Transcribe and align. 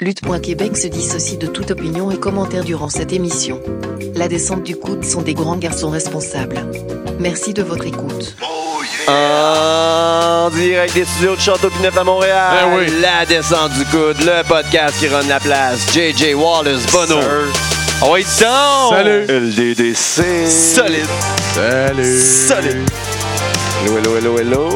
Lutte.Québec 0.00 0.76
se 0.76 0.86
dissocie 0.86 1.38
de 1.38 1.48
toute 1.48 1.72
opinion 1.72 2.12
et 2.12 2.18
commentaire 2.18 2.62
durant 2.62 2.88
cette 2.88 3.12
émission. 3.12 3.60
La 4.14 4.28
descente 4.28 4.62
du 4.62 4.76
coude 4.76 5.04
sont 5.04 5.22
des 5.22 5.34
grands 5.34 5.56
garçons 5.56 5.90
responsables. 5.90 6.64
Merci 7.18 7.52
de 7.52 7.64
votre 7.64 7.84
écoute. 7.84 8.36
En 9.08 10.50
direct 10.50 10.94
des 10.94 11.04
studios 11.04 11.34
de 11.34 11.40
Château 11.40 11.68
Pinot 11.70 11.98
à 11.98 12.04
Montréal, 12.04 12.54
Ben 12.70 12.76
oui. 12.78 12.92
la 13.00 13.26
descente 13.26 13.72
du 13.72 13.84
coude, 13.86 14.18
le 14.20 14.44
podcast 14.46 14.94
qui 15.00 15.08
run 15.08 15.26
la 15.28 15.40
place, 15.40 15.80
JJ 15.92 16.32
Wallace, 16.34 16.86
Bono. 16.92 17.18
Oh, 18.00 18.10
oui, 18.12 18.22
donc! 18.40 18.92
Salut. 18.92 19.24
LDDC. 19.28 20.46
Solide. 20.48 21.06
Salut! 21.54 22.20
Solide. 22.20 22.88
Hello, 23.84 23.98
hello, 23.98 24.16
hello, 24.16 24.38
hello. 24.38 24.68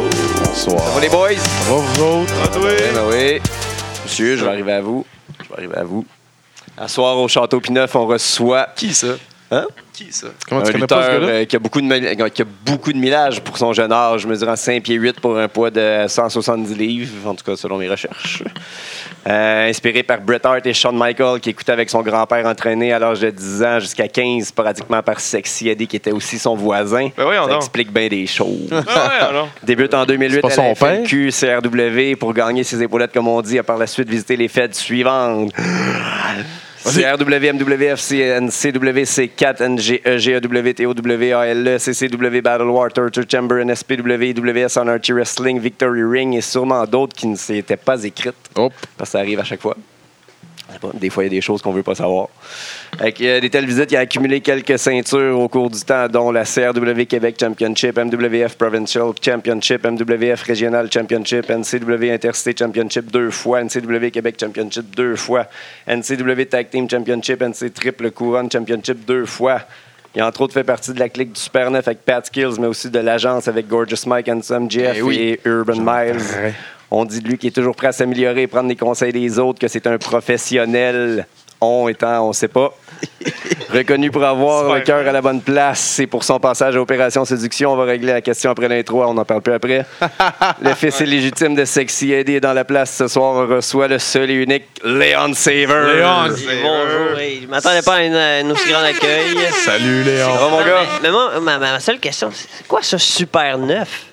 Bonsoir. 0.45 0.81
Ça 0.85 0.91
va 0.95 1.01
les 1.01 1.09
boys? 1.09 1.29
Ça 1.37 1.71
va 1.71 1.77
vous 1.77 2.03
autres? 2.03 2.35
Ben, 2.55 2.95
ben 2.95 3.03
oui. 3.09 3.41
Monsieur, 4.13 4.37
je 4.37 4.45
vais 4.45 4.51
arriver 4.51 4.73
à 4.73 4.83
vous. 4.83 5.07
Je 5.43 5.49
vais 5.49 5.55
arriver 5.55 5.77
à 5.77 5.85
vous. 5.85 6.05
À 6.77 6.87
soir 6.87 7.17
au 7.17 7.29
Château 7.29 7.61
Pineuf, 7.61 7.97
on 7.97 8.07
reçoit 8.07 8.69
Qui 8.77 8.93
ça? 8.93 9.15
Hein? 9.53 9.67
Qui 9.93 10.11
ça? 10.11 10.29
Comment 10.49 10.63
un 10.63 10.65
tu 10.65 10.73
pas 10.73 10.79
ce 10.79 10.81
lutteur 10.81 11.21
euh, 11.29 11.45
qui, 11.45 11.57
a 11.57 11.59
beaucoup 11.59 11.83
de, 11.83 12.29
qui 12.31 12.41
a 12.41 12.45
beaucoup 12.65 12.91
de 12.91 12.97
millage 12.97 13.43
pour 13.43 13.59
son 13.59 13.75
jeune 13.75 13.93
âge, 13.93 14.25
mesurant 14.25 14.57
5 14.57 14.83
pieds 14.83 14.95
8 14.95 15.21
pour 15.21 15.37
un 15.37 15.47
poids 15.47 15.71
de 15.71 16.07
170 16.09 16.75
livres, 16.75 17.29
en 17.29 17.35
tout 17.35 17.45
cas 17.45 17.55
selon 17.55 17.77
mes 17.77 17.89
recherches. 17.89 18.43
Euh, 19.25 19.69
inspiré 19.69 20.03
par 20.03 20.21
Bret 20.21 20.41
Hart 20.43 20.67
et 20.67 20.75
Shawn 20.75 20.97
Michael, 20.97 21.39
qui 21.39 21.51
écoutait 21.51 21.71
avec 21.71 21.89
son 21.89 22.03
grand-père 22.03 22.45
entraîné 22.45 22.93
à 22.93 22.99
l'âge 22.99 23.21
de 23.21 23.31
10 23.31 23.63
ans 23.63 23.79
jusqu'à 23.79 24.09
15, 24.09 24.51
pratiquement 24.51 25.01
par 25.01 25.21
Sexy 25.21 25.69
Eddie, 25.69 25.87
qui 25.87 25.95
était 25.95 26.11
aussi 26.11 26.41
son 26.41 26.57
voisin. 26.57 27.09
Ben 27.17 27.29
Ça 27.49 27.55
explique 27.55 27.93
bien 27.93 28.09
des 28.09 28.27
choses. 28.27 28.73
Ouais, 28.73 28.81
alors. 29.21 29.49
Débute 29.63 29.95
en 29.95 30.07
2008 30.07 30.35
C'est 30.35 30.57
pas 30.57 30.63
à 30.63 30.69
la 30.71 30.75
FLQ, 30.75 31.31
CRW 31.31 32.19
pour 32.19 32.35
gagner 32.35 32.65
ses 32.65 32.83
épaulettes, 32.83 33.13
comme 33.13 33.29
on 33.29 33.41
dit, 33.43 33.61
a 33.61 33.63
par 33.63 33.79
la 33.79 33.87
suite 33.87 34.09
visité 34.09 34.35
les 34.35 34.49
fêtes 34.49 34.75
suivantes. 34.75 35.53
CRW, 36.85 37.53
MWF, 37.53 38.01
NCW, 38.41 39.05
C4, 39.05 39.61
NG, 39.63 40.01
EGEW, 40.05 40.75
TOW, 40.75 41.41
ALE, 41.41 41.79
CCW, 41.79 42.43
Battle 42.43 42.71
War, 42.71 42.91
Torture 42.91 43.25
Chamber, 43.29 43.61
NSPW, 43.65 44.35
WS, 44.35 44.77
Anarchy 44.77 45.13
Wrestling, 45.13 45.61
Victory 45.61 46.03
Ring 46.03 46.35
et 46.35 46.41
sûrement 46.41 46.85
d'autres 46.85 47.15
qui 47.15 47.29
ne 47.29 47.37
s'étaient 47.37 47.77
pas 47.77 48.03
écrites. 48.03 48.35
Hop. 48.57 48.73
Parce 48.99 49.11
que 49.11 49.13
ça 49.13 49.19
arrive 49.21 49.39
à 49.39 49.45
chaque 49.45 49.61
fois. 49.61 49.77
Des 50.95 51.11
fois, 51.11 51.25
il 51.25 51.27
y 51.27 51.31
a 51.31 51.31
des 51.31 51.41
choses 51.41 51.63
qu'on 51.63 51.73
veut 51.73 51.83
pas 51.83 51.95
savoir. 51.95 52.29
Avec 52.99 53.21
euh, 53.21 53.41
des 53.41 53.51
telles 53.51 53.67
visites, 53.67 53.91
il 53.93 53.97
a 53.97 54.01
accumulé 54.01 54.41
quelques 54.41 54.79
ceintures 54.79 55.39
au 55.39 55.49
cours 55.49 55.71
du 55.71 55.81
temps, 55.81 56.09
dont 56.09 56.31
la 56.31 56.45
CRW 56.45 57.05
Québec 57.09 57.37
Championship, 57.41 57.99
MWF 57.99 58.57
Provincial 58.57 59.13
Championship, 59.25 59.87
MWF 59.87 60.43
Regional 60.43 60.91
Championship, 60.93 61.49
NCW 61.51 62.11
Interstate 62.13 62.59
Championship 62.59 63.11
deux 63.11 63.31
fois, 63.31 63.63
NCW 63.65 64.11
Québec 64.13 64.37
Championship 64.39 64.95
deux 64.95 65.17
fois, 65.17 65.47
NCW 65.89 66.45
Tag 66.49 66.71
Team 66.71 66.89
Championship, 66.89 67.43
NC 67.43 67.73
Triple 67.73 68.11
Couronne 68.11 68.51
Championship 68.51 69.05
deux 69.07 69.27
fois. 69.27 69.63
Il 70.15 70.21
a 70.21 70.27
entre 70.27 70.43
autres 70.43 70.53
fait 70.53 70.63
partie 70.65 70.93
de 70.93 70.99
la 70.99 71.09
clique 71.09 71.33
du 71.33 71.41
Super 71.41 71.71
9 71.71 71.89
avec 71.89 72.05
Pat 72.05 72.27
Skills, 72.27 72.57
mais 72.61 72.67
aussi 72.67 72.91
de 72.91 72.99
l'agence 72.99 73.49
avec 73.49 73.67
Gorgeous 73.67 74.07
Mike, 74.07 74.29
Handsome 74.29 74.71
Jeff 74.71 74.95
Eh 74.99 75.01
oui. 75.03 75.17
et 75.19 75.41
Urban 75.47 75.77
Miles. 75.79 76.21
On 76.95 77.07
dit 77.07 77.23
de 77.23 77.29
lui 77.29 77.39
qu'il 77.39 77.49
est 77.49 77.53
toujours 77.53 77.75
prêt 77.75 77.87
à 77.87 77.93
s'améliorer 77.93 78.43
et 78.43 78.47
prendre 78.47 78.69
les 78.69 78.77
conseils 78.77 79.15
des 79.15 79.39
autres, 79.39 79.59
que 79.59 79.67
c'est 79.67 79.87
un 79.87 79.97
professionnel. 79.97 81.27
On 81.59 81.89
étant, 81.89 82.29
on 82.29 82.35
sait 82.35 82.49
pas. 82.49 82.77
Reconnu 83.73 84.11
pour 84.11 84.23
avoir 84.23 84.75
le 84.75 84.83
cœur 84.83 85.09
à 85.09 85.11
la 85.11 85.23
bonne 85.23 85.41
place. 85.41 85.81
C'est 85.81 86.07
pour 86.07 86.23
son 86.23 86.39
passage 86.39 86.77
à 86.77 86.83
Opération 86.83 87.25
Séduction. 87.25 87.73
On 87.73 87.77
va 87.77 87.85
régler 87.85 88.13
la 88.13 88.21
question 88.21 88.51
après 88.51 88.69
l'intro. 88.69 89.03
On 89.05 89.17
en 89.17 89.25
parle 89.25 89.41
plus 89.41 89.55
après. 89.55 89.87
le 90.63 90.75
fils 90.75 91.01
illégitime 91.01 91.55
de 91.55 91.65
Sexy 91.65 92.13
Eddie 92.13 92.35
est 92.35 92.41
dans 92.41 92.53
la 92.53 92.67
place 92.67 92.95
ce 92.95 93.09
soir. 93.09 93.37
On 93.37 93.47
reçoit 93.47 93.89
le 93.89 93.99
seul 93.99 94.31
et 94.31 94.35
unique 94.35 94.67
Léon 94.85 95.33
Saver. 95.33 95.95
Léon. 95.95 96.29
Bonjour. 96.63 97.19
hey, 97.19 97.41
je 97.41 97.47
m'attendais 97.47 97.81
pas 97.81 97.95
à 97.95 98.41
une 98.41 98.53
aussi 98.53 98.69
grande 98.69 98.85
accueil. 98.85 99.39
Salut 99.65 100.03
Léon. 100.03 100.35
Va, 100.35 100.49
mon 100.51 100.59
gars? 100.59 100.83
Mais, 101.01 101.09
mais 101.09 101.11
moi, 101.11 101.41
ma, 101.41 101.59
ma 101.59 101.81
seule 101.81 102.01
question, 102.01 102.29
c'est 102.35 102.69
quoi 102.69 102.83
ce 102.83 102.99
super 102.99 103.57
neuf? 103.57 104.09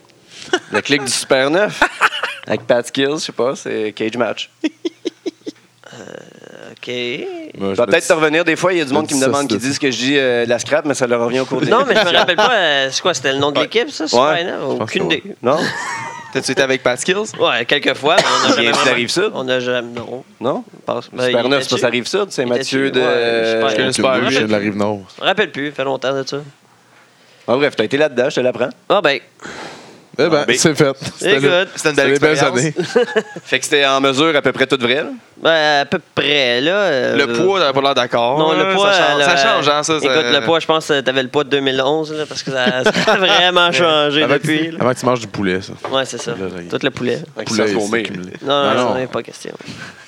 Le 0.71 0.79
clic 0.79 1.03
du 1.03 1.11
Super 1.11 1.49
9. 1.49 1.83
Avec 2.49 2.61
Pat 2.67 2.85
Skills, 2.85 3.11
je 3.13 3.17
sais 3.17 3.31
pas, 3.31 3.55
c'est 3.55 3.93
Cage 3.95 4.17
Match. 4.17 4.49
OK. 6.71 6.87
Moi, 7.57 7.75
Ça 7.75 7.81
va 7.81 7.85
je 7.85 7.91
peut-être 7.91 8.07
te 8.07 8.13
revenir. 8.13 8.43
Des 8.45 8.55
fois, 8.55 8.73
il 8.73 8.79
y 8.79 8.81
a 8.81 8.85
du 8.85 8.93
monde 8.93 9.07
qui 9.07 9.15
me 9.15 9.25
demande, 9.25 9.47
qui 9.47 9.57
disent 9.57 9.79
que 9.79 9.89
je 9.91 9.97
dis 9.97 10.17
euh, 10.17 10.45
de 10.45 10.49
la 10.49 10.59
scrap, 10.59 10.85
mais 10.85 10.93
ça 10.93 11.07
leur 11.07 11.23
revient 11.23 11.39
au 11.41 11.45
cours 11.45 11.61
des 11.61 11.69
Non, 11.69 11.83
mais 11.87 11.95
je 11.95 12.05
me 12.05 12.11
rappelle 12.17 12.35
pas, 12.35 12.53
euh, 12.53 12.89
c'est 12.91 13.01
quoi, 13.01 13.13
c'était 13.13 13.33
le 13.33 13.39
nom 13.39 13.51
de 13.51 13.59
l'équipe, 13.59 13.89
ça? 13.89 14.07
Super 14.07 14.31
Ouais. 14.31 14.45
Aucune 14.79 15.05
idée. 15.05 15.23
Non? 15.41 15.57
T'as-tu 16.33 16.51
été 16.51 16.61
avec 16.61 16.83
Pat 16.83 16.97
Skills? 16.99 17.35
Ouais, 17.39 17.65
quelques 17.65 17.95
fois, 17.95 18.15
mais 18.17 18.23
on 18.23 18.45
a 18.51 18.55
jamais. 18.55 18.69
Vraiment- 18.69 18.85
d'Arrive-Sud? 18.85 19.31
On 19.33 19.47
a 19.49 19.59
jamais. 19.59 19.87
Non. 19.95 20.23
Non? 20.39 20.63
Passe. 20.85 21.09
Ben, 21.11 21.25
Super 21.25 21.43
il 21.45 21.49
9, 21.49 21.63
c'est 21.63 21.69
pas 21.71 21.77
ça 21.81 21.87
rive 21.89 22.07
sud, 22.07 22.25
c'est 22.29 22.45
Mathieu 22.45 22.91
de. 22.91 22.99
Ouais, 22.99 23.05
je. 23.07 23.49
Je 23.49 23.61
connais 23.61 23.73
Aucune 23.89 23.93
Super 23.93 24.17
idée, 24.17 24.25
huit. 24.27 24.31
je 24.33 24.37
viens 24.37 24.47
de 24.47 24.51
la 24.51 24.57
rive 24.59 24.77
nord. 24.77 24.99
Je 25.17 25.21
me 25.23 25.27
rappelle 25.27 25.51
plus, 25.51 25.71
fait 25.71 25.83
longtemps 25.83 26.13
de 26.13 26.23
ça. 26.27 26.37
Ah, 27.47 27.55
bref, 27.55 27.75
t'as 27.75 27.83
été 27.83 27.97
là-dedans, 27.97 28.29
je 28.29 28.35
te 28.35 28.39
l'apprends. 28.41 28.69
Ah, 28.89 29.01
ben, 29.01 29.19
Eh 30.19 30.29
ben, 30.29 30.45
mais- 30.47 30.57
c'est 30.57 30.75
fait. 30.75 30.95
C'était 31.17 31.39
C'était 31.39 31.47
une 31.47 31.67
C'était 31.75 31.93
belle 31.93 32.13
des 32.13 32.19
belles 32.19 32.31
expérience. 32.31 32.59
années. 32.59 32.73
Fait 33.45 33.59
que 33.59 33.65
c'était 33.65 33.85
en 33.85 34.01
mesure 34.01 34.35
à 34.35 34.41
peu 34.41 34.51
près 34.51 34.67
tout 34.67 34.77
vrai. 34.79 34.95
là? 34.95 35.09
ben, 35.41 35.81
à 35.81 35.85
peu 35.85 35.99
près, 36.13 36.59
là. 36.59 36.71
euh, 36.73 37.15
Le 37.15 37.27
poids, 37.33 37.59
t'avais 37.61 37.71
pas 37.73 37.81
l'air 37.81 37.95
d'accord. 37.95 38.37
Non, 38.37 38.51
le 38.51 38.63
là, 38.69 38.75
poids. 38.75 38.91
Ça 38.91 39.07
change, 39.07 39.17
le- 39.19 39.23
ça 39.23 39.37
change, 39.37 39.69
hein, 39.69 39.83
ça. 39.83 39.93
Écoute, 39.95 40.09
ça- 40.11 40.39
le 40.39 40.45
poids, 40.45 40.59
je 40.59 40.65
pense 40.67 40.87
que 40.87 40.99
t'avais 40.99 41.23
le 41.23 41.29
poids 41.29 41.45
de 41.45 41.49
2011, 41.49 42.11
là, 42.13 42.25
parce 42.27 42.43
que 42.43 42.51
ça, 42.51 42.83
ça 42.83 43.13
a 43.13 43.17
vraiment 43.17 43.71
changé 43.71 44.23
Avant, 44.23 44.33
depuis. 44.33 44.71
là. 44.71 44.77
avant 44.81 44.93
que 44.93 44.99
tu 44.99 45.05
manges 45.05 45.19
du 45.21 45.27
poulet, 45.27 45.61
ça. 45.61 45.73
Ouais, 45.89 46.03
c'est 46.05 46.17
ça. 46.21 46.33
Tout 46.33 46.79
le 46.83 46.91
poulet. 46.91 47.21
Fait 47.37 47.45
que 47.45 47.49
Poulet, 47.49 47.61
ça 47.61 47.67
se 47.67 47.73
c'est 47.73 47.79
vomit. 47.79 47.89
Non, 47.91 47.97
accumulé. 47.99 48.31
non, 48.41 48.63
Non, 48.63 48.69
ça 48.73 48.75
non. 48.83 48.95
n'est 48.95 49.07
pas 49.07 49.23
question. 49.23 49.53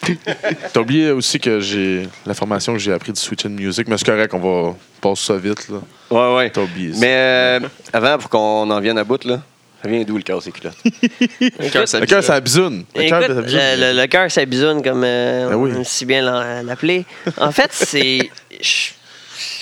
T'as 0.73 0.79
oublié 0.81 1.11
aussi 1.11 1.39
que 1.39 1.59
j'ai 1.59 2.07
la 2.25 2.33
formation 2.33 2.73
que 2.73 2.79
j'ai 2.79 2.91
appris 2.91 3.11
du 3.13 3.19
Switch 3.19 3.45
and 3.45 3.49
Music, 3.51 3.87
mais 3.87 3.97
c'est 3.97 4.05
correct, 4.05 4.33
on 4.33 4.39
va 4.39 4.75
passer 4.99 5.25
ça 5.27 5.37
vite. 5.37 5.69
là. 5.69 5.77
Ouais, 6.09 6.35
ouais. 6.35 6.49
T'as 6.49 6.61
oublié 6.61 6.91
ça. 6.93 6.99
Mais 6.99 7.13
euh, 7.15 7.59
avant, 7.93 8.17
pour 8.17 8.29
qu'on 8.29 8.69
en 8.69 8.79
vienne 8.79 8.97
à 8.97 9.03
bout, 9.03 9.23
là, 9.25 9.39
ça 9.81 9.89
vient 9.89 10.03
d'où 10.03 10.17
le 10.17 10.23
chaos 10.23 10.39
et 10.41 10.51
culottes? 10.51 10.77
Le 11.41 11.69
cœur, 11.69 11.87
ça 11.87 11.99
Le 11.99 12.05
cœur, 12.05 12.23
c'est 12.23 12.41
bisoune. 12.41 12.85
Le 12.95 13.09
cœur, 13.09 13.23
c'est 13.27 13.41
bisoune. 13.41 13.59
le, 13.59 13.93
le- 13.93 14.01
le 14.01 14.07
cœur, 14.07 14.31
ça 14.31 14.45
bisoune, 14.45 14.83
comme 14.83 15.03
euh, 15.03 15.49
Ben 15.49 15.55
oui. 15.55 15.71
on 15.73 15.77
aime 15.77 15.83
si 15.83 16.05
bien 16.05 16.21
l'appeler. 16.63 17.05
En 17.37 17.51
fait, 17.51 17.69
c'est. 17.71 18.29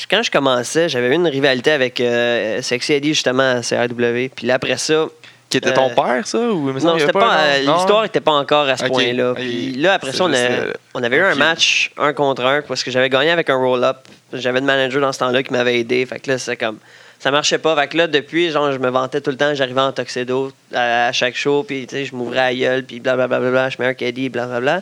Quand 0.10 0.24
je 0.24 0.32
commençais, 0.32 0.90
j'avais 0.90 1.10
eu 1.10 1.14
une 1.14 1.28
rivalité 1.28 1.72
avec 1.72 2.02
euh, 2.02 2.62
Sexy 2.64 2.94
Eddie, 2.94 3.10
justement, 3.14 3.58
à 3.58 3.62
CRW. 3.62 4.30
Puis 4.36 4.48
là, 4.48 4.56
après 4.56 4.78
ça, 4.78 5.06
Qui 5.52 5.58
était 5.58 5.72
ton 5.74 5.92
Euh, 5.92 5.96
père, 5.96 6.26
ça? 6.28 6.40
Ou, 6.40 6.72
non, 6.80 6.98
c'était 7.00 7.12
pas, 7.12 7.38
euh, 7.42 7.58
l'histoire 7.60 8.04
n'était 8.04 8.20
pas 8.20 8.32
encore 8.34 8.68
à 8.68 8.76
ce 8.78 8.86
point-là. 8.86 9.34
Puis 9.36 9.74
là, 9.76 9.94
après 9.94 10.12
C'est 10.12 10.18
ça, 10.18 10.24
on, 10.26 10.34
a- 10.34 10.74
on 10.96 11.04
avait 11.04 11.18
eu 11.18 11.22
un 11.24 11.36
match 11.36 11.92
un 11.98 12.14
contre 12.14 12.44
un 12.46 12.62
parce 12.64 12.84
que 12.84 12.90
j'avais 12.92 13.10
gagné 13.10 13.30
avec 13.32 13.50
un 13.52 13.56
roll-up. 13.56 13.98
J'avais 14.34 14.62
de 14.62 14.66
manager 14.66 15.00
dans 15.02 15.12
ce 15.12 15.20
temps-là 15.20 15.42
qui 15.44 15.52
m'avait 15.54 15.80
aidé. 15.80 16.06
Fait 16.08 16.20
que 16.20 16.30
là, 16.32 16.38
c'est 16.40 16.58
comme. 16.58 16.78
Ça 17.20 17.32
marchait 17.32 17.58
pas. 17.58 17.76
Fait 17.76 17.88
que 17.90 17.98
là, 17.98 18.08
depuis, 18.08 18.50
genre, 18.50 18.72
je 18.72 18.78
me 18.78 18.90
vantais 18.90 19.20
tout 19.20 19.30
le 19.32 19.38
temps. 19.38 19.54
J'arrivais 19.54 19.82
en 19.82 19.92
tuxedo 19.92 20.52
à, 20.74 21.08
à 21.08 21.12
chaque 21.12 21.36
show. 21.36 21.64
Puis, 21.64 21.86
tu 21.86 21.96
sais, 21.96 22.06
je 22.06 22.16
m'ouvrais 22.16 22.40
à 22.40 22.54
gueule. 22.56 22.84
Puis, 22.84 23.00
blablabla. 23.02 23.70
Je 23.70 23.76
mets 23.80 23.88
un 23.88 23.94
caddie, 23.94 24.30
blablabla. 24.30 24.82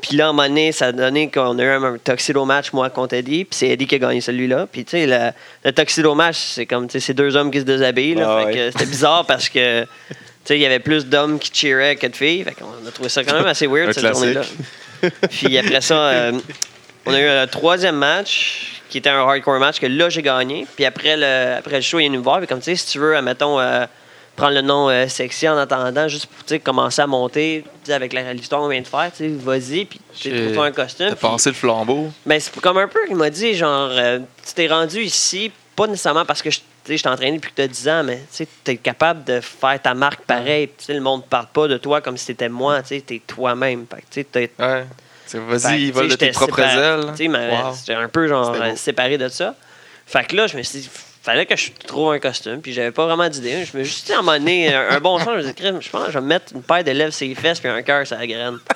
Puis 0.00 0.16
là, 0.16 0.26
à 0.26 0.28
un 0.30 0.32
moment 0.32 0.48
donné, 0.48 0.72
ça 0.72 0.86
a 0.86 0.92
donné 0.92 1.30
qu'on 1.30 1.58
a 1.58 1.62
eu 1.62 1.68
un, 1.68 1.82
un 1.82 1.98
tuxedo 1.98 2.44
match, 2.44 2.72
moi, 2.72 2.90
contre 2.90 3.14
Eddie. 3.14 3.44
Puis 3.44 3.58
c'est 3.58 3.68
Eddie 3.68 3.86
qui 3.86 3.94
a 3.94 3.98
gagné 3.98 4.20
celui-là. 4.20 4.66
Puis, 4.70 4.84
tu 4.84 4.92
sais, 4.92 5.06
le, 5.06 5.30
le 5.64 5.72
tuxedo 5.72 6.14
match, 6.14 6.38
c'est 6.38 6.66
comme, 6.66 6.88
tu 6.88 6.92
sais, 6.92 7.00
c'est 7.00 7.14
deux 7.14 7.36
hommes 7.36 7.50
qui 7.50 7.60
se 7.60 7.64
déshabillent. 7.64 8.16
là. 8.16 8.26
Ah 8.28 8.40
fait 8.40 8.46
ouais. 8.46 8.54
que 8.54 8.70
c'était 8.70 8.86
bizarre 8.86 9.24
parce 9.26 9.48
que, 9.48 9.86
il 10.50 10.56
y 10.58 10.66
avait 10.66 10.80
plus 10.80 11.06
d'hommes 11.06 11.38
qui 11.38 11.50
cheeraient 11.54 11.96
que 11.96 12.06
de 12.06 12.16
filles. 12.16 12.44
Fait 12.44 12.52
qu'on 12.54 12.86
a 12.86 12.90
trouvé 12.90 13.08
ça 13.08 13.24
quand 13.24 13.34
même 13.34 13.46
assez 13.46 13.66
weird, 13.66 13.92
cette 13.92 14.06
journée-là. 14.06 14.42
Puis 15.30 15.56
après 15.58 15.80
ça, 15.80 15.94
euh, 15.96 16.32
on 17.06 17.12
a 17.14 17.20
eu 17.20 17.26
un 17.28 17.46
troisième 17.46 17.96
match 17.96 18.82
qui 18.94 18.98
était 18.98 19.10
un 19.10 19.26
hardcore 19.26 19.58
match 19.58 19.80
que 19.80 19.86
là, 19.86 20.08
j'ai 20.08 20.22
gagné. 20.22 20.68
Puis 20.76 20.84
après 20.84 21.16
le, 21.16 21.56
après 21.58 21.74
le 21.76 21.80
show, 21.82 21.98
il 21.98 22.04
est 22.04 22.06
venu 22.06 22.18
me 22.18 22.22
voir. 22.22 22.38
Puis 22.38 22.46
comme 22.46 22.60
tu 22.60 22.66
sais, 22.66 22.76
si 22.76 22.86
tu 22.92 23.00
veux, 23.00 23.20
mettons, 23.22 23.58
prendre 24.36 24.54
le 24.54 24.60
nom 24.62 24.88
euh, 24.88 25.08
sexy 25.08 25.48
en 25.48 25.56
attendant, 25.56 26.06
juste 26.06 26.26
pour 26.26 26.62
commencer 26.62 27.02
à 27.02 27.06
monter 27.08 27.64
avec 27.88 28.12
la- 28.12 28.32
l'histoire 28.32 28.60
qu'on 28.60 28.68
vient 28.68 28.80
de 28.82 28.86
faire, 28.86 29.10
vas-y, 29.20 29.84
puis 29.84 30.00
trouve-toi 30.20 30.66
un 30.66 30.70
costume. 30.72 31.08
T'as 31.08 31.16
passé 31.16 31.50
le 31.50 31.56
flambeau. 31.56 32.10
ben, 32.24 32.38
c'est 32.38 32.54
comme 32.60 32.78
un 32.78 32.86
peu, 32.86 33.00
il 33.10 33.16
m'a 33.16 33.30
dit, 33.30 33.54
genre, 33.54 33.90
euh, 33.92 34.20
tu 34.46 34.54
t'es 34.54 34.68
rendu 34.68 35.00
ici, 35.02 35.50
pas 35.74 35.88
nécessairement 35.88 36.24
parce 36.24 36.40
que 36.40 36.50
je 36.50 36.58
tu 36.84 36.92
sais, 36.92 36.98
je 36.98 37.02
t'ai 37.02 37.08
entraîné 37.08 37.36
depuis 37.38 37.50
que 37.50 37.56
tu 37.56 37.62
as 37.62 37.66
10 37.68 37.88
ans, 37.88 38.02
mais 38.04 38.20
tu 38.36 38.46
es 38.70 38.76
capable 38.76 39.24
de 39.24 39.40
faire 39.40 39.80
ta 39.82 39.94
marque 39.94 40.20
pareil. 40.26 40.68
Tu 40.78 40.84
sais, 40.84 40.92
le 40.94 41.00
monde 41.00 41.22
ne 41.22 41.26
parle 41.26 41.46
pas 41.52 41.66
de 41.66 41.78
toi 41.78 42.00
comme 42.02 42.16
si 42.18 42.26
t'étais 42.26 42.48
moi, 42.50 42.82
tu 42.82 42.94
es 42.96 43.22
toi-même. 43.26 43.86
Fait 44.12 44.22
que, 44.36 44.48
Vas-y, 45.38 45.90
que, 45.90 45.94
vole 45.94 46.08
de 46.08 46.14
tes 46.16 46.30
propres 46.30 46.60
ailes. 46.60 47.06
Tu 47.12 47.24
sais, 47.24 47.28
mais 47.28 47.50
Wow. 47.50 47.74
J'étais 47.78 47.94
un 47.94 48.08
peu 48.08 48.26
genre 48.28 48.54
séparé 48.76 49.18
de 49.18 49.28
ça. 49.28 49.54
Fait 50.06 50.24
que 50.26 50.36
là, 50.36 50.46
je 50.46 50.56
me 50.56 50.62
suis 50.62 50.80
dit, 50.80 50.90
fallait 51.22 51.46
que 51.46 51.56
je 51.56 51.70
trouve 51.86 52.12
un 52.12 52.18
costume, 52.18 52.60
puis 52.60 52.72
j'avais 52.74 52.90
pas 52.90 53.06
vraiment 53.06 53.28
d'idée. 53.28 53.64
Je 53.64 53.76
me 53.78 53.84
suis 53.84 54.02
dit, 54.04 54.12
à 54.12 54.18
un 54.18 54.22
moment 54.22 54.36
donné, 54.38 54.74
un, 54.74 54.90
un 54.90 55.00
bon 55.00 55.18
sens, 55.18 55.28
je 55.32 55.36
me 55.38 55.42
suis 55.42 55.52
dit, 55.54 55.62
je 55.80 55.90
pense 55.90 56.04
que 56.06 56.12
je 56.12 56.18
vais 56.18 56.22
me 56.22 56.26
mettre 56.28 56.52
une 56.54 56.62
paire 56.62 56.84
de 56.84 56.90
lèvres 56.90 57.12
sur 57.12 57.26
les 57.26 57.34
fesses, 57.34 57.58
puis 57.60 57.68
un 57.70 57.82
cœur 57.82 58.06
sur 58.06 58.18
la 58.18 58.26
graine. 58.26 58.58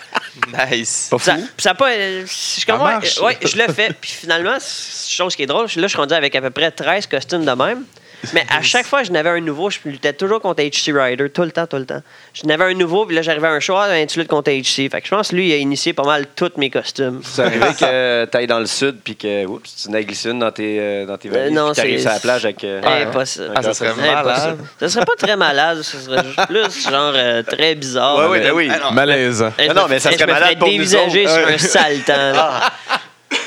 Nice. 0.70 1.08
Pas 1.10 1.18
Ça, 1.18 1.34
fou? 1.36 1.48
ça 1.58 1.74
pas. 1.74 1.90
euh, 1.90 2.24
Je, 2.24 2.70
ouais, 2.72 2.78
marche. 2.78 3.18
euh, 3.18 3.24
ouais, 3.24 3.38
je 3.44 3.56
le 3.56 3.72
fais. 3.72 3.92
Puis 4.00 4.12
finalement, 4.12 4.56
c'est- 4.60 5.10
chose 5.10 5.34
qui 5.34 5.42
est 5.42 5.46
drôle, 5.46 5.62
là, 5.66 5.82
je 5.82 5.86
suis 5.88 5.96
rendu 5.98 6.14
avec 6.14 6.34
à 6.36 6.40
peu 6.40 6.50
près 6.50 6.70
13 6.70 7.06
costumes 7.08 7.44
de 7.44 7.50
même. 7.50 7.84
Mais 8.34 8.44
à 8.50 8.62
chaque 8.62 8.84
fois 8.86 9.00
que 9.02 9.06
je 9.06 9.12
n'avais 9.12 9.30
un 9.30 9.40
nouveau, 9.40 9.70
je 9.70 9.78
luttais 9.84 10.12
toujours 10.12 10.40
contre 10.40 10.62
HC 10.62 10.92
Rider, 10.92 11.30
tout 11.30 11.42
le 11.42 11.52
temps, 11.52 11.66
tout 11.66 11.76
le 11.76 11.86
temps. 11.86 12.02
Je 12.34 12.44
n'avais 12.46 12.64
un 12.64 12.74
nouveau, 12.74 13.06
puis 13.06 13.14
là, 13.14 13.22
j'arrivais 13.22 13.46
à 13.46 13.52
un 13.52 13.60
show, 13.60 13.76
ah, 13.76 13.86
ben, 13.88 14.06
tu 14.06 14.18
luttes 14.18 14.28
contre 14.28 14.50
HC. 14.50 14.90
Fait 14.90 15.00
que 15.00 15.06
je 15.06 15.10
pense 15.10 15.28
que 15.28 15.36
lui, 15.36 15.48
il 15.48 15.52
a 15.52 15.56
initié 15.56 15.92
pas 15.92 16.02
mal 16.02 16.26
tous 16.34 16.50
mes 16.56 16.68
costumes. 16.68 17.20
C'est 17.22 17.42
arrivé 17.42 17.66
que 17.78 18.24
t'ailles 18.26 18.46
dans 18.48 18.58
le 18.58 18.66
sud 18.66 18.96
puis 19.04 19.14
que 19.16 19.46
oups, 19.46 19.76
tu 19.84 19.90
n'as 19.90 20.02
glissé 20.02 20.30
une 20.30 20.40
dans 20.40 20.50
tes, 20.50 20.78
euh, 20.80 21.06
dans 21.06 21.16
tes 21.16 21.28
valises. 21.28 21.52
non, 21.54 21.66
puis 21.68 21.76
t'arrives 21.76 21.96
c'est- 21.98 22.02
sur 22.02 22.10
la 22.12 22.20
plage 22.20 22.44
avec. 22.44 22.64
euh, 22.64 22.80
Impossible. 23.06 23.52
Ah, 23.54 23.62
ça 23.62 23.74
serait 23.74 23.88
Impossible. 23.90 24.14
malade. 24.14 24.58
Ça 24.80 24.88
serait 24.88 25.04
pas 25.04 25.16
très 25.16 25.36
malade, 25.36 25.82
ça 25.82 25.98
serait 25.98 26.24
juste 26.24 26.46
plus 26.48 26.90
genre 26.90 27.12
euh, 27.14 27.42
très 27.44 27.74
bizarre. 27.76 28.18
Ouais, 28.18 28.26
ouais, 28.26 28.40
ben 28.40 28.52
oui. 28.52 28.66
Je 28.68 28.72
Ah 28.72 29.74
non, 29.74 29.86
mais 29.88 29.98
ça 30.00 30.10
serait 30.10 30.18
je 30.26 30.32
malade 30.32 30.58
pour 30.58 30.68
nous 30.68 30.74
dévisager 30.74 31.24
autres. 31.26 31.34
sur 31.38 31.48
un 31.48 31.58
sale 31.58 32.00
temps. 32.00 32.32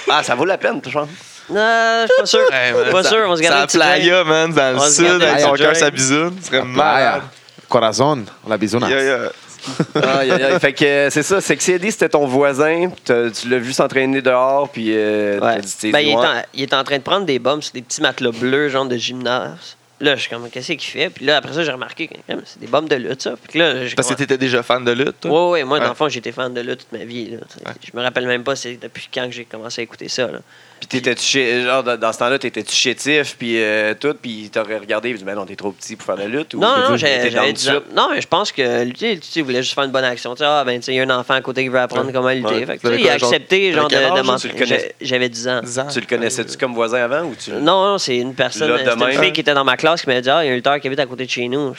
Ah, 0.10 0.24
ça 0.24 0.36
vaut 0.36 0.46
la 0.46 0.58
peine, 0.58 0.82
je 0.86 0.92
pense. 0.92 1.08
Non, 1.52 2.06
je 2.08 2.08
suis 2.14 2.22
pas 2.22 2.26
sûr. 2.26 2.40
Ouais, 2.52 2.72
man, 2.84 2.92
pas 2.92 3.04
ça- 3.04 3.10
sûr, 3.10 3.26
on 3.28 3.36
se 3.36 3.42
garde 3.42 3.54
ça 3.56 3.60
un 3.60 3.64
a 3.64 3.68
petit 3.68 3.78
playa, 3.78 4.24
man, 4.24 4.54
dans 4.54 4.80
On 4.82 4.86
le 4.86 4.90
sud, 4.92 5.06
avec 5.22 5.40
son 5.42 5.54
cœur 5.54 5.76
sa 5.76 5.92
bisoune. 5.92 6.36
Ce 6.42 6.48
serait 6.48 6.64
malade. 6.64 7.22
Corazon, 7.70 8.24
la 8.48 8.58
bisounasse. 8.58 8.90
Yeah, 8.90 9.04
yeah. 9.04 9.30
Fait 10.60 10.74
que 10.74 10.84
euh, 10.84 11.10
c'est 11.12 11.22
ça, 11.22 11.40
c'est 11.40 11.56
que 11.56 11.62
CD, 11.62 11.92
c'était 11.92 12.10
ton 12.10 12.26
voisin, 12.26 12.90
tu 13.06 13.48
l'as 13.50 13.60
vu 13.60 13.74
s'entraîner 13.74 14.22
dehors, 14.22 14.68
puis 14.70 14.88
euh, 14.90 15.40
Ouais. 15.40 15.56
t'as 15.58 15.62
dit, 15.62 15.92
Ben, 15.92 16.00
il, 16.00 16.10
est 16.10 16.16
ouais. 16.16 16.26
en, 16.26 16.42
il 16.56 16.64
est 16.64 16.74
en 16.74 16.84
train 16.84 16.98
de 16.98 17.04
prendre 17.04 17.26
des 17.28 17.38
bombes 17.38 17.62
sur 17.62 17.72
des 17.74 17.84
petits 17.84 18.02
matelas 18.02 18.32
bleus, 18.32 18.70
genre 18.70 18.86
de 18.86 18.98
gymnase. 18.98 19.78
Là, 20.00 20.16
je 20.16 20.22
suis 20.22 20.30
comme, 20.32 20.50
qu'est-ce 20.50 20.72
qu'il 20.74 20.82
fait? 20.82 21.12
Puis 21.12 21.26
là, 21.26 21.38
après 21.38 21.54
ça, 21.54 21.64
j'ai 21.64 21.72
remarqué 21.72 22.08
que 22.08 22.16
crème, 22.26 22.42
c'est 22.44 22.60
des 22.60 22.66
bombes 22.66 22.90
de 22.90 22.96
lutte, 22.96 23.22
ça. 23.22 23.36
Puis 23.48 23.60
là, 23.60 23.86
j'ai 23.86 23.94
Parce 23.94 24.08
que 24.10 24.16
t'étais 24.16 24.40
déjà 24.40 24.64
fan 24.64 24.84
de 24.84 24.92
lutte, 24.94 25.20
toi? 25.22 25.30
Ouais, 25.52 25.52
ouais, 25.60 25.64
moi, 25.64 25.78
dans 25.78 25.84
Ouais. 25.84 25.90
le 25.90 25.96
fond, 25.96 26.10
j'étais 26.10 26.32
fan 26.32 26.52
de 26.52 26.62
lutte 26.62 26.80
toute 26.90 27.00
ma 27.00 27.06
vie. 27.06 27.30
Là. 27.30 27.38
Je 27.84 27.96
me 27.96 28.02
rappelle 28.02 28.26
même 28.26 28.44
pas 28.44 28.56
c'est 28.56 28.80
depuis 28.82 29.08
quand 29.14 29.26
que 29.28 29.32
j'ai 29.32 29.46
commencé 29.46 29.82
à 29.82 29.84
écouter 29.84 30.10
ça. 30.10 30.24
Là. 30.26 30.40
Puis 30.82 30.88
t'étais-tu 30.88 31.24
chez- 31.24 31.62
genre 31.62 31.84
dans, 31.84 31.96
dans 31.96 32.12
ce 32.12 32.18
temps-là, 32.18 32.40
t'étais-tu 32.40 32.74
chétif, 32.76 33.36
puis 33.38 33.62
euh, 33.62 33.94
tout, 33.94 34.16
puis 34.20 34.50
t'aurais 34.52 34.78
regardé, 34.80 35.10
puis 35.10 35.20
tu 35.20 35.24
dis, 35.24 35.24
ben 35.26 35.36
non, 35.36 35.46
t'es 35.46 35.56
trop 35.56 35.72
petit 35.72 35.96
pour 35.96 36.06
faire 36.08 36.16
de 36.18 36.22
la 36.24 36.28
lutte, 36.28 36.56
ou 36.56 36.60
Non, 36.60 36.68
non, 36.90 36.98
j'ai- 36.98 37.18
dans 37.24 37.30
j'avais 37.30 37.48
le 37.48 37.54
10 37.54 37.70
ans. 37.70 37.74
sud? 37.74 37.96
Non, 37.96 38.10
mais 38.12 38.20
je 38.20 38.28
pense 38.28 38.52
que 38.52 38.84
lui, 38.84 39.20
tu 39.20 39.42
voulait 39.44 39.62
juste 39.62 39.76
faire 39.76 39.84
une 39.84 39.92
bonne 39.92 40.04
action. 40.04 40.34
Tu 40.34 40.40
sais, 40.40 40.46
ah, 40.48 40.64
ben, 40.66 40.80
tu 40.80 40.86
sais, 40.88 40.94
il 40.94 40.96
y 40.96 41.00
a 41.00 41.04
un 41.04 41.10
enfant 41.20 41.36
à 41.36 41.42
côté 41.42 41.62
qui 41.64 41.70
veut 41.70 41.80
apprendre 41.80 42.08
Ouais. 42.08 42.14
comment 42.14 42.30
lutter. 42.32 42.66
Ouais. 42.66 42.66
Fait 42.66 42.78
que, 42.80 42.88
il 43.00 43.08
a 43.08 43.18
genre- 43.20 43.30
accepté, 43.30 43.72
genre, 43.74 43.88
de, 43.88 44.22
m'entraîner. 44.24 44.92
J'avais 45.00 45.30
10 45.30 45.48
ans. 45.48 45.62
10 45.64 45.80
ans. 45.80 45.88
Tu 45.94 46.00
le 46.00 46.08
connaissais-tu 46.08 46.58
comme 46.58 46.74
voisin 46.74 47.04
avant, 47.04 47.26
ou 47.26 47.36
tu... 47.36 47.52
Non, 47.52 47.84
non, 47.92 47.98
c'est 48.00 48.18
une 48.18 48.34
personne, 48.34 48.76
c'était 48.80 48.92
une 48.94 49.22
fille 49.22 49.34
qui 49.34 49.42
était 49.42 49.54
dans 49.54 49.64
ma 49.64 49.78
classe 49.78 50.02
qui 50.02 50.10
m'a 50.10 50.20
dit 50.20 50.30
Ah, 50.32 50.44
il 50.44 50.48
y 50.48 50.50
a 50.50 50.54
un 50.54 50.56
lutteur 50.56 50.80
qui 50.80 50.88
habite 50.88 51.00
à 51.00 51.06
côté 51.06 51.26
de 51.26 51.30
chez 51.30 51.48
nous. 51.48 51.76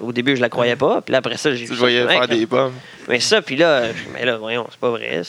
Au 0.00 0.10
début, 0.12 0.34
je 0.34 0.40
la 0.40 0.48
croyais 0.48 0.76
pas. 0.76 1.00
Puis 1.00 1.14
après 1.14 1.36
ça, 1.36 1.54
j'ai 1.54 1.66
Tu 1.66 1.74
voyais 1.74 2.04
faire 2.06 2.26
des 2.26 2.46
bombes. 2.46 2.72
Mais 3.08 3.20
ça, 3.20 3.40
puis 3.42 3.54
là, 3.56 3.84
je- 3.92 4.12
mais 4.12 4.24
là, 4.24 4.36
voyons, 4.38 4.66
c'est 4.70 4.80
pas 4.80 4.90
vrai. 4.90 5.22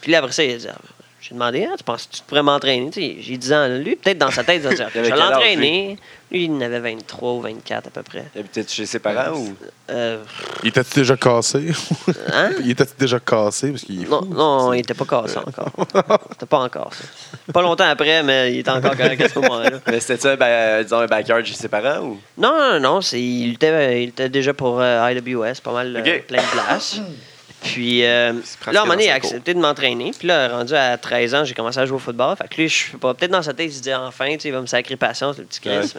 Puis 0.00 0.10
là, 0.12 0.18
après 0.18 0.32
ça, 0.32 0.42
il 0.42 0.54
a 0.54 0.56
dit 0.56 0.66
ah, 0.70 0.76
J'ai 1.28 1.34
demandé, 1.34 1.66
ah, 1.68 1.74
tu 1.76 1.82
penses 1.82 2.06
que 2.06 2.16
tu 2.16 2.22
pourrais 2.24 2.42
m'entraîner? 2.44 2.88
Tu 2.90 3.00
sais, 3.00 3.16
J'ai 3.20 3.36
10 3.36 3.52
ans. 3.52 3.66
Lui, 3.68 3.96
peut-être 3.96 4.18
dans 4.18 4.30
sa 4.30 4.44
tête, 4.44 4.62
il 4.62 4.68
va 4.68 4.74
dire 4.74 4.88
Je 4.94 5.10
l'entraîner. 5.10 5.98
Lui, 6.30 6.44
il 6.44 6.52
en 6.52 6.60
avait 6.60 6.78
23 6.78 7.32
ou 7.32 7.40
24 7.40 7.86
à 7.88 7.90
peu 7.90 8.02
près. 8.02 8.24
Il 8.34 8.40
habitait 8.40 8.64
chez 8.68 8.86
ses 8.86 8.98
parents, 9.00 9.36
ou... 9.36 9.56
Euh, 9.90 10.22
Il 10.62 10.68
était 10.68 10.82
déjà 10.94 11.16
cassé? 11.16 11.72
hein? 12.32 12.50
il 12.60 12.70
était 12.70 12.84
déjà 12.98 13.18
cassé? 13.18 13.70
Parce 13.70 13.82
qu'il 13.82 14.08
Non, 14.08 14.20
fou, 14.20 14.34
non, 14.34 14.70
ça. 14.70 14.76
il 14.76 14.80
était 14.80 14.94
pas 14.94 15.04
cassé 15.04 15.38
encore. 15.38 15.70
C'était 16.32 16.46
pas 16.46 16.58
encore 16.58 16.92
ça. 16.94 17.04
Pas 17.52 17.62
longtemps 17.62 17.88
après, 17.88 18.22
mais 18.22 18.52
il 18.52 18.58
était 18.60 18.70
encore 18.70 18.96
correct 18.96 19.20
à 19.20 19.28
ce 19.28 19.38
moment-là. 19.40 19.70
Mais 19.86 19.98
c'était-tu 20.00 20.26
un, 20.28 20.36
ba- 20.36 20.82
disons, 20.84 20.98
un 21.00 21.06
backyard 21.06 21.44
chez 21.44 21.54
ses 21.54 21.68
parents, 21.68 22.04
ou... 22.04 22.20
Non, 22.38 22.56
non, 22.58 22.80
non, 22.80 23.00
c'est, 23.00 23.20
il, 23.20 23.54
était, 23.54 24.02
il 24.02 24.08
était 24.10 24.28
déjà 24.28 24.52
pour 24.54 24.80
euh, 24.80 25.12
IWS, 25.12 25.60
pas 25.62 25.72
mal 25.72 25.94
euh, 25.96 26.18
plein 26.26 26.42
de 26.42 26.50
places. 26.52 27.00
Puis 27.72 28.04
euh, 28.04 28.32
là, 28.32 28.80
à 28.80 28.82
un 28.82 28.84
moment 28.84 28.94
donné, 28.94 29.06
il 29.06 29.10
a 29.10 29.14
accepté 29.14 29.54
de 29.54 29.58
m'entraîner. 29.58 30.12
Puis 30.16 30.28
là, 30.28 30.48
rendu 30.48 30.74
à 30.74 30.96
13 30.96 31.34
ans, 31.34 31.44
j'ai 31.44 31.54
commencé 31.54 31.78
à 31.78 31.86
jouer 31.86 31.96
au 31.96 32.00
football. 32.00 32.36
Fait 32.36 32.48
que 32.48 32.56
lui, 32.56 32.68
je 32.68 32.90
sais 32.90 32.96
pas, 32.96 33.14
peut-être 33.14 33.30
dans 33.30 33.42
sa 33.42 33.52
tête, 33.54 33.66
il 33.66 33.74
se 33.74 33.82
dit 33.82 33.92
enfin, 33.92 34.26
tu 34.32 34.40
sais, 34.40 34.48
il 34.48 34.52
va 34.52 34.60
me 34.60 34.66
sacrer 34.66 34.96
patience, 34.96 35.38
le 35.38 35.44
petit 35.44 35.60
Chris. 35.60 35.92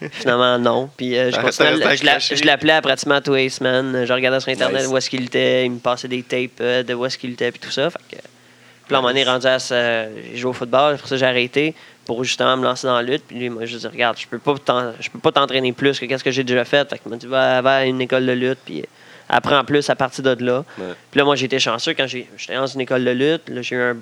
Mais 0.00 0.08
finalement, 0.10 0.58
non. 0.58 0.90
Puis 0.96 1.16
euh, 1.16 1.30
je, 1.30 2.34
je, 2.36 2.44
l'appelais 2.44 2.72
à 2.72 2.82
pratiquement 2.82 3.20
tous 3.20 3.34
les 3.34 3.48
semaines. 3.48 4.04
Je 4.04 4.12
regardais 4.12 4.40
sur 4.40 4.50
Internet 4.50 4.82
Nice. 4.82 4.90
où 4.90 4.96
est-ce 4.96 5.10
qu'il 5.10 5.24
était. 5.24 5.66
Il 5.66 5.72
me 5.72 5.78
passait 5.78 6.08
des 6.08 6.22
tapes 6.22 6.60
euh, 6.60 6.82
de 6.82 6.94
où 6.94 7.04
est-ce 7.06 7.18
qu'il 7.18 7.32
était, 7.32 7.50
puis 7.50 7.60
tout 7.60 7.70
ça. 7.70 7.90
Fait 7.90 7.98
que, 8.10 8.16
puis 8.16 8.92
là, 8.92 8.96
à 8.96 8.98
un 8.98 9.02
moment 9.02 9.08
donné, 9.08 9.24
rendu 9.24 9.46
à 9.46 9.58
ça, 9.58 10.06
j'ai 10.06 10.36
joué 10.36 10.50
au 10.50 10.52
football. 10.52 10.96
Pour 10.96 11.08
ça, 11.08 11.16
j'ai 11.16 11.26
arrêté 11.26 11.74
pour 12.04 12.24
justement 12.24 12.56
me 12.56 12.64
lancer 12.64 12.88
dans 12.88 12.96
la 12.96 13.02
lutte. 13.02 13.22
Puis 13.28 13.38
lui, 13.38 13.48
moi, 13.48 13.64
je 13.64 13.76
dis, 13.76 13.86
regarde, 13.86 14.18
je 14.18 14.26
peux 14.26 14.38
pas 14.38 14.54
je 14.98 15.10
peux 15.10 15.20
pas 15.20 15.30
t'entraîner 15.30 15.72
plus 15.72 16.00
que 16.00 16.06
qu'est-ce 16.06 16.24
que 16.24 16.32
j'ai 16.32 16.42
déjà 16.42 16.64
fait. 16.64 16.88
Fait 16.90 16.98
qu'il 16.98 17.10
m'a 17.10 17.16
dit, 17.16 17.26
va, 17.26 17.60
va 17.62 17.76
à 17.76 17.84
une 17.84 18.00
école 18.00 18.26
de 18.26 18.32
lutte, 18.32 18.58
puis 18.64 18.84
apprends 19.30 19.64
plus 19.64 19.88
à 19.88 19.94
partir 19.96 20.22
de 20.24 20.44
là. 20.44 20.64
Ouais. 20.78 20.84
Puis 21.10 21.18
là, 21.18 21.24
moi, 21.24 21.36
j'ai 21.36 21.46
été 21.46 21.58
chanceux 21.58 21.94
quand 21.94 22.06
j'ai- 22.06 22.28
j'étais 22.36 22.54
dans 22.56 22.66
une 22.66 22.80
école 22.82 23.04
de 23.04 23.10
lutte. 23.12 23.48
Là, 23.48 23.62
j'ai 23.62 23.76
eu 23.76 23.80
un 23.82 23.96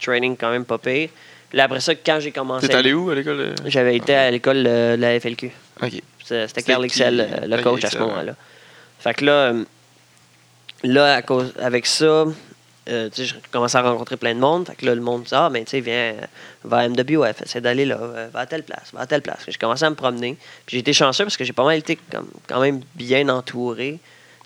training 0.00 0.36
quand 0.36 0.50
même 0.50 0.64
pas 0.64 0.78
pire. 0.78 1.08
Puis 1.48 1.58
là, 1.58 1.64
après 1.64 1.80
ça, 1.80 1.94
quand 1.94 2.18
j'ai 2.20 2.32
commencé. 2.32 2.66
T'es 2.66 2.74
allé 2.74 2.92
où 2.94 3.10
à 3.10 3.14
l'école? 3.14 3.54
J'avais 3.66 3.96
été 3.96 4.14
à 4.14 4.30
l'école 4.30 4.64
de 4.64 4.96
la 4.98 5.20
FLQ. 5.20 5.50
Ok. 5.82 5.92
C'était 6.24 6.62
Carl 6.62 6.84
Excel, 6.84 7.14
qui? 7.28 7.34
euh, 7.44 7.46
le 7.56 7.62
coach 7.62 7.84
à 7.84 7.90
ce 7.90 7.98
moment-là. 7.98 8.34
Fait 9.00 9.12
que 9.14 9.24
là, 9.24 9.32
euh, 9.32 9.64
là 10.84 11.14
à 11.16 11.22
cause, 11.22 11.52
avec 11.60 11.86
ça, 11.86 12.04
euh, 12.04 13.08
tu 13.10 13.10
sais, 13.12 13.24
je 13.26 13.34
commençais 13.50 13.76
à 13.78 13.82
rencontrer 13.82 14.16
plein 14.16 14.34
de 14.34 14.40
monde. 14.40 14.66
Fait 14.66 14.76
que 14.76 14.86
là, 14.86 14.94
le 14.94 15.00
monde 15.00 15.24
dit 15.24 15.30
Ah, 15.32 15.50
ben, 15.52 15.64
tu 15.64 15.70
sais, 15.72 15.80
viens, 15.80 16.14
va 16.64 16.78
à 16.78 16.88
MWF, 16.88 17.42
essaie 17.42 17.60
d'aller 17.60 17.84
là, 17.84 17.98
euh, 18.00 18.28
va 18.32 18.40
à 18.40 18.46
telle 18.46 18.62
place, 18.62 18.90
va 18.92 19.00
à 19.00 19.06
telle 19.06 19.22
place. 19.22 19.40
J'ai 19.46 19.58
commencé 19.58 19.84
à 19.84 19.90
me 19.90 19.94
promener. 19.94 20.36
Puis 20.66 20.76
j'ai 20.76 20.78
été 20.78 20.92
chanceux 20.92 21.24
parce 21.24 21.36
que 21.36 21.44
j'ai 21.44 21.52
pas 21.52 21.64
mal 21.64 21.78
été 21.78 21.98
comme, 22.10 22.28
quand 22.48 22.60
même 22.60 22.80
bien 22.94 23.28
entouré. 23.28 23.98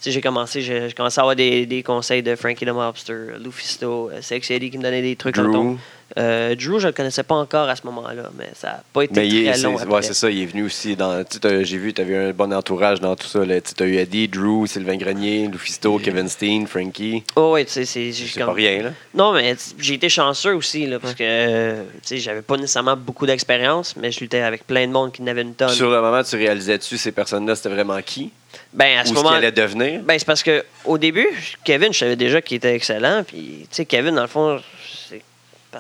J'ai 0.05 0.21
commencé, 0.21 0.61
j'ai 0.61 0.89
j'ai 0.89 0.95
commencé 0.95 1.19
à 1.19 1.23
avoir 1.23 1.37
des, 1.37 1.67
des 1.67 1.83
conseils 1.83 2.23
de 2.23 2.37
Frankie 2.37 2.65
the 2.65 2.71
Mobster, 2.71 3.39
Lufisto, 3.43 4.11
euh, 4.11 4.21
Sexy 4.21 4.53
Eddie 4.53 4.71
qui 4.71 4.79
me 4.79 4.83
donnait 4.83 5.03
des 5.03 5.17
trucs. 5.17 5.35
Drew. 5.37 5.77
Euh, 6.19 6.55
Drew, 6.55 6.79
je 6.79 6.87
le 6.87 6.93
connaissais 6.93 7.23
pas 7.23 7.35
encore 7.35 7.69
à 7.69 7.77
ce 7.77 7.83
moment-là, 7.85 8.31
mais 8.39 8.49
ça 8.55 8.69
n'a 8.69 8.83
pas 8.93 9.03
été 9.03 9.21
Mais 9.21 9.29
est, 9.29 9.45
très 9.45 9.55
c'est, 9.55 9.63
long 9.65 9.77
ouais, 9.77 10.03
c'est 10.03 10.15
ça, 10.15 10.31
il 10.31 10.43
est 10.43 10.47
venu 10.47 10.65
aussi 10.65 10.97
dans. 10.97 11.23
J'ai 11.63 11.77
vu, 11.77 11.93
tu 11.93 12.01
avais 12.01 12.17
un 12.17 12.33
bon 12.33 12.53
entourage 12.53 13.01
dans 13.01 13.15
tout 13.17 13.27
ça. 13.27 13.41
Tu 13.45 13.83
as 13.83 13.87
eu 13.87 13.97
Eddie, 13.97 14.29
Drew, 14.29 14.67
Sylvain 14.67 14.97
Grenier, 14.97 15.49
Lufisto, 15.49 15.99
Kevin 15.99 16.29
Steen, 16.29 16.67
Frankie. 16.67 17.23
Oh, 17.37 17.53
ouais, 17.53 17.65
tu 17.65 17.85
sais, 17.85 18.13
c'est 18.13 18.39
pas 18.39 18.53
rien, 18.53 18.83
là. 18.85 18.91
Non, 19.15 19.33
mais 19.33 19.57
j'ai 19.79 19.95
été 19.95 20.09
chanceux 20.09 20.55
aussi, 20.55 20.87
là, 20.87 20.99
parce 20.99 21.15
que 21.15 21.23
euh, 21.23 21.83
tu 22.03 22.09
sais, 22.09 22.17
j'avais 22.19 22.43
pas 22.43 22.57
nécessairement 22.57 22.97
beaucoup 22.97 23.27
d'expérience, 23.27 23.95
mais 23.97 24.11
je 24.11 24.21
luttais 24.21 24.41
avec 24.41 24.67
plein 24.67 24.87
de 24.87 24.93
monde 24.93 25.13
qui 25.13 25.23
n'avait 25.23 25.43
une 25.43 25.55
tonne. 25.55 25.69
Sur 25.69 25.91
le 25.91 26.01
moment, 26.01 26.23
tu 26.23 26.37
réalisais-tu 26.37 26.97
ces 26.97 27.13
personnes-là, 27.13 27.55
c'était 27.57 27.69
vraiment 27.69 28.01
qui? 28.01 28.31
Ben, 28.73 28.99
à 28.99 29.03
Ou 29.03 29.05
ce 29.05 29.09
ce 29.11 29.15
moment 29.15 29.29
qu'ils 29.29 29.39
allaient 29.39 29.53
devenir? 29.53 30.01
Ben, 30.03 30.19
c'est 30.19 30.25
parce 30.25 30.43
que 30.43 30.65
au 30.85 30.97
début, 30.97 31.29
Kevin, 31.65 31.93
je 31.93 31.99
savais 31.99 32.17
déjà 32.17 32.41
qu'il 32.41 32.57
était 32.57 32.75
excellent. 32.75 33.23
Puis, 33.27 33.61
tu 33.63 33.67
sais, 33.71 33.85
Kevin, 33.85 34.15
dans 34.15 34.23
le 34.23 34.29
fond, 34.29 34.61
c'est. 35.09 35.21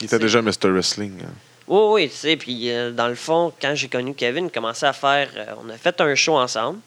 Il 0.00 0.06
était 0.06 0.18
déjà 0.18 0.42
Mr. 0.42 0.70
Wrestling. 0.70 1.12
hein. 1.24 1.30
Oui, 1.68 1.80
oui, 2.04 2.08
tu 2.10 2.16
sais. 2.16 2.36
Puis, 2.36 2.70
euh, 2.70 2.92
dans 2.92 3.08
le 3.08 3.14
fond, 3.16 3.52
quand 3.60 3.74
j'ai 3.74 3.88
connu 3.88 4.14
Kevin, 4.14 4.46
il 4.46 4.50
commençait 4.52 4.86
à 4.86 4.92
faire. 4.92 5.28
euh, 5.36 5.46
on 5.64 5.68
a 5.70 5.76
fait 5.76 6.00
un 6.00 6.14
show 6.14 6.36
ensemble. 6.38 6.78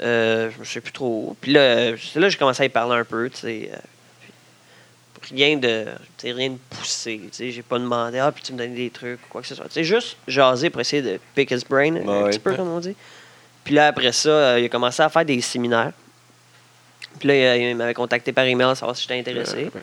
Euh, 0.00 0.50
je 0.54 0.60
ne 0.60 0.64
sais 0.64 0.80
plus 0.80 0.92
trop 0.92 1.28
où. 1.30 1.36
Puis 1.40 1.52
là, 1.52 1.90
là 1.92 2.28
j'ai 2.28 2.36
commencé 2.38 2.62
à 2.62 2.66
y 2.66 2.68
parler 2.68 2.96
un 3.00 3.04
peu, 3.04 3.28
tu 3.30 3.38
sais. 3.38 3.70
euh, 3.72 3.76
rien 5.30 5.56
de. 5.56 5.86
rien 6.22 6.50
de 6.50 6.58
poussé. 6.70 7.20
Tu 7.24 7.28
sais, 7.32 7.50
j'ai 7.50 7.62
pas 7.62 7.78
demandé, 7.78 8.18
ah, 8.18 8.30
puis 8.30 8.42
tu 8.44 8.52
me 8.52 8.58
donnes 8.58 8.74
des 8.74 8.90
trucs 8.90 9.20
ou 9.24 9.28
quoi 9.28 9.42
que 9.42 9.48
ce 9.48 9.54
soit. 9.54 9.64
Tu 9.66 9.72
sais, 9.72 9.84
juste 9.84 10.16
jaser 10.28 10.70
pour 10.70 10.80
essayer 10.80 11.02
de 11.02 11.18
pick 11.34 11.50
his 11.50 11.64
brain, 11.68 11.96
un 11.96 12.04
Ouais. 12.24 12.30
petit 12.30 12.38
peu, 12.38 12.54
comme 12.54 12.68
on 12.68 12.78
dit. 12.80 12.94
Puis 13.64 13.74
là, 13.74 13.88
après 13.88 14.12
ça, 14.12 14.28
euh, 14.28 14.60
il 14.60 14.66
a 14.66 14.68
commencé 14.68 15.02
à 15.02 15.08
faire 15.08 15.24
des 15.24 15.40
séminaires. 15.40 15.92
Puis 17.18 17.28
là, 17.28 17.56
il, 17.56 17.62
il 17.70 17.76
m'avait 17.76 17.94
contacté 17.94 18.32
par 18.32 18.44
email, 18.44 18.76
savoir 18.76 18.94
si 18.96 19.02
j'étais 19.02 19.18
intéressé. 19.18 19.70
Ouais. 19.74 19.82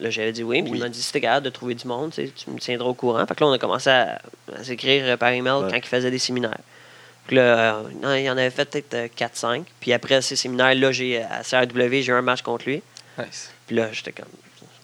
Là, 0.00 0.10
j'avais 0.10 0.32
dit 0.32 0.42
oui. 0.42 0.62
Puis 0.62 0.72
Oui. 0.72 0.78
il 0.78 0.82
m'a 0.82 0.88
dit 0.88 1.00
si 1.00 1.12
t'es 1.12 1.20
capable 1.20 1.44
de 1.44 1.50
trouver 1.50 1.74
du 1.74 1.86
monde, 1.86 2.12
tu 2.12 2.50
me 2.50 2.58
tiendras 2.58 2.88
au 2.88 2.94
courant. 2.94 3.24
Fait 3.26 3.34
que 3.34 3.40
là, 3.44 3.46
on 3.48 3.52
a 3.52 3.58
commencé 3.58 3.90
à, 3.90 4.20
à 4.56 4.64
s'écrire 4.64 5.04
euh, 5.06 5.16
par 5.16 5.30
email 5.30 5.52
Ouais. 5.62 5.68
quand 5.70 5.76
il 5.76 5.84
faisait 5.86 6.10
des 6.10 6.18
séminaires. 6.18 6.58
Puis 7.26 7.36
là, 7.36 7.76
euh, 7.76 7.82
non, 8.02 8.14
il 8.14 8.28
en 8.28 8.36
avait 8.36 8.50
fait 8.50 8.64
peut-être 8.68 8.94
euh, 8.94 9.08
4-5. 9.16 9.64
Puis 9.80 9.92
après 9.92 10.20
ces 10.20 10.36
séminaires-là, 10.36 10.90
j'ai 10.92 11.22
à 11.22 11.42
CRW, 11.42 12.00
j'ai 12.02 12.06
eu 12.08 12.12
un 12.12 12.22
match 12.22 12.42
contre 12.42 12.66
lui. 12.68 12.82
Nice. 13.18 13.50
Puis 13.66 13.76
là, 13.76 13.88
j'étais 13.92 14.12
comme. 14.12 14.26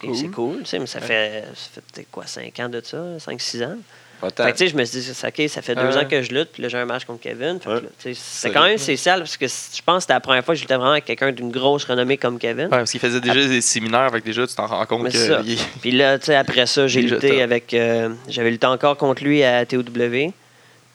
Cool. 0.00 0.16
C'est 0.16 0.28
cool, 0.28 0.62
mais 0.78 0.86
ça 0.86 1.00
fait, 1.00 1.44
ça 1.54 1.68
fait 1.74 1.82
peut-être 1.92 2.10
quoi, 2.10 2.26
5 2.26 2.58
ans 2.60 2.68
de 2.70 2.80
ça, 2.82 2.96
5-6 3.18 3.64
ans? 3.64 3.76
Pas 4.20 4.30
tant. 4.30 4.44
Fait 4.44 4.52
que, 4.52 4.58
tu 4.58 4.64
sais, 4.64 4.70
je 4.70 4.76
me 4.76 4.84
suis 4.84 5.00
dit, 5.00 5.14
c'est 5.14 5.26
OK, 5.26 5.48
ça 5.48 5.62
fait 5.62 5.74
deux 5.74 5.82
Ouais. 5.82 5.96
ans 5.96 6.04
que 6.08 6.20
je 6.22 6.30
lutte, 6.32 6.50
puis 6.52 6.62
là, 6.62 6.68
j'ai 6.68 6.76
un 6.78 6.84
match 6.84 7.04
contre 7.06 7.20
Kevin. 7.22 7.58
Fait 7.58 7.64
que 7.64 7.68
Ouais. 7.70 7.80
là, 7.80 7.88
tu 7.98 8.14
sais, 8.14 8.20
c'est 8.22 8.50
quand 8.50 8.64
même 8.64 8.76
spécial 8.78 9.20
parce 9.20 9.36
que 9.36 9.46
je 9.46 9.82
pense 9.84 9.96
que 9.96 10.00
c'était 10.02 10.12
la 10.12 10.20
première 10.20 10.44
fois 10.44 10.54
que 10.54 10.58
je 10.58 10.62
luttais 10.64 10.74
vraiment 10.76 10.92
avec 10.92 11.06
quelqu'un 11.06 11.32
d'une 11.32 11.50
grosse 11.50 11.84
renommée 11.84 12.18
comme 12.18 12.38
Kevin. 12.38 12.64
Ouais, 12.64 12.68
parce 12.70 12.90
qu'il 12.90 13.00
faisait 13.00 13.20
déjà 13.20 13.46
des 13.46 13.60
séminaires, 13.62 14.00
avec 14.02 14.24
déjà, 14.24 14.46
tu 14.46 14.54
t'en 14.54 14.66
rends 14.66 14.84
compte 14.86 15.04
Mais 15.04 15.10
que. 15.10 15.16
c'est 15.16 15.28
ça. 15.28 15.40
il 15.44 15.52
est- 15.54 15.68
Puis 15.80 15.92
là, 15.92 16.18
tu 16.18 16.26
sais, 16.26 16.34
après 16.36 16.66
ça, 16.66 16.86
j'ai 16.86 17.00
lutté 17.02 17.40
avec. 17.42 17.72
euh, 17.74 18.10
J'avais 18.28 18.50
lutté 18.50 18.66
encore 18.66 18.96
contre 18.96 19.24
lui 19.24 19.42
à 19.42 19.64
TOW. 19.64 19.82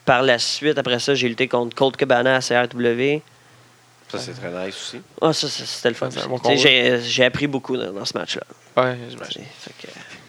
Par 0.04 0.22
la 0.22 0.38
suite, 0.38 0.78
après 0.78 1.00
ça, 1.00 1.14
j'ai 1.16 1.28
lutté 1.28 1.48
contre 1.48 1.74
Colt 1.74 1.96
Cabana 1.96 2.36
à 2.36 2.40
CRW. 2.40 3.22
Ça, 4.08 4.18
c'est 4.20 4.34
très 4.34 4.50
nice 4.50 4.76
aussi. 4.76 5.00
Ah, 5.20 5.32
ça, 5.32 5.48
ça, 5.48 5.64
c'était 5.66 5.88
le 5.88 5.94
fun. 5.96 6.08
C'est 6.12 6.28
bon. 6.28 6.38
J'ai 7.02 7.24
appris 7.24 7.48
beaucoup 7.48 7.76
dans, 7.76 7.92
dans 7.92 8.04
ce 8.04 8.16
match-là. 8.16 8.42
Ouais, 8.80 8.96
j'imagine. 9.10 9.42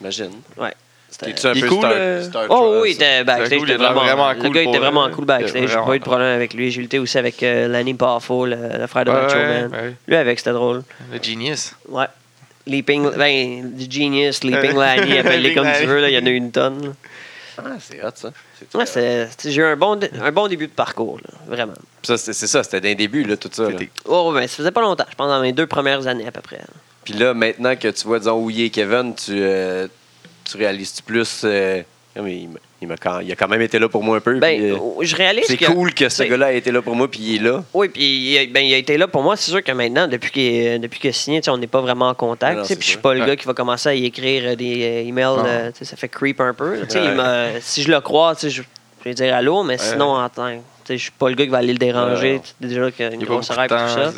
Imagine. 0.01 0.31
ouais. 0.57 0.73
C'était- 1.09 1.25
T'es-tu 1.27 1.47
un 1.47 1.53
Il 1.53 1.57
est 1.57 1.61
peu 1.61 1.67
cool, 1.69 1.77
Star, 1.79 1.91
euh? 1.95 2.23
Star 2.23 2.45
Oh 2.49 2.79
oui, 2.83 2.91
était 2.91 3.23
backstage. 3.23 3.59
cool, 3.59 3.69
était 3.69 3.75
était 3.75 3.83
vraiment, 3.83 4.03
vraiment 4.03 4.31
le 4.33 4.39
cool 4.39 4.51
gars 4.51 4.61
était 4.61 4.77
vraiment 4.77 5.05
euh, 5.05 5.09
cool 5.09 5.25
backstage. 5.25 5.61
J'ai 5.61 5.65
vraiment 5.67 5.85
pas 5.87 5.95
eu 5.95 5.99
de 5.99 6.03
problème 6.03 6.35
avec 6.35 6.53
lui. 6.53 6.71
J'ai 6.71 6.81
lutté 6.81 6.99
aussi 6.99 7.17
avec 7.17 7.41
euh, 7.43 7.67
Lanny 7.67 7.93
Powerful, 7.93 8.49
le, 8.49 8.79
le 8.79 8.87
frère 8.87 9.05
de 9.05 9.11
Ouais, 9.11 9.21
Macho 9.21 9.35
ouais, 9.35 9.61
Man. 9.61 9.71
ouais. 9.71 9.93
Lui, 10.07 10.15
avec, 10.15 10.39
c'était 10.39 10.51
drôle. 10.53 10.83
Le 11.11 11.21
genius. 11.21 11.73
Ouais. 11.89 12.05
Leaping, 12.65 13.11
ben, 13.15 13.71
du 13.77 13.89
Genius, 13.89 14.43
Leaping 14.43 14.75
Lanny, 14.75 15.17
appelle-les 15.19 15.53
comme 15.53 15.67
tu 15.79 15.85
veux, 15.85 16.01
là, 16.01 16.09
il 16.09 16.15
y 16.15 16.17
en 16.21 16.25
a 16.25 16.29
une 16.29 16.51
tonne. 16.51 16.83
là. 16.87 16.89
Ah, 17.59 17.69
c'est 17.79 18.03
hot, 18.05 18.09
ça. 18.13 18.31
C'est 18.59 18.77
Ouais, 18.77 19.27
j'ai 19.45 19.61
eu 19.61 19.63
un 19.63 19.75
bon, 19.75 19.97
un 20.21 20.31
bon 20.31 20.47
début 20.47 20.67
de 20.67 20.71
parcours, 20.73 21.17
là, 21.23 21.29
vraiment. 21.47 21.73
c'est 22.03 22.17
ça, 22.33 22.63
c'était 22.63 22.81
d'un 22.81 22.93
début, 22.93 23.23
là, 23.23 23.35
tout 23.37 23.49
ça. 23.51 23.69
là. 23.69 23.77
Oh, 24.05 24.31
ben, 24.33 24.41
ça 24.41 24.57
faisait 24.57 24.71
pas 24.71 24.81
longtemps. 24.81 25.05
Je 25.09 25.15
pense 25.15 25.27
dans 25.29 25.41
mes 25.41 25.53
deux 25.53 25.65
premières 25.65 26.05
années 26.07 26.27
à 26.27 26.31
peu 26.31 26.41
près. 26.41 26.59
Puis 27.05 27.13
là, 27.15 27.33
maintenant 27.33 27.75
que 27.77 27.87
tu 27.87 28.05
vois, 28.05 28.19
disons, 28.19 28.37
où 28.43 28.49
il 28.49 28.61
est 28.65 28.69
Kevin, 28.69 29.15
tu, 29.15 29.31
euh, 29.37 29.87
tu 30.49 30.57
réalises-tu 30.57 31.03
plus. 31.03 31.41
euh, 31.43 31.81
ah, 32.15 32.21
mais 32.23 32.47
il, 32.81 32.87
m'a 32.87 32.97
quand, 32.97 33.19
il 33.19 33.31
a 33.31 33.35
quand 33.35 33.47
même 33.47 33.61
été 33.61 33.77
là 33.77 33.87
pour 33.89 34.03
moi 34.03 34.17
un 34.17 34.19
peu. 34.19 34.39
Ben, 34.39 34.57
puis, 34.59 34.71
euh, 34.71 34.77
je 35.01 35.15
réalise 35.15 35.45
c'est 35.45 35.57
que. 35.57 35.65
cool 35.65 35.93
que 35.93 36.09
ce 36.09 36.23
gars-là 36.23 36.53
ait 36.53 36.57
été 36.57 36.71
là 36.71 36.81
pour 36.81 36.95
moi, 36.95 37.07
puis 37.09 37.19
il 37.21 37.35
est 37.35 37.43
là. 37.49 37.63
Oui, 37.73 37.89
puis 37.89 38.03
il, 38.03 38.37
a- 38.39 38.45
ben, 38.47 38.61
il 38.65 38.73
a 38.73 38.77
été 38.77 38.97
là 38.97 39.07
pour 39.07 39.21
moi. 39.21 39.35
C'est 39.35 39.51
sûr 39.51 39.63
que 39.63 39.71
maintenant, 39.71 40.07
depuis 40.07 40.31
qu'il 40.31 40.43
est, 40.43 40.79
depuis 40.79 40.99
qu'il 40.99 41.09
a 41.11 41.13
signé, 41.13 41.41
on 41.47 41.57
n'est 41.57 41.67
pas 41.67 41.81
vraiment 41.81 42.09
en 42.09 42.15
contact. 42.15 42.57
Non, 42.57 42.63
Puis 42.65 42.75
je 42.79 42.83
suis 42.85 42.97
pas 42.97 43.13
le 43.13 43.21
Ouais. 43.21 43.27
gars 43.27 43.35
qui 43.35 43.45
va 43.45 43.53
commencer 43.53 43.89
à 43.89 43.93
y 43.93 44.05
écrire 44.05 44.43
euh, 44.51 44.55
des 44.55 44.83
euh, 44.83 45.07
emails. 45.07 45.39
Euh, 45.45 45.71
sais, 45.75 45.85
ça 45.85 45.95
fait 45.95 46.09
creep 46.09 46.41
un 46.41 46.53
peu. 46.53 46.79
Il 46.89 47.61
si 47.61 47.83
je 47.83 47.91
le 47.91 48.01
crois, 48.01 48.33
je, 48.41 48.61
vais 49.05 49.13
dire 49.13 49.35
allô, 49.35 49.63
mais 49.63 49.77
sinon, 49.77 50.15
en 50.15 50.29
tant 50.29 50.49
je 50.89 50.95
suis 50.95 51.11
pas 51.11 51.29
le 51.29 51.35
gars 51.35 51.43
qui 51.43 51.51
va 51.51 51.57
aller 51.57 51.73
le 51.73 51.79
déranger. 51.79 52.41
Déjà 52.61 52.89
qu'il 52.91 53.05
y 53.05 53.07
a 53.09 53.11
Il 53.11 53.15
une 53.15 53.23
a 53.23 53.25
grosse 53.25 53.47
pour 53.47 53.55
temps. 53.67 53.87
ça. 53.87 54.13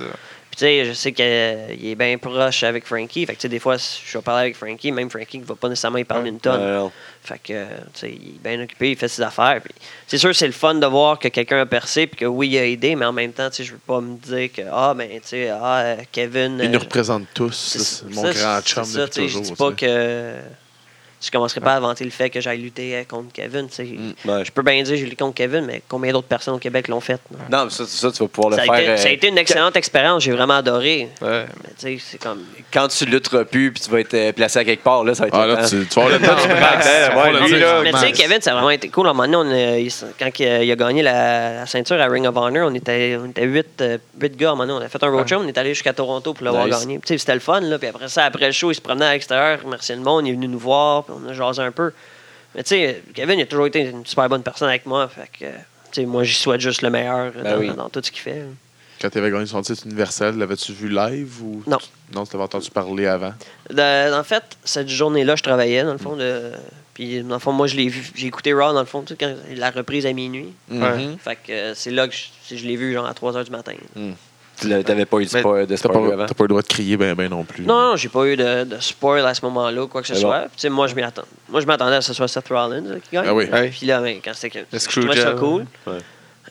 Sais, 0.59 0.85
je 0.85 0.93
sais 0.93 1.11
qu'il 1.11 1.25
est 1.25 1.95
bien 1.95 2.17
proche 2.17 2.63
avec 2.63 2.85
Frankie. 2.85 3.25
Fait 3.25 3.33
que 3.33 3.37
tu 3.39 3.43
sais, 3.43 3.49
des 3.49 3.59
fois, 3.59 3.77
je 3.77 4.17
vais 4.17 4.21
parler 4.21 4.41
avec 4.43 4.55
Frankie, 4.55 4.91
même 4.91 5.09
Frankie 5.09 5.39
ne 5.39 5.43
va 5.45 5.55
pas 5.55 5.69
nécessairement 5.69 5.97
y 5.97 6.03
parler 6.03 6.29
une 6.29 6.39
tonne. 6.39 6.83
Ouais. 6.83 6.89
Fait 7.23 7.39
que, 7.43 7.63
tu 7.65 7.69
sais, 7.93 8.09
il 8.11 8.35
est 8.35 8.43
bien 8.43 8.63
occupé, 8.63 8.91
il 8.91 8.97
fait 8.97 9.07
ses 9.07 9.21
affaires. 9.21 9.59
Puis 9.63 9.73
c'est 10.07 10.17
sûr, 10.17 10.33
c'est 10.35 10.47
le 10.47 10.53
fun 10.53 10.75
de 10.75 10.85
voir 10.87 11.19
que 11.19 11.27
quelqu'un 11.27 11.59
a 11.61 11.65
percé, 11.65 12.07
puis 12.07 12.17
que 12.17 12.25
oui, 12.25 12.49
il 12.49 12.57
a 12.57 12.65
aidé, 12.65 12.95
mais 12.95 13.05
en 13.05 13.13
même 13.13 13.33
temps, 13.33 13.49
tu 13.49 13.57
sais, 13.57 13.63
je 13.65 13.73
veux 13.73 13.79
pas 13.85 13.99
me 14.01 14.17
dire 14.17 14.51
que, 14.51 14.61
ah, 14.71 14.93
ben, 14.95 15.09
tu 15.09 15.19
sais, 15.23 15.49
ah, 15.49 15.79
euh, 15.79 15.95
Kevin. 16.11 16.59
Euh, 16.61 16.67
nous 16.67 17.25
tous. 17.33 17.51
c'est- 17.51 17.79
ça, 17.79 18.05
C'est 18.07 18.15
mon 18.15 18.31
grand 18.31 18.61
chum 18.61 18.85
ça, 18.85 19.07
toujours. 19.07 19.29
Je 19.29 19.39
dis 19.39 19.49
tu 19.51 19.55
pas 19.55 19.69
sais. 19.69 19.75
que. 19.75 20.33
Je 21.21 21.29
commencerai 21.31 21.59
pas 21.59 21.73
à 21.75 21.79
vanter 21.81 22.05
le 22.05 22.11
fait 22.11 22.29
que 22.29 22.39
j'aille 22.39 22.59
lutter 22.61 22.95
euh, 22.95 23.03
contre 23.03 23.33
Kevin. 23.33 23.67
Ouais. 23.77 24.45
Je 24.45 24.51
peux 24.51 24.61
bien 24.61 24.81
dire 24.83 24.93
que 24.93 24.95
j'ai 24.99 25.03
lutté 25.03 25.17
contre 25.17 25.35
Kevin, 25.35 25.65
mais 25.65 25.81
combien 25.89 26.13
d'autres 26.13 26.27
personnes 26.29 26.53
au 26.53 26.59
Québec 26.59 26.87
l'ont 26.87 27.01
fait? 27.01 27.19
Non, 27.51 27.65
mais 27.65 27.69
ça, 27.71 27.85
ça, 27.85 28.09
tu 28.11 28.19
vas 28.23 28.29
pouvoir 28.29 28.51
le 28.51 28.55
Ça 28.55 28.63
faire. 28.63 28.79
été, 28.93 28.97
ça 28.97 29.07
a 29.07 29.11
euh, 29.11 29.13
été 29.15 29.27
une 29.27 29.37
excellente 29.37 29.75
expérience, 29.75 30.23
j'ai 30.23 30.31
vraiment 30.31 30.55
adoré. 30.55 31.09
Ouais. 31.21 31.45
Mais 31.63 31.69
tu 31.77 31.97
sais, 31.97 31.97
c'est 31.99 32.17
comme. 32.23 32.43
Quand 32.71 32.87
tu 32.87 33.03
lutteras 33.05 33.43
plus, 33.43 33.71
puis 33.73 33.83
tu 33.83 33.89
vas 33.91 33.99
être 33.99 34.13
euh, 34.13 34.31
placé 34.31 34.59
à 34.59 34.63
quelque 34.63 34.83
part, 34.83 35.03
là, 35.03 35.13
ça 35.13 35.23
va 35.23 35.27
être. 35.27 35.35
Ah, 35.35 35.45
là, 35.45 35.67
tu, 35.67 35.85
tu 35.87 35.99
vas 35.99 36.05
avoir 36.05 36.19
le 36.19 36.25
temps 36.25 37.81
Mais 37.83 37.91
tu 37.91 37.97
sais. 37.99 38.11
Kevin, 38.13 38.41
ça 38.41 38.51
a 38.51 38.53
vraiment 38.53 38.69
été 38.69 38.87
cool. 38.89 39.07
À 39.07 39.09
un 39.09 39.13
moment 39.13 39.27
donné, 39.41 39.51
on 39.51 39.73
a- 39.73 39.77
il- 39.79 39.91
quand 40.17 40.29
il 40.39 40.71
a, 40.71 40.75
gagné 40.75 41.01
la, 41.03 41.53
la 41.55 41.65
ceinture 41.65 41.99
à 41.99 42.05
Ring 42.07 42.25
of 42.27 42.37
Honor, 42.37 42.69
on 42.71 42.75
était, 42.75 43.17
on 43.21 43.29
était 43.29 43.43
8, 43.45 43.67
gars. 44.37 44.49
À 44.49 44.51
un 44.51 44.55
moment 44.55 44.65
donné, 44.67 44.83
on 44.83 44.85
a 44.85 44.89
fait 44.89 45.03
un 45.03 45.09
roadshow, 45.09 45.37
on 45.41 45.47
est 45.47 45.57
allé 45.57 45.73
jusqu'à 45.73 45.91
Toronto 45.93 46.33
pour 46.33 46.45
l'avoir 46.45 46.65
Nice. 46.67 46.79
gagné. 46.79 46.99
C'était 47.05 47.33
le 47.33 47.39
fun. 47.41 47.59
Là. 47.61 47.77
Puis 47.77 47.87
après 47.89 48.07
ça, 48.07 48.23
après 48.25 48.45
le 48.45 48.51
show, 48.53 48.71
il 48.71 48.75
se 48.75 48.81
promenait 48.81 49.05
à 49.05 49.13
l'extérieur, 49.13 49.59
remerciait 49.63 49.95
le 49.95 50.01
monde, 50.01 50.25
il 50.27 50.31
est 50.31 50.33
venu 50.35 50.47
nous 50.47 50.59
voir, 50.59 51.03
puis 51.09 51.23
on 51.25 51.29
a 51.29 51.33
jasé 51.33 51.61
un 51.61 51.71
peu. 51.71 51.91
Mais 52.55 52.63
tu 52.63 52.69
sais, 52.69 53.03
Kevin, 53.13 53.39
il 53.39 53.43
a 53.43 53.45
toujours 53.45 53.67
été 53.67 53.81
une 53.81 54.05
super 54.05 54.27
bonne 54.29 54.43
personne 54.43 54.69
avec 54.69 54.85
moi. 54.85 55.07
Fait 55.07 55.29
que, 55.31 55.45
tu 55.45 56.01
sais, 56.01 56.05
moi, 56.05 56.23
j'y 56.23 56.33
souhaite 56.33 56.61
juste 56.61 56.81
le 56.81 56.89
meilleur 56.89 57.31
Ben 57.31 57.43
dans, 57.43 57.57
oui. 57.59 57.69
dans 57.75 57.89
tout 57.89 58.01
ce 58.03 58.11
qu'il 58.11 58.21
fait. 58.21 58.43
Quand 59.01 59.09
tu 59.09 59.17
avais 59.17 59.31
gagné 59.31 59.45
son 59.45 59.61
titre 59.61 59.83
universel, 59.85 60.35
l'avais-tu 60.37 60.73
vu 60.73 60.89
live 60.89 61.41
ou. 61.43 61.63
Non. 61.67 61.77
Non, 62.13 62.25
tu 62.25 62.31
t'avais 62.31 62.43
entendu 62.43 62.69
parler 62.69 63.05
avant? 63.05 63.33
De- 63.69 64.13
en 64.13 64.23
fait, 64.23 64.43
cette 64.63 64.89
journée-là, 64.89 65.35
je 65.37 65.43
travaillais, 65.43 65.83
dans 65.83 65.93
le 65.93 65.97
fond. 65.99 66.15
De, 66.17 66.51
puis, 66.95 67.21
dans 67.23 67.35
le 67.35 67.39
fond, 67.39 67.53
moi, 67.53 67.67
je 67.67 67.77
l'ai 67.77 67.87
vu. 67.87 68.11
J'ai 68.15 68.27
écouté 68.27 68.51
Raw, 68.51 68.73
dans 68.73 68.79
le 68.81 68.85
fond, 68.85 69.01
tu 69.03 69.13
sais, 69.13 69.17
quand 69.17 69.33
la 69.55 69.71
reprise 69.71 70.05
à 70.05 70.11
minuit. 70.11 70.51
Mhm. 70.69 71.17
Fait 71.17 71.35
que 71.37 71.51
euh, 71.51 71.73
c'est 71.75 71.91
là 71.91 72.07
que 72.09 72.13
je, 72.15 72.55
je 72.55 72.65
l'ai 72.65 72.75
vu, 72.75 72.91
genre, 72.93 73.05
à 73.05 73.13
3 73.13 73.33
h 73.33 73.45
du 73.45 73.51
matin. 73.51 73.73
Tu 73.93 73.99
l'as- 74.01 74.13
T'avais 74.85 75.05
pas 75.05 75.17
eu 75.19 75.25
de 75.25 75.29
spoil, 75.29 75.65
de 75.65 75.75
T'as 75.75 75.77
spoiler 75.77 76.07
pas, 76.09 76.13
avant. 76.13 76.25
t'as 76.25 76.33
pas 76.33 76.43
le 76.43 76.47
droit 76.49 76.61
de 76.61 76.67
crier 76.67 76.97
ben 76.97 77.13
ben 77.15 77.29
non 77.29 77.43
plus. 77.43 77.63
Non, 77.65 77.91
non, 77.91 77.95
j'ai 77.95 78.09
pas 78.09 78.25
eu 78.25 78.35
de, 78.35 78.63
de 78.65 78.77
spoil 78.79 79.25
à 79.25 79.33
ce 79.33 79.43
moment-là, 79.45 79.83
ou 79.83 79.87
quoi 79.87 80.01
que 80.01 80.07
ce 80.07 80.15
soit. 80.15 80.45
Puis, 80.57 80.69
moi, 80.69 80.87
je 80.87 80.95
m'y 80.95 81.03
attends. 81.03 81.23
Moi, 81.49 81.61
je 81.61 81.65
m'attendais 81.65 81.95
à 81.95 82.01
ce 82.01 82.07
que 82.07 82.13
ce 82.13 82.17
soit 82.17 82.27
Seth 82.27 82.47
Rollins 82.49 82.81
là, 82.81 82.95
qui 82.99 83.15
gagne. 83.15 83.25
Ah 83.27 83.33
oui. 83.33 83.45
Ouais. 83.51 83.69
Puis 83.69 83.85
là, 83.87 84.01
ben, 84.01 84.19
quand 84.23 84.31
c'était 84.33 84.59
que. 84.59 84.65
Le 84.71 84.79
Je 84.79 84.85
trouvais 84.87 85.15
ça 85.15 85.21
Screwjob. 85.31 85.39
cool. 85.39 85.65
Ouais. 85.87 85.99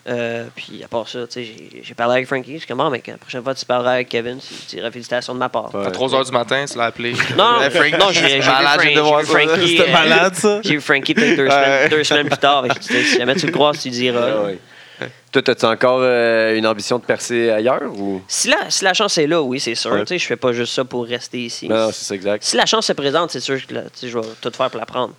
Euh, 0.07 0.45
puis 0.55 0.81
à 0.83 0.87
part 0.87 1.07
ça, 1.09 1.19
tu 1.27 1.43
sais, 1.45 1.47
j'ai- 1.83 1.93
parlé 1.93 2.13
avec 2.15 2.27
Frankie. 2.27 2.53
Je 2.53 2.57
suis 2.59 2.67
comme, 2.67 2.79
Ah, 2.79 2.89
mais 2.89 2.99
quand 3.01 3.11
la 3.11 3.17
prochaine 3.17 3.43
fois 3.43 3.53
que 3.53 3.59
tu 3.59 3.65
parleras 3.65 3.91
avec 3.95 4.07
Kevin, 4.09 4.39
tu 4.39 4.75
diras 4.77 4.89
félicitations 4.91 5.33
de 5.33 5.39
ma 5.39 5.49
part. 5.49 5.75
Ouais. 5.75 5.85
À 5.85 5.91
3 5.91 6.07
h 6.07 6.25
du 6.25 6.31
matin, 6.31 6.63
tu 6.71 6.77
l'as 6.77 6.85
appelé. 6.85 7.11
Non, 7.37 7.59
non, 7.59 8.09
j'ai 8.11 8.37
vu, 8.37 8.41
Frank-. 8.41 9.25
Frankie. 9.25 9.67
C'était 9.77 9.89
euh, 9.89 9.91
malade, 9.93 10.35
ça. 10.35 10.61
J'ai 10.63 10.75
vu 10.75 10.81
Frankie 10.81 11.13
peut-être 11.13 11.35
deux, 11.35 11.43
Ouais. 11.43 11.49
semaines, 11.51 11.89
deux 11.89 12.03
semaines 12.05 12.27
plus 12.29 12.37
tard. 12.37 12.63
Si 12.79 13.17
jamais 13.19 13.35
tu 13.35 13.45
le 13.45 13.51
crois, 13.51 13.73
tu 13.73 13.89
diras. 13.89 14.25
Ah, 14.39 14.43
ouais. 14.45 14.57
Toi, 15.31 15.41
as-tu 15.47 15.65
encore 15.65 15.99
euh, 16.01 16.55
une 16.55 16.65
ambition 16.67 16.97
de 16.99 17.03
percer 17.03 17.49
ailleurs 17.49 17.91
ou? 17.95 18.21
Si, 18.27 18.47
la, 18.49 18.69
si 18.69 18.83
la 18.83 18.93
chance 18.93 19.17
est 19.17 19.27
là, 19.27 19.41
oui, 19.41 19.59
c'est 19.59 19.75
sûr. 19.75 19.91
Ouais. 19.91 20.03
Je 20.09 20.17
fais 20.25 20.35
pas 20.35 20.51
juste 20.53 20.73
ça 20.73 20.83
pour 20.85 21.05
rester 21.05 21.39
ici. 21.45 21.67
Non, 21.67 21.91
c'est 21.91 22.05
ça, 22.05 22.15
exact. 22.15 22.43
si 22.43 22.55
la 22.57 22.65
chance 22.65 22.85
se 22.87 22.93
présente, 22.93 23.31
c'est 23.31 23.39
sûr 23.39 23.55
que 23.65 23.75
je 24.01 24.17
vais 24.17 24.25
tout 24.41 24.51
faire 24.55 24.69
pour 24.69 24.79
la 24.79 24.85
prendre. 24.85 25.13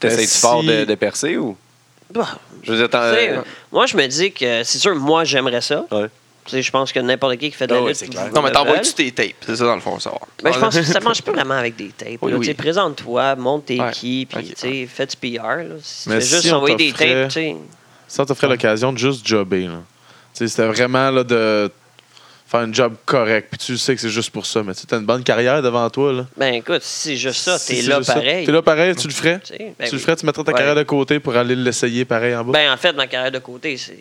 T'essayes-tu 0.00 0.30
si- 0.32 0.40
fort 0.40 0.62
de, 0.62 0.84
de 0.84 0.94
percer 0.94 1.36
ou? 1.36 1.56
Bah, 2.12 2.38
Je 2.62 2.72
veux 2.72 2.88
dire, 2.88 3.42
Moi, 3.72 3.86
je 3.86 3.96
me 3.96 4.06
dis 4.06 4.32
que 4.32 4.62
c'est 4.62 4.78
sûr, 4.78 4.94
moi, 4.94 5.24
j'aimerais 5.24 5.60
ça. 5.60 5.84
Ouais. 5.90 6.08
Je 6.52 6.70
pense 6.70 6.92
que 6.92 7.00
n'importe 7.00 7.38
qui 7.38 7.50
qui 7.50 7.56
fait 7.56 7.66
de 7.66 7.72
la 7.74 7.80
ouais, 7.80 7.88
lutte. 7.88 7.96
c'est. 7.96 8.32
Non, 8.34 8.42
mais 8.42 8.52
t'envoies-tu 8.52 8.92
tes 8.92 9.10
tapes? 9.12 9.28
C'est 9.46 9.56
ça, 9.56 9.64
dans 9.64 9.76
le 9.76 9.80
fond, 9.80 9.98
savoir. 9.98 10.26
Ben, 10.42 10.52
je 10.52 10.58
pense 10.58 10.74
que 10.78 10.82
ça 10.82 11.00
marche 11.00 11.22
pas 11.22 11.32
vraiment 11.32 11.54
avec 11.54 11.74
des 11.76 11.88
tapes. 11.88 12.18
Oui, 12.20 12.54
Présente-toi, 12.54 13.34
monte 13.36 13.66
tes 13.66 13.80
Ouais. 13.80 13.90
qui, 13.92 14.26
puis 14.30 14.86
fais 14.86 15.06
du 15.06 15.16
PR. 15.16 15.42
Là. 15.42 15.64
Si 15.82 16.08
Mais 16.10 16.18
tu 16.18 16.26
fais 16.26 16.36
juste 16.42 16.52
envoyer 16.52 16.76
des 16.76 16.92
tapes, 16.92 17.28
tu 17.28 17.30
sais. 17.30 17.56
Ça 18.14 18.24
t'offrait 18.24 18.48
l'occasion 18.48 18.92
de 18.92 18.98
juste 18.98 19.26
jobber. 19.26 19.62
là. 19.66 19.82
Tu 20.32 20.38
sais, 20.38 20.48
C'était 20.48 20.66
vraiment 20.68 21.10
là, 21.10 21.24
de 21.24 21.70
faire 22.46 22.60
un 22.60 22.72
job 22.72 22.94
correct. 23.04 23.48
Puis 23.50 23.58
tu 23.58 23.76
sais 23.76 23.94
que 23.94 24.00
c'est 24.00 24.08
juste 24.08 24.30
pour 24.30 24.46
ça. 24.46 24.62
Mais 24.62 24.72
tu 24.74 24.82
as 24.94 24.98
une 24.98 25.04
bonne 25.06 25.24
carrière 25.24 25.60
devant 25.62 25.88
toi. 25.90 26.12
Là. 26.12 26.26
Ben 26.36 26.54
écoute, 26.54 26.82
si 26.82 27.08
c'est 27.10 27.16
juste 27.16 27.40
ça, 27.40 27.58
Si 27.58 27.74
t'es 27.74 27.82
c'est 27.82 27.88
là 27.88 27.96
juste 27.96 28.06
ça, 28.08 28.14
pareil. 28.14 28.46
T'es 28.46 28.52
là 28.52 28.62
pareil, 28.62 28.94
tu 28.94 29.08
le 29.08 29.12
ferais? 29.14 29.40
Tu 29.40 29.54
sais, 29.54 29.74
ben 29.78 29.86
tu 29.86 29.92
le 29.92 29.96
oui. 29.98 30.02
ferais, 30.04 30.16
tu 30.16 30.26
mettrais 30.26 30.44
ta 30.44 30.52
Ouais. 30.52 30.58
carrière 30.58 30.76
de 30.76 30.82
côté 30.84 31.18
pour 31.18 31.34
aller 31.36 31.56
l'essayer 31.56 32.04
pareil 32.04 32.36
en 32.36 32.44
bas? 32.44 32.52
Ben, 32.52 32.72
en 32.72 32.76
fait, 32.76 32.92
ma 32.92 33.06
carrière 33.08 33.32
de 33.32 33.38
côté, 33.40 33.76
c'est. 33.76 33.96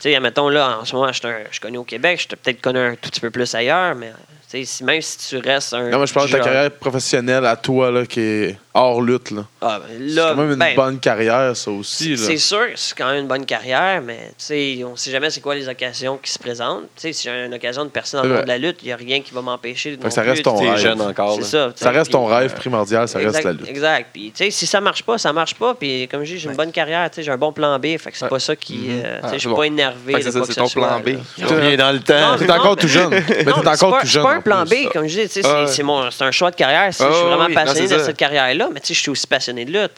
Tu 0.00 0.08
sais, 0.08 0.16
admettons, 0.16 0.48
là, 0.48 0.78
en 0.80 0.84
ce 0.84 0.94
moment, 0.96 1.12
je 1.12 1.20
suis 1.50 1.60
connu 1.60 1.78
au 1.78 1.84
Québec, 1.84 2.16
je 2.16 2.26
suis 2.26 2.36
peut-être 2.36 2.60
connu 2.60 2.78
un 2.78 2.92
tout 2.94 3.10
petit 3.10 3.20
peu 3.20 3.30
plus 3.30 3.54
ailleurs, 3.54 3.94
mais 3.94 4.12
tu 4.50 4.58
sais, 4.58 4.64
si, 4.64 4.82
même 4.82 5.00
si 5.00 5.18
tu 5.18 5.36
restes 5.38 5.74
un. 5.74 5.90
non, 5.90 6.00
mais 6.00 6.06
je 6.08 6.12
parle 6.14 6.26
de 6.28 6.32
ta 6.32 6.40
carrière 6.40 6.70
professionnelle 6.72 7.44
à 7.46 7.54
toi 7.54 7.90
là, 7.92 8.04
qui 8.04 8.20
est 8.20 8.58
hors 8.74 9.00
lutte. 9.00 9.30
Là. 9.30 9.44
Ah, 9.60 9.78
ben, 9.78 9.94
C'est 9.96 10.14
là, 10.14 10.30
quand 10.34 10.40
même 10.42 10.50
une 10.52 10.58
ben, 10.58 10.74
bonne 10.74 10.98
carrière, 10.98 11.56
ça 11.56 11.70
aussi. 11.70 12.10
Là. 12.16 12.16
C'est 12.16 12.36
sûr, 12.38 12.66
c'est 12.74 12.96
quand 12.98 13.10
même 13.10 13.20
une 13.20 13.28
bonne 13.28 13.44
carrière, 13.46 14.02
mais 14.02 14.18
tu 14.30 14.34
sais, 14.38 14.80
on 14.84 14.96
sait 14.96 15.12
jamais 15.12 15.30
c'est 15.30 15.40
quoi 15.40 15.54
les 15.54 15.68
occasions 15.68 16.16
qui 16.20 16.32
se 16.32 16.38
présentent. 16.40 16.84
Tu 16.96 17.02
sais, 17.02 17.12
si 17.12 17.24
j'ai 17.24 17.44
une 17.46 17.54
occasion 17.54 17.84
de 17.84 17.90
percer 17.90 18.16
dans 18.16 18.24
le 18.24 18.28
C'est 18.30 18.34
monde 18.36 18.42
de 18.44 18.48
la 18.48 18.58
lutte, 18.58 18.78
il 18.82 18.86
n'y 18.86 18.92
a 18.92 18.96
rien 18.96 19.20
qui 19.20 19.32
va 19.32 19.40
m'empêcher 19.40 19.90
de. 19.90 19.94
Fait 19.96 20.00
que 20.00 20.04
non 20.06 20.10
ça 20.10 20.22
reste 20.22 20.42
ton 20.42 20.56
rêve. 20.56 20.76
jeune 20.78 21.00
encore. 21.00 21.36
C'est 21.36 21.44
ça. 21.44 21.72
Ça 21.76 21.90
reste 21.92 22.10
ton 22.10 22.24
rêve 22.26 22.52
primordial, 22.54 23.06
ça 23.06 23.20
reste 23.20 23.44
la 23.44 23.52
lutte. 23.52 23.68
Exact. 23.68 24.08
Puis, 24.12 24.32
tu 24.34 24.44
sais, 24.44 24.50
si 24.50 24.66
ça 24.66 24.80
marche 24.80 25.04
pas, 25.04 25.16
ça 25.18 25.32
marche 25.32 25.54
pas. 25.54 25.74
Puis, 25.74 26.08
comme 26.10 26.24
je 26.24 26.32
dis, 26.34 26.38
j'ai 26.40 26.48
une 26.50 26.56
bonne 26.56 26.72
carrière, 26.72 27.08
tu 27.10 27.16
sais, 27.16 27.22
j'ai 27.22 27.30
un 27.30 27.38
bon 27.38 27.52
plan 27.52 27.78
B. 27.78 27.96
Fait 27.98 28.10
que 28.10 28.16
c'est 28.18 28.24
Ouais. 28.24 28.28
pas 28.30 28.40
ça 28.40 28.56
qui. 28.56 28.86
euh, 28.88 28.96
tu 28.96 29.00
sais, 29.02 29.18
Ah, 29.22 29.26
je 29.26 29.28
suis 29.32 29.40
c'est 29.42 29.48
bon. 29.48 29.56
pas 29.56 29.66
énervé. 29.66 29.89
C'est 30.20 30.30
ça, 30.30 30.40
ton 30.54 30.68
plan 30.68 31.00
B. 31.00 31.08
là. 31.08 31.12
Il 31.38 31.44
revient 31.46 31.76
dans 31.76 31.92
le 31.92 32.00
temps. 32.00 32.36
T'es 32.38 32.50
encore 32.50 32.76
tout 32.76 32.88
jeune. 32.88 33.10
Mais 33.10 33.22
t'es 33.44 33.48
encore 33.52 33.90
pas- 33.90 34.00
tout 34.00 34.06
jeune. 34.06 34.22
C'est 34.22 34.28
pas 34.28 34.34
un 34.34 34.40
plan. 34.40 34.64
B, 34.64 34.88
comme 34.92 35.06
je 35.06 35.20
dis. 35.20 35.28
tu 35.28 35.42
C'est 35.42 36.22
un 36.24 36.30
choix 36.30 36.50
de 36.50 36.56
carrière. 36.56 36.92
Si 36.92 37.02
je 37.02 37.12
suis 37.12 37.24
vraiment 37.24 37.54
passionné 37.54 37.88
de 37.88 37.98
cette 37.98 38.16
carrière-là, 38.16 38.68
mais 38.72 38.80
tu 38.80 38.88
sais, 38.88 38.94
je 38.94 39.00
suis 39.00 39.10
aussi 39.10 39.26
passionné 39.26 39.64
de 39.64 39.72
lutte. 39.72 39.92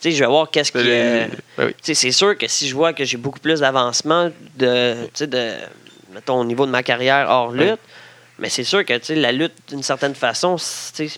Tu 0.00 0.12
je 0.12 0.18
vais 0.20 0.26
voir 0.26 0.50
qu'est-ce 0.50 0.72
qui. 0.72 0.78
Les- 0.78 0.90
euh, 0.90 1.26
Ben 1.58 1.72
tu 1.82 1.94
c'est 1.94 2.10
sûr 2.12 2.36
que 2.38 2.46
si 2.48 2.68
je 2.68 2.74
vois 2.74 2.92
que 2.92 3.04
j'ai 3.04 3.16
beaucoup 3.16 3.40
plus 3.40 3.60
d'avancement 3.60 4.30
de, 4.56 4.94
tu 5.04 5.08
sais, 5.14 5.26
de, 5.26 5.50
mettons, 6.14 6.40
au 6.40 6.44
niveau 6.44 6.66
de 6.66 6.70
ma 6.70 6.82
carrière 6.82 7.26
hors 7.28 7.50
lutte, 7.52 7.78
mais 8.38 8.48
c'est 8.48 8.64
sûr 8.64 8.84
que 8.84 8.92
tu 8.98 9.04
sais, 9.06 9.14
la 9.16 9.32
lutte, 9.32 9.52
d'une 9.68 9.82
certaine 9.82 10.14
façon, 10.14 10.56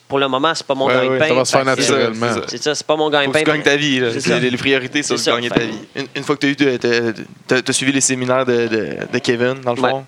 pour 0.09 0.19
le 0.19 0.29
moment, 0.29 0.55
c'est 0.55 0.67
pas 0.67 0.75
mon 0.75 0.87
Ouais, 0.87 0.95
ouais, 1.09 1.19
gagne-pain. 1.19 1.29
Ça 1.29 1.35
va 1.35 1.45
se 1.45 1.53
faire 1.53 1.65
naturellement. 1.65 2.27
c'est 2.49 2.63
ça. 2.63 2.75
C'est 2.75 2.87
pas 2.87 2.97
mon 2.97 3.11
gagne-pain. 3.11 3.39
tu 3.41 3.45
gagnes 3.45 3.63
ta 3.63 3.77
vie. 3.77 4.01
là. 4.01 4.19
Ça. 4.19 4.39
Les, 4.39 4.51
les 4.51 4.57
priorités, 4.57 5.03
c'est 5.03 5.15
de 5.15 5.25
gagner 5.37 5.51
ta 5.51 5.61
vie. 5.61 5.79
Une, 5.97 6.07
une 6.17 6.23
fois 6.23 6.37
que 6.37 6.47
tu 6.53 6.67
as 6.69 6.79
de- 6.79 7.61
t'as 7.61 7.73
suivi 7.73 7.93
les 7.93 8.01
séminaires 8.01 8.45
de, 8.47 8.67
de, 8.69 8.89
de 9.13 9.19
Kevin, 9.19 9.61
dans 9.63 9.75
le 9.75 9.81
Ouais. 9.81 9.91
fond. 9.91 10.05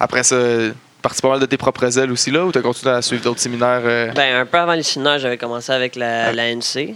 Après 0.00 0.22
ça, 0.22 0.36
parti 1.02 1.20
pas 1.20 1.28
mal 1.30 1.40
de 1.40 1.46
tes 1.46 1.56
propres 1.56 1.98
ailes 1.98 2.10
aussi, 2.12 2.30
là, 2.30 2.44
ou 2.44 2.52
tu 2.52 2.58
as 2.58 2.62
continué 2.62 2.92
à 2.94 3.02
suivre 3.02 3.22
d'autres 3.22 3.40
séminaires? 3.40 3.82
euh? 3.84 4.10
Ben, 4.12 4.40
un 4.40 4.46
peu 4.46 4.58
avant 4.58 4.74
les 4.74 4.82
séminaires, 4.82 5.18
j'avais 5.18 5.38
commencé 5.38 5.72
avec 5.72 5.96
la, 5.96 6.32
la 6.32 6.50
NC. 6.54 6.94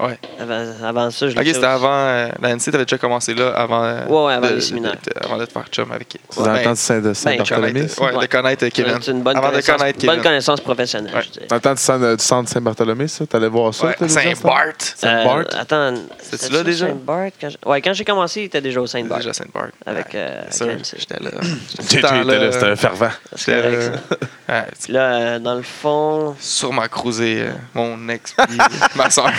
Ouais. 0.00 0.18
Avant, 0.40 0.64
avant 0.84 1.10
ça, 1.10 1.28
je 1.28 1.36
Ok, 1.36 1.42
l'ai 1.44 1.54
c'était 1.54 1.66
avant 1.66 1.90
euh, 1.92 2.28
la 2.40 2.50
NC, 2.54 2.70
t'avais 2.70 2.84
déjà 2.84 2.98
commencé 2.98 3.34
là 3.34 3.48
avant, 3.50 3.82
euh, 3.82 4.06
Ouais, 4.06 4.26
ouais, 4.26 4.32
avant 4.34 4.48
de, 4.48 4.54
les 4.54 4.60
séminaires. 4.60 4.92
de- 4.94 5.24
avant 5.24 5.36
de 5.38 5.44
te 5.44 5.52
faire 5.52 5.64
chum 5.72 5.90
avec. 5.90 6.16
Le 6.36 6.62
temps 6.62 6.70
de 6.70 6.76
Saint- 6.76 7.00
de 7.00 7.08
de 7.08 7.14
Saint-Barthélemy, 7.14 7.72
connaître, 7.72 7.94
ça? 7.94 8.04
ouais, 8.04 8.12
de 8.12 8.16
Ouais. 8.18 8.28
connaître 8.28 8.64
euh, 8.64 8.70
Kevin. 8.72 8.98
C'est 9.02 9.10
une 9.10 9.22
bonne 9.22 9.36
avant 9.36 9.48
de 9.48 9.52
connaissance, 9.54 9.76
connaître 9.76 9.98
bonne 10.00 10.08
Kevin. 10.10 10.22
connaissance 10.22 10.60
professionnelle, 10.60 11.14
Ouais. 11.14 11.22
je 11.22 11.30
dirais. 11.30 11.46
Dans 11.48 11.56
le 11.56 11.60
temps 11.62 11.74
du 11.74 11.80
centre, 11.82 12.14
du 12.16 12.22
centre 12.24 12.48
Saint-Barthélemy, 12.50 13.08
ça? 13.08 13.26
T'allais 13.26 13.48
voir 13.48 13.74
ça? 13.74 13.86
Ouais, 13.86 13.96
déjà, 14.00 14.14
ça? 14.14 14.20
Saint-Bart. 14.22 14.64
Saint-Bart? 14.78 15.38
Euh, 15.38 15.44
attends, 15.60 15.94
C'était-tu 15.96 16.30
c'était-tu 16.30 16.52
là 16.52 16.62
déjà? 16.62 16.86
Saint-Bart? 16.86 17.28
Quand 17.40 17.48
j'ai- 17.50 17.58
Ouais, 17.68 17.82
quand 17.82 17.92
j'ai 17.92 18.04
commencé, 18.04 18.40
il 18.42 18.44
était 18.44 18.60
déjà 18.60 18.80
au 18.80 18.86
Saint-Bart. 18.86 19.18
Déjà 19.18 19.32
Saint-Bart. 19.32 19.68
Avec, 19.84 20.14
euh, 20.14 20.42
NC. 20.48 20.94
j'étais 20.96 21.22
là. 21.22 21.30
J'étais 21.90 22.00
là, 22.24 22.52
c'était 22.52 22.66
un 22.66 22.76
fervent. 22.76 23.10
C'est 23.34 23.52
correct, 23.62 23.82
ça. 23.82 24.16
Ouais, 24.54 24.64
Puis 24.82 24.92
là, 24.92 25.00
euh, 25.12 25.38
dans 25.40 25.54
le 25.56 25.62
fond, 25.62 26.36
sûrement 26.38 26.86
cruisé 26.86 27.42
euh, 27.42 27.50
mon 27.74 28.08
ex 28.08 28.34
puis 28.48 28.58
ma 28.96 29.10
soeur. 29.10 29.32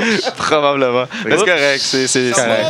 Probablement. 0.36 1.04
Mais 1.24 1.36
c'est 1.38 1.44
correct, 1.44 1.80
c'est 1.80 2.06
c'est 2.06 2.30
correct. 2.32 2.66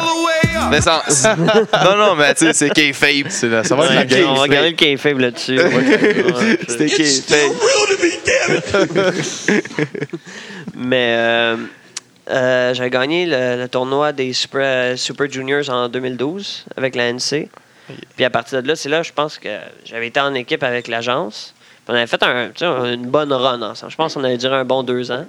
Mais 0.70 0.80
sans... 0.80 1.00
non, 1.84 1.96
non, 1.96 2.14
mais 2.16 2.34
tu 2.34 2.46
sais, 2.46 2.52
c'est 2.52 2.70
kayfabe. 2.70 3.28
C'est 3.30 3.48
la- 3.48 3.62
Ouais, 3.62 4.24
on 4.26 4.34
va 4.34 4.48
garder 4.48 4.70
le 4.70 4.76
kayfabe 4.76 5.18
là-dessus. 5.18 5.58
Ouais, 5.58 6.58
C'était 6.68 6.86
kayfabe. 6.86 7.52
Mais, 10.74 11.14
euh, 11.18 11.56
Euh, 12.28 12.74
j'avais 12.74 12.90
gagné 12.90 13.26
le, 13.26 13.60
le 13.62 13.68
tournoi 13.68 14.12
des 14.12 14.32
Super, 14.32 14.96
Super 14.96 15.28
Juniors 15.28 15.68
en 15.68 15.88
2012 15.88 16.64
avec 16.76 16.94
la 16.94 17.12
NC. 17.12 17.48
Puis 18.14 18.24
à 18.24 18.30
partir 18.30 18.62
de 18.62 18.68
là, 18.68 18.76
c'est 18.76 18.88
là, 18.88 19.02
je 19.02 19.10
pense 19.12 19.36
que 19.38 19.48
j'avais 19.84 20.06
été 20.06 20.20
en 20.20 20.32
équipe 20.34 20.62
avec 20.62 20.86
l'agence. 20.86 21.54
Puis 21.84 21.86
On 21.88 21.94
avait 21.94 22.06
fait 22.06 22.22
un, 22.22 22.50
une 22.92 23.06
bonne 23.06 23.32
run 23.32 23.60
ensemble. 23.62 23.90
Je 23.90 23.96
pense 23.96 24.14
qu'on 24.14 24.22
avait 24.22 24.36
duré 24.36 24.54
un 24.54 24.64
bon 24.64 24.84
deux 24.84 25.10
ans. 25.10 25.24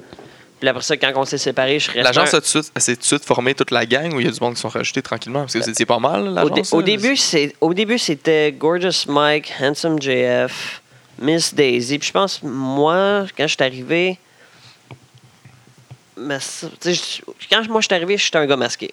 Puis 0.61 0.69
après 0.69 0.83
ça, 0.83 0.95
quand 0.95 1.11
on 1.15 1.25
s'est 1.25 1.39
séparés, 1.39 1.79
je 1.79 1.89
suis 1.89 1.99
resté. 1.99 2.03
L'agence 2.03 2.33
un- 2.33 2.37
a 2.37 2.41
tout 2.41 2.45
de 2.59 2.63
suite- 2.63 2.71
s'est 2.77 2.95
tout 2.95 3.01
de 3.01 3.05
suite 3.05 3.25
formé 3.25 3.55
toute 3.55 3.71
la 3.71 3.85
gang 3.87 4.13
ou 4.13 4.19
il 4.19 4.27
y 4.27 4.29
a 4.29 4.31
du 4.31 4.39
monde 4.39 4.53
qui 4.53 4.61
sont 4.61 4.69
rajoutés 4.69 5.01
tranquillement? 5.01 5.39
Parce 5.41 5.53
que 5.53 5.69
étiez 5.69 5.87
pas 5.87 5.97
mal, 5.97 6.27
Au, 6.27 6.31
l'agence. 6.33 6.71
au 6.71 6.79
là? 6.81 6.85
début, 6.85 7.17
c'est, 7.17 7.55
au 7.59 7.73
début, 7.73 7.97
c'était 7.97 8.51
Gorgeous 8.51 9.07
Mike, 9.09 9.51
Handsome 9.59 9.99
JF, 9.99 10.81
Miss 11.19 11.51
Daisy. 11.53 11.97
Puis 11.97 12.07
je 12.09 12.13
pense, 12.13 12.43
moi, 12.43 13.25
quand 13.35 13.47
je 13.47 13.55
suis 13.55 13.63
arrivé. 13.63 14.19
mais 16.15 16.37
quand 17.49 17.67
moi 17.69 17.81
je 17.81 17.87
suis 17.87 17.95
arrivé, 17.95 18.17
j'étais 18.17 18.37
un 18.37 18.45
gars 18.45 18.55
masqué. 18.55 18.91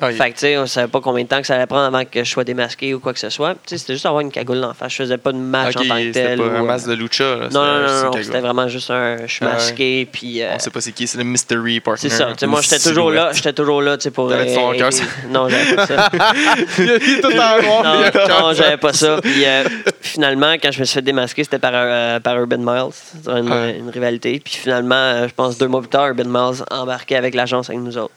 Ah, 0.00 0.10
Fait 0.12 0.28
que, 0.30 0.34
tu 0.34 0.40
sais, 0.40 0.58
on 0.58 0.66
savait 0.66 0.88
pas 0.88 1.00
combien 1.00 1.24
de 1.24 1.28
temps 1.28 1.40
que 1.40 1.46
ça 1.46 1.54
allait 1.54 1.66
prendre 1.66 1.84
avant 1.86 2.04
que 2.04 2.22
je 2.22 2.30
sois 2.30 2.44
démasqué 2.44 2.92
ou 2.92 3.00
quoi 3.00 3.14
que 3.14 3.18
ce 3.18 3.30
soit. 3.30 3.54
Tu 3.54 3.60
sais, 3.66 3.78
c'était 3.78 3.94
juste 3.94 4.04
avoir 4.04 4.20
une 4.20 4.30
cagoule 4.30 4.62
en 4.62 4.74
face. 4.74 4.92
Je 4.92 4.96
faisais 4.98 5.16
pas 5.16 5.32
de 5.32 5.38
match 5.38 5.74
en 5.76 5.80
tant 5.84 5.96
que 5.96 6.02
c'était 6.02 6.12
tel. 6.12 6.38
pas 6.38 6.44
ou, 6.44 6.48
un 6.48 6.54
euh, 6.62 6.62
masque 6.64 6.88
de 6.88 6.92
lucha. 6.94 7.24
là, 7.24 7.48
Non, 7.50 7.64
non, 7.64 7.80
non, 7.80 8.02
non, 8.04 8.12
c'était 8.22 8.40
vraiment 8.40 8.68
juste 8.68 8.90
un. 8.90 9.16
Je 9.26 9.32
suis 9.32 9.44
Ah 9.46 9.54
masqué, 9.54 10.06
puis. 10.12 10.42
euh, 10.42 10.52
On 10.54 10.58
sait 10.58 10.70
pas 10.70 10.80
c'est 10.82 10.92
qui, 10.92 11.06
c'est 11.06 11.16
le 11.18 11.24
mystery 11.24 11.80
partner. 11.80 12.10
c'est 12.10 12.14
ça. 12.16 12.26
Tu 12.26 12.40
sais, 12.40 12.44
Une 12.46 12.50
moi, 12.50 12.60
j'étais 12.60 12.78
toujours 12.78 13.10
là. 13.10 13.30
J'étais 13.32 13.52
toujours 13.54 13.80
là, 13.80 13.96
tu 13.96 14.02
sais, 14.02 14.10
pour. 14.10 14.28
T'avais 14.28 14.54
ton 14.54 14.72
aider- 14.74 14.78
cœur. 14.80 14.90
Non, 15.30 15.48
j'avais 15.48 15.74
pas 15.76 15.86
ça. 15.86 16.10
Il 16.78 16.90
est 16.90 17.20
tout 17.22 17.28
en 17.28 17.62
non, 17.86 18.48
non, 18.48 18.52
j'avais 18.52 18.76
pas 18.76 18.92
ça. 18.92 19.18
Puis 19.22 19.44
euh, 19.46 19.64
finalement, 20.02 20.52
quand 20.62 20.72
je 20.72 20.80
me 20.80 20.84
suis 20.84 20.94
fait 20.94 21.02
démasquer, 21.02 21.44
c'était 21.44 21.58
par, 21.58 21.72
euh, 21.74 22.20
par 22.20 22.36
Urban 22.38 22.58
Miles. 22.58 22.92
C'était 22.92 23.30
une, 23.38 23.52
une 23.78 23.90
rivalité. 23.90 24.40
Puis 24.44 24.54
finalement, 24.56 24.94
euh, 24.94 25.28
je 25.28 25.34
pense 25.34 25.56
deux 25.58 25.68
mois 25.68 25.80
plus 25.80 25.88
tard, 25.88 26.08
Urban 26.08 26.24
Miles 26.26 26.62
embarquait 26.70 27.16
avec 27.16 27.34
l'agence 27.34 27.70
avec 27.70 27.80
nous 27.80 27.96
autres. 27.96 28.12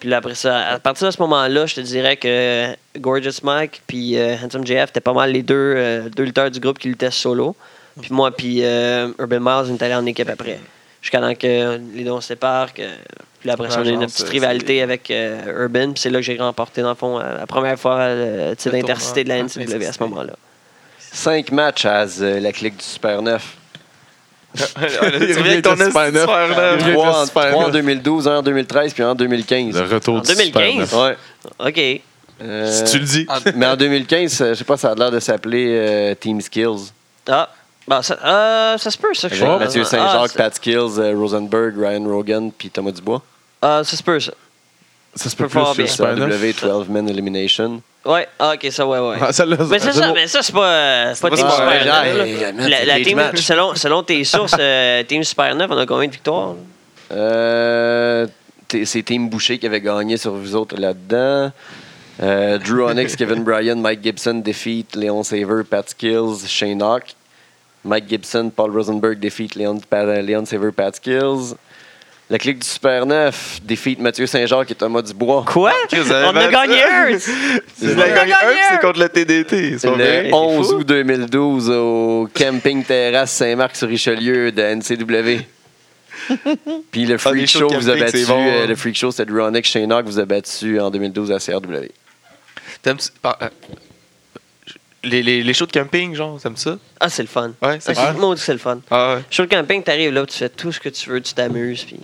Puis 0.00 0.08
là, 0.08 0.18
après 0.18 0.34
ça, 0.34 0.58
à 0.66 0.78
partir 0.78 1.06
de 1.06 1.12
ce 1.12 1.20
moment-là, 1.22 1.66
je 1.66 1.76
te 1.76 1.80
dirais 1.80 2.16
que 2.16 2.74
Gorgeous 2.98 3.40
Mike 3.42 3.82
puis 3.86 4.18
euh, 4.18 4.36
Handsome 4.42 4.66
JF 4.66 4.90
étaient 4.90 5.00
pas 5.00 5.12
mal 5.12 5.32
les 5.32 5.42
deux, 5.42 5.54
euh, 5.54 6.08
deux 6.10 6.24
lutteurs 6.24 6.50
du 6.50 6.60
groupe 6.60 6.78
qui 6.78 6.88
luttaient 6.88 7.10
solo. 7.10 7.56
Puis 8.00 8.12
moi, 8.12 8.30
puis 8.30 8.64
euh, 8.64 9.08
Urban 9.18 9.40
Miles, 9.40 9.70
on 9.70 9.74
est 9.74 9.82
allés 9.82 9.94
en 9.94 10.06
équipe 10.06 10.28
après. 10.28 10.58
Jusqu'à 11.00 11.20
temps 11.20 11.34
que 11.34 11.78
les 11.94 12.04
deux 12.04 12.10
on 12.10 12.20
se 12.20 12.28
séparent. 12.28 12.72
Que, 12.72 12.82
puis 13.40 13.50
après 13.50 13.70
ça, 13.70 13.80
on 13.80 13.86
a 13.86 13.90
eu 13.90 13.92
une 13.92 14.06
petite 14.06 14.28
rivalité 14.28 14.82
avec 14.82 15.10
Urban. 15.10 15.92
Puis 15.92 16.00
c'est 16.00 16.10
là 16.10 16.18
que 16.18 16.24
j'ai 16.24 16.36
remporté, 16.36 16.82
dans 16.82 16.88
le 16.88 16.94
fond, 16.94 17.18
la 17.18 17.46
première 17.46 17.78
fois 17.78 18.14
le 18.14 18.54
titre 18.56 18.74
d'intercité 18.74 19.22
de 19.22 19.28
la 19.28 19.44
tournoi. 19.44 19.64
NCW 19.64 19.86
à 19.86 19.92
ce 19.92 20.02
moment-là. 20.02 20.32
Cinq 20.98 21.52
matchs 21.52 21.84
à 21.84 22.06
la 22.16 22.52
clique 22.52 22.78
du 22.78 22.84
Super 22.84 23.22
9. 23.22 23.56
Tu 24.56 24.62
reviens 25.00 25.52
avec 25.52 25.62
ton 25.62 25.74
Il 25.74 25.82
revient 25.82 25.82
avec 25.82 25.86
le 25.86 25.86
Super 25.86 26.02
esti 26.04 26.12
neuf. 26.14 26.20
Super 26.22 26.48
neuf. 26.48 26.48
Il 26.48 26.54
revient 26.54 26.60
avec 26.60 26.94
Trois, 26.94 27.06
le 27.06 27.12
en, 27.12 27.26
Super 27.26 27.48
trois 27.50 27.62
en 27.62 27.66
neuf. 27.66 27.72
2012, 27.72 28.28
un 28.28 28.36
en 28.38 28.42
2013, 28.42 28.94
puis 28.94 29.02
un 29.02 29.10
en 29.10 29.14
2015. 29.14 29.74
Le 29.74 29.94
retour 29.94 30.14
En 30.16 30.20
du 30.20 30.26
Super 30.34 30.62
2015? 30.62 30.78
neuf. 30.78 30.92
Ouais. 30.92 31.16
OK. 31.68 32.00
Euh, 32.42 32.72
Si 32.72 32.84
tu 32.92 32.98
le 32.98 33.04
dis. 33.04 33.26
Mais 33.56 33.66
en 33.66 33.76
2015, 33.76 34.40
euh, 34.40 34.48
je 34.50 34.54
sais 34.54 34.64
pas, 34.64 34.76
ça 34.76 34.90
a 34.90 34.94
l'air 34.94 35.10
de 35.10 35.20
s'appeler 35.20 35.66
euh, 35.70 36.14
Team 36.14 36.40
Skills. 36.40 36.90
Ah, 37.28 37.48
bon, 37.86 38.02
ça, 38.02 38.18
euh, 38.24 38.76
ça 38.78 38.90
se 38.90 38.98
peut, 38.98 39.14
ça. 39.14 39.28
que 39.28 39.36
je- 39.36 39.44
Mathieu 39.44 39.82
Ah, 39.82 39.88
Saint-Jacques, 39.88 40.30
ça- 40.32 40.38
Pat 40.38 40.54
Skills, 40.54 40.98
euh, 40.98 41.14
Rosenberg, 41.16 41.74
Ryan 41.78 42.04
Rogan, 42.08 42.50
puis 42.56 42.70
Thomas 42.70 42.90
Dubois. 42.90 43.22
Ah, 43.62 43.82
ça 43.84 43.96
se 43.96 44.02
peut, 44.02 44.18
ça. 44.20 44.32
Ça 45.14 45.30
se 45.30 45.36
peut 45.36 45.48
plus 45.48 45.86
sur. 45.86 46.04
W 46.06 46.52
12 46.52 46.88
Man 46.88 47.08
Elimination. 47.08 47.80
Ouais, 48.04 48.28
ah, 48.38 48.52
OK, 48.54 48.66
ça, 48.70 48.86
ouais, 48.86 48.98
ouais. 48.98 49.16
Ah, 49.20 49.26
Mais 49.28 49.32
ça, 49.32 49.46
bon. 50.08 50.12
mais 50.14 50.26
ça, 50.26 50.42
c'est 50.42 50.52
pas, 50.52 50.66
euh, 50.66 51.12
c'est 51.14 51.22
pas 51.22 51.30
pas 51.30 51.36
Team 51.36 51.48
super 51.50 51.70
Super 51.72 51.94
Ah, 51.94 52.04
9. 52.04 52.16
là. 52.18 52.26
hey, 52.26 52.52
man, 52.52 52.68
La, 52.86 53.00
team, 53.00 53.20
selon, 53.36 53.74
selon 53.74 54.02
tes 54.02 54.22
sources, 54.24 54.54
euh, 54.58 55.02
Team 55.04 55.24
Super 55.24 55.54
9, 55.54 55.70
on 55.70 55.78
a 55.78 55.86
combien 55.86 56.08
de 56.08 56.12
victoires? 56.12 56.54
Euh, 57.12 58.26
c'est 58.84 59.02
Team 59.02 59.28
Boucher 59.30 59.58
qui 59.58 59.66
avait 59.66 59.80
gagné 59.80 60.16
sur 60.16 60.32
vous 60.32 60.54
autres 60.54 60.76
là-dedans. 60.78 61.52
Euh, 62.22 62.58
Drew 62.58 62.82
Onyx, 62.90 63.16
Kevin 63.16 63.42
Bryan, 63.44 63.76
Mike 63.80 64.02
Gibson 64.02 64.34
defeat 64.44 64.94
Leon 64.96 65.22
Saver, 65.22 65.62
Pat 65.68 65.88
Skills, 65.88 66.46
Shane 66.46 66.82
Hawk. 66.82 67.14
Mike 67.84 68.08
Gibson, 68.08 68.50
Paul 68.54 68.70
Rosenberg 68.70 69.18
defeat 69.20 69.54
Leon, 69.56 69.80
Pa- 69.88 70.04
Leon 70.04 70.44
Saver, 70.46 70.72
Pat 70.72 70.96
Skills. 70.96 71.54
La 72.30 72.38
clique 72.38 72.60
du 72.60 72.66
Super 72.66 73.04
9 73.04 73.60
defeat 73.64 73.98
Mathieu 74.00 74.26
Saint-Jacques 74.26 74.70
et 74.70 74.74
Thomas 74.74 75.02
Dubois. 75.02 75.44
Quoi? 75.46 75.72
Avez 75.92 76.02
On 76.26 76.36
a 76.36 76.48
gagné 76.48 76.82
un! 76.82 77.18
On 77.82 78.00
a 78.00 78.08
gagné 78.08 78.32
un, 78.32 78.38
c'est 78.70 78.80
contre 78.80 78.98
le 79.00 79.08
TDT. 79.10 79.76
Vrai? 79.76 80.22
Le 80.24 80.28
c'est 80.30 80.32
11 80.32 80.66
fou. 80.68 80.74
août 80.76 80.86
2012 80.86 81.70
au 81.70 82.28
Camping 82.34 82.82
Terrasse 82.82 83.32
Saint-Marc-sur-Richelieu 83.32 84.52
de 84.52 84.62
NCW. 84.62 85.42
Puis 86.90 87.04
le 87.04 87.14
Ah, 87.16 87.18
Freak 87.18 87.46
Show 87.46 87.68
vous 87.68 87.90
a 87.90 87.96
battu. 87.96 88.24
bon, 88.24 88.46
euh, 88.48 88.66
le 88.66 88.74
Freak 88.74 88.96
Show, 88.96 89.10
c'était 89.10 89.30
Shane 89.64 89.92
Hawk 89.92 90.06
vous 90.06 90.18
a 90.18 90.24
battu 90.24 90.80
en 90.80 90.90
2012 90.90 91.30
à 91.30 91.38
CRW. 91.38 91.90
T'aimes-tu- 92.82 93.10
les, 95.04 95.22
les, 95.22 95.42
les 95.42 95.54
shows 95.54 95.66
de 95.66 95.72
camping, 95.72 96.14
genre, 96.14 96.40
t'aimes 96.40 96.56
ça? 96.56 96.76
Ah, 97.00 97.08
c'est 97.08 97.22
le 97.22 97.28
fun. 97.28 97.52
Ouais, 97.62 97.78
c'est 97.80 97.92
Ah, 97.98 98.12
c'est 98.12 98.18
moi 98.20 98.34
c'est 98.36 98.52
le 98.52 98.58
fun. 98.58 98.80
Ah 98.90 99.16
ouais. 99.16 99.22
Sur 99.30 99.42
le 99.44 99.48
camping, 99.48 99.82
t'arrives 99.82 100.12
là, 100.12 100.24
tu 100.26 100.36
fais 100.38 100.48
tout 100.48 100.72
ce 100.72 100.80
que 100.80 100.88
tu 100.88 101.10
veux, 101.10 101.20
tu 101.20 101.34
t'amuses. 101.34 101.84
Puis... 101.84 101.96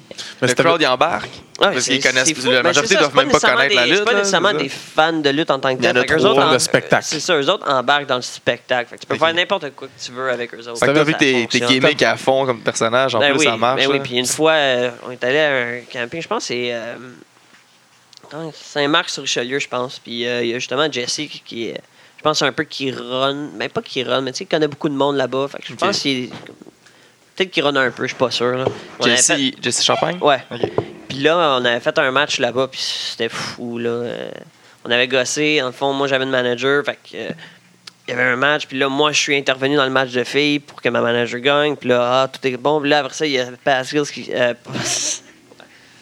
Mais 0.43 0.49
Le 0.49 0.55
crowd, 0.55 0.81
il 0.81 0.87
embarque. 0.87 1.31
Ouais, 1.61 1.73
Parce 1.73 1.81
c'est- 1.81 1.93
qu'ils 1.99 2.03
connaissent- 2.03 2.33
fou. 2.35 2.49
la 2.51 2.57
Ben, 2.59 2.63
majorité 2.65 2.95
ça, 2.95 3.01
doivent 3.01 3.15
même 3.17 3.27
pas 3.27 3.33
nécessairement 3.35 3.57
connaître 3.59 3.75
la 3.77 3.83
des- 3.85 3.89
lutte, 3.91 3.99
C'est 3.99 4.05
pas 4.05 4.15
nécessairement 4.15 4.55
des 4.55 4.69
fans 4.69 5.13
de 5.13 5.31
lutte 5.31 5.51
en 5.51 5.59
tant 5.59 5.69
que 5.77 5.81
Il 5.81 5.85
y 5.85 5.89
en 5.89 5.93
tel. 6.05 6.27
en- 6.27 6.53
de 6.53 6.59
spectacle. 6.59 7.05
C'est 7.07 7.21
ça, 7.21 7.37
eux 7.39 7.51
autres 7.51 7.69
embarquent 7.71 8.07
dans 8.07 8.17
le 8.17 8.23
spectacle. 8.23 8.89
Fait 8.91 8.97
que 8.97 9.01
tu 9.03 9.07
peux 9.07 9.17
faire 9.19 9.35
n'importe 9.35 9.71
quoi 9.75 9.89
que 9.89 10.03
tu 10.05 10.13
veux 10.13 10.31
avec 10.31 10.55
eux 10.55 10.59
autres. 10.69 10.79
Fait 10.79 10.87
que 10.87 10.93
t'as 10.93 11.05
vu 11.05 11.13
Ça 11.13 11.19
tes, 11.19 11.33
tes 11.33 11.41
fonctionne. 11.59 11.69
gimmicks 11.69 12.03
à 12.03 12.17
fond 12.17 12.47
comme 12.47 12.61
personnage, 12.61 13.15
en 13.15 13.19
Ben 13.21 13.31
plus, 13.33 13.41
oui, 13.41 13.45
ça 13.47 13.57
marche. 13.57 13.81
ben 13.83 13.91
oui, 13.93 14.01
puis 14.01 14.17
une 14.17 14.27
fois, 14.27 14.53
euh, 14.53 14.91
on 15.07 15.11
est 15.11 15.23
allé 15.25 15.39
à 15.39 15.53
un 15.55 15.81
camping, 15.93 16.23
je 16.23 16.29
pense 16.29 16.45
que 16.45 16.49
c'est 16.49 16.71
euh, 16.73 16.95
attends, 18.25 18.53
Saint-Marc-sur-Richelieu, 18.55 19.59
je 19.59 19.69
pense. 19.69 19.99
Puis 19.99 20.27
euh, 20.27 20.43
il 20.43 20.51
y 20.51 20.55
a 20.55 20.59
justement 20.59 20.91
Jesse 20.91 21.17
qui, 21.31 21.43
qui 21.45 21.67
est, 21.69 21.81
je 22.21 22.23
pense, 22.23 22.43
un 22.43 22.53
peu 22.53 22.65
qui 22.65 22.93
run, 22.93 23.49
mais 23.57 23.71
pas 23.71 23.81
qui 23.81 24.03
run, 24.05 24.21
mais 24.21 24.33
tu 24.33 24.39
sais, 24.39 24.45
il 24.45 24.47
connaît 24.47 24.69
beaucoup 24.69 24.91
de 24.91 24.95
monde 24.95 25.17
là-bas. 25.17 25.49
Fait 25.49 25.57
que 25.57 25.69
je 25.69 25.75
pense 25.75 26.01
qu'il 26.01 26.29
peut-être 26.29 27.51
qu'il 27.51 27.65
run 27.65 27.75
un 27.77 27.91
peu, 27.91 28.03
je 28.03 28.09
suis 28.09 28.17
pas 28.17 28.31
sûr. 28.31 28.59
Là. 28.59 28.67
Jesse, 29.03 29.29
fait- 29.29 29.55
Jesse 29.63 29.83
Champagne? 29.83 30.19
Ouais. 30.21 30.45
Ok. 30.51 30.71
Puis 31.09 31.19
là, 31.21 31.57
on 31.59 31.65
avait 31.65 31.81
fait 31.81 31.99
un 31.99 32.11
match 32.11 32.39
là-bas, 32.39 32.69
puis 32.71 32.79
c'était 32.79 33.31
fou, 33.31 33.79
là. 33.79 33.89
Euh, 33.89 34.31
on 34.85 34.91
avait 34.91 35.09
gossé. 35.09 35.63
En 35.63 35.73
fond, 35.73 35.95
moi, 35.95 36.09
j'avais 36.09 36.25
une 36.25 36.31
manager, 36.31 36.85
fait 36.85 36.99
que... 37.03 37.17
euh, 37.17 37.31
il 38.07 38.11
y 38.11 38.13
avait 38.13 38.31
un 38.31 38.37
match, 38.37 38.67
puis 38.67 38.79
là, 38.79 38.91
moi, 38.91 39.13
je 39.13 39.19
suis 39.19 39.35
intervenu 39.35 39.77
dans 39.77 39.85
le 39.85 39.91
match 39.91 40.11
de 40.11 40.23
filles 40.23 40.59
pour 40.59 40.83
que 40.83 40.91
ma 40.91 41.01
manager 41.01 41.41
gagne. 41.41 41.75
Puis 41.75 41.89
là, 41.89 42.23
ah, 42.25 42.29
tout 42.29 42.47
est 42.47 42.57
bon. 42.59 42.83
Puis 42.83 42.91
là, 42.91 42.99
après 42.99 43.15
ça, 43.15 43.25
il 43.25 43.33
y 43.33 43.39
a 43.41 43.47
Pascal 43.65 44.05
qui... 44.07 44.29
Euh, 44.35 44.53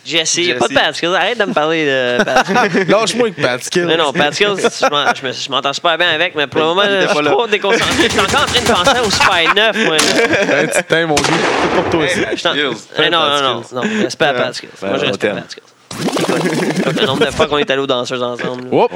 Jesse, 0.09 0.39
a 0.39 0.55
pas 0.55 0.69
de 0.69 0.73
Jesse. 0.75 0.83
Pascal. 0.83 1.15
Arrête 1.17 1.39
de 1.39 1.45
me 1.45 1.53
parler 1.53 1.85
de 1.87 2.25
Pascal. 2.25 2.71
Lâche-moi 2.89 3.27
avec 3.29 3.37
Pat 3.43 3.63
Skill. 3.63 3.85
non, 3.85 3.97
non, 3.97 4.13
je 4.15 4.89
m'en- 4.91 5.15
je 5.15 5.27
me- 5.27 5.33
je 5.33 5.51
m'entends 5.51 5.73
super 5.73 5.99
bien 5.99 6.09
avec, 6.11 6.35
mais 6.35 6.47
pour 6.47 6.61
le 6.61 6.67
moment, 6.67 6.83
je 6.85 7.07
suis 7.15 7.25
trop 7.27 7.47
déconcentré. 7.47 8.05
Je 8.05 8.09
suis 8.11 8.21
encore 8.21 8.43
en 8.43 8.47
train 8.47 8.61
de 8.61 8.67
penser 8.67 9.01
au 9.07 9.11
Super 9.11 9.55
9, 9.55 9.85
moi. 9.85 9.97
petit 9.97 10.85
teint, 10.85 11.07
mon 11.07 11.15
gars. 11.15 11.23
Tout 11.23 11.83
pour 11.83 11.91
toi 11.91 12.05
aussi. 12.05 12.21
Eh, 12.21 13.11
non, 13.11 13.19
non, 13.21 13.43
non, 13.43 13.63
non, 13.73 14.03
respect 14.03 14.25
à 14.25 14.35
Pascal. 14.35 14.71
Ben, 14.81 14.89
Moi, 14.89 14.97
je 14.99 15.03
respecte 15.05 15.21
t'aime. 15.21 15.43
Pascal. 15.43 15.65
Le 15.99 17.07
nombre 17.07 17.25
de 17.27 17.31
fois 17.31 17.47
qu'on 17.47 17.59
est 17.59 17.71
allé 17.71 17.81
aux 17.81 17.87
danseuses 17.87 18.23
ensemble. 18.23 18.69
Hop! 18.73 18.91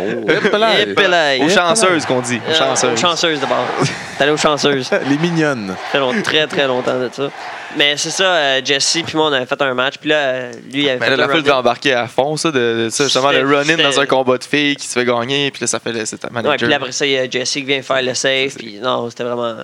Là, 0.53 1.37
Aux 1.41 1.49
chanceuses 1.49 2.07
qu'on 2.07 2.21
dit. 2.21 2.41
Aux 2.47 2.51
Euh, 2.51 2.55
chanceuses. 2.55 2.93
aux 2.93 2.97
chanceuses 2.97 3.41
d'abord. 3.41 3.67
T'es 4.19 4.25
allé 4.25 4.33
aux 4.33 4.37
chanceuses. 4.37 4.87
Ça 4.87 4.99
Les 5.09 5.19
mignonnes. 5.19 5.75
fait 5.91 5.99
long- 5.99 6.21
très 6.23 6.47
très 6.47 6.67
longtemps 6.67 6.99
de 6.99 7.11
ça. 7.13 7.31
Mais 7.77 7.97
c'est 7.97 8.11
ça, 8.11 8.25
euh, 8.25 8.61
Jesse 8.63 8.99
puis 9.07 9.17
moi 9.17 9.27
on 9.29 9.33
avait 9.33 9.47
fait 9.47 9.61
un 9.63 9.73
match. 9.75 9.95
Puis 9.99 10.11
là, 10.11 10.17
euh, 10.17 10.53
lui 10.73 10.83
il 10.83 10.89
avait 10.91 10.99
Mais 10.99 11.07
fait 11.07 11.11
là, 11.17 11.27
la 11.27 11.29
foule 11.29 11.43
devait 11.43 11.53
embarquer 11.53 11.95
à 11.95 12.07
fond, 12.07 12.37
ça, 12.37 12.51
de, 12.51 12.85
de 12.85 12.89
ça 12.91 13.05
justement, 13.05 13.31
le 13.31 13.41
run-in 13.47 13.77
dans 13.83 13.99
un 13.99 14.07
combat 14.07 14.37
de 14.37 14.45
filles 14.45 14.77
qui 14.77 14.87
se 14.87 14.93
fait 14.99 15.07
gagner, 15.07 15.51
puis 15.51 15.63
là, 15.63 15.67
ça 15.67 15.81
fait 15.81 15.93
le, 15.93 16.05
c'est 16.05 16.19
ta 16.19 16.29
Ouais, 16.29 16.35
manager. 16.35 16.57
puis 16.59 16.69
là, 16.69 16.77
après 16.77 16.93
ça, 16.93 17.07
il 17.07 17.13
y 17.13 17.19
a 17.19 17.29
Jesse 17.29 17.51
qui 17.53 17.63
vient 17.63 17.81
faire 17.83 18.03
le 18.03 18.13
save. 18.15 18.55
Puis 18.59 18.79
non, 18.83 19.09
c'était 19.09 19.25
vraiment, 19.25 19.55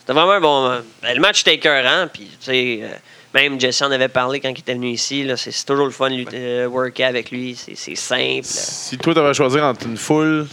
c'était 0.00 0.12
vraiment 0.14 0.32
un 0.32 0.40
bon. 0.40 0.68
ben, 1.02 1.14
le 1.14 1.20
match 1.20 1.42
était 1.42 1.54
écœurant. 1.54 2.06
Puis 2.12 2.30
tu 2.40 2.46
sais, 2.46 2.78
euh, 2.84 2.88
même 3.34 3.60
Jesse 3.60 3.82
en 3.82 3.90
avait 3.90 4.08
parlé 4.08 4.40
quand 4.40 4.48
il 4.48 4.58
était 4.58 4.74
venu 4.74 4.90
ici. 4.90 5.24
là, 5.24 5.36
C'est 5.36 5.50
c'est 5.50 5.64
toujours 5.66 5.86
le 5.86 5.92
fun 5.92 6.10
de 6.10 6.24
euh, 6.32 6.66
worker 6.66 7.06
avec 7.06 7.30
lui. 7.30 7.54
C'est 7.56 7.76
c'est 7.76 7.94
simple. 7.94 8.44
Si 8.44 8.96
toi, 8.98 9.14
tu 9.14 9.20
avais 9.20 9.34
choisi 9.34 9.60
entre 9.60 9.86
une 9.86 9.96
foule 9.96 10.46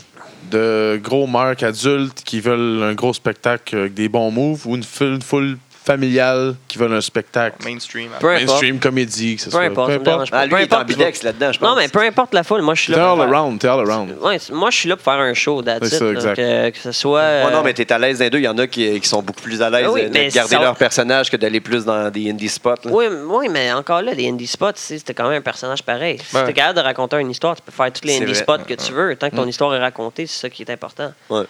de 0.51 0.99
gros 1.01 1.25
marques 1.27 1.63
adultes 1.63 2.21
qui 2.23 2.39
veulent 2.39 2.83
un 2.83 2.93
gros 2.93 3.13
spectacle 3.13 3.75
avec 3.77 3.93
des 3.93 4.09
bons 4.09 4.29
moves 4.31 4.67
ou 4.67 4.75
une 4.75 4.83
foule, 4.83 5.15
une 5.15 5.21
foule 5.21 5.57
familiale 5.85 6.55
qui 6.67 6.77
veulent 6.77 6.93
un 6.93 7.01
spectacle 7.01 7.57
mainstream. 7.63 8.09
Peu 8.19 8.29
importe. 8.31 8.45
mainstream, 8.47 8.79
comédie, 8.79 9.35
que 9.35 9.41
ce 9.41 9.45
Peu 9.45 9.51
soit. 9.51 9.61
importe, 9.63 9.91
ça 9.93 9.99
me 9.99 10.03
dérange 10.03 10.31
pas. 10.31 10.37
Ah, 10.39 10.45
lui, 10.45 10.51
Peu 10.51 10.57
il 10.57 10.61
est 10.61 10.73
importe. 10.73 11.23
là-dedans, 11.23 11.51
je 11.51 11.59
pense. 11.59 11.69
Non, 11.69 11.75
mais 11.75 11.87
peu 11.87 11.99
importe 12.01 12.33
la 12.33 12.43
foule, 12.43 12.61
moi 12.61 12.73
je 12.75 12.81
suis 12.81 12.93
T'es 12.93 12.99
là. 12.99 13.11
all 13.11 13.15
pour 13.17 13.25
faire- 13.25 13.33
around, 13.35 13.59
t'es 13.59 13.67
all 13.67 13.79
around. 13.89 14.17
Ouais, 14.21 14.37
moi 14.51 14.69
je 14.71 14.77
suis 14.77 14.89
là 14.89 14.95
pour 14.95 15.03
faire 15.03 15.21
un 15.21 15.33
show, 15.33 15.61
that's 15.61 15.87
it, 15.87 15.93
ça, 15.93 16.09
exact. 16.11 16.35
que, 16.35 16.69
que 16.71 16.77
ce 16.79 16.91
soit. 16.91 17.21
Ouais, 17.21 17.51
non, 17.51 17.59
euh, 17.59 17.61
mais 17.63 17.73
t'es 17.73 17.91
à 17.93 17.99
l'aise 17.99 18.19
les 18.19 18.29
deux. 18.29 18.39
Il 18.39 18.43
y 18.45 18.47
en 18.47 18.57
a 18.57 18.67
qui, 18.67 18.99
qui 18.99 19.07
sont 19.07 19.21
beaucoup 19.21 19.41
plus 19.41 19.61
à 19.61 19.69
l'aise 19.69 19.85
Ah 19.87 19.91
oui, 19.91 20.09
de- 20.09 20.33
garder 20.33 20.55
ça- 20.55 20.59
leur 20.61 20.75
personnage 20.75 21.29
que 21.29 21.37
d'aller 21.37 21.59
plus 21.61 21.85
dans 21.85 22.09
des 22.09 22.29
indie 22.29 22.49
spots. 22.49 22.69
là. 22.85 22.91
Oui, 22.91 23.05
oui, 23.27 23.47
mais 23.49 23.71
encore 23.73 24.01
là, 24.01 24.15
des 24.15 24.27
indie 24.27 24.47
spots, 24.47 24.71
c'était 24.75 25.13
quand 25.13 25.27
même 25.29 25.37
un 25.39 25.41
personnage 25.41 25.83
pareil. 25.83 26.19
Si 26.27 26.35
Ouais. 26.35 26.45
t'es 26.45 26.53
capable 26.53 26.79
de 26.79 26.83
raconter 26.83 27.17
une 27.19 27.31
histoire, 27.31 27.55
tu 27.55 27.61
peux 27.61 27.71
faire 27.71 27.91
tous 27.93 28.05
les 28.07 28.17
indie 28.21 28.35
spots 28.35 28.59
que 28.67 28.73
tu 28.73 28.91
veux. 28.91 29.15
Tant 29.15 29.29
que 29.29 29.35
ton 29.35 29.45
Mm. 29.45 29.49
histoire 29.49 29.73
est 29.75 29.79
racontée, 29.79 30.25
c'est 30.27 30.41
ça 30.41 30.49
qui 30.49 30.63
est 30.63 30.71
important. 30.71 31.13
Ouais. 31.29 31.43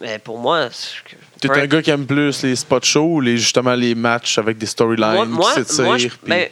Mais 0.00 0.18
pour 0.18 0.38
moi, 0.38 0.68
T'es 1.48 1.54
peu- 1.54 1.60
un 1.60 1.66
gars 1.66 1.82
qui 1.82 1.90
aime 1.90 2.06
plus 2.06 2.42
les 2.42 2.56
spots 2.56 2.80
shows 2.82 3.14
ou 3.16 3.20
les, 3.20 3.36
justement 3.36 3.74
les 3.74 3.94
matchs 3.94 4.38
avec 4.38 4.58
des 4.58 4.66
storylines 4.66 5.28
moi, 5.28 5.52
qui 5.54 5.64
s'étirent? 5.64 5.84
moi, 5.84 5.96
ben, 6.26 6.48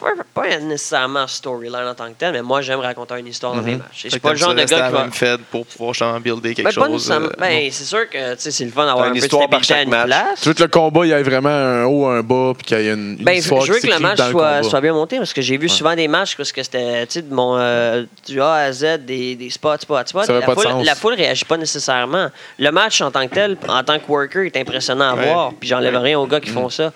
pas, 0.00 0.10
pas 0.34 0.58
nécessairement 0.58 1.26
storyline 1.26 1.86
en 1.86 1.94
tant 1.94 2.08
que 2.08 2.14
tel, 2.18 2.32
mais 2.32 2.42
moi, 2.42 2.60
j'aime 2.62 2.80
raconter 2.80 3.14
une 3.18 3.26
histoire 3.26 3.54
dans 3.54 3.62
mes 3.62 3.72
Mhm. 3.72 3.78
matchs. 3.78 4.02
Je 4.04 4.08
suis 4.08 4.20
pas 4.20 4.30
le 4.30 4.36
genre 4.36 4.54
de 4.54 4.64
gars 4.64 4.86
qui 4.86 4.92
va. 4.92 5.02
même 5.02 5.12
fed 5.12 5.40
pour 5.50 5.66
pouvoir 5.66 5.92
justement 5.94 6.18
builder 6.20 6.54
quelque 6.54 6.66
Ben, 6.66 6.72
chose. 6.72 7.10
euh, 7.10 7.28
ben, 7.38 7.68
c'est 7.70 7.84
sûr 7.84 8.08
que 8.08 8.34
tu 8.34 8.40
sais, 8.40 8.50
c'est 8.50 8.64
le 8.64 8.70
fun 8.70 8.86
d'avoir 8.86 9.08
une 9.08 9.16
histoire 9.16 9.48
par 9.48 9.62
chaque 9.62 9.84
une 9.84 9.90
match. 9.90 10.06
place. 10.06 10.40
Tu 10.40 10.48
veux 10.48 10.54
que 10.54 10.62
le 10.62 10.68
combat, 10.68 11.00
il 11.04 11.08
y 11.08 11.12
ait 11.12 11.22
vraiment 11.22 11.48
un 11.50 11.84
haut, 11.84 12.06
un 12.06 12.22
bas, 12.22 12.52
puis 12.56 12.66
qu'il 12.66 12.80
y 12.80 12.88
ait 12.88 12.92
une, 12.92 13.16
une 13.18 13.24
Ben, 13.24 13.32
histoire 13.36 13.60
je 13.62 13.72
veux 13.72 13.80
que 13.80 13.86
le 13.86 13.98
match 13.98 14.18
soit, 14.30 14.80
bien 14.80 14.92
monté 14.92 15.18
parce 15.18 15.32
que 15.32 15.42
j'ai 15.42 15.56
vu 15.58 15.68
souvent 15.68 15.94
des 15.94 16.08
matchs 16.08 16.36
parce 16.36 16.52
que 16.52 16.62
c'était 16.62 17.06
tu 17.06 17.12
sais, 17.14 17.22
de 17.22 17.32
mon, 17.34 17.56
euh, 17.58 18.04
du 18.26 18.40
A 18.40 18.52
à 18.54 18.72
Z, 18.72 19.04
des, 19.04 19.36
des 19.36 19.50
spots, 19.50 19.78
spots, 19.80 19.98
spots. 20.06 20.20
La 20.28 20.40
pas 20.42 20.54
de 20.54 20.60
foule, 20.60 20.64
sens. 20.70 20.86
la 20.86 20.94
foule 20.94 21.14
réagit 21.14 21.44
pas 21.44 21.56
nécessairement. 21.56 22.28
Le 22.58 22.70
match 22.70 23.00
en 23.00 23.10
tant 23.10 23.26
que 23.28 23.34
tel, 23.34 23.56
en 23.68 23.82
tant 23.84 23.98
que 23.98 24.06
worker, 24.10 24.44
est 24.46 24.56
impressionnant 24.56 25.10
à 25.10 25.14
voir. 25.14 25.52
Puis 25.58 25.68
j'enlève 25.68 25.96
rien 25.96 26.18
aux 26.18 26.26
gars 26.26 26.40
qui 26.40 26.50
font 26.50 26.68
ça. 26.70 26.92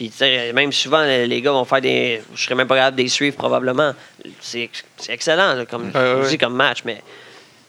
Ouais. 0.00 0.10
Puis 0.10 0.12
tu 0.48 0.52
même 0.54 0.72
souvent, 0.72 1.02
les 1.04 1.40
gars 1.42 1.52
vont 1.52 1.64
faire 1.64 1.80
des. 1.80 2.22
Je 2.34 2.42
serais 2.42 2.54
même 2.54 2.66
pas 2.66 2.76
capable 2.76 2.96
de 2.96 3.02
les 3.02 3.08
suivre 3.08 3.36
probablement. 3.36 3.92
C'est 4.40 4.70
c'est 4.96 5.12
excellent 5.12 5.54
là, 5.54 5.66
comme, 5.66 5.90
Ouais, 5.94 6.00
ouais, 6.00 6.16
je 6.22 6.26
dis 6.26 6.30
ouais. 6.32 6.38
comme 6.38 6.54
match, 6.54 6.78
mais 6.84 7.02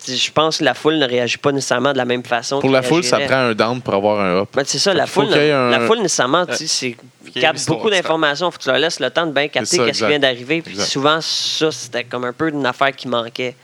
tu 0.04 0.13
je 0.13 0.32
pense 0.32 0.58
que 0.58 0.63
la 0.63 0.74
foule 0.74 0.98
ne 0.98 1.06
réagit 1.08 1.38
pas 1.38 1.52
nécessairement 1.52 1.91
de 1.94 1.98
la 1.98 2.06
même 2.06 2.24
façon. 2.24 2.60
Pour 2.60 2.72
la 2.72 2.82
foule, 2.82 3.04
ça 3.04 3.20
prend 3.20 3.36
un 3.36 3.54
down 3.54 3.82
pour 3.82 3.94
avoir 3.94 4.20
un 4.20 4.41
up. 4.41 4.50
Ben, 4.54 4.63
c'est 4.65 4.80
ça, 4.80 4.94
la 4.94 5.06
foule, 5.06 5.34
un- 5.34 5.70
la 5.70 5.80
foule 5.82 6.00
nécessairement, 6.00 6.46
tu 6.46 6.56
sais, 6.56 6.67
c'est 6.67 6.98
capte 7.39 7.65
beaucoup 7.67 7.89
tu 7.89 7.96
d'informations. 7.96 8.50
Faut 8.50 8.58
que 8.58 8.63
tu 8.63 8.70
leur 8.70 8.80
laisses 8.80 9.00
le 9.00 9.10
temps 9.12 9.28
de 9.28 9.32
bien 9.32 9.48
capter 9.48 9.78
qu'est-ce 9.78 9.84
qui 9.84 9.89
exact. 9.89 10.08
vient 10.08 10.20
d'arriver. 10.20 10.62
Puis 10.62 10.76
souvent, 10.78 11.20
ça, 11.22 11.72
c'était 11.72 12.04
comme 12.04 12.24
un 12.26 12.34
peu 12.34 12.50
une 12.50 12.65
affaire 12.65 12.96
qui 12.96 13.08
manquait. 13.08 13.56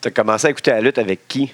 T'as 0.00 0.10
commencé 0.10 0.46
à 0.46 0.50
écouter 0.50 0.70
la 0.72 0.80
lutte 0.80 0.98
avec 0.98 1.28
qui? 1.28 1.52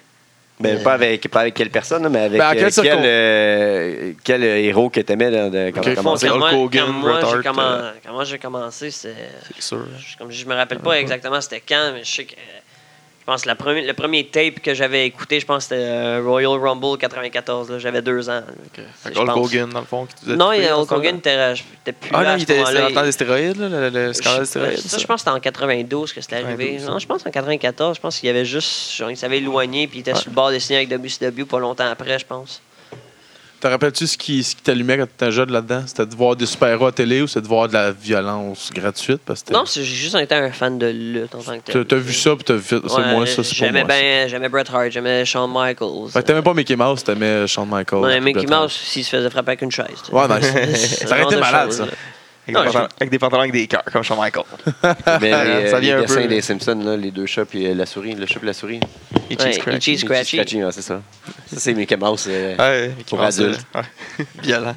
Ben, 0.60 0.76
Euh. 0.78 0.82
pas, 0.82 0.92
avec, 0.92 1.26
pas 1.28 1.40
avec 1.40 1.54
quelle 1.54 1.70
personne, 1.70 2.06
mais 2.10 2.20
avec 2.20 2.38
Ben, 2.38 2.46
à 2.46 2.50
euh, 2.50 2.54
quel 2.70 2.72
quel, 2.84 2.98
euh, 3.02 4.12
quel 4.22 4.44
héros 4.44 4.90
que 4.90 5.00
t'aimais 5.00 5.30
là, 5.30 5.48
de- 5.48 5.70
quand 5.70 5.80
Ok. 5.80 5.86
t'as 5.86 5.94
Bon, 5.94 6.02
commencé? 6.02 6.28
quand, 6.28 6.34
Hulk 6.34 6.40
moi, 6.40 6.52
Hogan, 6.54 6.86
quand 6.86 6.92
moi, 6.92 7.18
j'ai 7.20 7.26
Hart, 7.26 7.42
commen- 7.46 7.60
euh, 7.82 7.90
quand 8.04 8.12
moi, 8.12 8.24
j'ai 8.24 8.38
commencé, 8.38 8.90
c'est. 8.90 9.14
C'est 9.54 9.62
sûr. 9.62 9.86
je- 9.98 10.18
Comme 10.18 10.30
je 10.30 10.44
me 10.44 10.54
rappelle 10.54 10.80
pas 10.80 10.98
exactement 11.00 11.40
c'était 11.40 11.62
quand, 11.66 11.92
mais 11.94 12.04
je 12.04 12.10
sais 12.12 12.24
que. 12.24 12.34
Je 13.20 13.24
pense 13.26 13.42
que 13.42 13.48
la 13.48 13.54
première- 13.54 13.84
le 13.84 13.92
premier 13.92 14.26
tape 14.26 14.60
que 14.60 14.74
j'avais 14.74 15.06
écouté, 15.06 15.38
je 15.38 15.46
pense 15.46 15.58
que 15.68 15.74
c'était 15.74 15.82
euh, 15.86 16.22
Royal 16.24 16.58
Rumble 16.58 16.98
94. 16.98 17.70
là. 17.70 17.78
J'avais 17.78 18.02
deux 18.02 18.28
ans. 18.28 18.40
Fait 19.04 19.12
que 19.12 19.18
Hulk. 19.18 19.36
Hogan, 19.36 19.68
dans 19.70 19.80
le 19.80 19.86
fond, 19.86 20.06
qui 20.06 20.30
Non, 20.30 20.48
Hulk 20.50 20.90
Hogan 20.90 21.18
était 21.18 21.92
plus 21.92 22.10
Ah 22.12 22.22
là 22.24 22.30
non, 22.32 22.36
il 22.38 22.42
était 22.42 22.62
dans 22.62 22.70
le 22.88 22.92
temps 22.92 23.02
des 23.04 23.12
stéroïdes, 23.12 23.56
là, 23.58 23.68
le, 23.68 23.88
le 23.90 24.12
scandale 24.14 24.40
des 24.40 24.46
stéroïdes. 24.46 24.78
ça, 24.78 24.98
je 24.98 25.06
pense 25.06 25.22
que 25.22 25.28
c'était 25.30 25.36
en 25.36 25.40
92 25.40 26.12
que 26.12 26.20
c'était 26.20 26.36
arrivé. 26.36 26.72
92, 26.72 26.86
Non, 26.88 26.98
je 26.98 27.06
pense 27.06 27.24
en 27.26 27.30
94. 27.30 27.96
Je 27.96 28.00
pense 28.00 28.18
qu'il 28.18 28.26
y 28.26 28.30
avait 28.30 28.44
juste. 28.46 28.92
Genre, 28.96 29.10
il 29.10 29.16
s'avait 29.16 29.38
éloigné 29.38 29.86
puis 29.86 29.98
il 29.98 30.00
était 30.00 30.12
Ouais. 30.14 30.18
sur 30.18 30.30
le 30.30 30.34
bord 30.34 30.50
de 30.50 30.58
signer 30.58 30.78
avec 30.78 30.90
WCW 30.90 31.44
pas 31.44 31.58
longtemps 31.60 31.86
après, 31.90 32.18
je 32.18 32.26
pense. 32.26 32.60
Te 33.60 33.66
rappelles-tu 33.68 34.06
ce 34.06 34.16
qui, 34.16 34.42
ce 34.42 34.56
qui 34.56 34.62
t'allumait 34.62 34.96
quand 34.96 35.06
t'étais 35.06 35.30
jeune 35.30 35.52
là-dedans? 35.52 35.82
C'était 35.86 36.06
de 36.06 36.14
voir 36.14 36.34
des 36.34 36.46
super-héros 36.46 36.86
à 36.86 36.92
télé 36.92 37.20
ou 37.20 37.26
c'était 37.26 37.42
de 37.42 37.46
voir 37.46 37.68
de 37.68 37.74
la 37.74 37.92
violence 37.92 38.70
gratuite? 38.74 39.20
Parce 39.26 39.42
que 39.42 39.52
Non, 39.52 39.66
c'est- 39.66 39.84
j'ai 39.84 39.94
juste 39.96 40.14
été 40.16 40.34
un 40.34 40.50
fan 40.50 40.78
de 40.78 40.86
lutte 40.86 41.34
en 41.34 41.42
tant 41.42 41.58
que 41.58 41.64
t'as 41.66 41.72
tel. 41.74 41.84
t'as 41.86 41.96
vu 41.96 42.14
ça, 42.14 42.34
puis 42.36 42.44
t'as 42.44 42.54
vu 42.54 42.62
c'est 42.64 42.80
moi, 43.14 43.26
ça, 43.26 43.32
c'est 43.34 43.42
pour 43.42 43.52
J'aimais 43.54 43.84
bien, 43.84 44.26
j'aimais 44.28 44.48
Bret 44.48 44.64
Hart, 44.72 44.90
j'aimais 44.90 45.26
Shawn 45.26 45.50
Michaels. 45.52 46.08
Fait 46.10 46.22
que 46.22 46.26
t'aimais 46.26 46.40
pas 46.42 46.54
Mickey 46.54 46.74
Mouse, 46.76 47.04
t'aimais 47.04 47.46
Shawn 47.46 47.68
Michaels. 47.70 47.98
Ouais, 48.00 48.18
Mickey 48.20 48.46
Bret. 48.46 48.60
Mouse, 48.62 48.72
s'il 48.72 49.04
se 49.04 49.10
faisait 49.16 49.28
frapper 49.28 49.50
avec 49.50 49.62
une 49.62 49.70
chaise. 49.70 49.86
Ouais, 50.10 50.26
nice. 50.26 50.46
Ce 51.00 51.06
ça 51.06 51.14
aurait 51.14 51.24
été 51.24 51.34
de 51.34 51.40
malade, 51.40 51.70
ça. 51.72 51.84
là. 51.84 51.92
Avec, 52.48 52.54
Non, 52.56 52.62
des 52.62 52.66
pantalons, 52.72 52.88
avec 52.98 53.10
des 53.10 53.18
pantalons 53.18 53.40
avec 53.42 53.52
des 53.52 53.66
cœurs, 53.66 53.84
comme 53.92 54.02
Shawn 54.02 54.18
Michaels. 54.18 54.44
Mais 55.20 55.30
Ça 55.30 55.76
euh, 55.76 55.78
vient 55.80 55.98
les 55.98 56.02
un 56.04 56.06
peu- 56.16 56.26
des 56.26 56.40
Simpsons, 56.40 56.80
là, 56.84 56.96
les 56.96 57.10
deux 57.10 57.26
chats 57.26 57.44
puis 57.44 57.66
euh, 57.66 57.74
la 57.74 57.86
souris, 57.86 58.14
le 58.14 58.26
chat 58.26 58.40
et 58.42 58.46
la 58.46 58.52
souris. 58.54 58.80
Et 59.30 59.36
Ouais, 59.36 59.38
cheese 59.38 59.46
et 59.48 59.52
scratchy. 59.60 59.80
cheese 59.92 59.98
scratchy. 60.00 60.36
Scratchy, 60.36 60.64
ouais, 60.64 60.72
c'est 60.72 60.82
ça. 60.82 61.00
Ça, 61.46 61.56
c'est 61.60 61.74
Mickey 61.74 61.96
Mouse. 61.96 62.26
euh, 62.28 62.56
Ouais, 62.56 62.88
Mickey 62.88 63.04
Pour 63.10 63.20
Mouse, 63.20 63.40
adultes. 63.40 63.60
euh, 63.76 63.80
ouais. 64.18 64.26
Violent. 64.42 64.76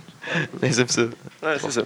Les 0.61 0.71
Simpsons. 0.73 1.09
Ouais, 1.41 1.55
c'est 1.59 1.71
ça. 1.71 1.81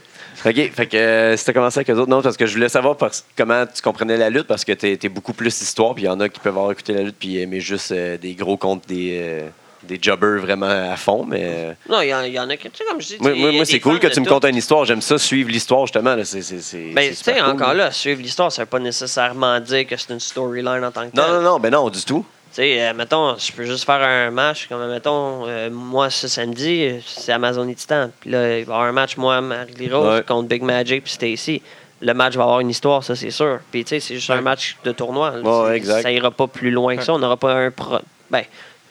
OK, 0.46 0.72
fait 0.74 0.88
que 0.88 0.98
euh, 0.98 1.38
si 1.38 1.46
t'as 1.46 1.54
commencé 1.54 1.78
avec 1.80 1.90
eux 1.90 1.94
autres, 2.00 2.10
non, 2.10 2.22
parce 2.22 2.38
que 2.38 2.46
je 2.46 2.54
voulais 2.54 2.70
savoir 2.70 2.98
parce- 2.98 3.26
comment 3.38 3.66
tu 3.66 3.82
comprenais 3.82 4.18
la 4.18 4.30
lutte, 4.30 4.48
parce 4.48 4.66
que 4.66 4.74
t'es 4.74 5.00
es 5.02 5.10
beaucoup 5.10 5.34
plus 5.34 5.62
histoire, 5.62 5.94
puis 5.94 6.04
il 6.04 6.08
y 6.08 6.10
en 6.10 6.20
a 6.20 6.28
qui 6.30 6.40
peuvent 6.40 6.56
avoir 6.58 6.72
écouté 6.72 6.94
la 6.94 7.04
lutte, 7.04 7.16
puis 7.18 7.38
aimer 7.40 7.60
juste 7.62 7.92
euh, 7.92 8.18
des 8.18 8.34
gros 8.36 8.58
contre 8.58 8.86
des, 8.88 9.20
euh, 9.22 9.48
des 9.88 9.98
jobbers 10.02 10.40
vraiment 10.42 10.68
à 10.68 10.96
fond, 10.98 11.26
mais... 11.28 11.42
euh, 11.44 11.74
Non, 11.90 12.02
il 12.02 12.10
y, 12.10 12.14
en- 12.14 12.22
il 12.22 12.34
y 12.34 12.40
en 12.40 12.50
a 12.50 12.58
qui, 12.58 12.70
tu 12.70 12.78
sais, 12.78 12.84
comme 12.90 13.02
je 13.02 13.08
dis. 13.08 13.18
moi, 13.20 13.34
moi, 13.52 13.66
c'est 13.66 13.80
cool 13.80 14.00
que 14.00 14.08
tu 14.08 14.20
me 14.20 14.26
tout. 14.26 14.34
contes 14.34 14.46
une 14.46 14.56
histoire. 14.58 14.86
J'aime 14.86 15.02
ça, 15.02 15.18
suivre 15.18 15.50
l'histoire, 15.50 15.86
justement. 15.86 16.16
là. 16.16 16.24
C'est 16.26 16.42
c'est- 16.42 16.62
c'est- 16.62 16.94
Ben, 16.94 17.10
tu 17.10 17.16
sais, 17.16 17.34
cool. 17.34 17.44
encore 17.50 17.74
là, 17.74 17.92
suivre 17.92 18.22
l'histoire, 18.22 18.52
ça 18.52 18.62
veut 18.64 18.68
pas 18.68 18.80
nécessairement 18.80 19.60
dire 19.60 19.88
que 19.88 19.96
c'est 19.98 20.14
une 20.14 20.20
storyline 20.20 20.84
en 20.84 20.92
tant 20.92 21.10
que 21.10 21.16
Non, 21.16 21.24
telle. 21.24 21.34
non, 21.34 21.42
non, 21.42 21.60
ben 21.60 21.72
non, 21.72 21.90
du 21.90 22.04
tout. 22.04 22.26
Tu 22.50 22.64
sais, 22.64 22.82
euh, 22.82 22.94
mettons, 22.94 23.36
je 23.38 23.52
peux 23.52 23.66
juste 23.66 23.84
faire 23.86 24.02
un 24.02 24.32
match, 24.32 24.68
comme, 24.68 24.88
mettons, 24.90 25.46
euh, 25.48 25.70
moi, 25.70 26.10
ce 26.10 26.28
samedi, 26.28 26.92
c'est 27.06 27.32
Amazon 27.34 27.72
Titan. 27.74 28.10
Puis 28.22 28.30
là, 28.32 28.60
il 28.60 28.66
va 28.66 28.74
y 28.74 28.76
avoir 28.76 28.82
un 28.84 28.92
match, 28.94 29.18
moi, 29.18 29.42
Marie 29.42 29.90
Rose, 29.92 30.16
Ouais. 30.20 30.24
contre 30.24 30.48
Big 30.48 30.62
Magic 30.64 31.04
puis 31.04 31.14
Stacy. 31.14 31.62
Le 32.00 32.14
match 32.14 32.36
va 32.36 32.44
avoir 32.44 32.60
une 32.60 32.70
histoire, 32.70 33.04
ça, 33.04 33.16
c'est 33.16 33.32
sûr. 33.32 33.60
Puis, 33.72 33.84
tu 33.84 33.90
sais, 33.90 34.00
c'est 34.00 34.16
juste 34.16 34.30
un 34.30 34.42
match 34.42 34.78
de 34.84 34.92
tournoi. 34.92 35.34
Ouais, 35.40 35.76
exact. 35.78 36.04
Ça 36.04 36.12
ira 36.12 36.30
pas 36.32 36.46
plus 36.48 36.70
loin 36.72 36.96
que 36.96 37.04
ça. 37.04 37.14
On 37.14 37.20
n'aura 37.20 37.38
pas 37.38 37.54
un... 37.54 37.72
Pro... 37.72 37.98
Ben, 38.30 38.44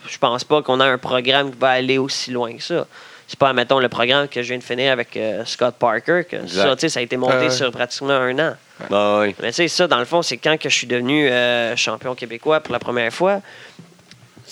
je 0.08 0.18
pense 0.18 0.44
pas 0.44 0.62
qu'on 0.62 0.80
a 0.80 0.86
un 0.86 0.98
programme 0.98 1.50
qui 1.52 1.58
va 1.58 1.70
aller 1.70 1.98
aussi 1.98 2.30
loin 2.30 2.54
que 2.54 2.62
ça. 2.62 2.86
C'est 3.28 3.38
pas, 3.38 3.52
mettons, 3.52 3.80
le 3.80 3.88
programme 3.88 4.28
que 4.28 4.40
je 4.40 4.48
viens 4.48 4.58
de 4.58 4.62
finir 4.62 4.92
avec 4.92 5.16
euh, 5.16 5.44
Scott 5.44 5.74
Parker, 5.78 6.22
que 6.30 6.46
ça, 6.46 6.76
ça 6.76 7.00
a 7.00 7.02
été 7.02 7.16
monté 7.16 7.36
ouais. 7.36 7.50
sur 7.50 7.72
pratiquement 7.72 8.12
un 8.12 8.38
an. 8.38 8.56
Ben, 8.88 9.20
oui. 9.20 9.34
Mais 9.42 9.48
tu 9.48 9.54
sais, 9.54 9.68
ça, 9.68 9.88
dans 9.88 9.98
le 9.98 10.04
fond, 10.04 10.22
c'est 10.22 10.36
quand 10.36 10.56
que 10.58 10.68
je 10.68 10.74
suis 10.74 10.86
devenu 10.86 11.28
euh, 11.28 11.74
champion 11.74 12.14
québécois 12.14 12.60
pour 12.60 12.72
la 12.72 12.78
première 12.78 13.12
fois. 13.12 13.40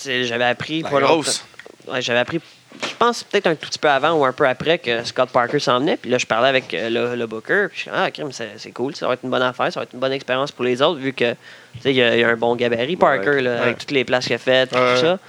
J'avais 0.03 0.45
appris. 0.45 0.81
La 0.81 0.89
grosse. 0.89 1.45
Ouais, 1.87 2.01
j'avais 2.01 2.19
appris, 2.19 2.41
je 2.81 2.95
pense 2.97 3.23
peut-être 3.23 3.47
un 3.47 3.55
tout 3.55 3.67
petit 3.67 3.79
peu 3.79 3.89
avant 3.89 4.13
ou 4.13 4.25
un 4.25 4.31
peu 4.31 4.47
après 4.47 4.77
que 4.79 5.03
Scott 5.03 5.29
Parker 5.29 5.59
s'en 5.59 5.79
venait. 5.79 5.97
Puis 5.97 6.09
là, 6.09 6.17
je 6.17 6.25
parlais 6.25 6.49
avec 6.49 6.73
euh, 6.73 6.89
le, 6.89 7.15
le 7.15 7.27
Booker. 7.27 7.67
Puis 7.69 7.77
je 7.77 7.81
suis 7.83 7.91
ah, 7.93 8.09
crime, 8.11 8.29
c'est 8.31 8.71
cool. 8.71 8.95
Ça 8.95 9.07
va 9.07 9.13
être 9.13 9.23
une 9.23 9.29
bonne 9.29 9.41
affaire. 9.41 9.71
Ça 9.71 9.79
va 9.79 9.83
être 9.83 9.93
une 9.93 9.99
bonne 9.99 10.13
expérience 10.13 10.51
pour 10.51 10.65
les 10.65 10.81
autres, 10.81 10.99
vu 10.99 11.13
que 11.13 11.31
tu 11.31 11.81
sais, 11.81 11.91
il 11.91 11.97
y, 11.97 12.01
a 12.01 12.15
y 12.15 12.23
a 12.23 12.29
un 12.29 12.35
bon 12.35 12.55
gabarit, 12.55 12.95
Parker, 12.95 13.41
là, 13.41 13.61
avec 13.61 13.79
toutes 13.79 13.91
les 13.91 14.03
places 14.05 14.25
qu'il 14.25 14.35
a 14.35 14.39
faites, 14.39 14.71
Ouais. 14.73 14.95
tout 14.95 15.01
ça. 15.01 15.19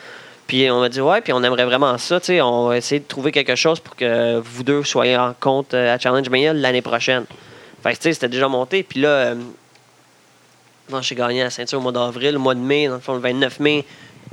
Puis 0.46 0.70
on 0.70 0.80
m'a 0.80 0.88
dit, 0.88 1.00
ouais, 1.00 1.20
puis 1.20 1.32
on 1.32 1.42
aimerait 1.42 1.64
vraiment 1.64 1.98
ça. 1.98 2.20
tu 2.20 2.26
sais, 2.26 2.40
On 2.40 2.68
va 2.68 2.76
essayer 2.76 3.00
de 3.00 3.06
trouver 3.06 3.32
quelque 3.32 3.56
chose 3.56 3.80
pour 3.80 3.96
que 3.96 4.38
vous 4.38 4.62
deux 4.62 4.85
soyez 4.85 5.16
en 5.16 5.35
compte 5.38 5.74
euh, 5.74 5.94
à 5.94 5.98
Challenge 5.98 6.28
Mania 6.30 6.52
l'année 6.52 6.82
prochaine. 6.82 7.24
Fait 7.82 7.90
que, 7.92 7.96
tu 7.96 8.02
sais, 8.04 8.12
c'était 8.12 8.28
déjà 8.28 8.46
monté. 8.46 8.85
Puis 8.85 9.00
là, 9.00 9.09
euh, 9.09 9.35
j'ai 11.00 11.14
gagné 11.16 11.42
la 11.42 11.50
ceinture 11.50 11.78
au 11.78 11.82
mois 11.82 11.92
d'avril. 11.92 12.32
Le 12.32 12.38
mois 12.38 12.54
de 12.54 12.61
mai, 12.61 12.87
dans 12.87 12.94
le 12.94 13.00
fond, 13.00 13.14
le 13.14 13.20
29 13.20 13.59
mai, 13.61 13.85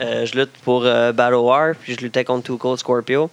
euh, 0.01 0.25
je 0.25 0.37
lutte 0.37 0.51
pour 0.63 0.83
euh, 0.85 1.11
Battle 1.11 1.35
War. 1.35 1.73
Puis 1.81 1.95
je 1.95 2.01
luttais 2.01 2.23
contre 2.23 2.45
Too 2.47 2.57
Cold 2.57 2.79
Scorpio. 2.79 3.29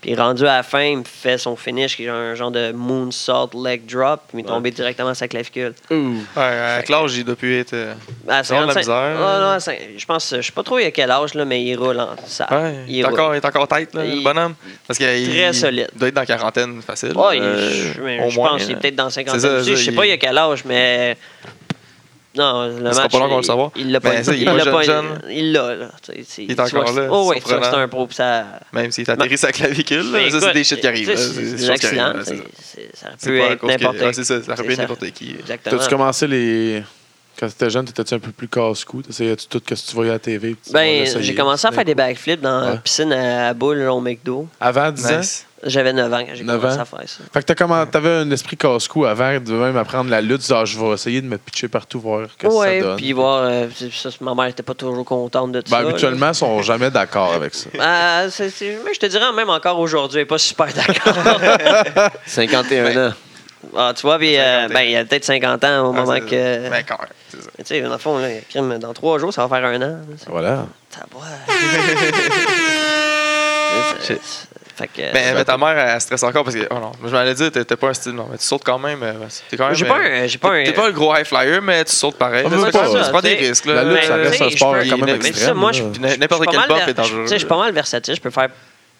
Puis 0.00 0.14
rendu 0.14 0.44
à 0.44 0.56
la 0.56 0.62
fin, 0.62 0.80
il 0.82 0.96
me 0.96 1.04
fait 1.04 1.36
son 1.36 1.56
finish, 1.56 1.94
qui 1.94 2.04
est 2.04 2.08
un 2.08 2.34
genre 2.34 2.50
de 2.50 2.72
moonsault 2.72 3.50
leg 3.62 3.84
drop. 3.84 4.20
Puis 4.28 4.32
il 4.32 4.36
m'est 4.38 4.48
tombé 4.48 4.70
directement 4.70 5.12
sur 5.12 5.24
la 5.24 5.28
clavicule. 5.28 5.74
Ouais, 5.90 6.16
avec 6.42 6.88
l'âge, 6.88 7.10
j'ai 7.10 7.22
depuis 7.22 7.58
été. 7.58 7.76
euh, 7.76 7.92
À 8.26 8.42
Ça 8.42 8.54
va, 8.54 8.60
la 8.64 8.72
55 8.72 8.78
misère. 8.80 9.18
Non, 9.20 9.48
à 9.50 9.58
je 9.58 10.06
pense, 10.06 10.34
je 10.34 10.40
sais 10.40 10.52
pas 10.52 10.62
trop 10.62 10.76
à 10.76 10.90
quel 10.90 11.10
âge, 11.10 11.34
là, 11.34 11.44
mais 11.44 11.62
il 11.62 11.76
roule 11.76 12.00
en 12.00 12.16
ça. 12.26 12.46
Ouais, 12.50 12.76
il 12.88 13.00
est, 13.00 13.04
encore, 13.04 13.34
il 13.34 13.38
est 13.38 13.44
encore 13.44 13.68
tête, 13.68 13.92
là, 13.94 14.02
le 14.02 14.14
Il- 14.14 14.24
bonhomme. 14.24 14.54
Parce 14.86 14.96
qu'il 14.98 15.28
Très 15.28 15.52
solide. 15.52 15.90
Il 15.92 15.98
doit 15.98 16.08
être 16.08 16.14
dans 16.14 16.22
la 16.22 16.26
quarantaine 16.26 16.80
facile. 16.80 17.12
Il- 17.14 17.42
Euh, 17.42 17.92
je, 17.94 18.00
mais 18.00 18.24
au 18.24 18.30
je 18.30 18.36
moins, 18.36 18.48
pense 18.52 18.62
qu'il 18.62 18.70
est 18.70 18.74
là. 18.76 18.80
peut-être 18.80 18.96
dans 18.96 19.10
50 19.10 19.34
C'est 19.34 19.40
ça, 19.40 19.54
ans 19.56 19.62
Je 19.62 19.74
sais 19.74 19.84
il- 19.90 19.94
pas 19.94 20.06
il 20.06 20.12
a 20.12 20.16
quel 20.16 20.38
âge, 20.38 20.64
mais. 20.64 21.14
Non, 22.36 22.68
le 22.68 22.74
Ça 22.76 22.80
match. 22.82 22.94
sera 22.94 23.08
pas 23.08 23.18
long 23.18 23.28
qu'on 23.28 23.36
le 23.38 23.42
savoir. 23.42 23.70
Il 23.74 23.90
l'a 23.90 24.00
pas. 24.00 24.10
Mais 24.10 24.22
ça, 24.22 24.32
il 24.34 24.42
est 24.46 24.54
l'a 24.54 24.64
pas 24.70 24.82
jeune. 24.82 25.20
Il 25.30 25.52
l'a, 25.52 25.74
là. 25.74 25.90
Il 26.38 26.50
est 26.50 26.60
encore 26.60 26.92
là, 26.92 27.08
Oh, 27.10 27.28
oui, 27.30 27.36
c'est 27.38 27.42
tu 27.42 27.48
vois 27.48 27.58
que 27.58 27.64
c'est 27.64 27.70
surprenant. 27.70 27.78
un 27.78 27.88
pro. 27.88 28.08
Ça... 28.10 28.44
Même 28.72 28.92
s'il 28.92 29.10
atterrit 29.10 29.36
sa 29.38 29.50
clavicule, 29.50 30.12
là, 30.12 30.18
Mais 30.20 30.30
ça, 30.30 30.40
c'est 30.40 30.52
des 30.52 30.62
shit 30.64 30.80
qui 30.80 30.86
arrivent. 30.86 31.16
C'est 31.16 31.40
des 31.56 31.56
qui 31.64 31.70
accidents. 31.70 32.12
ça. 32.94 33.08
peut 33.24 33.36
être 33.38 33.64
n'importe 33.66 33.98
ouais, 34.00 34.12
c'est 34.12 34.24
ça, 34.24 34.42
ça 34.42 34.54
peut 34.54 34.70
être 34.70 34.78
n'importe 34.78 35.10
qui. 35.10 35.34
Exactement. 35.40 35.76
T'as-tu 35.78 35.90
commencé 35.90 36.26
les. 36.28 36.82
Quand 37.40 37.48
t'étais 37.48 37.70
jeune, 37.70 37.86
t'étais-tu 37.86 38.12
un 38.12 38.18
peu 38.18 38.32
plus 38.32 38.48
casse-cou? 38.48 39.00
T'essayais-tu 39.00 39.46
tout 39.46 39.62
ce 39.66 39.74
que 39.74 39.88
tu 39.88 39.94
voyais 39.94 40.10
à 40.10 40.14
la 40.14 40.18
TV? 40.18 40.56
Ben, 40.72 41.06
j'ai 41.20 41.34
commencé 41.34 41.66
à 41.66 41.72
faire 41.72 41.86
des 41.86 41.94
backflips 41.94 42.42
dans 42.42 42.60
la 42.60 42.70
Ouais. 42.72 42.78
piscine 42.84 43.10
à 43.14 43.54
boule 43.54 43.80
au 43.88 43.98
McDo. 44.00 44.46
Avant 44.60 44.90
10 44.92 45.06
ans? 45.06 45.20
J'avais 45.62 45.92
9 45.94 46.12
ans 46.12 46.20
quand 46.26 46.34
j'ai 46.34 46.44
9 46.44 46.60
commencé 46.60 46.78
ans? 46.78 46.82
à 46.82 46.84
faire 46.84 47.08
ça. 47.08 47.18
Fait 47.32 47.40
que 47.40 47.44
t'as 47.46 47.54
comment- 47.54 47.84
t'avais 47.86 48.10
un 48.10 48.30
esprit 48.30 48.56
casse-cou 48.58 49.06
avant 49.06 49.38
de 49.40 49.52
même 49.52 49.76
apprendre 49.78 50.10
la 50.10 50.20
lutte. 50.20 50.46
Genre, 50.46 50.64
je 50.66 50.78
vais 50.78 50.88
essayer 50.92 51.20
de 51.22 51.26
me 51.26 51.38
pitcher 51.38 51.68
partout, 51.68 51.98
voir 52.00 52.28
ce 52.30 52.36
que 52.36 52.50
ça 52.52 52.80
donne. 52.80 52.96
puis 52.96 53.12
voir. 53.12 53.42
euh, 53.44 53.66
ça, 53.92 54.08
ma 54.20 54.34
mère 54.34 54.46
était 54.46 54.62
pas 54.62 54.74
toujours 54.74 55.04
contente 55.06 55.52
de 55.52 55.60
tout 55.62 55.70
Ben, 55.70 55.82
ça. 55.82 55.88
habituellement, 55.88 56.28
ils 56.28 56.34
sont 56.34 56.60
jamais 56.70 56.90
d'accord 56.90 57.32
avec 57.32 57.54
ça. 57.54 57.70
Ah, 57.78 58.24
mais 58.38 58.94
je 58.94 58.98
te 59.00 59.06
dirais 59.06 59.32
même 59.34 59.48
encore 59.50 59.78
aujourd'hui, 59.80 60.18
elle 60.18 60.22
est 60.22 60.26
pas 60.26 60.38
super 60.38 60.68
d'accord. 60.74 61.14
51 62.26 63.08
ans. 63.08 63.14
ah, 63.76 63.92
tu 63.94 64.02
vois, 64.02 64.18
puis, 64.18 64.36
euh, 64.38 64.62
50 64.68 64.70
ans. 64.70 64.74
ben, 64.74 64.80
il 64.82 64.90
y 64.92 64.96
a 64.96 65.04
peut-être 65.04 65.24
50 65.24 65.64
ans 65.64 65.86
au 65.88 65.94
Ah, 65.94 66.00
moment 66.00 66.20
que. 66.20 66.68
Ben, 66.70 66.84
Tu 67.30 67.64
sais, 67.64 67.80
dans 67.80 67.90
le 67.92 67.98
fond, 67.98 68.18
là, 68.18 68.28
crime, 68.48 68.78
dans 68.78 68.92
trois 68.92 69.18
jours, 69.18 69.32
ça 69.32 69.46
va 69.46 69.56
faire 69.56 69.66
un 69.68 69.76
an. 69.76 69.78
là. 69.80 69.96
Voilà. 70.28 70.66
Shit. 74.06 74.20
fait 74.76 74.88
que. 74.88 75.02
Mais, 75.12 75.34
mais 75.34 75.44
ta 75.44 75.56
mère, 75.56 75.76
elle 75.78 76.00
stresse 76.00 76.22
encore 76.22 76.44
parce 76.44 76.56
que. 76.56 76.66
Oh 76.70 76.74
non, 76.74 76.92
je 77.04 77.10
m'allais 77.10 77.34
dire, 77.34 77.50
t'es 77.52 77.64
pas 77.76 77.88
un 77.88 77.94
style. 77.94 78.12
Non, 78.12 78.28
mais 78.30 78.38
tu 78.38 78.44
sautes 78.44 78.64
quand 78.64 78.78
même. 78.78 79.02
euh, 79.02 79.12
T'es 79.48 79.56
quand 79.56 79.66
même. 79.66 79.74
J'ai 79.74 79.84
pas 79.84 79.98
euh, 79.98 80.24
un. 80.24 80.26
J'ai 80.26 80.38
pas 80.38 80.52
un. 80.52 80.64
T'es 80.64 80.72
pas 80.72 80.86
le 80.86 80.92
gros 80.92 81.14
high 81.14 81.24
flyer, 81.24 81.60
mais 81.62 81.84
tu 81.84 81.92
sautes 81.92 82.16
pareil. 82.16 82.44
Ah, 82.46 82.50
pas 82.50 82.72
Tu 82.72 83.10
prends 83.10 83.20
des 83.20 83.36
tu 83.36 83.42
sais. 83.44 83.48
risques. 83.48 83.66
là. 83.66 83.74
La 83.74 83.84
lutte, 83.84 83.94
Ben, 84.00 84.08
ça 84.08 84.14
reste 84.16 84.42
un 84.42 84.50
sport 84.50 84.72
peux- 84.74 84.88
quand 84.88 84.98
même 84.98 85.16
extrême. 85.16 85.56
moi, 85.56 85.70
N'importe 86.18 86.46
quel 86.50 86.60
pas 86.66 86.74
ver- 86.78 86.88
est 86.88 86.94
dangereux. 86.94 87.22
Tu 87.22 87.28
sais, 87.28 87.34
je 87.34 87.38
suis 87.40 87.48
pas 87.48 87.58
mal 87.58 87.72
versatile. 87.72 88.14
Je 88.14 88.20
peux 88.20 88.30
faire 88.30 88.48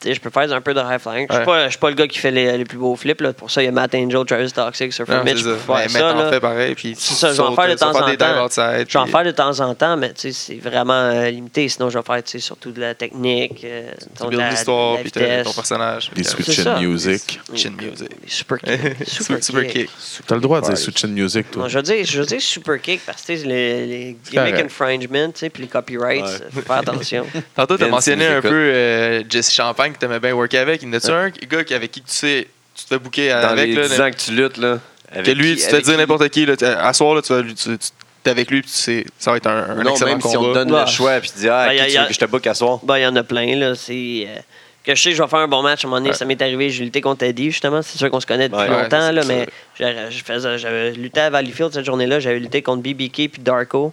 je 0.04 0.18
peux 0.20 0.30
faire 0.30 0.52
un 0.52 0.60
peu 0.60 0.72
de 0.74 0.80
high 0.80 0.98
flying. 0.98 1.26
Je 1.30 1.34
suis 1.36 1.44
pas, 1.44 1.64
je 1.64 1.70
suis 1.70 1.78
pas 1.78 1.88
le 1.90 1.96
gars 1.96 2.06
qui 2.08 2.18
fait 2.18 2.30
les, 2.30 2.56
les 2.58 2.64
plus 2.64 2.78
beaux 2.78 2.96
flips. 2.96 3.20
Là. 3.20 3.32
Pour 3.32 3.50
ça, 3.50 3.62
il 3.62 3.66
y 3.66 3.68
a 3.68 3.72
Matt 3.72 3.94
Angel, 3.94 4.24
Travis 4.24 4.52
Toxic, 4.52 4.92
Surfer 4.92 5.14
Non, 5.16 5.24
Mitch. 5.24 5.38
Je 5.38 5.54
faire 5.56 5.76
Mais 5.76 5.88
ça. 5.88 5.98
maintenant, 6.00 6.20
on 6.20 6.24
là. 6.24 6.30
fait 6.30 6.40
pareil. 6.40 6.74
Puis 6.74 6.94
C'est 6.98 7.14
ça, 7.14 7.32
je 7.32 7.36
vais 7.36 7.42
en 7.48 7.54
faire 7.54 7.68
de 7.68 7.74
temps 7.74 7.90
en 7.90 8.16
temps. 8.16 8.44
outside, 8.44 8.86
Je 8.88 8.92
vais 8.92 8.98
en 8.98 9.06
faire 9.06 9.24
de 9.24 9.30
temps 9.30 9.60
en 9.60 9.74
temps, 9.74 9.96
mais 9.96 10.12
tu 10.12 10.32
sais, 10.32 10.32
c'est 10.32 10.56
vraiment 10.70 10.92
euh, 10.94 11.28
limité. 11.30 11.68
Sinon, 11.68 11.90
je 11.90 11.98
vais 11.98 12.04
faire 12.04 12.22
tu 12.22 12.30
sais, 12.32 12.38
surtout 12.38 12.70
de 12.72 12.80
la 12.80 12.94
technique, 12.94 13.62
euh, 13.64 13.90
de 14.30 14.50
l'histoire, 14.50 14.98
puis 15.00 15.10
ton 15.10 15.52
personnage. 15.52 16.08
Des 16.10 16.14
puis 16.14 16.24
t'as- 16.24 16.30
switch 16.30 16.46
C'est 16.56 16.62
ça. 16.62 16.76
and 16.76 16.80
music. 16.80 17.40
Chin 17.54 17.72
music. 17.80 18.08
Les 18.22 18.30
Super 18.30 18.58
kick. 18.58 18.80
Super, 19.06 19.42
super 19.42 19.66
kick. 19.66 19.90
T'as 20.26 20.34
le 20.34 20.40
droit 20.40 20.60
de 20.60 20.66
dire 20.66 20.78
switch 20.78 21.04
and 21.04 21.08
music, 21.08 21.50
toi. 21.50 21.62
Non, 21.64 21.68
je 21.68 21.76
veux 21.78 21.82
dire, 21.82 22.04
je 22.04 22.20
veux 22.20 22.26
dire 22.26 22.40
super 22.40 22.80
kick 22.80 23.00
parce 23.04 23.22
que 23.22 23.32
les, 23.32 23.86
les 23.86 24.16
gimmick 24.30 24.54
infringement, 24.54 25.30
tu 25.32 25.40
sais, 25.40 25.50
puis 25.50 25.62
les 25.64 25.68
copyrights, 25.68 26.44
faut 26.52 26.60
faire 26.62 26.76
attention. 26.78 27.26
Tantôt, 27.54 27.76
t'as 27.76 27.88
mentionné 27.88 28.26
un 28.26 28.40
peu 28.40 28.48
euh, 28.52 29.22
Jesse 29.28 29.52
Champagne 29.52 29.89
que 29.92 29.98
t'aimais 29.98 30.20
bien 30.20 30.32
worker 30.32 30.60
avec. 30.60 30.82
Il 30.82 30.88
y 30.88 30.90
en 30.90 30.94
a-tu 30.94 31.10
un 31.10 31.28
gars 31.30 31.64
qui- 31.64 31.74
avec 31.74 31.90
qui 31.90 32.00
tu 32.02 32.10
sais, 32.12 32.46
tu 32.74 32.84
te 32.84 32.88
fais 32.88 33.28
Dans 33.30 33.48
avec, 33.48 33.68
les 33.68 33.74
là, 33.74 33.88
10 33.88 34.00
ans 34.00 34.10
que 34.10 34.16
tu 34.16 34.32
luttes, 34.32 34.56
là. 34.56 34.78
avec 35.12 35.26
que 35.26 35.30
lui, 35.32 35.56
qui- 35.56 35.62
tu 35.62 35.62
te 35.62 35.68
fais 35.68 35.74
avec 35.74 35.84
dire 35.84 35.94
qui- 35.94 36.00
n'importe 36.00 36.28
qui. 36.30 36.46
Là, 36.46 36.54
à 36.80 36.92
soir, 36.92 37.14
là, 37.14 37.22
tu 37.22 37.32
vas 37.32 37.42
lui- 37.42 37.54
tu- 37.54 37.76
tu- 37.78 37.88
t'es 38.22 38.30
avec 38.30 38.50
lui, 38.50 38.62
puis 38.62 38.70
tu 38.70 38.76
sais, 38.76 39.06
ça 39.18 39.30
va 39.30 39.36
être 39.38 39.46
un, 39.46 39.70
un 39.70 39.74
Non, 39.82 39.90
excellent 39.92 40.10
même 40.12 40.20
si 40.20 40.26
on 40.28 40.30
te 40.32 40.36
combat. 40.36 40.54
donne 40.64 40.72
Ouais. 40.72 40.80
le 40.80 40.86
choix, 40.86 41.20
puis 41.20 41.30
tu 41.30 41.38
dis, 41.40 41.48
ah, 41.48 41.66
Ben, 41.68 41.74
qui 41.76 41.80
a- 41.80 41.86
tu 41.86 41.96
a- 41.96 42.02
veux 42.02 42.08
que 42.08 42.14
je 42.14 42.18
te 42.18 42.24
book 42.26 42.46
à 42.46 42.54
soir. 42.54 42.78
Bon, 42.82 42.94
il 42.94 43.02
y 43.02 43.06
en 43.06 43.16
a 43.16 43.22
plein, 43.22 43.56
là. 43.56 43.74
C'est. 43.74 44.26
euh, 44.28 44.40
que 44.84 44.94
je 44.94 45.02
sais 45.02 45.10
que 45.10 45.16
je 45.16 45.22
vais 45.22 45.28
faire 45.28 45.40
un 45.40 45.48
bon 45.48 45.62
match 45.62 45.84
à 45.84 45.86
un 45.86 45.90
moment 45.90 46.00
donné, 46.00 46.10
Ouais. 46.10 46.16
ça 46.16 46.24
m'est 46.24 46.40
arrivé, 46.40 46.70
j'ai 46.70 46.84
lutté 46.84 47.02
contre 47.02 47.24
Eddie, 47.24 47.50
justement. 47.50 47.82
C'est 47.82 47.98
sûr 47.98 48.10
qu'on 48.10 48.18
se 48.20 48.24
connaît 48.26 48.48
depuis 48.48 48.62
Ouais, 48.62 48.68
longtemps, 48.82 49.08
c'est 49.08 49.12
là, 49.12 49.22
mais 49.26 49.46
j'avais- 49.78 50.10
je 50.10 50.24
faisais- 50.24 50.56
j'avais 50.58 50.92
lutté 50.92 51.20
à 51.20 51.28
Valleyfield 51.28 51.72
cette 51.74 51.84
journée-là, 51.84 52.18
j'avais 52.18 52.38
lutté 52.38 52.62
contre 52.62 52.82
BBK 52.82 53.28
puis 53.28 53.42
Darko. 53.42 53.92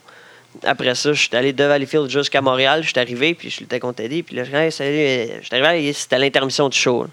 Après 0.64 0.96
ça, 0.96 1.14
je 1.14 1.22
suis 1.22 1.36
allé 1.36 1.54
de 1.54 1.64
Valleyfield 1.64 2.10
jusqu'à 2.10 2.42
Montréal, 2.42 2.84
je 2.84 2.90
suis 2.90 3.00
arrivé, 3.00 3.34
puis 3.34 3.50
je 3.50 3.60
luttais 3.62 3.80
contre 3.80 4.02
Eddie, 4.02 4.24
puis 4.24 4.36
là, 4.36 4.44
je 4.44 4.70
suis 4.70 4.82
je 5.42 5.46
suis 5.46 5.64
arrivé, 5.64 5.94
c'était 5.94 6.20
l'intermission 6.20 6.70
du 6.70 6.78
show. 6.78 7.08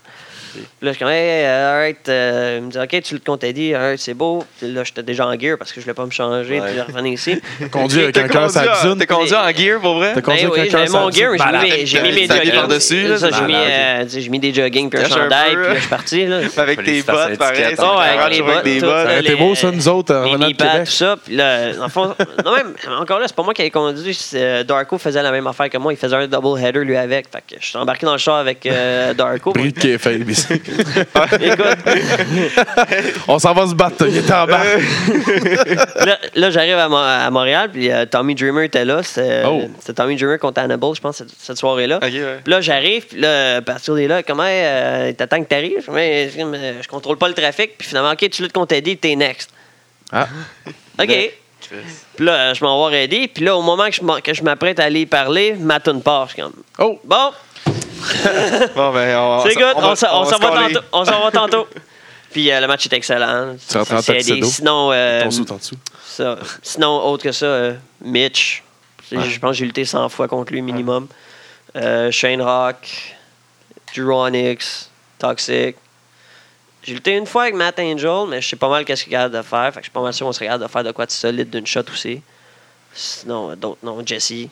Puis 0.60 0.86
là, 0.86 0.90
je 0.92 0.96
suis 0.96 0.98
comme, 1.04 1.08
hey, 1.12 1.44
euh, 1.44 1.72
alright, 1.74 2.08
euh, 2.08 2.58
il 2.60 2.66
me 2.66 2.70
dit, 2.70 2.78
OK, 2.78 3.02
tu 3.02 3.18
contre 3.20 3.44
Eddie, 3.46 3.74
alright, 3.74 3.98
c'est 3.98 4.14
beau. 4.14 4.44
Puis 4.58 4.72
là, 4.72 4.82
j'étais 4.84 5.02
déjà 5.02 5.26
en 5.26 5.38
gear 5.38 5.56
parce 5.58 5.72
que 5.72 5.80
je 5.80 5.84
voulais 5.84 5.94
pas 5.94 6.04
me 6.06 6.10
changer, 6.10 6.60
Ouais. 6.60 6.70
puis 6.72 6.80
revenir 6.80 7.12
ici. 7.12 7.40
Conduit 7.72 8.02
avec 8.04 8.14
T'as 8.14 8.22
un 8.24 8.28
cœur 8.28 8.44
en- 8.44 8.88
dune. 8.88 8.98
t'as 8.98 9.06
conduit 9.14 9.34
en 9.34 9.48
gear 9.50 9.80
pour 9.80 9.94
vrai? 9.96 10.12
T'as 10.14 10.20
conduit 10.20 10.42
Ben 10.44 10.50
avec 10.52 10.68
un 10.68 10.70
cœur 10.70 10.86
j'avais 10.86 10.98
mon 11.04 11.10
gear, 11.10 11.32
j'ai 11.84 12.02
mis 12.02 12.12
mes, 12.12 12.26
jogging. 12.26 12.52
par-dessus, 12.54 13.18
Ça, 13.18 13.30
j'ai 13.30 13.44
mis, 13.46 13.54
euh, 13.54 14.04
j'ai 14.08 14.28
mis 14.28 14.38
des 14.38 14.54
jogging 14.54 14.90
puis 14.90 15.00
un 15.00 15.08
chandail, 15.08 15.54
puis 15.56 15.62
là, 15.64 15.74
je 15.74 15.80
suis 15.80 15.88
parti. 15.88 16.26
Là. 16.26 16.40
Avec 16.56 16.84
tes 16.84 17.02
bottes, 17.02 17.36
pareil. 17.38 17.76
ça, 17.76 17.82
arrache 17.84 18.18
avec 18.18 18.36
les 18.36 18.42
bottes, 18.42 18.64
des 18.64 18.78
tout, 18.78 18.86
bottes. 18.86 19.06
ça, 19.08 19.22
Ça 19.30 19.36
beau, 19.36 19.54
ça, 19.54 19.70
nous 19.70 19.88
autres, 19.88 20.14
en 20.14 20.22
venant 20.32 20.48
de 20.48 20.52
Québec. 20.52 20.84
tout 20.84 20.90
ça. 20.90 21.16
Puis 21.24 21.36
là, 21.36 21.72
le 21.72 21.88
fond, 21.88 22.14
non, 22.44 22.54
même, 22.56 22.74
encore 22.98 23.18
là, 23.18 23.26
c'est 23.28 23.36
pas 23.36 23.42
moi 23.42 23.52
qui 23.54 23.62
ai 23.62 23.70
conduit. 23.70 24.18
euh, 24.34 24.62
Darko 24.64 24.98
faisait 24.98 25.22
la 25.22 25.30
même 25.32 25.46
affaire 25.46 25.68
que 25.68 25.78
moi. 25.78 25.92
Il 25.92 25.96
faisait 25.96 26.16
un 26.16 26.26
double 26.26 26.58
header, 26.60 26.84
lui, 26.84 26.96
avec. 26.96 27.26
Fait 27.30 27.42
que 27.48 27.60
je 27.60 27.66
suis 27.66 27.76
embarqué 27.78 28.06
dans 28.06 28.12
le 28.12 28.18
char 28.18 28.36
avec 28.36 28.64
euh, 28.66 29.12
Darko. 29.14 29.52
Bris 29.52 29.72
de 29.72 29.78
kayfabe 29.80 30.24
Écoute, 31.40 31.66
On 33.28 33.38
s'en 33.38 33.52
va 33.54 33.66
se 33.66 33.74
battre, 33.74 34.06
il 34.08 34.16
est 34.18 34.30
en 34.30 34.46
bas. 34.46 34.60
là, 36.04 36.18
là, 36.34 36.50
j'arrive 36.50 36.78
à, 36.78 36.88
Mo- 36.88 36.96
à 36.96 37.30
Montréal, 37.30 37.70
puis 37.72 37.90
euh, 37.90 38.04
Tommy 38.06 38.34
Dreamer 38.34 38.64
était 38.64 38.84
là. 38.84 39.02
C'était 39.02 39.42
Oh. 39.46 39.62
c'était 39.80 39.94
Tommy 39.94 40.16
Dreamer 40.16 40.38
contre 40.38 40.60
Hannibal, 40.60 40.94
je 40.94 41.00
pense, 41.00 41.16
cette, 41.16 41.30
cette 41.38 41.56
soirée-là. 41.58 41.96
Ok, 41.96 42.02
ouais. 42.02 42.40
Puis 42.44 42.50
là, 42.52 42.60
j'arrive, 42.60 43.06
puis 43.06 43.20
là, 43.20 43.60
Pascal 43.62 43.98
est 44.00 44.08
là. 44.08 44.22
Comment 44.22 44.44
euh, 44.46 45.12
t'attends 45.12 45.42
que 45.42 45.48
t'arrives? 45.48 45.88
Mais, 45.92 46.30
je, 46.30 46.42
mais 46.44 46.74
je 46.82 46.88
contrôle 46.88 47.16
pas 47.18 47.28
le 47.28 47.34
trafic. 47.34 47.76
Puis 47.78 47.88
finalement, 47.88 48.12
OK, 48.12 48.28
tu 48.30 48.42
luttes 48.42 48.52
contre 48.52 48.74
Eddie, 48.74 48.96
t'es 48.96 49.16
next. 49.16 49.50
Ah. 50.12 50.28
OK. 51.00 51.30
Puis 52.16 52.24
là, 52.26 52.52
je 52.52 52.62
m'en 52.62 52.88
vais 52.90 53.04
Eddie. 53.04 53.26
Puis 53.28 53.44
là, 53.44 53.56
au 53.56 53.62
moment 53.62 53.86
que 53.86 53.94
je 53.94 54.02
m'en- 54.02 54.20
que 54.20 54.34
je 54.34 54.42
m'apprête 54.42 54.78
à 54.78 54.84
aller 54.84 55.00
y 55.00 55.06
parler, 55.06 55.54
ma 55.58 55.80
tune 55.80 56.02
part. 56.02 56.28
Je 56.28 56.34
suis 56.34 56.42
comme, 56.42 56.52
Oh! 56.78 57.00
bon, 57.04 57.30
Bon, 58.74 58.92
ben, 58.92 59.16
on 59.18 59.42
c'est 59.42 59.54
good, 59.54 59.74
on, 59.76 59.94
s'en- 59.94 60.20
on 60.20 60.24
va 60.24 60.30
s'en 60.30 60.36
se 60.36 60.42
va 60.42 60.48
coller. 60.50 60.74
tantôt. 60.74 60.86
On 60.92 61.04
s'en 61.04 61.22
va 61.22 61.30
tantôt. 61.30 61.66
Puis 62.32 62.50
euh, 62.50 62.60
le 62.60 62.66
match 62.66 62.84
est 62.86 62.92
excellent. 62.92 63.54
Tu 63.68 63.76
rentres 63.78 63.92
en 63.92 64.02
C'est. 64.02 64.22
Sinon, 64.22 64.90
euh, 64.92 65.22
Ton 65.22 65.30
sous 65.30 65.52
en 65.52 65.56
dessous. 65.56 65.76
ça, 66.04 66.36
sinon, 66.62 67.04
autre 67.04 67.22
que 67.22 67.32
ça, 67.32 67.46
euh, 67.46 67.74
Mitch. 68.00 68.62
Je 69.12 69.38
pense 69.38 69.50
que 69.50 69.56
j'ai 69.58 69.66
lutté 69.66 69.84
100 69.84 70.08
fois 70.08 70.26
contre 70.28 70.52
lui 70.52 70.62
minimum. 70.62 71.06
Euh, 71.76 72.10
Shane 72.10 72.42
Rock, 72.42 73.14
Drew 73.94 74.10
Onyx, 74.12 74.90
Toxic. 75.18 75.76
J'ai 76.82 76.94
lutté 76.94 77.12
une 77.16 77.26
fois 77.26 77.42
avec 77.42 77.54
Matt 77.54 77.78
Angel, 77.78 78.26
mais 78.28 78.40
je 78.42 78.48
sais 78.48 78.56
pas 78.56 78.68
mal 78.68 78.84
qu'est-ce 78.84 79.04
qu'il 79.04 79.12
capable 79.12 79.36
de 79.36 79.42
faire. 79.42 79.66
Fait 79.72 79.80
que 79.80 79.80
je 79.80 79.84
suis 79.84 79.90
pas 79.92 80.02
mal 80.02 80.12
sûr 80.12 80.26
qu'on 80.26 80.32
serait 80.32 80.46
capable 80.46 80.64
de 80.64 80.68
faire 80.68 80.84
de 80.84 80.90
quoi 80.92 81.06
de 81.06 81.10
solide 81.12 81.50
d'une 81.50 81.66
shot 81.66 81.84
aussi. 81.92 82.20
Sinon, 82.92 83.54
d'autres 83.56 83.78
non. 83.82 84.02
Jesse. 84.04 84.48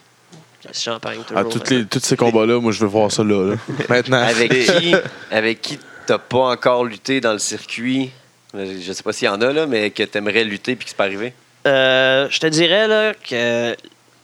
Champagne, 0.73 1.19
À 1.21 1.43
toujours. 1.45 1.49
toutes 1.53 1.71
les, 1.71 1.85
tous 1.87 2.01
ces 2.01 2.17
combats-là, 2.17 2.61
moi, 2.61 2.73
je 2.73 2.81
veux 2.81 2.87
voir 2.87 3.11
ça 3.11 3.25
là. 3.25 3.51
là. 3.51 3.57
Maintenant. 3.89 4.23
Avec 4.23 4.51
qui 4.53 4.95
avec 5.31 5.61
qui 5.61 5.79
t'as 6.07 6.19
pas 6.19 6.51
encore 6.51 6.85
lutté 6.85 7.21
dans 7.21 7.33
le 7.33 7.39
circuit? 7.39 8.11
Je 8.55 8.93
sais 8.93 9.03
pas 9.03 9.13
s'il 9.13 9.27
y 9.27 9.29
en 9.29 9.41
a, 9.41 9.53
là, 9.53 9.67
mais 9.67 9.91
que 9.91 10.03
t'aimerais 10.03 10.45
lutter 10.45 10.77
puis 10.77 10.85
que 10.85 10.91
c'est 10.91 10.97
pas 10.97 11.05
arrivé? 11.05 11.33
Euh, 11.67 12.29
je 12.31 12.39
te 12.39 12.47
dirais 12.47 12.87
là, 12.89 13.15
que 13.15 13.75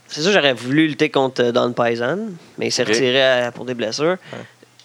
c'est 0.07 0.21
sûr 0.23 0.33
j'aurais 0.33 0.53
voulu 0.55 0.89
lutter 0.89 1.09
contre 1.09 1.43
euh, 1.45 1.53
Don 1.53 1.73
Paisan, 1.73 2.19
mais 2.59 2.67
il 2.69 2.73
s'est 2.73 2.83
retiré 2.83 3.23
à- 3.23 3.53
pour 3.53 3.65
des 3.65 3.75
blessures. 3.75 4.17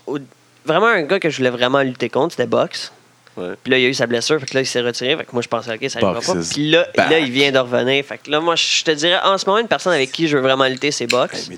Au- 0.07 0.19
vraiment 0.65 0.87
un 0.87 1.01
gars 1.03 1.19
que 1.19 1.29
je 1.29 1.37
voulais 1.37 1.49
vraiment 1.49 1.81
lutter 1.81 2.09
contre, 2.09 2.31
c'était 2.35 2.47
Box. 2.47 2.91
Ouais. 3.35 3.53
Puis 3.63 3.71
là, 3.71 3.77
il 3.79 3.85
a 3.85 3.89
eu 3.89 3.93
sa 3.95 4.05
blessure, 4.05 4.39
fait 4.39 4.45
que 4.45 4.53
là, 4.53 4.61
il 4.61 4.65
s'est 4.67 4.81
retiré. 4.81 5.17
Fait 5.17 5.23
que 5.23 5.31
moi, 5.33 5.41
je 5.41 5.47
pensais, 5.47 5.73
OK, 5.73 5.89
ça 5.89 5.99
Box 5.99 6.27
pas. 6.27 6.33
is 6.39 6.49
Puis 6.53 6.69
là, 6.69 6.87
back. 6.95 7.09
là, 7.09 7.19
il 7.19 7.31
vient 7.31 7.51
de 7.51 7.57
revenir. 7.59 8.05
Fait 8.05 8.19
que 8.19 8.29
là, 8.29 8.39
moi, 8.39 8.55
je 8.55 8.83
te 8.83 8.91
dirais, 8.91 9.19
en 9.23 9.37
ce 9.37 9.45
moment, 9.47 9.57
une 9.59 9.67
personne 9.67 9.93
avec 9.93 10.11
qui 10.11 10.27
je 10.27 10.37
veux 10.37 10.43
vraiment 10.43 10.65
lutter, 10.65 10.91
c'est 10.91 11.07
Box. 11.07 11.49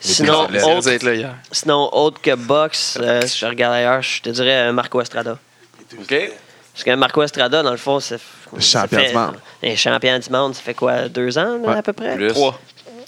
Sinon, 0.00 0.44
autre-. 0.44 1.28
Sinon, 1.52 1.90
autre 1.94 2.20
que 2.20 2.34
Box, 2.34 2.98
euh, 3.00 3.20
si 3.26 3.38
je 3.38 3.46
regarde 3.46 3.74
ailleurs, 3.74 4.02
je 4.02 4.22
te 4.22 4.30
dirais 4.30 4.68
euh, 4.68 4.72
Marco 4.72 5.00
Estrada. 5.00 5.38
OK? 6.00 6.14
Parce 6.72 6.84
que 6.84 6.90
Marco 6.94 7.22
Estrada, 7.22 7.62
dans 7.62 7.70
le 7.70 7.76
fond, 7.76 8.00
c'est. 8.00 8.18
Le 8.54 8.60
champion 8.60 9.00
du 9.06 9.12
monde. 9.14 9.34
Un 9.62 9.76
champion 9.76 10.18
du 10.18 10.30
monde, 10.30 10.54
ça 10.54 10.62
fait 10.62 10.74
quoi, 10.74 11.08
deux 11.08 11.36
ans, 11.38 11.58
là, 11.62 11.68
Ouais. 11.72 11.76
à 11.76 11.82
peu 11.82 11.92
près? 11.92 12.14
Plus. 12.16 12.28
Trois. 12.28 12.58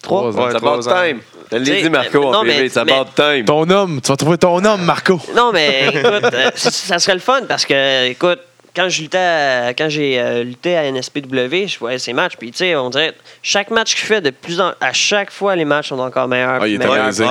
Trois. 0.03 0.31
Trois 0.31 0.43
ans. 0.43 0.45
Ouais, 0.47 0.53
Ça 0.53 0.59
trois 0.61 0.89
ans. 0.89 1.03
time. 1.03 1.21
Je 1.59 1.71
l'ai 1.71 1.83
dit, 1.83 1.91
Marco, 1.91 2.21
non, 2.21 2.39
en 2.39 2.43
mais- 2.45 2.69
ça 2.69 2.85
mais- 2.85 2.93
bat 2.93 3.07
time. 3.15 3.45
Ton 3.45 3.69
homme, 3.71 4.01
tu 4.01 4.09
vas 4.09 4.17
trouver 4.17 4.39
ton 4.39 4.65
homme, 4.65 4.83
Marco. 4.85 5.21
Non, 5.35 5.53
mais 5.53 5.89
écoute, 5.89 6.05
euh, 6.33 6.51
ça, 6.55 6.99
serait 6.99 7.15
le 7.15 7.21
fun 7.21 7.43
parce 7.49 7.65
que, 7.65 8.07
écoute, 8.09 8.41
quand 8.75 8.89
je 8.89 9.03
luttais 9.03 9.19
à- 9.19 9.75
quand 9.75 9.89
j'ai 9.89 10.19
euh, 10.21 10.43
lutté 10.43 10.77
à 10.77 10.85
NSPW, 10.85 11.67
je 11.69 11.79
voyais 11.79 11.99
ces 11.99 12.13
matchs, 12.13 12.35
puis 12.37 12.51
tu 12.51 12.59
sais, 12.59 12.75
on 12.77 12.91
dirait, 12.91 13.15
chaque 13.43 13.71
match 13.71 13.95
qu'il 13.95 14.05
fait, 14.07 14.21
de 14.21 14.31
plus 14.31 14.61
en 14.61 14.73
à 14.81 14.93
chaque 14.93 15.31
fois, 15.31 15.55
les 15.55 15.65
matchs 15.65 15.89
sont 15.91 15.99
encore 16.01 16.27
meilleurs. 16.29 16.61
Ah, 16.61 16.67
il 16.69 16.81
est 16.81 16.87
organisé. 16.87 17.25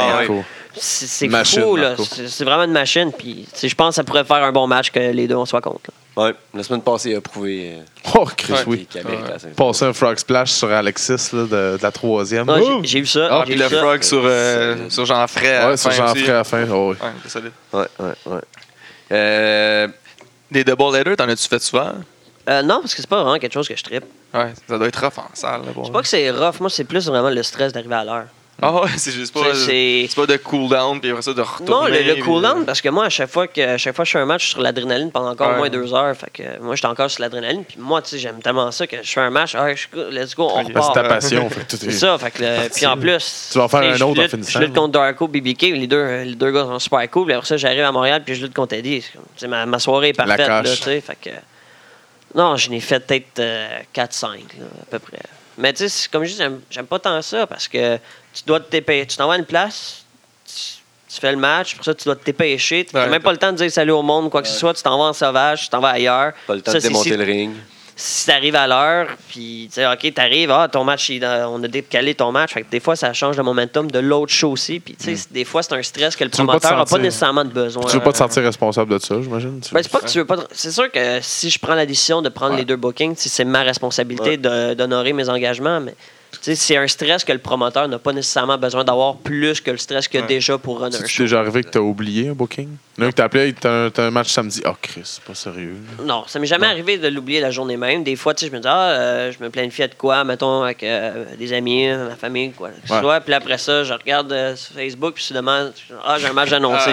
C'est 0.75 1.27
fou, 1.61 1.75
là. 1.75 1.95
C'est 2.27 2.45
vraiment 2.45 2.63
une 2.63 2.71
machine, 2.71 3.11
puis 3.15 3.45
tu 3.53 3.59
sais, 3.59 3.69
je 3.69 3.75
pense 3.75 3.89
que 3.89 3.95
ça 3.95 4.03
pourrait 4.03 4.23
faire 4.23 4.43
un 4.43 4.51
bon 4.51 4.67
match 4.67 4.89
que 4.91 4.99
les 4.99 5.27
deux 5.27 5.35
on 5.35 5.45
soit 5.45 5.61
contre. 5.61 5.81
là. 5.87 5.93
Ouais, 6.15 6.33
la 6.53 6.61
semaine 6.61 6.81
passée, 6.83 7.09
il 7.11 7.15
a 7.15 7.21
prouvé 7.21 7.77
Oh, 8.13 8.27
Chris, 8.37 8.53
Ouais. 8.53 8.59
euh, 8.59 8.63
oui. 8.67 8.85
qu'il 8.87 9.03
mérite 9.03 9.27
la 9.27 9.39
ceinture. 9.39 9.55
Passer 9.55 9.85
un 9.85 9.93
frog 9.93 10.17
splash 10.17 10.51
sur 10.51 10.71
Alexis 10.71 11.11
là, 11.33 11.41
de, 11.43 11.47
de 11.47 11.79
la 11.81 11.91
troisième. 11.91 12.45
Non, 12.45 12.57
Oh! 12.61 12.79
j'ai- 12.83 12.87
J'ai 12.87 12.99
vu 12.99 13.07
ça. 13.07 13.27
Ah, 13.31 13.43
j'ai 13.47 13.53
puis 13.53 13.61
le 13.63 13.67
ça. 13.69 13.77
frog 13.81 14.03
sur, 14.03 14.21
euh, 14.23 14.89
sur 14.89 15.05
Jean 15.05 15.25
Fray. 15.27 15.47
à 15.49 15.69
Ouais, 15.69 15.77
fin 15.77 15.89
Jean 15.89 16.11
aussi. 16.11 16.21
Frey 16.23 16.31
à 16.31 16.35
la 16.35 16.43
fin. 16.43 16.65
Oh, 16.71 16.91
oui. 16.91 16.97
Ouais, 17.01 17.11
c'est 17.23 17.29
solide. 17.29 17.51
Ouais, 17.73 17.87
ouais, 17.99 18.13
ouais. 18.27 18.41
Euh, 19.11 19.87
Des 20.51 20.63
double 20.63 20.95
headers, 20.95 21.15
t'en 21.17 21.27
as-tu 21.29 21.47
fait 21.47 21.61
souvent? 21.61 21.93
Euh, 22.47 22.61
non, 22.61 22.79
parce 22.81 22.93
que 22.93 23.01
c'est 23.01 23.09
pas 23.09 23.23
vraiment 23.23 23.39
quelque 23.39 23.53
chose 23.53 23.67
que 23.67 23.75
je 23.75 23.83
trippe. 23.83 24.03
Ouais, 24.33 24.53
ça 24.67 24.77
doit 24.77 24.87
être 24.87 24.99
rough 25.03 25.17
en 25.17 25.29
salle. 25.33 25.61
là, 25.65 25.71
pour 25.73 25.85
C'est 25.87 25.91
pas 25.91 26.01
que 26.03 26.07
c'est 26.07 26.29
rough, 26.29 26.59
moi, 26.59 26.69
c'est 26.69 26.83
plus 26.83 27.07
vraiment 27.07 27.29
le 27.31 27.41
stress 27.41 27.73
d'arriver 27.73 27.95
à 27.95 28.03
l'heure. 28.03 28.25
Ah 28.61 28.71
ouais, 28.81 28.89
c'est 28.97 29.11
juste 29.11 29.33
pas, 29.33 29.53
C'est- 29.55 30.07
pas 30.15 30.25
de 30.25 30.37
cool-down, 30.37 31.01
puis 31.01 31.09
après 31.09 31.21
ça, 31.23 31.33
de 31.33 31.41
retourner. 31.41 31.69
Non, 31.71 31.85
le, 31.87 32.01
le 32.07 32.13
puis- 32.13 32.21
cooldown, 32.23 32.63
parce 32.65 32.79
que 32.81 32.87
moi, 32.87 33.05
à 33.05 33.09
chaque 33.09 33.29
fois 33.29 33.47
que, 33.47 33.59
à 33.59 33.77
chaque 33.77 33.95
fois 33.95 34.03
que 34.05 34.07
je 34.07 34.11
fais 34.13 34.19
un 34.19 34.25
match, 34.25 34.41
je 34.41 34.45
suis 34.45 34.53
sur 34.53 34.61
l'adrénaline 34.61 35.11
pendant 35.11 35.31
encore 35.31 35.49
Ouais. 35.49 35.57
moins 35.57 35.69
deux 35.69 35.93
heures. 35.93 36.15
Fait 36.15 36.29
que 36.31 36.59
moi, 36.61 36.75
j'étais 36.75 36.87
encore 36.87 37.09
sur 37.11 37.21
l'adrénaline. 37.21 37.65
Puis 37.65 37.77
moi, 37.79 38.01
tu 38.01 38.09
sais, 38.11 38.19
j'aime 38.19 38.41
tellement 38.41 38.71
ça 38.71 38.87
que 38.87 38.97
je 39.03 39.11
fais 39.11 39.19
un 39.19 39.31
match. 39.31 39.53
Ah, 39.55 39.73
je- 39.73 39.87
let's 40.11 40.33
go, 40.35 40.49
on. 40.53 40.57
Ben, 40.63 40.67
c'est 40.67 40.73
repart. 40.79 40.93
ta 40.93 41.03
passion. 41.03 41.49
C'est 41.67 41.91
ça. 41.91 42.17
Fait 42.17 42.31
que, 42.31 42.41
le- 42.43 42.69
puis 42.69 42.85
en 42.85 42.95
plus. 42.95 43.49
Tu 43.51 43.57
vas 43.57 43.63
en 43.65 43.67
faire 43.67 43.81
un 43.81 43.95
autre 43.95 44.03
en 44.03 44.21
lutte- 44.21 44.29
finissant, 44.31 44.59
Je 44.59 44.65
lutte 44.65 44.75
contre 44.75 44.91
Darko, 44.93 45.27
BBK. 45.27 45.61
Les 45.63 45.87
deux, 45.87 46.21
les 46.23 46.35
deux 46.35 46.51
gars 46.51 46.63
sont 46.63 46.79
super 46.79 47.09
cool. 47.09 47.25
Puis 47.25 47.33
après 47.33 47.47
ça, 47.47 47.57
j'arrive 47.57 47.81
à 47.83 47.91
Montréal, 47.91 48.21
puis 48.23 48.35
je 48.35 48.43
lutte 48.45 48.53
contre 48.53 48.75
Eddie. 48.75 49.01
C'est 49.01 49.13
comme- 49.13 49.23
tu 49.35 49.39
sais, 49.41 49.47
ma, 49.47 49.65
ma 49.65 49.79
soirée 49.79 50.09
est 50.09 50.13
parfaite. 50.13 50.47
Là, 50.47 50.61
tu 50.63 50.69
sais, 50.75 51.01
fait 51.01 51.17
que, 51.21 51.29
non, 52.35 52.55
je 52.55 52.69
n'ai 52.69 52.79
fait 52.79 52.99
peut-être 52.99 53.39
euh, 53.39 53.79
4-5, 53.93 54.27
là, 54.59 54.65
à 54.83 54.85
peu 54.91 54.99
près. 54.99 55.17
Mais 55.57 55.73
tu 55.73 55.87
sais, 55.89 56.07
comme 56.11 56.23
je 56.23 56.33
dis, 56.33 56.41
j'aime 56.71 56.85
pas 56.87 56.97
tant 56.99 57.21
ça 57.21 57.45
parce 57.45 57.67
que 57.67 57.97
tu 58.33 58.43
dois 58.45 58.59
te 58.59 58.69
dépêcher. 58.71 59.07
Tu 59.07 59.17
t'en 59.17 59.27
vas 59.27 59.33
à 59.33 59.37
une 59.37 59.45
place, 59.45 60.03
tu, 60.45 60.53
tu 61.13 61.19
fais 61.21 61.31
le 61.31 61.37
match, 61.37 61.75
pour 61.75 61.85
ça, 61.85 61.93
tu 61.93 62.05
dois 62.05 62.15
te 62.15 62.25
dépêcher. 62.25 62.85
Tu 62.85 62.95
n'as 62.95 63.03
Ouais, 63.05 63.09
même 63.09 63.21
pas 63.21 63.31
le 63.31 63.37
temps 63.37 63.51
de 63.51 63.57
dire 63.57 63.71
salut 63.71 63.91
au 63.91 64.01
monde, 64.01 64.29
quoi 64.29 64.41
que 64.41 64.47
ce 64.47 64.57
soit. 64.57 64.73
Tu 64.73 64.81
t'en 64.83 64.97
vas 64.97 65.05
en 65.05 65.13
sauvage, 65.13 65.63
tu 65.63 65.69
t'en 65.69 65.79
vas 65.79 65.89
ailleurs. 65.89 66.33
pas 66.47 66.55
le 66.55 66.61
temps 66.61 66.71
Ça, 66.71 66.79
de 66.79 66.83
démonter 66.83 67.11
si- 67.11 67.17
le 67.17 67.23
ring. 67.23 67.51
si 67.95 68.25
t'arrives 68.25 68.55
à 68.55 68.65
l'heure, 68.65 69.07
puis 69.29 69.67
tu 69.71 69.75
sais, 69.75 69.85
OK, 69.85 70.11
t'arrives, 70.15 70.49
ah, 70.49 70.67
ton 70.67 70.83
match, 70.83 71.09
il- 71.09 71.23
on 71.23 71.63
a 71.63 71.67
décalé 71.67 72.15
ton 72.15 72.31
match. 72.31 72.53
Fait 72.53 72.63
que 72.63 72.71
des 72.71 72.79
fois, 72.79 72.95
ça 72.95 73.13
change 73.13 73.37
le 73.37 73.43
momentum 73.43 73.91
de 73.91 73.99
l'autre 73.99 74.33
show 74.33 74.49
aussi. 74.51 74.79
Puis 74.79 74.95
tu 74.95 75.15
sais, 75.15 75.27
des 75.29 75.45
fois, 75.45 75.61
c'est 75.61 75.73
un 75.73 75.83
stress 75.83 76.15
que 76.15 76.23
le 76.23 76.31
pas 76.31 76.37
promoteur 76.37 76.71
n'a 76.71 76.77
pas 76.77 76.85
sentir- 76.87 77.03
nécessairement 77.03 77.45
de 77.45 77.51
besoin. 77.51 77.83
Tu 77.85 77.95
veux 77.97 78.01
pas 78.03 78.11
te 78.13 78.17
sentir 78.17 78.41
responsable 78.41 78.91
de 78.93 78.97
ça, 78.97 79.21
j'imagine? 79.21 79.59
Ben, 79.71 79.83
c'est 79.83 79.91
pas 79.91 79.99
que 79.99 80.07
tu 80.07 80.17
veux 80.17 80.25
pas. 80.25 80.37
te- 80.37 80.47
C'est 80.53 80.71
sûr 80.71 80.91
que 80.91 81.19
si 81.21 81.51
je 81.51 81.59
prends 81.59 81.75
la 81.75 81.85
décision 81.85 82.23
de 82.23 82.29
prendre 82.29 82.53
Ouais. 82.53 82.61
les 82.61 82.65
deux 82.65 82.75
bookings, 82.77 83.13
c'est 83.15 83.45
ma 83.45 83.61
responsabilité 83.61 84.37
d'honorer 84.37 85.13
mes 85.13 85.29
engagements, 85.29 85.79
mais 85.79 85.93
c'est 86.41 86.77
un 86.77 86.87
stress 86.87 87.23
que 87.23 87.31
le 87.31 87.39
promoteur 87.39 87.87
n'a 87.87 87.99
pas 87.99 88.11
nécessairement 88.13 88.57
besoin 88.57 88.83
d'avoir 88.83 89.15
plus 89.17 89.61
que 89.61 89.71
le 89.71 89.77
stress 89.77 90.07
qu'il 90.07 90.19
a 90.19 90.23
Ouais. 90.23 90.27
déjà 90.27 90.57
pour 90.57 90.79
runner 90.81 90.95
un 90.97 91.05
C'est 91.05 91.23
déjà 91.23 91.39
arrivé 91.39 91.63
que 91.63 91.69
t'as 91.69 91.79
oublié 91.79 92.29
un 92.29 92.33
booking? 92.33 92.69
Là, 92.97 93.07
que 93.09 93.13
t'as 93.15 93.23
appelé, 93.23 93.53
t'as 93.53 93.85
un, 93.85 93.89
t'as 93.89 94.03
un 94.05 94.11
match 94.11 94.29
samedi. 94.29 94.61
Oh, 94.67 94.71
Chris, 94.79 95.01
c'est 95.03 95.23
pas 95.23 95.33
sérieux. 95.33 95.75
Non, 96.03 96.25
ça 96.27 96.37
m'est 96.39 96.45
jamais 96.47 96.67
arrivé 96.67 96.97
de 96.99 97.07
l'oublier 97.07 97.39
la 97.39 97.49
journée 97.49 97.75
même. 97.77 98.03
Des 98.03 98.15
fois, 98.15 98.33
tu 98.35 98.45
sais, 98.45 98.51
je 98.51 98.55
me 98.55 98.61
dis, 98.61 98.67
ah, 98.69 98.89
euh, 98.91 99.31
je 99.31 99.43
me 99.43 99.49
planifie 99.49 99.81
de 99.81 99.95
quoi, 99.97 100.23
mettons, 100.23 100.61
avec 100.63 100.83
euh, 100.83 101.25
des 101.39 101.53
amis, 101.53 101.87
ma 101.87 102.15
famille, 102.15 102.51
quoi. 102.51 102.69
que 102.69 102.87
ce 102.87 102.93
Ouais. 102.93 102.99
soit. 102.99 103.19
Puis 103.21 103.33
après 103.33 103.57
ça, 103.57 103.83
je 103.83 103.93
regarde 103.93 104.31
euh, 104.31 104.55
sur 104.55 104.75
Facebook, 104.75 105.15
puis 105.15 105.23
soudainement, 105.23 105.69
je- 105.89 105.95
ah, 106.05 106.17
j'ai 106.19 106.27
un 106.27 106.33
match 106.33 106.51
annoncé. 106.51 106.91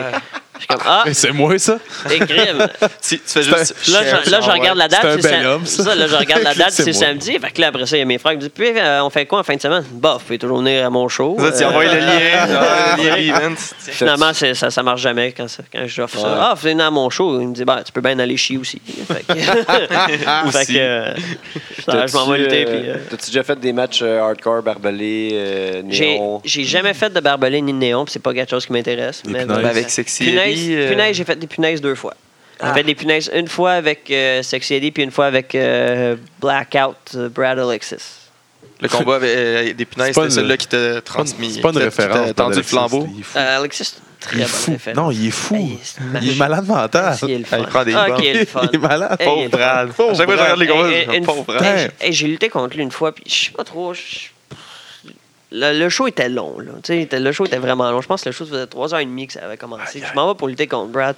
Je 0.55 0.61
suis 0.61 0.68
comme, 0.68 0.81
ah, 0.87 1.03
Mais 1.07 1.14
c'est 1.14 1.33
moi, 1.33 1.59
ça? 1.59 1.79
et 2.11 2.18
crime. 2.18 2.66
Tu, 3.03 3.18
tu 3.18 3.22
fais 3.26 3.42
juste. 3.42 3.88
Là, 3.92 4.22
je, 4.24 4.31
là, 4.31 4.40
je 4.42 4.50
regarde 4.50 4.76
la 4.79 4.88
date. 4.88 5.00
C'est 5.03 5.09
un 5.09 5.20
c'est 5.20 5.31
bel 5.31 5.46
homme, 5.46 5.66
ça. 5.66 5.85
ça, 5.85 5.94
là, 5.94 6.07
je 6.07 6.14
regarde 6.16 6.42
la 6.42 6.55
date, 6.55 6.70
C'est 6.72 6.85
c'est 6.85 6.92
samedi. 6.92 7.38
Fait 7.38 7.50
que 7.50 7.61
là, 7.61 7.68
après 7.68 7.87
ça, 7.87 7.96
il 7.96 8.00
y 8.00 8.03
a 8.03 8.07
mes 8.07 8.18
frères 8.18 8.33
qui 8.33 8.37
me 8.38 8.42
disent, 8.42 8.53
puis, 8.55 8.72
euh, 8.79 9.03
on 9.05 9.09
fait 9.11 9.24
quoi 9.31 9.38
en 9.40 9.43
fin 9.45 9.55
de 9.55 9.61
semaine? 9.61 9.85
Bof, 9.93 10.14
vous 10.14 10.19
pouvez 10.27 10.38
toujours 10.38 10.59
venir 10.59 10.85
à 10.85 10.90
mon 10.90 11.07
show. 11.09 11.37
Tu 11.38 11.45
Euh, 11.62 11.69
envoies 11.69 11.85
le 11.85 12.01
lien. 12.01 13.51
le. 13.51 13.57
Finalement, 13.79 14.33
ça, 14.35 14.71
ça 14.71 14.83
marche 14.83 15.01
jamais 15.03 15.31
quand, 15.33 15.47
quand 15.73 15.87
j'offre 15.87 16.19
ça. 16.19 16.49
Ah, 16.51 16.55
venez 16.61 16.83
à 16.83 16.90
mon 16.90 17.09
show. 17.11 17.40
Il 17.40 17.49
me 17.49 17.55
dit, 17.55 17.64
bah, 17.64 17.81
tu 17.87 17.93
peux 17.93 18.01
bien 18.01 18.19
aller 18.19 18.37
chier 18.37 18.59
aussi. 18.59 18.81
Fait 19.07 19.25
que, 19.25 19.33
fait 20.51 20.66
que, 20.66 20.79
euh, 20.79 21.14
ça, 21.87 22.07
je 22.09 22.12
m'en 22.14 22.27
vais 22.27 22.38
lutter. 22.38 22.64
T'as-tu, 22.64 22.75
euh, 22.90 23.27
déjà 23.29 23.43
fait 23.45 23.61
des 23.61 23.73
matchs 23.73 24.01
euh, 24.03 24.21
hardcore, 24.21 24.62
barbelés, 24.62 25.31
euh, 25.33 25.83
néon? 25.83 26.40
j'ai 26.45 26.64
jamais 26.64 26.93
fait 26.93 27.11
de 27.11 27.21
barbelé 27.21 27.62
ni 27.62 27.73
de 27.73 27.79
néon, 27.79 28.05
puis 28.05 28.12
c'est 28.12 28.19
pas 28.23 28.35
quelque 28.35 28.51
chose 28.51 28.66
qui 28.66 28.73
m'intéresse. 28.73 29.23
Mais- 29.29 29.47
punaises? 29.47 29.64
Avec 29.66 29.90
Sexy 29.90 30.25
Punaise, 30.25 30.59
euh, 30.71 30.88
punaise, 30.88 31.16
j'ai 31.16 31.25
fait 31.25 31.37
des 31.38 31.47
punaises 31.47 31.81
deux 31.81 31.95
fois. 31.95 32.14
J'ai 32.62 32.73
fait 32.75 32.83
des 32.83 32.95
punaises 32.97 33.31
une 33.33 33.49
fois 33.49 33.73
avec 33.73 34.12
Sexy 34.43 34.75
Eddie, 34.75 34.90
puis 34.90 35.05
une 35.05 35.12
fois 35.12 35.27
avec 35.27 35.57
Blackout 36.40 37.16
Brad 37.33 37.59
Alexis. 37.61 38.20
Le 38.83 38.88
combat 38.88 39.16
avec 39.16 39.31
euh, 39.31 39.73
des 39.75 39.85
punaises, 39.85 40.14
C'est 40.14 40.31
celui-là 40.31 40.57
qui 40.57 40.66
t'a 40.66 41.01
transmis. 41.03 41.53
C'est 41.55 41.61
pas 41.61 41.71
une 41.71 41.79
référence. 41.79 42.29
qui 42.29 42.35
tendu 42.35 42.51
le 42.51 42.57
Alexis, 42.57 42.71
flambeau? 42.71 43.09
Il. 43.16 43.25
Euh, 43.37 43.59
Alexis, 43.59 43.85
c'est 43.85 43.97
une 43.97 44.03
Il 44.03 44.21
très 44.21 44.37
est 44.37 44.40
bonne 44.40 44.49
fou. 44.49 44.71
référence. 44.73 44.97
Non, 44.97 45.11
il 45.11 45.27
est 45.27 45.31
fou. 45.31 45.55
Hey, 45.57 45.79
Il 46.23 46.31
est 46.31 46.38
malade 46.38 46.66
mental. 46.66 47.16
Il 47.23 47.31
est 47.31 47.38
le 47.38 47.45
Ah, 47.53 47.59
il 47.59 47.66
prend 47.66 47.85
des 47.85 47.95
Ah, 47.95 48.07
bombes. 48.09 48.21
qui 48.21 48.27
est 48.27 48.35
le 48.35 48.45
fun. 48.47 48.61
Il 48.73 48.77
est 48.77 48.79
malade. 48.79 49.16
Hey, 49.21 49.29
il 49.45 49.51
Pauvre. 49.51 49.51
Brad. 49.51 49.88
À 49.88 49.93
chaque 49.93 49.97
fois 49.97 50.27
que 50.27 50.33
je 50.33 50.43
regarde 50.43 50.59
les 50.61 50.66
combats, 50.66 50.88
je 50.88 50.95
hey, 50.95 51.07
me 51.09 51.12
dis, 51.12 51.21
pauvre 51.27 51.45
Brad. 51.45 51.93
J'ai 52.11 52.27
lutté 52.27 52.49
contre 52.49 52.77
lui 52.77 52.83
une 52.83 52.90
fois, 52.90 53.12
puis 53.12 53.25
je 53.27 53.35
sais 53.47 53.51
pas 53.53 53.64
trop. 53.64 53.93
Le, 55.53 55.79
le 55.79 55.89
show 55.89 56.07
était 56.07 56.29
long. 56.29 56.59
Là. 56.61 56.73
Le 57.13 57.33
show 57.33 57.45
était 57.45 57.59
vraiment 57.59 57.91
long. 57.91 58.01
Je 58.01 58.07
pense 58.07 58.23
que 58.23 58.29
le 58.29 58.33
show 58.33 58.47
faisait 58.47 58.65
3h30 58.65 59.27
que 59.27 59.33
ça 59.33 59.45
avait 59.45 59.57
commencé. 59.57 60.01
Je 60.07 60.15
m'en 60.15 60.29
vais 60.29 60.37
pour 60.37 60.49
lutter 60.49 60.67
contre 60.67 60.93
Brad. 60.93 61.17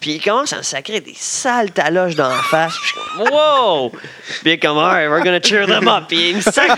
Puis 0.00 0.12
il 0.12 0.22
commence 0.22 0.52
à 0.52 0.58
me 0.58 0.62
sacrer 0.62 1.00
des 1.00 1.14
sales 1.16 1.72
taloches 1.72 2.14
dans 2.14 2.28
la 2.28 2.42
face. 2.42 2.74
Puis 2.76 2.82
je 2.82 3.00
suis 3.00 3.26
comme, 3.26 3.32
wow! 3.32 3.90
Puis 3.90 4.00
il 4.44 4.50
est 4.52 4.58
comme, 4.58 4.78
alright, 4.78 5.08
we're 5.08 5.24
gonna 5.24 5.40
cheer 5.42 5.66
them 5.66 5.88
up. 5.88 6.04
Puis 6.08 6.30
il 6.30 6.36
me 6.36 6.40
sacre. 6.40 6.76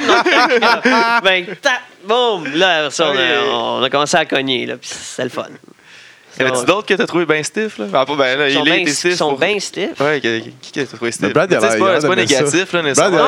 Ben, 1.23 1.47
tap, 1.61 1.83
boum! 2.05 2.47
Là, 2.55 2.91
ça, 2.91 3.11
on, 3.11 3.17
a, 3.17 3.81
on 3.81 3.83
a 3.83 3.91
commencé 3.91 4.17
à 4.17 4.25
cogner. 4.25 4.65
Là, 4.67 4.77
puis 4.77 4.89
c'est 4.91 5.25
le 5.25 5.29
fun. 5.29 5.49
Y 6.39 6.43
avait-tu 6.43 6.65
d'autres 6.65 6.87
que 6.87 6.95
t'as 6.95 7.07
trouvé 7.07 7.27
bien 7.27 7.43
stiff? 7.43 7.79
Là? 7.79 7.87
Ah, 7.93 8.07
pas 8.07 8.15
ben, 8.17 8.39
là, 8.39 8.49
Ils 8.49 8.55
sont 8.55 8.65
il 8.65 8.73
été 8.73 8.91
stiff. 8.93 9.17
sont 9.17 9.31
pour- 9.31 9.39
bien 9.39 9.59
stiff. 9.59 10.01
Ouais, 10.01 10.21
qui, 10.21 10.73
que 10.73 10.81
t'as 10.81 10.97
trouvé 10.97 11.13
stiff? 11.13 11.33
Brad, 11.33 11.51
c'est 11.51 11.79
pas, 12.09 12.15
négatif, 12.17 12.73
là, 12.73 12.83
nécessairement. 12.83 13.19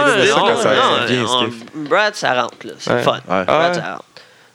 Brad, 1.75 2.15
ça 2.15 2.43
rentre, 2.43 2.67
là. 2.67 2.73
C'est 2.79 3.03
fun. 3.03 3.21
Ouais. 3.29 3.45
Brad, 3.45 3.75
ça 3.75 3.81
rentre. 3.93 4.05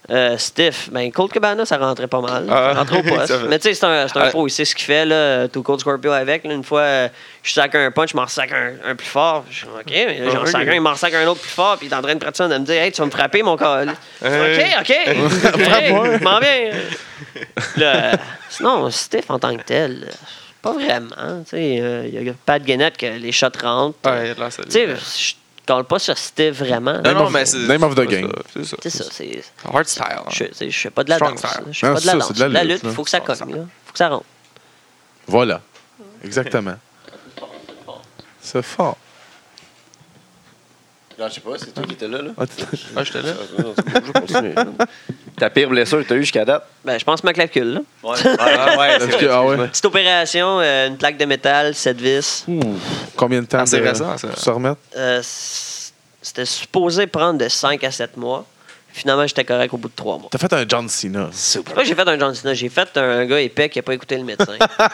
Euh, 0.10 0.38
Stiff, 0.38 0.90
ben 0.90 1.12
Cold 1.12 1.32
Cabana, 1.34 1.66
ça 1.66 1.78
rentrait 1.78 2.08
pas 2.08 2.22
mal. 2.22 2.46
Ah. 2.50 2.72
Ça 2.74 2.80
rentrait 2.80 3.00
au 3.00 3.04
poste. 3.18 3.34
Mais 3.50 3.60
tu 3.60 3.68
sais, 3.68 3.74
c'est 3.74 3.86
un, 3.86 4.08
c'est 4.08 4.18
un 4.18 4.22
Ah. 4.22 4.30
pro, 4.30 4.48
il 4.48 4.52
sait 4.52 4.64
ce 4.64 4.74
qu'il 4.74 4.86
fait, 4.86 5.06
là. 5.06 5.48
Tout 5.50 5.64
Cold 5.64 5.82
Scorpio 5.82 6.12
avec. 6.14 6.46
là. 6.46 6.54
une 6.54 6.64
fois, 6.64 6.80
euh, 6.82 7.08
je 7.44 7.52
sac 7.52 7.76
un 7.76 7.92
punch, 7.92 8.12
je 8.12 8.16
m'en 8.16 8.26
sac 8.28 8.52
un, 8.54 8.90
un 8.92 8.96
plus 8.96 9.06
fort. 9.08 9.44
Je 9.50 9.56
suis 9.58 9.68
OK, 9.68 9.84
mais 9.90 10.20
là, 10.20 10.32
j'en 10.32 10.44
Ah, 10.44 10.46
sac 10.46 10.62
ok. 10.64 10.68
un, 10.70 10.74
il 10.76 10.82
m'en 10.82 10.96
sac 10.96 11.14
un 11.14 11.28
autre 11.28 11.42
plus 11.42 11.50
fort, 11.52 11.78
puis 11.78 11.88
il 11.88 11.92
est 11.92 11.96
en 11.96 12.02
train 12.02 12.14
de 12.16 12.20
pratiquer 12.20 12.48
de 12.48 12.58
me 12.58 12.64
dire, 12.66 12.82
hey, 12.82 12.92
tu 12.94 13.02
vas 13.02 13.06
me 13.08 13.12
frapper, 13.12 13.44
mon 13.44 13.58
corps. 13.58 13.80
OK, 13.82 13.88
Hey. 14.24 14.76
OK. 14.80 14.90
hey, 14.90 16.20
m'en 16.22 16.40
viens. 16.40 16.72
Là, 17.78 18.12
sinon, 18.50 18.90
Stiff 18.90 19.30
en 19.30 19.40
tant 19.40 19.56
que 19.58 19.64
tel, 19.64 20.06
euh, 20.08 20.12
pas 20.62 20.72
vraiment. 20.72 21.44
Tu 21.44 21.50
sais, 21.50 21.78
euh, 21.82 22.08
il 22.12 22.24
y 22.24 22.30
a 22.30 22.34
pas 22.46 22.60
de 22.60 22.66
Guénette 22.66 22.98
que 22.98 23.06
les 23.06 23.32
shots 23.32 23.48
rentrent. 23.62 23.98
Ouais, 24.06 24.34
là, 24.38 24.50
ça. 24.52 24.64
Je 25.68 25.74
parle 25.74 25.84
pas 25.84 26.00
sur 26.00 26.18
Steve 26.18 26.54
vraiment. 26.64 26.94
Non, 26.94 27.02
Name 27.02 27.14
non, 27.18 27.26
of- 27.26 27.34
mais 27.34 27.46
c'est. 27.46 27.58
name 27.58 27.84
of 27.84 27.94
the 27.94 28.06
game. 28.08 28.32
ça, 28.32 28.42
C'est 28.54 28.64
ça. 28.66 28.78
C'est 28.82 28.90
ça, 28.90 29.04
c'est. 29.12 29.44
Hard 29.66 29.86
style. 29.86 30.04
hein. 30.16 30.24
Je, 30.30 30.46
je 30.70 30.78
fais 30.80 30.90
pas 30.90 31.04
de 31.04 31.10
la 31.10 31.18
Strong 31.18 31.36
danse. 31.42 31.58
Je 31.72 31.80
fais 31.80 31.94
pas 31.94 32.00
de 32.00 32.06
la 32.08 32.14
danse. 32.14 32.38
la 32.40 32.64
lutte, 32.64 32.82
il 32.86 32.92
faut 32.92 33.04
que 33.04 33.10
ça 33.10 33.20
Strong 33.20 33.38
cogne. 33.40 33.52
là. 33.58 33.66
faut 33.86 33.92
que 33.92 33.98
ça 33.98 34.08
rentre. 34.08 34.24
Voilà. 35.28 35.60
Exactement. 36.24 36.76
C'est 38.42 38.62
fort. 38.62 38.96
Non, 41.20 41.28
je 41.30 41.34
sais 41.34 41.42
pas, 41.42 41.52
c'est 41.58 41.74
toi 41.74 41.84
qui 41.84 41.94
étais 41.94 42.08
là. 42.08 42.22
là. 42.22 42.30
Ah, 42.38 42.44
Ah, 42.96 43.04
j'étais 43.04 43.22
là. 43.24 43.34
Ta 45.38 45.50
pire 45.50 45.70
blessure 45.70 46.00
que 46.04 46.08
t'as 46.08 46.16
eu 46.16 46.22
jusqu'à 46.22 46.46
date? 46.46 46.64
Ben, 46.86 46.98
je 47.00 47.04
pense 47.06 47.24
ma 47.24 47.34
clavicule. 47.34 47.74
Là. 47.74 47.80
Ouais, 48.04 48.18
ah, 48.40 48.78
ouais, 48.78 48.98
ah 49.30 49.44
ouais. 49.46 49.68
Petite 49.68 49.86
opération, 49.86 50.60
euh, 50.60 50.88
une 50.88 50.98
plaque 50.98 51.18
de 51.18 51.26
métal, 51.26 51.74
7 51.76 52.00
vis. 52.02 52.44
Ouh, 52.48 52.60
Combien 53.16 53.42
de 53.42 53.48
temps 53.48 53.60
Ah, 53.62 53.66
c'est 53.66 53.80
de- 53.80 53.88
récent, 53.88 54.18
ça. 54.18 54.36
se 54.36 54.50
remettre? 54.50 54.78
Euh, 54.96 55.22
C'était 55.24 56.46
supposé 56.46 57.08
prendre 57.08 57.40
de 57.40 57.48
5 57.50 57.84
à 57.84 57.92
7 57.92 58.18
mois. 58.18 58.46
Finalement, 58.98 59.28
j'étais 59.28 59.44
correct 59.44 59.72
au 59.76 59.78
bout 59.78 59.90
de 59.90 59.94
3 59.96 60.18
mois. 60.18 60.28
T'as 60.32 60.40
fait 60.40 60.52
un 60.54 60.66
John 60.68 60.90
Cena. 60.90 61.30
C'est 61.32 61.64
pas 61.64 61.82
que 61.82 61.86
j'ai 61.86 61.94
fait 61.94 62.10
un 62.10 62.18
John 62.18 62.34
Cena, 62.34 62.56
j'ai 62.56 62.68
fait 62.68 62.98
un 62.98 63.26
gars 63.26 63.40
épais 63.40 63.70
qui 63.70 63.78
n'a 63.78 63.84
pas 63.84 63.94
écouté 63.94 64.18
le 64.18 64.24
médecin. 64.24 64.54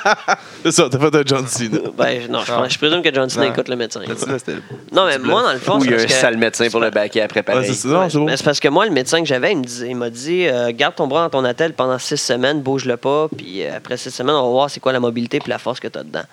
C'est 0.64 0.72
ça, 0.74 0.90
t'as 0.92 1.00
fait 1.00 1.16
un 1.16 1.22
John 1.26 1.48
Cena. 1.48 1.80
ben, 1.98 2.30
non, 2.30 2.42
je, 2.42 2.78
présume 2.78 3.02
que 3.02 3.14
John 3.14 3.30
Cena 3.30 3.48
écoute 3.48 3.70
le 3.70 3.78
médecin. 3.78 4.02
T'as 4.06 4.52
Non, 4.92 5.06
mais 5.06 5.18
moi, 5.20 5.42
dans 5.42 5.54
le 5.54 5.60
fond, 5.60 5.78
Ou 5.78 5.84
c'est 5.84 5.86
il 5.86 5.92
y 5.92 5.94
a 5.94 5.96
un 5.96 6.00
parce 6.02 6.14
que- 6.14 6.20
sale 6.20 6.38
médecin 6.38 6.70
pour 6.70 6.82
le 6.82 6.90
baquer 6.90 7.22
après 7.22 7.44
pareil. 7.44 7.66
c'est 7.66 7.74
ça, 7.76 7.88
non, 7.88 8.10
c'est 8.10 8.18
bon. 8.18 8.26
Mais 8.26 8.36
c'est 8.36 8.44
parce 8.44 8.60
que 8.60 8.68
moi, 8.68 8.86
le 8.86 8.92
médecin 8.92 9.22
que 9.22 9.28
j'avais, 9.28 9.54
il 9.54 9.96
m'a 9.96 10.10
dit 10.10 10.48
euh, 10.48 10.74
garde 10.74 10.96
ton 10.96 11.08
bras 11.08 11.24
dans 11.30 11.40
ton 11.40 11.46
attel 11.46 11.72
pendant 11.72 11.98
six 11.98 12.18
semaines, 12.18 12.62
bouge-le 12.62 12.98
pas, 12.98 13.30
puis 13.38 13.64
euh, 13.64 13.78
après 13.78 13.96
six 13.96 14.12
semaines, 14.12 14.36
on 14.36 14.44
va 14.44 14.50
voir 14.50 14.70
c'est 14.70 14.82
quoi 14.82 14.92
la 14.92 15.00
mobilité 15.00 15.40
puis 15.40 15.50
la 15.50 15.60
force 15.60 15.80
que 15.80 15.88
tu 15.88 15.98
as 15.98 16.04
dedans. 16.04 16.24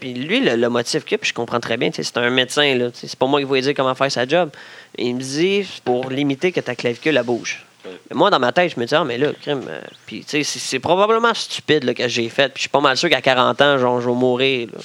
Puis 0.00 0.14
lui, 0.14 0.40
le, 0.40 0.56
le 0.56 0.68
motif 0.68 1.04
qu'il 1.04 1.16
a, 1.16 1.18
puis 1.18 1.28
je 1.30 1.34
comprends 1.34 1.60
très 1.60 1.76
bien, 1.76 1.90
tu 1.90 1.96
sais, 1.96 2.02
c'est 2.04 2.18
un 2.18 2.30
médecin, 2.30 2.74
là, 2.76 2.86
c'est 2.92 3.14
pas 3.16 3.26
moi 3.26 3.40
qui 3.40 3.46
vais 3.46 3.54
lui 3.54 3.60
dire 3.62 3.74
comment 3.74 3.94
faire 3.94 4.10
sa 4.12 4.26
job. 4.26 4.50
Il 4.98 5.14
me 5.16 5.20
dit 5.20 5.64
c'est 5.70 5.82
pour 5.82 6.08
limiter 6.10 6.52
que 6.52 6.60
ta 6.60 6.74
clavicule 6.74 7.14
la 7.14 7.22
bouge. 7.22 7.64
Mais 7.84 8.14
moi, 8.16 8.30
dans 8.30 8.38
ma 8.38 8.52
tête, 8.52 8.72
je 8.76 8.80
me 8.80 8.86
dis, 8.86 8.94
ah, 8.94 9.02
mais 9.04 9.18
là, 9.18 9.28
crime. 9.42 9.62
euh, 9.68 9.80
puis, 10.06 10.20
tu 10.20 10.30
sais, 10.30 10.42
c'est- 10.44 10.60
c'est 10.60 10.78
probablement 10.78 11.34
stupide 11.34 11.82
là, 11.82 11.94
que 11.94 12.06
j'ai 12.06 12.28
fait. 12.28 12.44
Puis, 12.50 12.58
je 12.58 12.60
suis 12.62 12.68
pas 12.68 12.80
mal 12.80 12.96
sûr 12.96 13.08
qu'à 13.10 13.20
40 13.20 13.60
ans, 13.60 13.76
genre, 13.76 14.00
je 14.00 14.08
vais 14.08 14.14
mourir. 14.14 14.68
là. 14.72 14.78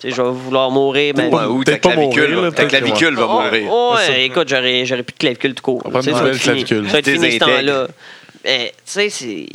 Tu 0.00 0.10
sais, 0.10 0.14
je 0.14 0.20
vais 0.20 0.30
vouloir 0.30 0.70
mourir. 0.70 1.14
mais- 1.16 1.28
Ouais, 1.34 1.44
ou 1.46 1.64
ta 1.64 1.78
clavicule, 1.78 2.22
mourir, 2.34 2.42
là, 2.42 2.50
ta 2.52 2.66
clavicule 2.66 3.14
va 3.14 3.26
mourir. 3.26 3.68
oh, 3.70 3.94
ça. 3.96 4.10
ouais, 4.12 4.24
écoute, 4.26 4.48
j'aurais, 4.48 4.84
j'aurais 4.84 5.02
plus 5.02 5.14
de 5.14 5.18
clavicule 5.18 5.54
tout 5.54 5.62
court. 5.62 5.78
Prendre 5.82 6.02
ça 6.02 6.10
va 6.12 6.20
une 6.20 6.26
être 6.26 6.34
fini. 6.34 6.42
clavicule. 6.64 6.86
Ça 6.86 6.92
va 6.92 6.98
être 6.98 7.04
fini 7.10 7.32
ce 7.32 7.38
temps-là. 7.38 7.88
Mais, 8.44 8.72
tu 8.76 8.82
sais, 8.84 9.08
c'est. 9.08 9.46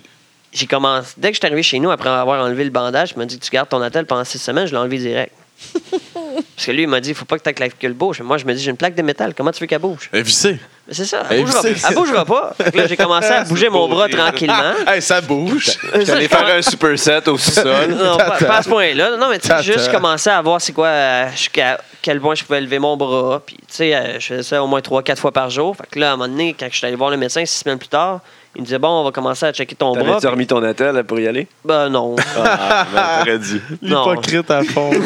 J'ai 0.58 0.66
commencé. 0.66 1.14
Dès 1.18 1.30
que 1.30 1.36
je 1.36 1.40
suis 1.40 1.46
arrivé 1.46 1.62
chez 1.62 1.78
nous, 1.78 1.92
après 1.92 2.10
avoir 2.10 2.44
enlevé 2.44 2.64
le 2.64 2.72
bandage, 2.72 3.12
il 3.16 3.20
m'a 3.20 3.26
dit 3.26 3.38
Tu 3.38 3.52
gardes 3.52 3.70
ton 3.70 3.82
attel 3.82 4.06
pendant 4.06 4.24
six 4.24 4.40
semaines, 4.40 4.66
je 4.66 4.72
l'ai 4.72 4.78
enlevé 4.78 4.98
direct. 4.98 5.34
Parce 6.14 6.66
que 6.66 6.72
lui, 6.72 6.84
il 6.84 6.88
m'a 6.88 7.00
dit 7.00 7.10
Il 7.10 7.16
faut 7.16 7.26
pas 7.26 7.38
que 7.38 7.44
ta 7.44 7.54
clavicule 7.54 7.94
bouge. 7.94 8.20
Mais 8.20 8.26
moi, 8.26 8.38
je 8.38 8.46
me 8.46 8.54
dis 8.54 8.64
J'ai 8.64 8.72
une 8.72 8.78
plaque 8.78 8.96
de 8.96 9.04
métal, 9.04 9.36
comment 9.36 9.52
tu 9.52 9.60
veux 9.60 9.68
qu'elle 9.68 9.80
bouge? 9.80 10.10
Elle 10.12 10.22
est 10.22 10.24
vissée. 10.24 10.58
Mais 10.88 10.94
c'est 10.96 11.06
ça, 11.06 11.24
Eh, 11.30 11.36
elle 11.36 11.44
bougera, 11.44 11.62
elle 11.68 11.96
bougera 11.96 12.26
pas. 12.26 12.56
Fait 12.64 12.72
que 12.72 12.78
là, 12.78 12.88
j'ai 12.88 12.98
commencé 12.98 13.28
à 13.28 13.44
bouger 13.44 13.70
mon 13.70 13.88
bras 13.88 14.08
tranquillement. 14.10 14.74
Hey, 14.88 15.02
ça 15.02 15.22
bouge. 15.22 15.78
Allé 15.94 16.28
faire 16.28 16.48
un 16.48 16.62
superset 16.62 17.28
au 17.30 17.38
sous-sol. 17.38 17.90
Non, 17.90 18.18
pas, 18.18 18.38
pas 18.38 18.58
à 18.58 18.62
ce 18.64 18.70
point-là. 18.70 19.18
Non, 19.18 19.30
mais 19.30 19.38
tu 19.38 19.48
sais, 19.48 19.62
juste 19.62 19.92
commencer 19.92 20.30
à 20.30 20.42
voir 20.42 20.62
c'est 20.62 20.74
quoi, 20.74 20.88
euh, 20.88 21.30
jusqu'à 21.32 21.80
quel 22.02 22.20
point 22.22 22.36
je 22.36 22.44
pouvais 22.44 22.62
lever 22.62 22.80
mon 22.80 22.96
bras. 22.96 23.42
Puis, 23.46 23.58
tu 23.58 23.64
sais, 23.68 23.94
euh, 23.94 24.20
je 24.20 24.26
faisais 24.28 24.44
ça 24.44 24.64
au 24.64 24.68
moins 24.68 24.80
3-4 24.80 25.18
fois 25.18 25.32
par 25.32 25.50
jour. 25.50 25.76
Fait 25.76 25.88
que 25.92 26.00
là, 26.00 26.12
à 26.12 26.14
un 26.14 26.18
moment 26.18 26.30
donné, 26.30 26.56
quand 26.58 26.68
je 26.72 26.78
suis 26.78 26.88
allé 26.88 26.96
voir 26.96 27.10
le 27.12 27.18
médecin 27.18 27.46
six 27.46 27.60
semaines 27.60 27.78
plus 27.80 27.90
tard, 27.90 28.22
il 28.58 28.62
me 28.62 28.66
disait 28.66 28.80
Bon, 28.80 28.90
on 28.90 29.04
va 29.06 29.12
commencer 29.12 29.46
à 29.46 29.54
checker 29.54 29.76
ton 29.76 29.94
bras. 29.94 30.04
T'avais-tu 30.04 30.28
remis 30.28 30.48
ton 30.48 30.62
attel 30.64 31.04
pour 31.06 31.20
y 31.20 31.28
aller? 31.28 31.48
ben 31.64 31.90
non. 31.90 32.16
Ah, 32.36 32.86
ben, 32.94 33.24
t'aurais 33.24 33.40
dû. 33.40 33.62
Non. 33.82 34.12
Hypocrite 34.12 34.52
à 34.52 34.64
fond. 34.64 34.92
Non, 34.92 35.00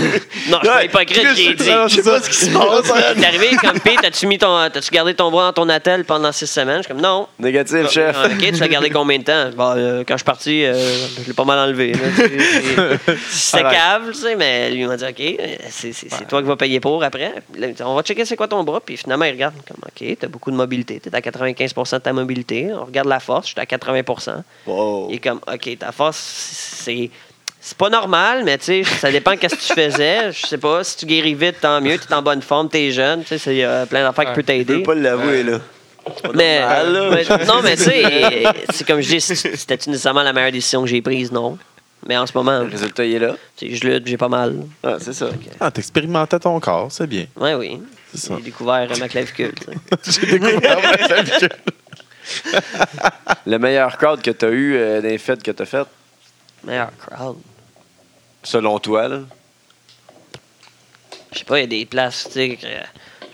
je 0.63 0.67
suis 0.67 0.67
pas 0.67 0.83
hypocrite, 1.03 1.27
j'ai 1.35 1.53
dit. 1.53 1.65
Je 1.87 1.95
sais 1.95 2.03
pas 2.03 2.19
ce 2.21 2.29
qui 2.29 2.35
se 2.35 2.49
passe. 2.51 3.17
Est 3.17 3.25
arrivé 3.25 3.49
comme 3.61 3.79
Pete, 3.79 4.01
t'as-tu 4.01 4.25
mis 4.27 4.37
ton, 4.37 4.57
t'as-tu 4.71 4.89
gardé 4.91 5.13
ton 5.13 5.29
bras 5.29 5.51
dans 5.51 5.63
ton 5.63 5.69
attel 5.69 6.05
pendant 6.05 6.31
six 6.31 6.47
semaines? 6.47 6.77
Je 6.77 6.83
suis 6.83 6.93
comme 6.93 7.01
non. 7.01 7.27
Négatif, 7.39 7.89
chef. 7.89 8.15
Ah, 8.19 8.27
ok, 8.27 8.37
tu 8.39 8.51
l'as 8.59 8.67
gardé 8.67 8.89
combien 8.89 9.19
de 9.19 9.23
temps? 9.23 9.49
Bon, 9.55 9.73
euh, 9.75 10.03
quand 10.07 10.13
je 10.15 10.19
suis 10.19 10.25
parti, 10.25 10.63
euh, 10.65 10.73
je 11.21 11.27
l'ai 11.27 11.33
pas 11.33 11.43
mal 11.45 11.59
enlevé. 11.59 11.93
c'est- 12.15 13.15
C'était 13.29 13.63
cave, 13.63 14.07
tu 14.11 14.13
sais, 14.19 14.35
mais 14.35 14.69
lui 14.71 14.81
il 14.81 14.87
m'a 14.87 14.97
dit 14.97 15.03
OK, 15.05 15.21
c'est 15.69 15.91
c'est- 15.93 16.07
c'est 16.09 16.27
toi 16.27 16.41
qui 16.41 16.47
vas 16.47 16.55
payer 16.55 16.79
pour 16.79 17.03
après. 17.03 17.33
On 17.83 17.95
va 17.95 18.01
checker 18.03 18.25
c'est 18.25 18.35
quoi 18.35 18.47
ton 18.47 18.63
bras. 18.63 18.79
Puis 18.85 18.97
finalement, 18.97 19.25
il 19.25 19.31
regarde 19.31 19.55
comme 19.67 19.77
OK, 19.85 20.17
t'as 20.19 20.27
beaucoup 20.27 20.51
de 20.51 20.55
mobilité. 20.55 20.99
T'es 20.99 21.13
à 21.13 21.19
95% 21.21 21.97
de 21.97 22.01
ta 22.03 22.13
mobilité. 22.13 22.69
On 22.73 22.85
regarde 22.85 23.07
la 23.07 23.19
force, 23.19 23.40
je 23.43 23.47
suis 23.49 23.59
à 23.59 23.65
80 23.65 24.01
Wow. 24.65 25.07
Il 25.09 25.15
est 25.15 25.19
comme 25.19 25.39
OK, 25.51 25.77
ta 25.79 25.91
force, 25.91 26.17
c'est. 26.17 27.09
C'est 27.63 27.77
pas 27.77 27.89
normal, 27.91 28.43
mais 28.43 28.57
tu 28.57 28.65
sais, 28.65 28.83
ça 28.83 29.11
dépend 29.11 29.37
qu'est-ce 29.37 29.53
que 29.55 29.61
tu 29.61 29.73
faisais. 29.79 30.31
Je 30.33 30.47
sais 30.47 30.57
pas, 30.57 30.83
si 30.83 30.97
tu 30.97 31.05
guéris 31.05 31.35
vite, 31.35 31.57
tant 31.61 31.79
mieux. 31.79 31.95
Tu 31.99 32.07
es 32.09 32.13
en 32.15 32.23
bonne 32.23 32.41
forme, 32.41 32.67
tu 32.69 32.77
es 32.77 32.91
jeune. 32.91 33.21
Tu 33.21 33.27
sais, 33.27 33.37
c'est, 33.37 33.53
il 33.53 33.57
y 33.59 33.63
a 33.63 33.85
plein 33.85 34.01
d'affaires 34.03 34.25
qui 34.33 34.41
peuvent 34.41 34.43
Je 34.57 34.63
t'aider. 34.63 34.77
peux 34.77 34.81
pas 34.83 34.95
l'avouer, 34.95 35.43
là. 35.43 35.59
Mais, 36.33 36.59
normal, 36.61 36.91
là. 36.93 37.09
mais- 37.37 37.45
non, 37.45 37.61
mais 37.61 37.75
tu 37.77 37.83
sais, 37.83 38.43
c'est 38.73 38.87
comme 38.87 38.99
je 39.01 39.09
dis, 39.09 39.21
c'était-tu 39.21 39.91
nécessairement 39.91 40.23
la 40.23 40.33
meilleure 40.33 40.51
décision 40.51 40.81
que 40.81 40.87
j'ai 40.89 41.03
prise? 41.03 41.31
Non. 41.31 41.59
Mais 42.07 42.17
en 42.17 42.25
ce 42.25 42.31
moment, 42.35 42.61
Le 42.63 42.69
résultat, 42.71 43.05
il 43.05 43.13
est 43.13 43.19
là. 43.19 43.35
tu 43.55 43.69
sais, 43.69 43.75
je 43.75 43.87
lutte, 43.87 44.07
j'ai 44.07 44.17
pas 44.17 44.27
mal. 44.27 44.55
Ah, 44.83 44.95
c'est 44.99 45.13
ça. 45.13 45.27
Ah, 45.59 45.69
t'expérimentais 45.69 46.39
ton 46.39 46.59
corps, 46.59 46.87
c'est 46.91 47.05
bien. 47.05 47.27
Ouais, 47.35 47.53
oui. 47.53 47.79
C'est 48.11 48.21
ça. 48.27 48.33
J'ai 48.37 48.43
découvert 48.45 48.87
ma 48.99 49.07
clavicule. 49.07 49.53
J'ai 50.07 50.25
découvert 50.39 50.81
ma 50.81 50.97
clavicule. 50.97 51.49
Le 53.45 53.57
meilleur 53.57 53.97
crowd 53.97 54.21
que 54.21 54.31
tu 54.31 54.45
as 54.45 54.49
eu 54.49 54.75
euh, 54.75 55.01
dans 55.01 55.07
les 55.07 55.17
fêtes 55.17 55.43
que 55.43 55.51
tu 55.51 55.61
as 55.61 55.65
faites, 55.65 55.87
Meilleur 56.63 56.89
crowd. 56.97 57.37
selon 58.43 58.79
toi, 58.79 59.07
là? 59.07 59.19
Je 61.33 61.39
sais 61.39 61.45
pas, 61.45 61.59
il 61.59 61.61
y 61.61 61.63
a 61.63 61.67
des 61.67 61.85
places, 61.85 62.25
tu 62.25 62.31
sais, 62.33 62.49
que- 62.57 62.67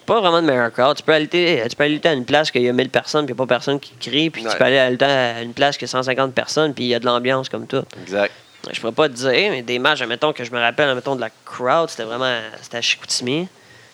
pas 0.05 0.19
vraiment 0.21 0.41
de 0.41 0.47
meilleur 0.47 0.71
crowd. 0.71 0.95
Tu 0.95 1.03
peux 1.03 1.13
aller, 1.13 1.27
tu 1.27 1.75
peux 1.75 1.83
aller 1.83 1.99
à 2.05 2.13
une 2.13 2.25
place 2.25 2.51
qu'il 2.51 2.61
y 2.61 2.69
a 2.69 2.73
1000 2.73 2.89
personnes, 2.89 3.25
puis 3.25 3.33
il 3.33 3.35
n'y 3.35 3.41
a 3.41 3.45
pas 3.45 3.55
personne 3.55 3.79
qui 3.79 3.93
crie, 3.99 4.29
puis 4.29 4.45
Ouais. 4.45 4.51
tu 4.51 4.57
peux 4.57 4.63
aller 4.63 4.77
à 4.77 5.41
une 5.41 5.53
place 5.53 5.77
qui 5.77 5.85
a 5.85 5.87
150 5.87 6.33
personnes, 6.33 6.73
puis 6.73 6.85
il 6.85 6.87
y 6.87 6.95
a 6.95 6.99
de 6.99 7.05
l'ambiance 7.05 7.49
comme 7.49 7.67
tout. 7.67 7.83
Exact. 8.01 8.31
Je 8.71 8.79
pourrais 8.79 8.93
pas 8.93 9.07
te 9.09 9.13
dire, 9.13 9.31
mais 9.51 9.61
des 9.61 9.79
matchs, 9.79 10.01
admettons, 10.01 10.33
que 10.33 10.43
je 10.43 10.51
me 10.51 10.59
rappelle, 10.59 10.89
admettons, 10.89 11.15
de 11.15 11.21
la 11.21 11.29
crowd, 11.45 11.89
c'était 11.89 12.03
vraiment. 12.03 12.39
C'était 12.61 12.77
à 12.77 12.81
Chicoutimi. 12.81 13.47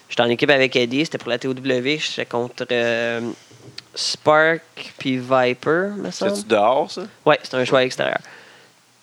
J'étais 0.10 0.22
en 0.22 0.30
équipe 0.30 0.49
avec 0.49 0.76
Eddie, 0.76 1.06
c'était 1.06 1.18
pour 1.18 1.30
la 1.30 1.38
TOW, 1.39 1.54
j'étais 1.64 2.26
contre 2.26 2.66
euh, 2.72 3.22
Spark 3.96 4.62
puis 4.98 5.18
Viper, 5.18 5.89
me 5.98 6.10
semble. 6.12 6.36
C'est-tu 6.36 6.48
dehors, 6.48 6.89
ça? 6.91 7.04
Ouais, 7.26 7.39
c'était 7.44 7.58
un 7.58 7.66
choix 7.66 7.84
extérieur. 7.84 8.20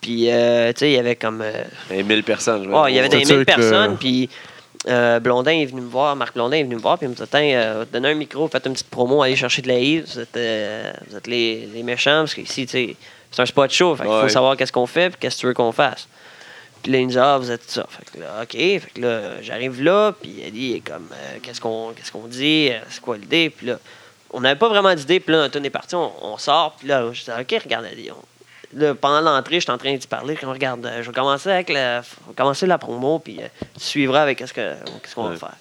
Puis, 0.01 0.31
euh, 0.31 0.73
tu 0.73 0.79
sais, 0.81 0.91
il 0.91 0.95
y 0.95 0.99
avait 0.99 1.17
comme. 1.17 1.43
euh, 1.43 1.63
Et 1.91 2.03
1000 2.03 2.25
personnes. 2.25 2.65
je 2.65 2.71
Oh, 2.73 2.87
il 2.89 2.95
y 2.95 2.99
avait 2.99 3.09
des 3.09 3.25
C'est 3.25 3.35
1000 3.35 3.45
sûr 3.45 3.55
que- 3.55 3.61
personnes, 3.61 3.97
puis 3.99 4.29
euh, 4.89 5.21
Blondin 5.21 5.53
est 5.53 5.67
venu 5.67 5.83
me 5.83 5.91
voir, 5.91 6.17
Marc 6.17 6.35
Blondin 6.35 6.57
est 6.57 6.63
venu 6.65 6.77
me 6.77 6.81
voir, 6.81 6.97
puis 6.99 7.07
il 7.07 7.11
me 7.11 7.15
dit 7.15 7.23
Tiens, 7.31 7.41
euh, 7.43 7.85
donnez 7.93 8.09
un 8.09 8.15
micro, 8.15 8.49
faites 8.49 8.65
une 8.67 8.73
petite 8.73 8.89
promo, 8.89 9.23
allez 9.23 9.37
chercher 9.37 9.61
de 9.63 9.69
la 9.69 9.79
Yves, 9.79 10.07
vous 10.15 10.21
êtes, 10.21 10.37
euh, 10.37 10.91
vous 11.09 11.17
êtes 11.17 11.27
les, 11.27 11.67
les 11.67 11.83
méchants, 11.83 12.21
parce 12.23 12.35
qu'ici, 12.35 12.65
tu 12.67 12.73
sais, 12.73 12.97
c'est 13.31 13.43
un 13.43 13.47
spot 13.47 13.71
show, 13.71 13.95
fait 13.95 14.05
qu'il 14.05 14.13
faut 14.13 14.23
Ouais. 14.23 14.29
savoir 14.31 14.57
qu'est-ce 14.57 14.73
qu'on 14.73 14.87
fait, 14.87 15.11
puis 15.11 15.19
qu'est-ce 15.21 15.37
que 15.37 15.41
tu 15.43 15.47
veux 15.47 15.55
qu'on 15.55 15.73
fasse. 15.73 16.09
Puis 16.83 16.91
là, 16.93 16.99
il 16.99 17.07
me 17.07 17.11
dit 17.13 17.19
Ah, 17.19 17.37
vous 17.37 17.51
êtes 17.51 17.71
ça. 17.71 17.87
Fait 17.91 18.11
que 18.19 18.25
là, 18.25 18.39
OK, 18.43 18.53
fait 18.53 18.83
que 18.95 19.01
là, 19.03 19.43
j'arrive 19.43 19.83
là, 19.83 20.13
puis 20.19 20.35
il 20.47 20.51
dit 20.51 20.61
il 20.71 20.77
est 20.77 20.81
comme 20.81 21.09
euh, 21.13 21.37
Qu'est-ce 21.43 21.61
qu'on 21.61 21.93
qu'est-ce 21.95 22.11
qu'on 22.11 22.27
dit, 22.27 22.71
c'est 22.89 23.03
quoi 23.03 23.19
l'idée, 23.19 23.51
puis 23.51 23.67
là, 23.67 23.79
on 24.33 24.41
n'avait 24.41 24.59
pas 24.59 24.69
vraiment 24.69 24.95
d'idée, 24.95 25.21
puis 25.21 25.35
là, 25.35 25.49
tourne 25.49 25.65
est 25.65 25.71
parti, 25.71 25.95
on, 25.95 26.13
on 26.25 26.39
sort, 26.39 26.77
puis 26.79 26.89
là, 26.89 27.05
je 27.13 27.23
dis 27.25 27.31
OK, 27.31 27.63
regarde, 27.65 27.87
on- 28.11 28.15
Là, 28.73 28.95
pendant 28.95 29.21
l'entrée, 29.21 29.59
j'étais 29.59 29.73
en 29.73 29.79
train 29.79 29.93
d'y 29.97 30.07
parler. 30.07 30.35
Je 30.37 30.41
dis, 30.41 30.47
regarde, 30.47 30.87
euh, 30.87 31.03
je 31.03 31.09
vais 31.09 31.13
commencer 31.13 31.51
avec 31.51 31.71
la, 31.71 32.03
on 32.29 32.33
commencer 32.35 32.67
la 32.67 32.79
promo, 32.79 33.19
puis 33.19 33.39
euh, 33.41 33.47
tu 33.77 33.85
suivras 33.85 34.23
avec 34.23 34.39
qu'est-ce 34.39 34.55
qu'on 34.55 35.25
Ouais. 35.25 35.31
va 35.31 35.37
faire. 35.37 35.57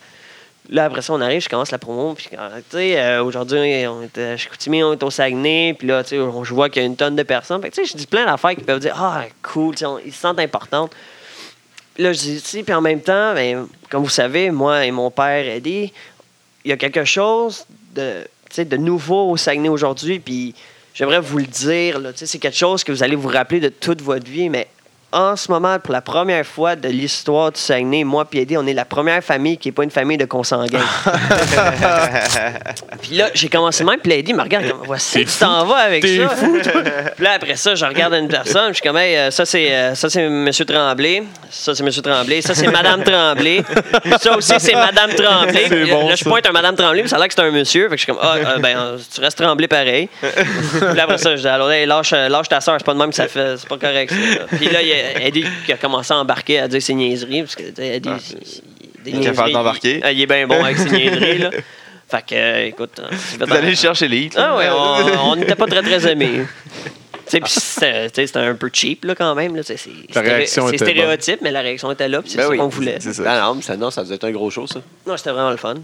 Là, 0.70 0.86
après 0.86 1.02
ça, 1.02 1.14
on 1.14 1.22
arrive, 1.22 1.42
je 1.42 1.50
commence 1.50 1.72
la 1.72 1.80
promo, 1.80 2.14
puis 2.14 2.28
euh, 2.38 2.58
tu 2.70 2.78
sais, 2.78 3.00
euh, 3.02 3.24
aujourd'hui, 3.24 3.88
on 3.88 4.04
était 4.04 4.22
à 4.24 4.38
Chicoutimi, 4.38 4.84
on 4.84 4.94
est 4.94 5.02
au 5.02 5.10
Saguenay, 5.10 5.74
puis 5.74 5.88
là, 5.88 6.04
tu 6.04 6.10
sais, 6.10 6.20
on- 6.20 6.44
je 6.44 6.54
vois 6.54 6.70
qu'il 6.70 6.84
y 6.84 6.86
a 6.86 6.88
une 6.88 6.96
tonne 6.96 7.16
de 7.16 7.24
personnes. 7.24 7.60
Fait 7.64 7.72
que, 7.72 7.76
tu 7.76 7.84
sais, 7.84 7.92
je 7.92 7.98
dis 7.98 8.06
plein 8.06 8.28
d'affaires 8.28 8.52
qui 8.56 8.64
peuvent 8.64 8.80
dire, 8.80 8.94
ah, 8.96 9.24
cool, 9.42 9.74
tu 9.74 9.80
sais, 9.80 9.86
on- 9.88 9.98
ils 9.98 10.14
se 10.14 10.20
sentent 10.20 10.38
importantes. 10.40 10.92
Puis 11.96 12.04
là, 12.04 12.14
je 12.14 12.20
dis, 12.20 12.42
tu 12.44 12.64
puis 12.64 12.74
en 12.76 12.82
même 12.82 13.02
temps, 13.02 13.34
ben, 13.34 13.68
comme 13.90 14.04
vous 14.04 14.10
savez, 14.10 14.52
moi 14.52 14.86
et 14.86 14.92
mon 14.92 15.10
père, 15.10 15.48
Eddie, 15.48 15.92
il 16.64 16.70
y 16.70 16.72
a 16.72 16.78
quelque 16.78 17.06
chose 17.06 17.66
de, 17.96 18.28
de 18.58 18.78
nouveau 18.78 19.30
au 19.30 19.38
Saguenay 19.38 19.70
aujourd'hui, 19.70 20.20
puis 20.20 20.56
j'aimerais 20.93 21.20
vous 21.20 21.38
le 21.38 21.45
dire, 21.45 22.02
c'est 22.16 22.39
quelque 22.39 22.58
chose 22.58 22.84
que 22.84 22.91
vous 22.91 23.04
allez 23.04 23.16
vous 23.16 23.28
rappeler 23.28 23.60
de 23.60 23.70
toute 23.70 24.02
votre 24.02 24.30
vie, 24.30 24.50
mais 24.50 24.68
en 25.12 25.36
ce 25.36 25.51
moment, 25.51 25.80
pour 25.80 25.93
la 25.93 26.01
première 26.01 26.45
fois 26.45 26.76
de 26.76 26.88
l'histoire 26.88 27.51
du 27.51 27.60
Saguenay, 27.60 28.03
moi 28.03 28.26
et 28.32 28.41
Eddie, 28.41 28.57
on 28.57 28.68
est 28.68 28.74
la 28.74 28.86
première 28.86 29.24
famille 29.24 29.57
qui 29.57 29.70
n'est 29.70 29.72
pas 29.72 29.84
une 29.84 29.89
famille 29.91 30.18
de 30.18 30.26
consanguins. 30.26 30.80
puis 33.01 33.16
là, 33.16 33.30
j'ai 33.34 33.49
commencé 33.49 33.84
même, 33.84 33.99
puis 33.99 34.12
Eddie 34.14 34.34
me 34.34 34.43
regarde 34.43 34.70
comme, 34.70 34.82
voici, 34.86 35.26
tu 35.26 35.38
t'en 35.39 35.66
vas 35.66 35.78
avec 35.78 36.03
T'es 36.03 36.18
ça. 36.18 36.30
fou, 36.30 36.60
Puis 36.62 37.24
là, 37.26 37.32
après 37.34 37.55
ça, 37.55 37.74
je 37.74 37.86
regarde 37.86 38.14
une 38.14 38.28
personne, 38.28 38.70
je 38.70 38.74
suis 38.74 38.82
comme, 38.84 38.97
hey, 38.97 39.18
euh, 39.18 39.32
ça, 39.32 39.45
c'est 39.45 39.72
euh, 39.72 39.95
ça, 39.95 40.10
c'est 40.10 40.22
M. 40.22 40.49
Tremblay. 40.51 41.24
Ça, 41.49 41.74
c'est 41.74 41.84
M. 41.84 41.89
Tremblay. 41.91 42.41
Ça, 42.41 42.53
c'est 42.53 42.68
Mme 42.68 43.03
Tremblay. 43.03 43.64
Ça 44.20 44.38
aussi, 44.38 44.53
c'est 44.60 44.76
Mme 44.76 45.14
Tremblay. 45.16 45.66
C'est 45.70 45.82
Puis 45.82 45.89
bon, 45.91 46.07
là, 46.07 46.16
je 46.16 46.24
pointe 46.24 46.45
un 46.47 46.51
Mme 46.51 46.76
Tremblay, 46.76 47.01
puis 47.01 47.10
ça 47.10 47.16
a 47.16 47.20
l'air 47.20 47.28
que 47.28 47.34
c'est 47.34 47.41
un 47.41 47.51
monsieur. 47.51 47.89
Fait 47.89 47.95
que 47.95 47.99
je 47.99 48.03
suis 48.03 48.12
comme, 48.12 48.22
ah, 48.22 48.36
euh, 48.36 48.57
ben, 48.60 48.78
euh, 48.78 48.97
tu 49.14 49.22
restes 49.22 49.38
Tremblay 49.38 49.68
pareil. 49.68 50.10
Puis 50.22 50.95
là, 50.95 51.03
après 51.03 51.18
ça, 51.18 51.36
je 51.36 51.41
dis, 51.41 51.47
alors, 51.47 51.72
hey, 51.72 51.86
lâche, 51.88 52.12
lâche 52.12 52.49
ta 52.49 52.62
soeur, 52.62 52.76
c'est 52.78 52.86
pas 52.86 52.93
de 52.93 52.99
même 52.99 53.10
que 53.10 53.16
ça 53.16 53.28
fait, 53.28 53.57
c'est 53.57 53.68
pas 53.68 53.78
correct. 53.78 54.12
ça. 54.12 54.55
Puis 54.57 54.70
là, 54.70 54.82
il 54.82 54.88
y 54.88 54.93
a 54.93 54.99
Eddie 55.22 55.45
qui 55.66 55.74
a 55.74 55.78
commencé 55.78 56.14
à 56.14 56.18
embarquer, 56.18 56.60
à 56.60 56.68
dire 56.68 56.82
ses 56.82 56.93
niaiseries, 56.93 57.41
parce 57.41 57.56
que, 57.56 57.64
tu 57.64 57.76
sais, 57.76 57.95
Eddie, 57.97 58.10
Ah, 58.12 58.18
il- 58.32 58.38
il- 58.38 59.04
des 59.04 59.12
il 59.12 59.22
est 59.22 59.26
capable 59.32 59.52
d'embarquer. 59.54 60.02
Il, 60.06 60.12
il 60.18 60.22
est 60.22 60.26
bien 60.28 60.45
bon 60.47 60.64
avec 60.64 60.78
ses 60.78 60.89
niaiseries, 60.91 61.38
là. 61.39 61.52
Fait 62.10 62.26
que, 62.28 62.36
euh, 62.36 62.66
écoute, 62.68 63.00
euh, 63.00 63.16
Vous 63.45 63.54
allez 63.54 63.70
le 63.70 63.76
chercher 63.76 64.08
l'élite. 64.08 64.36
ah 64.38 64.58
ouais, 64.58 64.68
on 65.24 65.36
n'était 65.36 65.56
pas 65.56 65.68
très 65.68 65.82
très 65.84 66.12
aimés. 66.12 66.41
C'était 67.45 68.38
un 68.38 68.56
peu 68.56 68.70
cheap 68.74 69.06
là, 69.06 69.14
quand 69.14 69.36
même. 69.36 69.62
C'est 69.64 69.78
stéréotype, 69.78 71.41
mais 71.41 71.52
la 71.52 71.62
réaction 71.62 71.91
était 71.91 72.08
là, 72.08 72.22
puis 72.22 72.32
c'est 72.32 72.38
Ben 72.38 72.43
ça 72.45 72.50
oui, 72.50 72.58
qu'on 72.58 72.68
voulait. 72.70 72.97
C'est 73.00 73.14
ça. 73.14 73.24
Ah 73.28 73.54
non, 73.54 73.62
ça, 73.62 73.78
non, 73.78 73.91
ça 73.91 74.04
être 74.10 74.24
un 74.24 74.32
gros 74.32 74.50
show, 74.50 74.66
ça. 74.66 74.82
Non, 75.06 75.16
c'était 75.16 75.30
vraiment 75.32 75.52
le 75.52 75.58
fun. 75.58 75.76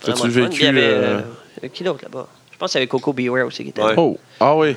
T'as-tu 0.00 0.12
Vraiment 0.20 0.24
le 0.26 0.32
fun. 0.32 0.48
vécu, 0.50 0.60
Il 0.60 0.64
y 0.64 0.68
avait. 0.68 0.80
euh, 0.82 1.20
euh, 1.64 1.68
qui 1.72 1.82
d'autre 1.82 2.04
là-bas? 2.04 2.28
Je 2.52 2.56
pense 2.58 2.70
qu'il 2.70 2.78
y 2.78 2.82
avait 2.82 2.86
Coco 2.88 3.12
Beware 3.12 3.46
aussi 3.46 3.64
qui 3.64 3.70
était 3.70 3.82
Ouais. 3.82 3.88
là. 3.96 4.00
Oh, 4.00 4.16
ah 4.38 4.56
oui. 4.56 4.76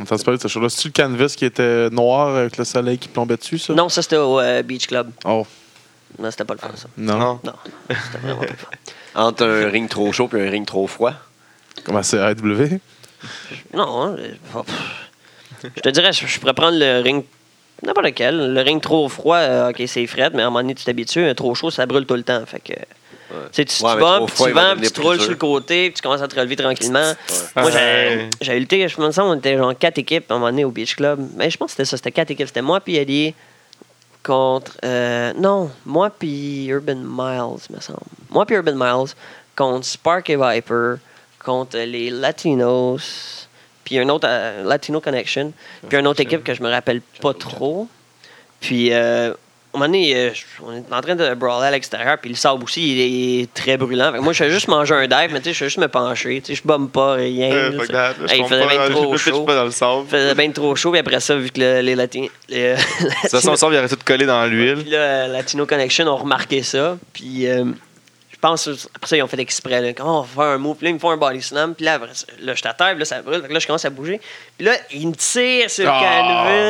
On 0.00 0.02
entend 0.02 0.16
parler 0.18 0.38
de 0.38 0.42
ce 0.42 0.48
show-là. 0.48 0.68
C'est-tu 0.68 0.88
le 0.88 0.92
canvas 0.92 1.34
qui 1.36 1.44
était 1.44 1.88
noir 1.90 2.36
avec 2.36 2.56
le 2.56 2.64
soleil 2.64 2.98
qui 2.98 3.08
plombait 3.08 3.36
dessus, 3.36 3.58
ça? 3.58 3.74
Non, 3.74 3.88
ça 3.88 4.02
c'était 4.02 4.16
au 4.16 4.40
euh, 4.40 4.62
Beach 4.62 4.86
Club. 4.88 5.10
Oh, 5.24 5.46
Non, 6.18 6.30
c'était 6.30 6.44
pas 6.44 6.54
le 6.54 6.60
fun, 6.60 6.70
ça. 6.74 6.88
non? 6.96 7.18
Non. 7.18 7.40
Non, 7.44 7.52
c'était 7.88 8.18
vraiment 8.18 8.40
pas 8.40 8.46
le 8.46 8.56
fun. 8.56 8.68
Entre 9.14 9.44
un 9.46 9.68
ring 9.70 9.88
trop 9.88 10.10
chaud 10.12 10.28
et 10.34 10.46
un 10.46 10.50
ring 10.50 10.66
trop 10.66 10.86
froid. 10.88 11.12
Comment 11.84 12.02
c'est 12.02 12.18
AW? 12.18 12.78
Non, 13.72 14.02
hein, 14.02 14.16
oh, 14.54 14.64
je 15.62 15.80
te 15.80 15.88
dirais, 15.88 16.12
je, 16.12 16.26
je 16.26 16.40
pourrais 16.40 16.54
prendre 16.54 16.76
le 16.78 17.00
ring. 17.00 17.24
N'importe 17.84 18.06
lequel. 18.06 18.52
Le 18.54 18.60
ring 18.60 18.80
trop 18.80 19.08
froid, 19.08 19.36
euh, 19.36 19.70
ok, 19.70 19.82
c'est 19.86 20.06
frais, 20.06 20.30
mais 20.34 20.42
à 20.42 20.46
un 20.46 20.50
moment 20.50 20.60
donné, 20.60 20.74
tu 20.74 20.84
t'habitues. 20.84 21.24
Un 21.24 21.34
Trop 21.34 21.54
chaud, 21.54 21.70
ça 21.70 21.86
brûle 21.86 22.06
tout 22.06 22.14
le 22.14 22.22
temps. 22.22 22.44
Fait 22.46 22.60
que. 22.60 22.72
Tu 23.30 23.34
sais, 23.52 23.64
tu, 23.64 23.82
Ouais, 23.84 23.92
tu 23.96 24.52
vends, 24.52 24.76
puis 24.76 24.90
tu 24.90 25.00
roules 25.00 25.20
sur 25.20 25.30
le 25.30 25.36
côté, 25.36 25.90
puis 25.90 25.94
tu 25.94 26.02
commences 26.02 26.20
à 26.22 26.28
te 26.28 26.36
relever 26.36 26.56
tranquillement. 26.56 27.12
Moi, 27.56 27.64
Ouais. 27.64 27.72
j'avais 27.72 28.30
j'avais 28.40 28.60
lutté, 28.60 28.86
je 28.88 29.00
me 29.00 29.10
semble, 29.10 29.30
on 29.30 29.38
était 29.38 29.56
genre 29.56 29.76
quatre 29.78 29.98
équipes 29.98 30.30
à 30.30 30.34
un 30.34 30.38
moment 30.38 30.50
donné 30.50 30.64
au 30.64 30.70
Beach 30.70 30.94
Club. 30.96 31.26
Mais 31.36 31.50
je 31.50 31.56
pense 31.56 31.68
que 31.68 31.72
c'était 31.72 31.84
ça, 31.86 31.96
c'était 31.96 32.12
quatre 32.12 32.30
équipes. 32.30 32.46
C'était 32.48 32.62
moi, 32.62 32.80
puis 32.80 32.96
Eddie, 32.96 33.34
contre. 34.22 34.72
euh, 34.84 35.32
non, 35.36 35.70
moi, 35.86 36.10
puis 36.10 36.66
Urban 36.66 36.96
Miles, 36.96 37.60
me 37.70 37.80
semble. 37.80 37.98
Moi, 38.30 38.44
puis 38.46 38.56
Urban 38.56 38.74
Miles, 38.74 39.12
contre 39.56 39.84
Spark 39.86 40.28
et 40.30 40.36
Viper, 40.36 40.96
contre 41.44 41.76
les 41.78 42.10
Latinos, 42.10 43.48
puis 43.84 43.98
un 43.98 44.08
autre, 44.08 44.26
euh, 44.30 44.64
Latino 44.64 45.00
Connection, 45.00 45.52
puis 45.88 45.98
une 45.98 46.06
autre 46.06 46.20
équipe 46.20 46.42
que 46.44 46.54
je 46.54 46.62
me 46.62 46.70
rappelle 46.70 47.00
pas 47.20 47.34
trop. 47.34 47.88
Puis, 48.60 48.92
euh, 48.92 49.34
un 49.74 49.78
moment 49.78 49.86
donné, 49.86 50.14
euh, 50.16 50.30
on 50.64 50.72
est 50.76 50.92
en 50.92 51.00
train 51.00 51.14
de 51.16 51.34
brawler 51.34 51.66
à 51.66 51.70
l'extérieur, 51.72 52.16
puis 52.18 52.30
le 52.30 52.36
sable 52.36 52.62
aussi, 52.64 52.92
il 52.92 53.40
est 53.42 53.52
très 53.54 53.76
brûlant. 53.76 54.12
Moi, 54.22 54.32
je 54.32 54.44
fais 54.44 54.50
juste 54.50 54.68
manger 54.68 54.94
un 54.94 55.06
dive, 55.06 55.30
mais 55.32 55.40
tu 55.40 55.46
sais, 55.46 55.52
je 55.52 55.58
fais 55.58 55.64
juste 55.66 55.78
me 55.78 55.88
pencher. 55.88 56.40
Tu 56.40 56.54
sais, 56.54 56.62
je 56.62 56.66
bombe 56.66 56.90
pas, 56.90 57.14
rien. 57.14 57.50
Euh, 57.52 57.70
là, 57.70 57.86
that. 57.88 58.32
Hey, 58.32 58.40
il 58.40 58.46
faisait 58.46 58.66
bien 58.66 58.88
trop 58.90 59.16
chaud. 59.16 59.42
pas 59.44 59.54
dans 59.56 59.64
le 59.64 59.70
sable. 59.70 60.02
Il 60.06 60.10
faisait 60.10 60.34
bien 60.34 60.50
trop 60.52 60.74
chaud, 60.76 60.90
puis 60.90 61.00
après 61.00 61.20
ça, 61.20 61.34
vu 61.36 61.50
que 61.50 61.60
le- 61.60 61.80
les 61.80 61.94
Latinos. 61.94 62.30
Euh, 62.52 62.76
De 62.76 62.80
toute 63.22 63.30
façon, 63.30 63.50
le 63.50 63.56
sable, 63.56 63.74
il 63.74 63.78
aurait 63.78 63.88
tout 63.88 63.96
collé 64.04 64.26
dans 64.26 64.46
l'huile. 64.46 64.76
puis 64.82 64.90
là, 64.90 65.26
Latino 65.28 65.66
Connection 65.66 66.06
ont 66.06 66.16
remarqué 66.16 66.62
ça. 66.62 66.96
Puis 67.12 67.46
euh, 67.48 67.64
pense, 68.46 68.68
après 68.94 69.06
ça, 69.08 69.16
ils 69.16 69.22
ont 69.22 69.26
fait 69.26 69.38
exprès. 69.40 69.80
Là, 69.80 69.92
Comment 69.94 70.20
on 70.20 70.22
va 70.22 70.28
faire 70.44 70.52
un 70.54 70.58
move? 70.58 70.76
Puis 70.76 70.84
là, 70.84 70.90
ils 70.90 70.94
me 70.94 70.98
font 70.98 71.10
un 71.10 71.16
body 71.16 71.40
slam. 71.40 71.74
Puis 71.74 71.84
là, 71.84 71.94
après 71.94 72.08
là 72.40 72.52
je 72.52 72.58
suis 72.58 72.68
à 72.68 72.74
terre, 72.74 72.90
puis 72.90 72.98
là, 73.00 73.04
ça 73.04 73.22
brûle. 73.22 73.40
Fait 73.42 73.48
que 73.48 73.52
là, 73.54 73.58
je 73.58 73.66
commence 73.66 73.84
à 73.84 73.90
bouger. 73.90 74.20
Puis 74.58 74.66
là, 74.66 74.72
ils 74.92 75.08
me 75.08 75.14
tirent 75.14 75.70
sur 75.70 75.84
le 75.84 75.90
Ah! 75.90 76.00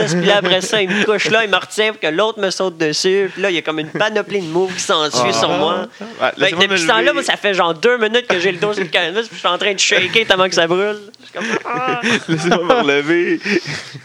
canvas. 0.05 0.14
Puis 0.16 0.27
là, 0.27 0.37
après 0.39 0.61
ça, 0.61 0.81
ils 0.83 0.89
me 0.89 1.05
couchent 1.05 1.31
là, 1.31 1.45
ils 1.45 1.51
me 1.51 1.57
retiennent 1.57 1.93
pour 1.93 2.01
que 2.01 2.07
l'autre 2.07 2.41
me 2.41 2.51
saute 2.51 2.79
dessus. 2.79 3.31
Puis 3.33 3.43
là, 3.43 3.51
il 3.51 3.57
y 3.57 3.59
a 3.59 3.62
comme 3.62 3.79
une 3.81 3.91
panoplie 3.91 4.41
de 4.41 4.47
moves 4.47 4.72
qui 4.75 4.81
s'ensuit 4.81 5.35
sur 5.35 5.49
moi. 5.51 5.87
Ouais, 6.01 6.07
Fait 6.20 6.35
que 6.37 6.41
laissez-moi 6.41 6.66
depuis 6.68 6.81
ce 6.83 6.87
temps-là, 6.87 7.12
moi, 7.12 7.22
ça 7.22 7.37
fait 7.37 7.55
genre 7.55 7.75
deux 7.75 7.99
minutes 7.99 8.27
que 8.27 8.39
j'ai 8.39 8.53
le 8.53 8.59
dos 8.59 8.72
sur 8.72 8.83
le 8.83 8.89
canvas. 8.89 9.22
Puis 9.22 9.31
je 9.33 9.39
suis 9.39 9.49
en 9.49 9.59
train 9.59 9.72
de 9.75 9.79
shaker 9.79 10.27
tellement 10.27 10.49
que 10.49 10.55
ça 10.55 10.66
brûle. 10.66 10.99
Je 11.20 11.25
suis 11.25 11.33
comme. 11.35 11.59
Ah! 11.66 12.01
Laissez-moi 12.29 12.64
me 12.64 12.72
relever. 12.83 13.41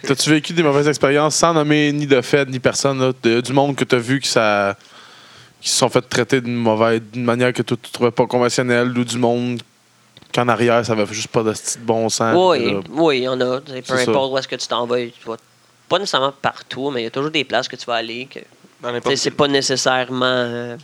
T'as-tu 0.08 0.30
vécu 0.30 0.54
des 0.54 0.64
mauvaises 0.64 0.88
expériences 0.88 1.36
sans 1.36 1.54
nommer 1.54 1.92
ni 1.92 2.08
de 2.08 2.22
fait 2.22 2.48
ni 2.50 2.60
personne, 2.60 3.00
là, 3.00 3.12
de- 3.22 3.42
du 3.42 3.54
monde 3.54 3.76
que 3.76 3.84
t'as 3.84 3.98
vu 3.98 4.20
qui, 4.20 4.30
ça, 4.30 4.76
qui 5.62 5.70
se 5.70 5.76
sont 5.78 5.90
fait 5.90 6.02
traiter 6.02 6.42
d'une 6.42 6.56
mauvaise, 6.56 7.02
d'une 7.12 7.24
manière 7.26 7.52
que 7.54 7.62
toi, 7.62 7.78
tu 7.82 7.92
trouvais 7.92 8.12
pas 8.12 8.26
conventionnelle 8.28 8.98
ou 8.98 9.04
du 9.04 9.18
monde 9.18 9.62
qu'en 10.34 10.48
arrière, 10.48 10.86
ça 10.86 10.94
avait 10.94 11.06
juste 11.08 11.28
pas 11.30 11.44
de 11.44 11.54
bon 11.80 12.08
sens. 12.10 12.36
Oui, 12.38 12.72
là, 12.74 12.80
oui, 12.92 13.18
il 13.20 13.24
y 13.24 13.28
en 13.28 13.40
a. 13.42 13.60
Tu 13.62 13.72
sais, 13.72 13.82
Peu 13.82 13.98
ça. 13.98 14.02
importe 14.12 14.32
où 14.32 14.38
est-ce 14.38 14.48
que 14.48 14.56
tu 14.56 14.68
t'en 14.68 14.86
vas, 14.86 14.98
tu 15.06 15.12
vas- 15.26 15.38
pas 15.90 15.98
nécessairement 16.00 16.32
partout, 16.32 16.92
mais 16.92 17.02
il 17.02 17.04
y 17.06 17.08
a 17.08 17.12
toujours 17.12 17.32
des 17.32 17.44
places 17.44 17.68
que 17.68 17.76
tu 17.76 17.86
vas 17.86 17.96
aller 17.96 18.28
que 18.28 18.40
c'est 19.16 19.32
pas 19.32 19.48
nécessairement 19.48 20.26
euh, 20.26 20.78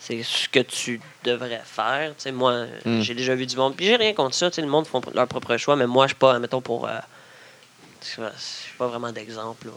c'est 0.00 0.22
ce 0.22 0.48
que 0.48 0.60
tu 0.60 1.00
devrais 1.22 1.62
faire. 1.64 2.08
Tu 2.16 2.22
sais, 2.22 2.32
moi, 2.32 2.64
Mm. 2.84 3.00
j'ai 3.00 3.14
déjà 3.14 3.34
vu 3.34 3.46
du 3.46 3.56
monde. 3.56 3.74
Puis 3.76 3.86
j'ai 3.86 3.96
rien 3.96 4.12
contre 4.14 4.34
ça. 4.34 4.50
tu 4.50 4.56
sais, 4.56 4.62
Le 4.62 4.68
monde 4.68 4.86
font 4.86 5.00
leur 5.14 5.26
propre 5.28 5.56
choix, 5.58 5.76
mais 5.76 5.86
moi, 5.86 6.06
je 6.06 6.12
suis 6.12 6.18
pas, 6.18 6.38
mettons, 6.38 6.60
pour. 6.60 6.86
euh, 6.88 6.92
je 8.02 8.06
suis 8.38 8.76
pas 8.78 8.86
vraiment 8.88 9.12
d'exemple. 9.12 9.68
euh. 9.68 9.70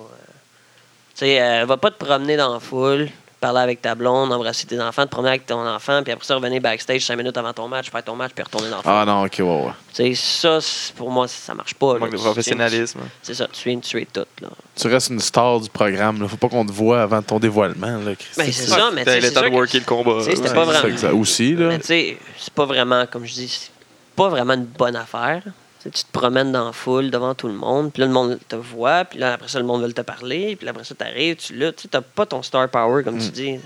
Tu 1.16 1.26
sais, 1.26 1.42
euh, 1.42 1.66
va 1.66 1.78
pas 1.78 1.92
te 1.92 2.04
promener 2.04 2.36
dans 2.38 2.54
la 2.54 2.60
foule. 2.60 3.10
Parler 3.40 3.60
avec 3.60 3.82
ta 3.82 3.94
blonde, 3.96 4.32
embrasser 4.34 4.66
tes 4.66 4.80
enfants, 4.82 5.04
te 5.06 5.10
promener 5.12 5.30
avec 5.30 5.46
ton 5.46 5.66
enfant, 5.68 6.02
puis 6.04 6.12
après 6.12 6.26
ça, 6.26 6.36
revenir 6.36 6.60
backstage 6.62 7.02
cinq 7.06 7.18
minutes 7.18 7.38
avant 7.38 7.54
ton 7.54 7.68
match, 7.68 7.92
faire 7.92 8.04
ton 8.04 8.16
match, 8.16 8.32
puis 8.34 8.44
retourner 8.44 8.70
dans 8.70 8.78
le 8.78 8.82
Ah 8.86 9.04
non, 9.06 9.26
ok, 9.26 9.36
ouais, 9.40 9.44
ouais. 9.46 9.72
Tu 9.94 10.16
sais, 10.16 10.60
ça, 10.60 10.94
pour 10.96 11.12
moi, 11.12 11.28
ça 11.28 11.54
marche 11.54 11.74
pas. 11.76 11.94
là. 11.94 12.00
Manque 12.00 12.12
de 12.12 12.18
professionnalisme. 12.18 13.00
C'est 13.22 13.34
ça, 13.36 13.48
tu 13.52 13.70
viens 13.70 13.78
de 13.78 13.84
tuer 13.84 14.08
tout. 14.12 14.26
Là. 14.42 14.50
Tu 14.76 14.88
restes 14.88 15.10
une 15.10 15.20
star 15.20 15.60
du 15.60 15.70
programme. 15.70 16.22
Là. 16.22 16.28
Faut 16.28 16.38
pas 16.38 16.50
qu'on 16.50 16.66
te 16.66 16.72
voit 16.72 17.02
avant 17.02 17.22
ton 17.22 17.40
dévoilement. 17.40 17.98
Là, 18.00 18.16
Christy. 18.16 18.38
Ben, 18.38 18.52
c'est 18.52 18.68
ça, 18.68 18.90
mais 18.94 19.06
tu 19.06 19.12
sais, 19.12 19.32
temps 19.32 19.42
de 19.42 19.48
worker 19.50 19.80
le 19.80 19.86
combat. 19.86 20.24
c'était 20.24 20.42
Ouais. 20.42 20.54
pas 20.54 20.66
vraiment- 20.66 20.88
C'est 20.90 20.98
ça 20.98 21.14
aussi, 21.14 21.56
là. 21.56 21.68
Mais 21.70 21.80
tu 21.80 21.86
sais, 21.88 22.18
c'est 22.40 22.54
pas 22.54 22.66
vraiment, 22.66 23.06
comme 23.06 23.26
je 23.26 23.34
dis, 23.34 23.48
c'est 23.48 23.72
pas 24.16 24.30
vraiment 24.30 24.54
une 24.54 24.66
bonne 24.66 24.96
affaire. 24.96 25.44
Tu 25.92 26.04
te 26.04 26.12
promènes 26.12 26.52
dans 26.52 26.66
la 26.68 26.72
foule 26.74 27.10
devant 27.12 27.34
tout 27.36 27.48
le 27.48 27.54
monde, 27.54 27.92
puis 27.94 28.02
là, 28.02 28.08
le 28.08 28.14
monde 28.14 28.40
te 28.48 28.56
voit, 28.56 29.06
puis 29.06 29.20
là, 29.20 29.34
après 29.34 29.48
ça, 29.48 29.60
le 29.60 29.66
monde 29.66 29.84
veut 29.84 29.94
te 29.94 30.02
parler, 30.02 30.56
puis 30.56 30.66
là, 30.66 30.72
après 30.72 30.84
ça, 30.84 30.96
t'arrives, 30.96 31.36
tu 31.36 31.56
là, 31.56 31.72
tu 31.72 31.84
sais, 31.84 31.88
t'as 31.90 32.02
pas 32.02 32.26
ton 32.26 32.42
star 32.44 32.70
power, 32.70 33.04
comme 33.04 33.18
tu 33.20 33.30
dis. 33.30 33.60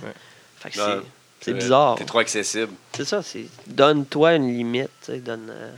Fait 0.60 0.70
que 0.70 0.76
c'est- 0.76 1.02
c'est 1.42 1.54
bizarre. 1.54 1.96
T'es 1.96 2.06
trop 2.06 2.20
accessible. 2.20 2.70
C'est 2.96 3.06
ça, 3.06 3.22
c'est 3.24 3.46
donne-toi 3.68 4.36
une 4.36 4.54
limite, 4.56 4.90
tu 5.06 5.12
sais, 5.14 5.20
donne... 5.20 5.48
euh, 5.50 5.72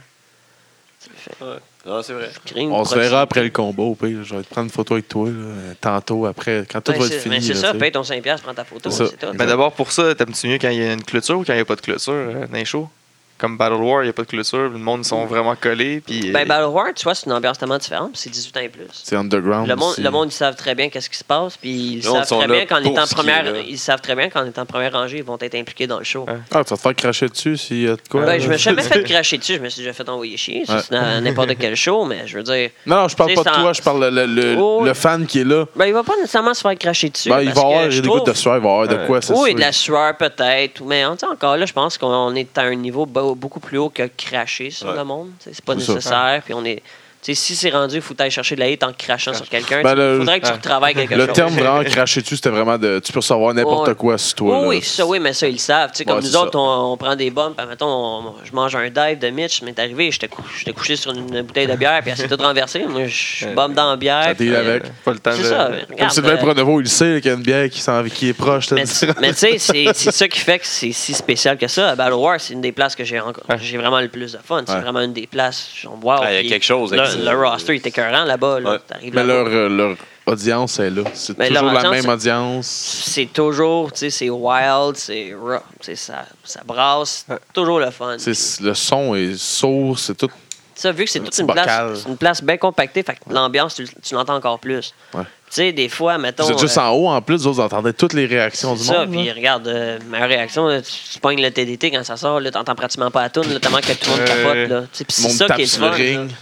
tu 1.02 1.10
fais- 1.16 1.46
Non, 1.86 2.02
c'est 2.02 2.14
vrai. 2.14 2.30
On 2.70 2.86
se 2.86 2.96
verra 2.96 3.22
après 3.22 3.44
le 3.44 3.50
combat 3.50 3.84
au 3.84 3.94
pire. 3.96 4.24
Je 4.24 4.36
vais 4.36 4.44
te 4.44 4.50
prendre 4.50 4.66
une 4.68 4.72
photo 4.72 4.94
avec 4.94 5.10
toi 5.10 5.28
là, 5.30 5.74
tantôt 5.82 6.26
après, 6.26 6.66
quand 6.72 6.80
tout 6.80 6.94
Ben, 6.94 7.00
va 7.02 7.08
c'est- 7.08 7.16
être 7.16 7.22
fini. 7.24 7.36
mais 7.36 7.42
c'est 7.42 7.54
là, 7.56 7.60
ça, 7.60 7.74
paye 7.74 7.92
ton 7.92 8.04
5$, 8.04 8.42
prends 8.42 8.54
ta 8.54 8.64
photo, 8.64 8.90
C'est 8.90 9.06
c'est 9.08 9.18
tout. 9.18 9.34
Mais 9.38 9.46
d'abord, 9.46 9.74
pour 9.74 9.92
ça, 9.92 10.16
t'aimes-tu 10.16 10.48
mieux 10.48 10.58
quand 10.60 10.70
il 10.70 10.80
y 10.82 10.84
a 10.88 10.94
une 10.94 11.04
clôture 11.04 11.40
ou 11.40 11.44
quand 11.44 11.52
il 11.54 11.58
n'y 11.58 11.62
a 11.62 11.66
pas 11.66 11.76
de 11.76 11.82
clôture 11.82 12.14
euh, 12.14 12.48
dans 12.48 12.54
les 12.58 12.64
shows? 12.66 12.90
Comme 13.38 13.58
Battle 13.58 13.76
War, 13.82 14.02
il 14.04 14.06
n'y 14.06 14.10
a 14.10 14.14
pas 14.14 14.22
de 14.22 14.28
clôture, 14.28 14.70
le 14.70 14.78
monde 14.78 15.02
ils 15.02 15.08
sont 15.08 15.26
vraiment 15.26 15.56
collés. 15.56 16.02
Puis, 16.06 16.32
Ben, 16.32 16.48
Battle 16.48 16.66
War, 16.70 16.88
tu 16.96 17.04
vois, 17.04 17.14
c'est 17.16 17.26
une 17.26 17.34
ambiance 17.34 17.58
tellement 17.58 17.78
différente, 17.78 18.12
puis 18.14 18.22
c'est 18.22 18.30
18 18.30 18.56
ans 18.58 18.62
et 18.62 18.70
plus. 18.70 18.84
C'est 18.92 19.16
underground. 19.18 19.68
Le 19.68 19.76
monde, 19.76 19.96
le 19.98 20.10
monde, 20.10 20.30
ils 20.30 20.36
savent 20.36 20.56
très 20.56 20.76
bien 20.76 20.90
qu'est-ce 20.90 21.10
qui 21.10 21.18
se 21.18 21.24
passe, 21.24 21.58
puis 21.58 21.70
ils 21.96 22.04
savent 22.04 22.26
très 22.28 22.48
bien 22.48 22.66
qu'en 22.66 22.78
étant 22.80 23.06
première, 23.08 23.46
ils 23.68 23.78
savent 23.80 24.00
très 24.02 24.16
bien 24.16 24.30
qu'en 24.30 24.46
étant 24.46 24.66
première 24.66 24.94
rangée, 24.94 25.18
ils 25.18 25.24
vont 25.24 25.38
être 25.42 25.56
impliqués 25.56 25.88
dans 25.88 25.98
le 25.98 26.04
show. 26.06 26.26
Ah, 26.30 26.36
tu 26.50 26.54
vas 26.54 26.64
te 26.64 26.76
faire 26.76 26.96
cracher 26.96 27.28
dessus 27.28 27.58
s'il 27.58 27.82
y 27.84 27.88
a 27.88 27.96
de 27.96 28.02
quoi. 28.10 28.22
Ben, 28.22 28.40
je 28.40 28.48
me 28.48 28.54
suis 28.56 28.64
jamais 28.66 28.82
fait 28.84 29.04
cracher 29.04 29.38
dessus, 29.38 29.56
je 29.56 29.60
me 29.62 29.70
suis 29.70 29.82
déjà 29.82 29.94
fait 29.94 30.08
envoyer 30.08 30.38
chier. 30.38 30.64
C'est 30.66 30.92
dans 30.92 31.22
n'importe 31.22 31.58
quel 31.60 31.76
show, 31.76 32.06
mais 32.06 32.26
je 32.28 32.38
veux 32.38 32.44
dire, 32.44 32.70
Non, 32.86 32.96
non, 32.98 33.08
je 33.08 33.16
parle 33.16 33.34
pas 33.34 33.44
de 33.44 33.50
toi, 33.50 33.74
je 33.74 33.82
parle 33.82 34.08
le, 34.10 34.26
le, 34.26 34.56
Oh. 34.58 34.84
le 34.86 34.94
fan 34.94 35.26
qui 35.26 35.40
est 35.40 35.44
là. 35.44 35.66
ben, 35.76 35.86
il 35.88 35.94
va 35.94 36.04
pas 36.04 36.16
nécessairement 36.18 36.54
se 36.54 36.62
faire 36.62 36.78
cracher 36.78 37.10
dessus. 37.10 37.30
Ben, 37.30 37.42
il 37.42 37.52
va 37.52 37.62
avoir 37.62 37.88
des 37.90 38.02
gouttes 38.02 38.28
de 38.28 38.34
sueur, 38.34 38.56
il 38.58 38.62
va 38.64 38.70
avoir 38.70 38.88
de 38.88 39.06
quoi, 39.08 39.22
c'est 39.22 39.34
Oui, 39.34 39.54
de 39.56 39.60
la 39.60 39.72
sueur 39.72 40.16
peut-être, 40.16 40.82
mais 40.86 41.04
encore 41.06 41.58
là, 41.58 41.66
je 41.66 41.74
pense 41.74 41.98
qu'on 41.98 42.36
est 42.36 42.58
à 42.58 42.62
un 42.62 42.76
niveau 42.76 43.06
beau- 43.06 43.23
beaucoup 43.36 43.60
plus 43.60 43.78
haut 43.78 43.90
que 43.90 44.08
cracher 44.18 44.70
sur 44.72 44.88
Ouais. 44.90 44.96
le 44.96 45.04
monde. 45.04 45.32
C'est 45.40 45.64
pas 45.64 45.76
nécessaire, 45.76 46.42
puis 46.44 46.54
on 46.54 46.64
est. 46.66 46.82
Si 47.24 47.56
c'est 47.56 47.70
rendu, 47.70 47.96
il 47.96 48.02
faut 48.02 48.14
aller 48.20 48.30
chercher 48.30 48.56
de 48.56 48.60
la 48.60 48.68
hate 48.68 48.84
en 48.84 48.92
crachant 48.92 49.34
sur 49.34 49.48
quelqu'un. 49.48 49.82
Ben, 49.82 49.96
le- 49.96 50.14
Il 50.16 50.20
faudrait 50.20 50.40
que 50.42 50.48
tu 50.48 50.52
retravailles 50.54 50.94
quelque 50.94 51.16
Le 51.16 51.26
chose. 51.28 51.36
terme 51.36 51.54
vraiment 51.54 51.84
cracher 51.90 52.22
dessus, 52.22 52.36
c'était 52.36 52.50
vraiment 52.50 52.78
de. 52.78 53.00
Tu 53.00 53.12
peux 53.14 53.20
recevoir 53.20 53.54
n'importe 53.54 53.88
Ouais. 53.88 53.96
quoi 53.96 54.18
sur 54.18 54.36
toi. 54.36 54.68
Oui, 54.68 54.78
là. 54.78 54.82
ça, 54.86 55.06
oui, 55.06 55.20
mais 55.20 55.34
ça, 55.34 55.48
ils 55.48 55.54
le 55.54 55.58
savent. 55.58 55.92
Comme 56.06 56.18
Ouais, 56.18 56.22
nous 56.22 56.36
autres, 56.36 56.58
on, 56.60 56.94
on 56.94 56.98
prend 56.98 57.16
des 57.16 57.30
bombes, 57.32 57.54
puis 57.56 57.66
mettons, 57.68 57.88
on- 57.88 58.34
je 58.44 58.52
mange 58.54 58.76
un 58.76 58.90
dive 58.90 59.20
de 59.20 59.30
Mitch, 59.30 59.62
mais 59.62 59.74
t'es 59.74 59.82
arrivé, 59.84 60.12
j'étais 60.12 60.28
cou- 60.28 60.44
couché 60.76 60.96
sur 60.96 61.12
une 61.12 61.42
bouteille 61.44 61.68
de 61.68 61.76
bière, 61.76 62.00
puis 62.02 62.12
elle 62.12 62.18
s'est 62.18 62.28
toute 62.28 62.42
renversée. 62.42 62.84
Moi, 62.88 63.08
je 63.08 63.46
bombe 63.48 63.74
dans 63.74 63.90
la 63.92 63.96
bière. 63.96 64.24
Ça 64.26 64.36
puis, 64.36 64.46
deal 64.48 64.56
euh, 64.56 64.60
avec. 64.72 64.84
Pas 65.04 65.12
le 65.14 65.20
temps 65.20 65.32
C'est 65.36 65.44
de. 65.44 65.48
ça. 65.48 65.66
Comme 65.88 65.96
regarde, 65.96 66.12
Sylvain 66.12 66.30
euh, 66.34 66.38
Pronovo, 66.38 66.80
il 66.80 66.84
le 66.84 66.90
sait 66.90 67.20
qu'il 67.22 67.32
y 67.32 67.34
a 67.34 67.38
une 67.38 67.44
bière 67.44 67.70
qui, 67.70 68.28
est 68.30 68.34
proche. 68.34 68.70
mais, 68.72 68.84
tu 68.84 68.90
sais, 68.90 69.58
c'est 69.94 70.12
ça 70.12 70.28
qui 70.28 70.40
fait 70.40 70.60
que 70.60 70.66
c'est 70.68 70.92
si 70.92 71.14
spécial 71.14 71.58
que 71.58 71.68
ça. 71.68 71.92
À 71.92 71.96
Battle 71.96 72.14
War, 72.14 72.40
c'est 72.40 72.54
une 72.54 72.62
des 72.62 72.72
places 72.72 72.96
que 72.96 73.04
j'ai 73.04 73.20
encore- 73.20 73.44
Ouais. 73.50 73.58
j'ai 73.62 73.78
vraiment 73.78 74.00
le 74.02 74.08
plus 74.10 74.34
de 74.34 74.40
fun. 74.44 74.64
C'est 74.68 74.80
vraiment 74.80 75.02
une 75.02 75.14
des 75.14 75.28
places. 75.28 75.70
wow, 76.02 76.16
Ah, 76.22 76.34
il 76.34 76.44
y 76.44 76.48
a 76.48 76.50
quelque 76.50 76.66
chose 76.66 76.94
avec. 76.94 77.13
Le, 77.18 77.36
roster 77.50 77.76
est 77.76 77.86
écœurant 77.88 78.24
là-bas. 78.26 78.60
Là. 78.60 78.72
Ouais. 78.74 78.80
T'arrives 78.88 79.14
Mais 79.16 79.24
là-bas. 79.24 79.44
leur, 79.44 79.48
euh, 79.48 79.70
leur 79.70 79.98
audience 80.26 80.80
est 80.80 80.90
là. 80.90 81.04
C'est 81.14 81.38
Mais 81.38 81.50
toujours 81.50 81.64
la 81.72 81.80
audience, 81.80 81.92
même 82.06 82.10
audience. 82.10 82.66
c'est 83.06 83.26
toujours, 83.34 83.92
tu 83.92 84.00
sais, 84.00 84.10
c'est 84.10 84.30
wild, 84.30 84.96
c'est 84.96 85.34
raw, 85.40 85.58
tu 85.80 85.86
sais, 85.86 85.96
ça, 85.96 86.26
ça 86.44 86.62
brasse, 86.66 87.26
Ouais. 87.30 87.38
toujours 87.54 87.80
le 87.80 87.92
fun. 87.92 88.16
C'est- 88.18 88.62
Le 88.62 88.74
son 88.74 89.16
est 89.16 89.36
sourd, 89.38 89.98
c'est 90.00 90.16
tout. 90.18 90.30
Ça, 90.76 90.92
vu 90.92 91.06
que 91.06 91.10
c'est 91.12 91.20
Un 91.20 91.24
toute 91.24 91.32
petit 91.34 91.42
une 91.42 91.48
bocal. 91.48 91.64
place, 91.66 92.00
c'est 92.04 92.10
une 92.10 92.18
place 92.18 92.44
bien 92.44 92.58
compactée, 92.58 93.04
fait 93.04 93.14
que 93.14 93.32
l'ambiance, 93.32 93.76
tu, 93.76 93.88
tu 94.02 94.16
l'entends 94.16 94.36
encore 94.36 94.60
plus. 94.60 94.94
Ouais. 95.14 95.22
Tu 95.24 95.28
sais, 95.58 95.72
des 95.72 95.88
fois, 95.88 96.18
mettons. 96.18 96.46
Vous 96.46 96.52
êtes 96.52 96.60
juste 96.60 96.78
euh, 96.80 96.82
en 96.82 96.90
haut 96.94 97.08
en 97.10 97.22
plus, 97.22 97.42
vous 97.44 97.48
autres, 97.50 97.58
vous 97.58 97.62
entendez 97.62 97.94
toutes 97.94 98.14
les 98.14 98.26
réactions 98.26 98.74
du 98.76 98.84
ça, 98.84 99.06
monde. 99.06 99.12
puis 99.12 99.26
là. 99.28 99.34
regarde, 99.36 99.68
euh, 99.68 100.00
ma 100.10 100.26
réaction, 100.26 100.66
là, 100.68 100.82
tu, 100.82 100.92
tu 101.14 101.20
pognes 101.20 101.42
le 101.42 101.52
TDT 101.52 101.92
quand 101.92 102.04
ça 102.04 102.18
sort, 102.18 102.40
là, 102.40 102.50
t'entends 102.50 102.74
pratiquement 102.76 103.12
pas 103.12 103.22
la 103.22 103.30
toune, 103.30 103.54
là, 103.54 103.60
tellement 103.60 103.78
que 103.78 103.92
tout 103.94 104.10
le 104.10 104.18
monde 104.18 104.26
capote, 104.26 104.70
là. 104.70 104.82
Tu 104.82 104.88
sais, 104.94 105.04
puis 105.06 105.14
c'est 105.16 105.22
monde 105.28 105.32
ça 105.32 105.46
tape 105.46 105.58
qui 105.58 105.64
est 105.64 105.66
sur 105.68 105.82
le 105.84 105.88
le 105.90 105.94
fun, 105.94 105.98
ring. 106.00 106.30
là. 106.32 106.36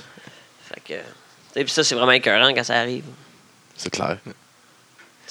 Fait 0.73 0.79
que, 0.79 0.93
tu 0.93 0.93
sais, 0.93 1.03
puis 1.53 1.69
ça, 1.69 1.83
c'est 1.83 1.95
vraiment 1.95 2.11
écœurant 2.11 2.53
quand 2.53 2.63
ça 2.63 2.75
arrive. 2.75 3.05
C'est 3.75 3.89
clair. 3.89 4.17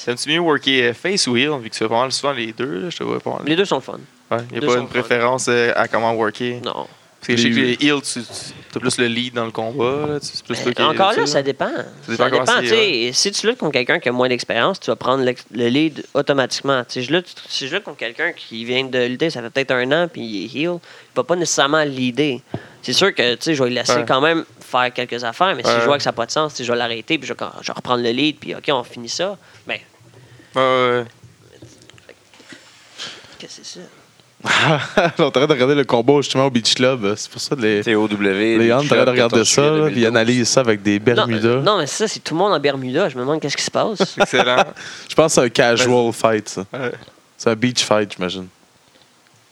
T'aimes-tu 0.04 0.30
mieux 0.30 0.38
worker 0.38 0.82
euh, 0.82 0.94
face 0.94 1.26
ou 1.26 1.36
heel, 1.36 1.50
vu 1.58 1.68
que 1.68 1.74
tu 1.74 1.78
fais 1.78 1.88
pas 1.88 2.00
mal 2.00 2.12
souvent 2.12 2.32
les 2.32 2.52
deux, 2.52 2.84
là, 2.84 2.90
je 2.90 2.96
te 2.96 3.04
vois 3.04 3.20
pas 3.20 3.30
mal. 3.30 3.42
Les 3.44 3.56
deux 3.56 3.66
sont 3.66 3.80
fun. 3.80 4.00
Ouais, 4.30 4.38
y 4.52 4.56
a 4.56 4.60
deux 4.60 4.66
pas 4.66 4.78
une 4.78 4.88
préférence 4.88 5.46
euh, 5.48 5.72
à 5.76 5.88
comment 5.88 6.12
worker? 6.14 6.60
Non. 6.64 6.86
Parce 7.20 7.26
que 7.26 7.36
je 7.36 7.42
sais 7.42 7.50
que 7.50 7.54
Les- 7.54 7.76
tu, 7.76 7.90
tu 7.92 8.76
as 8.76 8.80
plus 8.80 8.96
le 8.98 9.06
lead 9.06 9.34
dans 9.34 9.44
le 9.44 9.50
combat. 9.50 10.06
Là, 10.08 10.20
tu- 10.20 10.28
c'est 10.32 10.42
plus 10.42 10.54
qui- 10.74 10.82
encore 10.82 11.12
là, 11.12 11.26
ça 11.26 11.42
dépend. 11.42 11.68
dépend 12.08 12.24
Ça 12.24 12.30
dépend. 12.30 12.46
sais, 12.62 13.10
Si 13.12 13.30
tu 13.32 13.46
luttes 13.46 13.58
contre 13.58 13.72
quelqu'un 13.74 13.98
qui 13.98 14.08
a 14.08 14.12
moins 14.12 14.28
d'expérience, 14.28 14.80
tu 14.80 14.86
vas 14.90 14.96
prendre 14.96 15.22
le 15.24 15.68
lead 15.68 16.02
automatiquement. 16.14 16.82
Je 16.88 17.12
lutte, 17.12 17.34
si 17.46 17.68
je 17.68 17.74
lutte 17.74 17.84
contre 17.84 17.98
quelqu'un 17.98 18.32
qui 18.32 18.64
vient 18.64 18.84
de 18.84 19.04
lutter, 19.06 19.28
ça 19.28 19.42
fait 19.42 19.50
peut-être 19.50 19.72
un 19.72 19.92
an, 19.92 20.08
puis 20.08 20.22
il 20.22 20.44
est 20.46 20.62
heel, 20.62 20.78
il 20.78 21.16
va 21.16 21.22
pas 21.24 21.36
nécessairement 21.36 21.84
leader. 21.84 22.38
C'est 22.82 22.94
sûr 22.94 23.14
que 23.14 23.34
tu 23.34 23.42
sais, 23.42 23.54
je 23.54 23.62
vais 23.62 23.68
le 23.68 23.74
laisser 23.74 23.92
Ouais. 23.96 24.04
quand 24.08 24.22
même 24.22 24.46
faire 24.60 24.90
quelques 24.94 25.22
affaires, 25.22 25.54
mais 25.54 25.62
si 25.62 25.70
je 25.70 25.84
vois 25.84 25.98
que 25.98 26.02
ça 26.02 26.08
n'a 26.10 26.14
pas 26.14 26.24
de 26.24 26.30
sens, 26.30 26.54
je 26.58 26.72
vais 26.72 26.78
l'arrêter, 26.78 27.18
puis 27.18 27.28
je 27.28 27.34
vais, 27.34 27.38
je 27.60 27.66
vais 27.66 27.72
reprendre 27.74 28.02
le 28.02 28.10
lead, 28.12 28.38
puis 28.38 28.54
OK, 28.54 28.64
on 28.72 28.82
finit 28.82 29.10
ça. 29.10 29.36
Ben, 29.66 29.78
Ouais, 30.56 30.62
ouais, 30.62 30.98
ouais. 31.00 31.04
qu'est-ce 33.38 33.58
que 33.58 33.64
c'est 33.64 33.78
ça? 33.80 33.86
on 34.44 35.22
est 35.22 35.26
en 35.26 35.30
train 35.30 35.46
de 35.46 35.52
regarder 35.52 35.74
le 35.74 35.84
combat 35.84 36.14
justement 36.22 36.46
au 36.46 36.50
Beach 36.50 36.74
Club. 36.74 37.14
C'est 37.16 37.30
pour 37.30 37.40
ça 37.40 37.54
que 37.56 37.60
les, 37.60 37.82
TOW. 37.82 38.08
les 38.20 38.68
gens 38.68 38.78
en 38.80 38.84
train 38.84 39.04
de 39.04 39.10
regarder 39.10 39.44
ça, 39.44 39.62
là, 39.70 39.86
puis 39.90 40.00
ils 40.00 40.06
analysent 40.06 40.48
ça 40.48 40.60
avec 40.60 40.82
des 40.82 40.98
Non, 40.98 41.04
Bermudas. 41.04 41.60
non, 41.60 41.76
mais 41.78 41.86
c'est 41.86 42.06
ça, 42.06 42.08
c'est 42.14 42.20
tout 42.20 42.34
le 42.34 42.38
monde 42.38 42.52
en 42.54 42.58
Bermuda. 42.60 43.08
Je 43.10 43.16
me 43.16 43.20
demande 43.20 43.40
qu'est-ce 43.40 43.56
qui 43.56 43.62
se 43.64 43.70
passe. 43.70 44.00
Excellent. 44.18 44.64
Je 45.08 45.14
pense 45.14 45.34
que 45.34 45.40
c'est 45.40 45.46
un 45.46 45.48
casual 45.50 46.12
fight, 46.12 46.48
ça. 46.48 46.64
Ouais. 46.72 46.92
C'est 47.36 47.50
un 47.50 47.54
beach 47.54 47.82
fight, 47.84 48.12
j'imagine. 48.16 48.46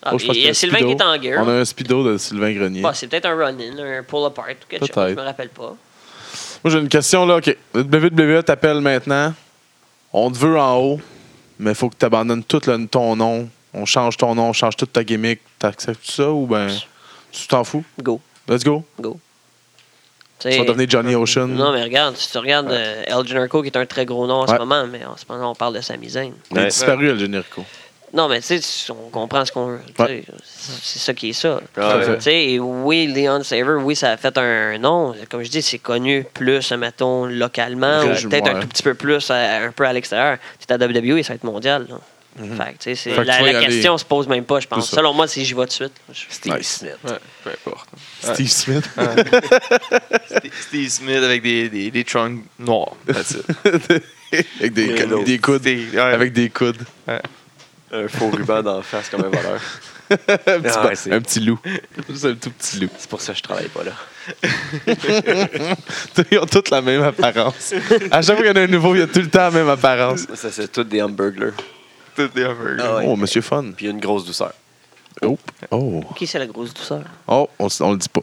Ah, 0.02 0.10
Oh, 0.14 0.18
je 0.18 0.26
pense 0.26 0.36
il 0.36 0.44
y 0.44 0.48
a 0.48 0.54
Sylvain 0.54 0.78
qui 0.78 0.92
est 0.92 1.02
en 1.02 1.20
gear. 1.20 1.44
On 1.44 1.48
a 1.48 1.52
un 1.54 1.64
speedo 1.64 2.04
de 2.12 2.16
Sylvain 2.16 2.52
Grenier. 2.52 2.80
Bah, 2.80 2.92
c'est 2.94 3.08
peut-être 3.08 3.26
un 3.26 3.34
run-in, 3.36 3.76
un 3.78 4.02
pull-apart 4.04 4.46
ou 4.50 4.66
quelque 4.68 4.80
chose. 4.86 4.90
Peut-être. 4.90 5.10
Je 5.10 5.14
me 5.16 5.22
rappelle 5.22 5.48
pas. 5.50 5.74
Moi, 6.64 6.72
j'ai 6.72 6.78
une 6.78 6.88
question 6.88 7.26
là. 7.26 7.36
OK. 7.38 7.56
Le 7.74 7.82
WWE 7.82 8.42
t'appelle 8.42 8.80
maintenant. 8.80 9.34
On 10.12 10.30
te 10.30 10.38
veut 10.38 10.58
en 10.58 10.76
haut, 10.78 11.00
mais 11.58 11.72
il 11.72 11.74
faut 11.74 11.90
que 11.90 11.96
tu 11.98 12.06
abandonnes 12.06 12.42
tout 12.44 12.60
le- 12.66 12.86
ton 12.86 13.16
nom. 13.16 13.48
On 13.74 13.84
change 13.84 14.16
ton 14.16 14.34
nom, 14.34 14.48
on 14.48 14.52
change 14.52 14.76
toute 14.76 14.92
ta 14.92 15.04
gimmick. 15.04 15.40
T'acceptes 15.58 16.10
ça 16.10 16.30
ou 16.30 16.46
ben 16.46 16.68
tu 17.30 17.46
t'en 17.46 17.64
fous? 17.64 17.84
Go, 18.02 18.20
Let's 18.48 18.64
go. 18.64 18.84
go. 19.00 19.18
Tu 20.40 20.50
vas 20.56 20.64
devenir 20.64 20.88
Johnny 20.88 21.14
Ocean. 21.16 21.48
Non, 21.48 21.72
mais 21.72 21.82
regarde, 21.82 22.16
si 22.16 22.30
tu 22.30 22.38
regardes 22.38 22.70
euh, 22.70 23.02
El 23.06 23.26
Generico, 23.26 23.60
qui 23.60 23.68
est 23.68 23.76
un 23.76 23.86
très 23.86 24.06
gros 24.06 24.24
nom 24.26 24.34
en 24.42 24.46
Ouais. 24.46 24.54
ce 24.54 24.58
moment, 24.58 24.86
mais 24.86 25.04
en 25.04 25.16
ce 25.16 25.24
moment, 25.28 25.50
on 25.50 25.54
parle 25.56 25.74
de 25.74 25.80
Sami 25.80 26.08
Zayn. 26.10 26.32
Il 26.52 26.56
est 26.56 26.60
Ouais. 26.60 26.66
disparu, 26.68 27.10
El 27.10 27.18
Generico. 27.18 27.64
Non, 28.14 28.26
mais 28.28 28.40
tu 28.40 28.58
sais, 28.62 28.90
on 28.92 29.10
comprend 29.10 29.44
ce 29.44 29.50
qu'on 29.52 29.78
sais, 29.98 30.24
C'est 30.80 30.98
ça 31.00 31.12
qui 31.12 31.30
est 31.30 31.32
ça. 31.34 31.60
Ouais. 31.76 32.16
Tu 32.16 32.22
sais, 32.22 32.58
oui, 32.58 33.06
Leon 33.08 33.42
Saver, 33.42 33.74
oui, 33.82 33.94
ça 33.96 34.12
a 34.12 34.16
fait 34.16 34.38
un 34.38 34.78
nom. 34.78 35.14
Comme 35.28 35.42
je 35.42 35.50
dis, 35.50 35.60
c'est 35.60 35.78
connu 35.78 36.24
plus, 36.32 36.70
mettons, 36.72 37.26
localement, 37.26 38.00
ou 38.04 38.28
peut-être 38.28 38.48
un 38.48 38.54
ouais. 38.54 38.60
tout 38.60 38.68
petit 38.68 38.82
peu 38.84 38.94
plus, 38.94 39.30
à- 39.30 39.64
un 39.64 39.72
peu 39.72 39.84
à 39.84 39.92
l'extérieur. 39.92 40.38
C'est 40.60 40.70
à 40.70 40.78
WWE, 40.78 41.22
ça 41.22 41.30
va 41.30 41.34
être 41.34 41.44
mondial. 41.44 41.86
là. 41.90 41.96
Fait 42.36 42.44
que, 42.44 42.50
tu 42.72 42.76
sais, 42.80 42.94
c'est-. 42.94 43.10
Fait 43.10 43.16
que 43.22 43.26
la, 43.26 43.38
tu 43.38 43.44
aller. 43.48 43.66
question 43.66 43.98
se 43.98 44.04
pose 44.04 44.28
même 44.28 44.44
pas, 44.44 44.60
je 44.60 44.68
pense. 44.68 44.90
Selon 44.90 45.12
moi, 45.12 45.26
si 45.26 45.44
j'y 45.44 45.54
vais 45.54 45.62
tout 45.66 45.66
de 45.66 45.72
suite. 45.72 45.92
Steve 46.30 46.56
Nice. 46.56 46.76
Smith. 46.78 46.96
Ouais, 47.04 47.18
peu 47.42 47.50
importe. 47.50 47.88
Steve 48.22 48.48
Smith. 48.48 48.88
Steve- 50.26 50.52
Steve 50.60 50.88
Smith 50.88 51.16
avec 51.22 51.42
des, 51.42 51.68
des, 51.68 51.90
des 51.90 52.04
trunks 52.04 52.44
noirs. 52.58 52.94
That's 53.06 53.32
it. 53.32 53.44
avec 54.60 54.72
des, 54.72 55.38
coudes. 55.38 55.62
Steve- 55.62 55.94
ouais. 55.94 56.00
Avec 56.00 56.32
des 56.32 56.48
coudes. 56.50 56.82
Un 57.90 58.06
faux 58.08 58.30
ruban 58.30 58.62
d'en 58.62 58.82
face 58.82 59.08
comme 59.08 59.24
un 59.24 59.28
voleur. 59.30 59.60
un, 60.10 60.16
petit, 60.16 61.08
Ah, 61.10 61.14
un 61.16 61.20
petit 61.20 61.40
loup. 61.40 61.58
Juste 62.08 62.24
un 62.26 62.34
tout 62.34 62.50
petit 62.50 62.80
loup. 62.80 62.88
C'est 62.98 63.10
pour 63.10 63.20
ça 63.20 63.32
que 63.32 63.38
je 63.38 63.42
travaille 63.42 63.68
pas 63.68 63.82
là. 63.84 63.92
Ils 66.30 66.38
ont 66.38 66.46
toutes 66.46 66.70
la 66.70 66.80
même 66.82 67.02
apparence. 67.02 67.74
À 68.10 68.22
chaque 68.22 68.36
fois 68.36 68.44
qu'il 68.44 68.46
y 68.46 68.50
en 68.50 68.56
a 68.56 68.64
un 68.64 68.66
nouveau, 68.68 68.94
il 68.94 69.00
y 69.00 69.02
a 69.02 69.06
tout 69.06 69.20
le 69.20 69.28
temps 69.28 69.40
la 69.40 69.50
même 69.50 69.68
apparence. 69.68 70.26
Ça, 70.34 70.50
c'est 70.52 70.70
tous 70.70 70.84
des 70.84 71.02
hamburgers. 71.02 71.52
Tout 72.18 72.28
des 72.34 72.44
hamburgers. 72.44 72.82
Ah 72.84 72.96
ouais. 72.96 73.04
Oh, 73.06 73.16
Monsieur 73.16 73.40
Fun. 73.42 73.66
Puis 73.76 73.86
une 73.86 74.00
grosse 74.00 74.24
douceur. 74.24 74.52
Oh. 75.22 75.38
Oh. 75.70 76.02
Qui 76.16 76.26
c'est 76.26 76.38
la 76.38 76.46
grosse 76.46 76.74
douceur? 76.74 77.02
Oh, 77.26 77.48
on, 77.58 77.68
on 77.80 77.90
le 77.92 77.98
dit 77.98 78.08
pas. 78.08 78.22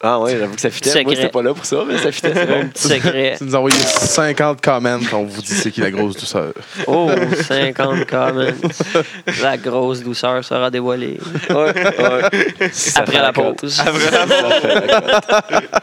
Ah 0.00 0.18
ouais, 0.20 0.38
j'avoue 0.38 0.54
que 0.54 0.60
ça 0.60 0.70
fitait. 0.70 0.88
Secret. 0.90 1.04
Moi, 1.04 1.14
j'étais 1.16 1.28
pas 1.28 1.42
là 1.42 1.52
pour 1.52 1.64
ça, 1.64 1.84
mais 1.86 1.98
ça 1.98 2.10
fitait. 2.12 2.32
c'est 2.32 2.54
Un 2.60 2.66
petit 2.68 2.88
secret. 2.88 3.34
Tu 3.36 3.44
nous 3.44 3.54
as 3.54 3.58
envoyé 3.58 3.76
50 3.76 4.60
comments, 4.60 5.00
on 5.12 5.24
vous 5.24 5.42
dit 5.42 5.48
c'est 5.52 5.70
qui 5.70 5.80
la 5.80 5.90
grosse 5.90 6.16
douceur. 6.16 6.52
Oh, 6.86 7.10
50 7.42 8.06
comments. 8.06 8.52
La 9.42 9.56
grosse 9.58 10.00
douceur 10.02 10.42
sera 10.44 10.70
dévoilée. 10.70 11.18
Ouais, 11.50 11.74
ouais. 11.74 12.70
Ça 12.72 13.00
Après 13.00 13.20
la 13.20 13.32
pause. 13.32 13.74
Fait 13.80 14.10
la 14.10 14.26
cote. 14.26 15.74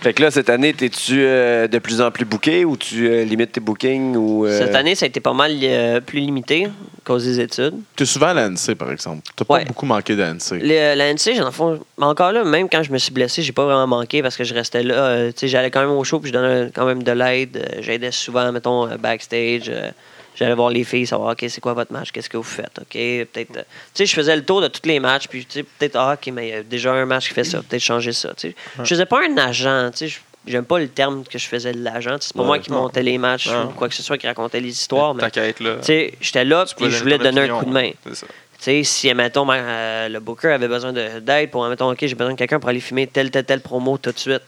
Fait 0.00 0.12
que 0.12 0.22
là, 0.22 0.30
cette 0.30 0.48
année, 0.48 0.68
es-tu 0.80 1.20
euh, 1.24 1.66
de 1.66 1.78
plus 1.80 2.00
en 2.00 2.12
plus 2.12 2.24
booké 2.24 2.64
ou 2.64 2.76
tu 2.76 3.08
euh, 3.08 3.24
limites 3.24 3.50
tes 3.52 3.60
bookings? 3.60 4.14
Ou, 4.14 4.46
euh, 4.46 4.56
Cette 4.58 4.76
année, 4.76 4.94
ça 4.94 5.06
a 5.06 5.08
été 5.08 5.18
pas 5.18 5.32
mal 5.32 5.50
euh, 5.60 6.00
plus 6.00 6.20
limité 6.20 6.66
à 6.66 6.70
cause 7.04 7.24
des 7.24 7.40
études. 7.40 7.74
Tu 7.96 8.04
es 8.04 8.06
souvent 8.06 8.28
à 8.28 8.34
l'ANC, 8.34 8.74
par 8.76 8.92
exemple. 8.92 9.22
Tu 9.36 9.44
pas 9.44 9.54
Ouais. 9.54 9.64
beaucoup 9.64 9.86
manqué 9.86 10.14
d'ANC. 10.14 10.52
Le- 10.52 10.94
La 10.94 11.08
NC, 11.12 11.34
j'en 11.36 11.50
fond, 11.50 11.80
mais 11.98 12.04
encore 12.06 12.30
là, 12.30 12.44
même 12.44 12.68
quand 12.68 12.84
je 12.84 12.92
me 12.92 12.98
suis 12.98 13.12
blessé, 13.12 13.42
j'ai 13.42 13.50
pas 13.52 13.64
vraiment 13.64 13.88
manqué 13.88 14.22
parce 14.22 14.36
que 14.36 14.44
je 14.44 14.54
restais 14.54 14.84
là. 14.84 14.94
euh, 14.94 15.28
tu 15.32 15.38
sais, 15.40 15.48
j'allais 15.48 15.72
quand 15.72 15.80
même 15.80 15.90
au 15.90 16.04
show 16.04 16.20
puis 16.20 16.28
je 16.28 16.32
donnais 16.38 16.70
quand 16.72 16.86
même 16.86 17.02
de 17.02 17.12
l'aide. 17.12 17.56
euh, 17.56 17.80
J'aidais 17.82 18.12
souvent, 18.12 18.52
mettons, 18.52 18.86
euh, 18.88 18.96
backstage. 18.98 19.64
euh, 19.68 19.90
J'allais 20.38 20.54
voir 20.54 20.70
les 20.70 20.84
filles, 20.84 21.06
savoir, 21.06 21.32
OK, 21.32 21.44
c'est 21.48 21.60
quoi 21.60 21.72
votre 21.74 21.92
match, 21.92 22.12
qu'est-ce 22.12 22.30
que 22.30 22.36
vous 22.36 22.42
faites, 22.42 22.78
OK, 22.80 22.92
peut-être... 22.92 23.56
euh, 23.56 23.62
tu 23.62 23.64
sais, 23.94 24.06
je 24.06 24.14
faisais 24.14 24.36
le 24.36 24.44
tour 24.44 24.60
de 24.60 24.68
tous 24.68 24.86
les 24.86 25.00
matchs, 25.00 25.26
puis 25.28 25.44
tu 25.44 25.58
sais, 25.58 25.62
peut-être, 25.64 25.96
ah, 25.96 26.14
OK, 26.14 26.32
mais 26.32 26.48
il 26.48 26.50
y 26.50 26.54
a 26.54 26.62
déjà 26.62 26.92
un 26.92 27.04
match 27.06 27.28
qui 27.28 27.34
fait 27.34 27.44
ça, 27.44 27.60
peut-être 27.62 27.82
changer 27.82 28.12
ça, 28.12 28.32
tu 28.36 28.50
sais. 28.50 28.54
Je 28.78 28.84
faisais 28.84 29.06
pas 29.06 29.20
un 29.28 29.36
agent, 29.36 29.90
tu 29.90 29.98
sais, 29.98 30.08
je- 30.08 30.18
j'aime 30.46 30.64
pas 30.64 30.78
le 30.78 30.88
terme 30.88 31.24
que 31.24 31.38
je 31.38 31.46
faisais 31.46 31.72
de 31.72 31.82
l'agent, 31.82 32.16
c'est 32.20 32.32
pas 32.34 32.40
Ouais. 32.40 32.46
moi 32.46 32.58
qui 32.60 32.70
montais 32.70 33.02
les 33.02 33.18
matchs 33.18 33.48
Non. 33.48 33.64
ou 33.64 33.68
quoi 33.70 33.88
que 33.88 33.94
ce 33.94 34.02
soit, 34.02 34.16
qui 34.16 34.26
racontait 34.28 34.60
les 34.60 34.70
histoires, 34.70 35.12
mais, 35.14 35.24
être 35.24 35.60
là. 35.60 35.76
tu 35.80 35.84
sais, 35.86 36.14
j'étais 36.20 36.44
là, 36.44 36.64
puis 36.76 36.88
je 36.90 36.98
voulais 37.02 37.18
donner 37.18 37.40
un 37.50 37.58
coup 37.58 37.64
de 37.64 37.70
main. 37.72 37.90
C'est 38.06 38.14
ça. 38.14 38.26
Tu 38.58 38.64
sais, 38.64 38.82
si, 38.84 39.14
mettons, 39.14 39.46
euh, 39.50 40.08
le 40.08 40.18
booker 40.20 40.48
avait 40.48 40.66
besoin 40.68 40.92
de- 40.92 41.20
d'aide 41.20 41.50
pour, 41.50 41.64
mettons, 41.68 41.90
OK, 41.92 41.98
j'ai 42.00 42.14
besoin 42.14 42.32
de 42.34 42.38
quelqu'un 42.38 42.58
pour 42.58 42.68
aller 42.68 42.80
filmer 42.80 43.06
telle, 43.06 43.30
telle, 43.30 43.44
telle 43.44 43.60
promo 43.60 43.98
tout 43.98 44.10
de 44.12 44.18
suite, 44.18 44.42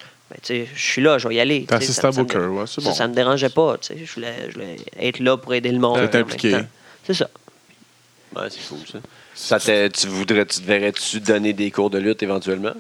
je 0.49 0.65
suis 0.77 1.03
là, 1.03 1.19
je 1.19 1.29
vais 1.29 1.35
y 1.37 1.41
aller. 1.41 1.65
T'es 1.67 1.75
assistant 1.75 2.11
ça- 2.11 2.13
ça 2.13 2.23
me- 2.23 2.27
booker, 2.27 2.47
ouais, 2.47 2.65
c'est 2.67 2.83
bon. 2.85 2.93
ça 2.93 3.09
me 3.09 3.15
dérangeait 3.15 3.49
pas, 3.49 3.77
tu 3.79 3.89
sais, 3.89 4.05
je 4.05 4.15
voulais, 4.15 4.35
je 4.49 4.55
voulais 4.55 4.77
être 4.99 5.19
là 5.21 5.37
pour 5.37 5.53
aider 5.55 5.71
le 5.73 5.79
monde. 5.79 6.09
T'es 6.11 6.19
impliqué. 6.19 6.59
C'est 7.07 7.15
ça. 7.15 7.29
Ouais, 8.37 8.43
c'est 8.49 8.67
cool, 8.69 8.79
ça. 8.91 8.99
Ça 9.35 9.59
te- 9.59 9.89
tu 9.89 10.07
voudrais, 10.07 10.45
tu 10.47 10.61
te 10.61 10.67
verrais-tu 10.67 11.21
donner 11.21 11.53
des 11.53 11.71
cours 11.71 11.91
de 11.91 11.99
lutte 11.99 12.23
éventuellement? 12.23 12.75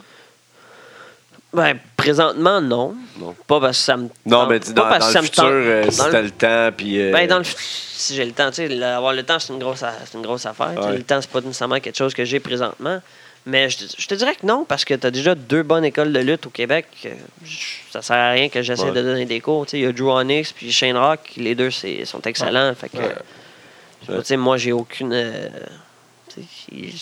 Ben, 1.52 1.76
présentement, 1.96 2.60
non. 2.60 2.94
Non. 3.18 3.34
Pas 3.48 3.58
parce 3.60 3.78
que 3.78 3.84
ça 3.84 3.96
me 3.96 4.08
Non, 4.24 4.46
mais 4.46 4.60
pas 4.60 4.70
dans, 4.72 4.82
parce 4.88 5.12
le 5.14 5.20
me 5.20 5.24
futur, 5.26 5.92
si 5.92 5.98
t'as 6.10 6.22
le 6.22 6.30
temps, 6.30 6.70
puis... 6.76 7.00
euh, 7.00 7.10
Ben, 7.12 7.26
dans 7.26 7.38
le 7.38 7.44
si 7.44 8.14
j'ai 8.14 8.24
le 8.24 8.30
temps, 8.32 8.50
tu 8.50 8.68
sais, 8.68 8.82
avoir 8.84 9.12
le 9.12 9.24
temps, 9.24 9.38
c'est 9.40 9.52
une 9.52 9.58
grosse, 9.58 9.82
une 10.14 10.22
grosse 10.22 10.46
affaire. 10.46 10.72
Ouais. 10.80 10.98
Le 10.98 11.02
temps, 11.02 11.20
c'est 11.20 11.28
pas 11.30 11.40
nécessairement 11.40 11.80
quelque 11.80 11.96
chose 11.98 12.14
que 12.14 12.24
j'ai 12.24 12.38
présentement. 12.38 13.02
Mais 13.50 13.68
je, 13.68 13.78
te- 13.78 14.00
je 14.00 14.06
te 14.06 14.14
dirais 14.14 14.34
que 14.36 14.46
non, 14.46 14.64
parce 14.64 14.84
que 14.84 14.94
tu 14.94 15.04
as 15.06 15.10
déjà 15.10 15.34
deux 15.34 15.62
bonnes 15.64 15.84
écoles 15.84 16.12
de 16.12 16.20
lutte 16.20 16.46
au 16.46 16.50
Québec. 16.50 16.86
euh, 17.06 17.10
je- 17.44 17.58
Ça 17.90 18.00
sert 18.00 18.16
à 18.16 18.30
rien 18.30 18.48
que 18.48 18.62
j'essaie 18.62 18.84
Ouais. 18.84 18.92
de 18.92 19.02
donner 19.02 19.24
des 19.26 19.40
cours. 19.40 19.66
Tu 19.66 19.70
sais, 19.72 19.78
Il 19.80 19.82
y 19.82 19.86
a 19.86 19.92
Drew 19.92 20.08
Onyx 20.10 20.52
puis 20.52 20.70
Shane 20.70 20.96
Rock. 20.96 21.20
Les 21.36 21.56
deux 21.56 21.70
c'est- 21.72 22.04
sont 22.04 22.20
excellents. 22.22 22.72
Fait 22.76 22.88
que, 22.88 22.98
Ouais. 22.98 23.14
je 24.02 24.06
sais 24.06 24.12
pas, 24.12 24.18
tu 24.20 24.26
sais, 24.26 24.36
moi, 24.36 24.56
j'ai 24.56 24.70
aucune. 24.72 25.12
euh, 25.12 25.48
tu 26.32 26.42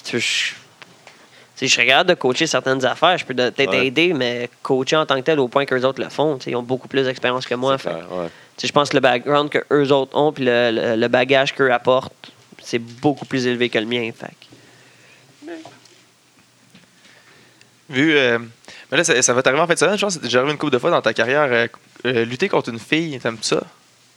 sais, 0.03 0.18
je- 0.18 1.66
serais 1.66 1.86
capable 1.86 2.09
de 2.11 2.14
coacher 2.14 2.46
certaines 2.46 2.82
affaires. 2.86 3.18
Je 3.18 3.26
peux 3.26 3.34
peut-être 3.34 3.68
Ouais. 3.70 3.86
aider, 3.88 4.14
mais 4.14 4.49
coacher 4.62 4.96
en 4.96 5.05
tant 5.05 5.16
que 5.16 5.20
tel 5.26 5.38
au 5.40 5.49
point 5.49 5.66
qu'eux 5.66 5.84
autres 5.84 6.01
le 6.03 6.09
font. 6.09 6.38
tu 6.38 6.44
sais, 6.44 6.51
Ils 6.53 6.57
ont 6.57 6.62
beaucoup 6.62 6.88
plus 6.88 7.05
d'expérience 7.05 7.44
que 7.46 7.55
moi. 7.57 7.76
fait 7.76 7.90
ouais. 7.90 8.28
tu 8.57 8.62
sais, 8.62 8.68
je 8.68 8.72
pense 8.72 8.88
que 8.88 8.96
le 8.96 9.01
background 9.03 9.51
que 9.51 9.59
eux 9.70 9.92
autres 9.92 10.16
ont 10.16 10.32
puis 10.32 10.44
le, 10.46 10.70
le- 10.70 10.96
le 10.96 11.09
bagage 11.09 11.55
qu'eux 11.55 11.70
apportent, 11.72 12.30
c'est 12.62 12.78
beaucoup 12.78 13.26
plus 13.26 13.46
élevé 13.46 13.68
que 13.68 13.78
le 13.78 13.86
mien. 13.86 14.11
Fait. 14.18 14.32
Vu. 17.89 18.16
euh, 18.16 18.39
mais 18.91 18.99
là, 18.99 19.05
ça, 19.05 19.20
ça 19.22 19.32
va 19.32 19.43
t'arriver 19.43 19.62
en 19.62 19.66
fait 19.66 19.74
de 19.74 19.78
semaine. 19.78 19.97
Je 19.97 20.03
pense 20.03 20.14
que 20.14 20.20
c'est 20.20 20.26
déjà 20.26 20.39
arrivé 20.41 20.53
une 20.53 20.59
couple 20.59 20.72
de 20.72 20.78
fois 20.78 20.91
dans 20.91 21.03
ta 21.03 21.14
carrière. 21.14 21.49
euh, 21.51 21.66
euh, 22.07 22.24
lutter 22.24 22.49
contre 22.49 22.68
une 22.70 22.78
fille, 22.78 23.18
t'aimes 23.18 23.39
ça? 23.43 23.61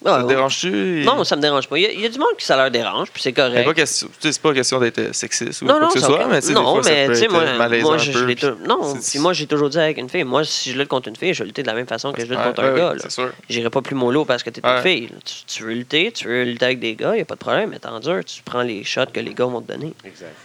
ça 0.04 0.16
Ah, 0.16 0.18
te 0.20 0.22
ouais. 0.24 0.34
dérange-tu? 0.34 1.04
Non, 1.06 1.24
ça 1.24 1.36
me 1.36 1.42
dérange 1.42 1.68
pas. 1.68 1.78
Il 1.78 1.84
y, 1.84 1.86
a, 1.86 1.92
il 1.92 2.00
y 2.02 2.06
a 2.06 2.10
du 2.10 2.18
monde 2.20 2.36
qui 2.38 2.44
ça 2.46 2.58
leur 2.58 2.70
dérange, 2.72 3.10
puis 3.12 3.22
c'est 3.22 3.34
correct. 3.34 3.64
pas, 3.66 3.74
question, 3.74 4.08
tu 4.08 4.14
sais, 4.28 4.34
c'est 4.34 4.42
pas 4.42 4.54
question 4.54 4.80
d'être 4.80 5.14
sexiste 5.16 5.62
ou 5.62 5.66
non, 5.66 5.74
quoi 5.76 5.82
non, 5.84 5.88
que 5.90 6.00
ce 6.00 6.06
soit, 6.06 6.28
mais 6.28 6.42
tu 6.42 6.48
sais, 6.48 6.54
des 6.54 6.60
non, 6.60 6.74
fois, 6.74 6.84
ça 6.84 6.90
mais 6.92 7.06
peut 7.08 7.14
tu 7.14 7.20
sais, 7.20 7.26
être 7.26 7.32
moi, 7.32 7.44
malaisant 7.58 7.86
moi, 7.88 7.96
un 7.96 7.98
je, 8.00 8.12
peu, 8.12 8.20
je 8.20 8.26
l'ai 8.26 8.36
puis 8.36 8.48
tou- 8.48 8.58
non, 8.68 8.96
c'est- 9.00 9.12
puis 9.12 9.20
moi, 9.20 9.34
j'ai 9.34 9.46
toujours 9.48 9.70
dit 9.70 9.78
avec 9.80 9.98
une 10.00 10.10
fille, 10.10 10.24
moi, 10.24 10.44
si 10.44 10.72
je 10.72 10.78
lutte 10.80 10.88
contre 10.90 11.08
une 11.08 11.16
fille, 11.16 11.34
je 11.36 11.44
vais 11.44 11.48
lutter 11.48 11.62
de 11.62 11.68
la 11.68 11.74
même 11.76 11.86
façon 11.88 12.12
que 12.14 12.22
je 12.22 12.26
lutte 12.28 12.38
Ouais, 12.40 12.44
contre 12.46 12.64
un 12.64 12.72
ouais, 12.74 12.80
gars. 12.80 12.88
ouais, 12.90 12.96
là. 12.96 13.02
C'est 13.04 13.12
sûr. 13.12 13.32
J'irai 13.48 13.70
pas 13.70 13.82
plus 13.84 13.96
mollo 13.96 14.26
parce 14.26 14.42
que 14.44 14.50
t'es 14.50 14.66
Ouais. 14.66 14.76
une 14.78 14.82
fille. 14.82 15.08
là. 15.08 15.16
Tu, 15.24 15.34
tu 15.46 15.64
veux 15.64 15.74
lutter, 15.74 16.12
tu 16.12 16.28
veux 16.28 16.44
lutter 16.46 16.66
avec 16.66 16.80
des 16.80 16.96
gars, 16.96 17.16
y 17.16 17.22
a 17.22 17.26
pas 17.26 17.36
de 17.36 17.40
problème, 17.40 17.70
mais 17.70 17.78
t'endures, 17.80 18.26
tu 18.26 18.42
prends 18.44 18.64
les 18.64 18.84
shots 18.84 19.06
que 19.14 19.20
les 19.20 19.34
gars 19.36 19.46
vont 19.46 19.62
te 19.62 19.72
donner. 19.72 19.94
Exact. 20.04 20.36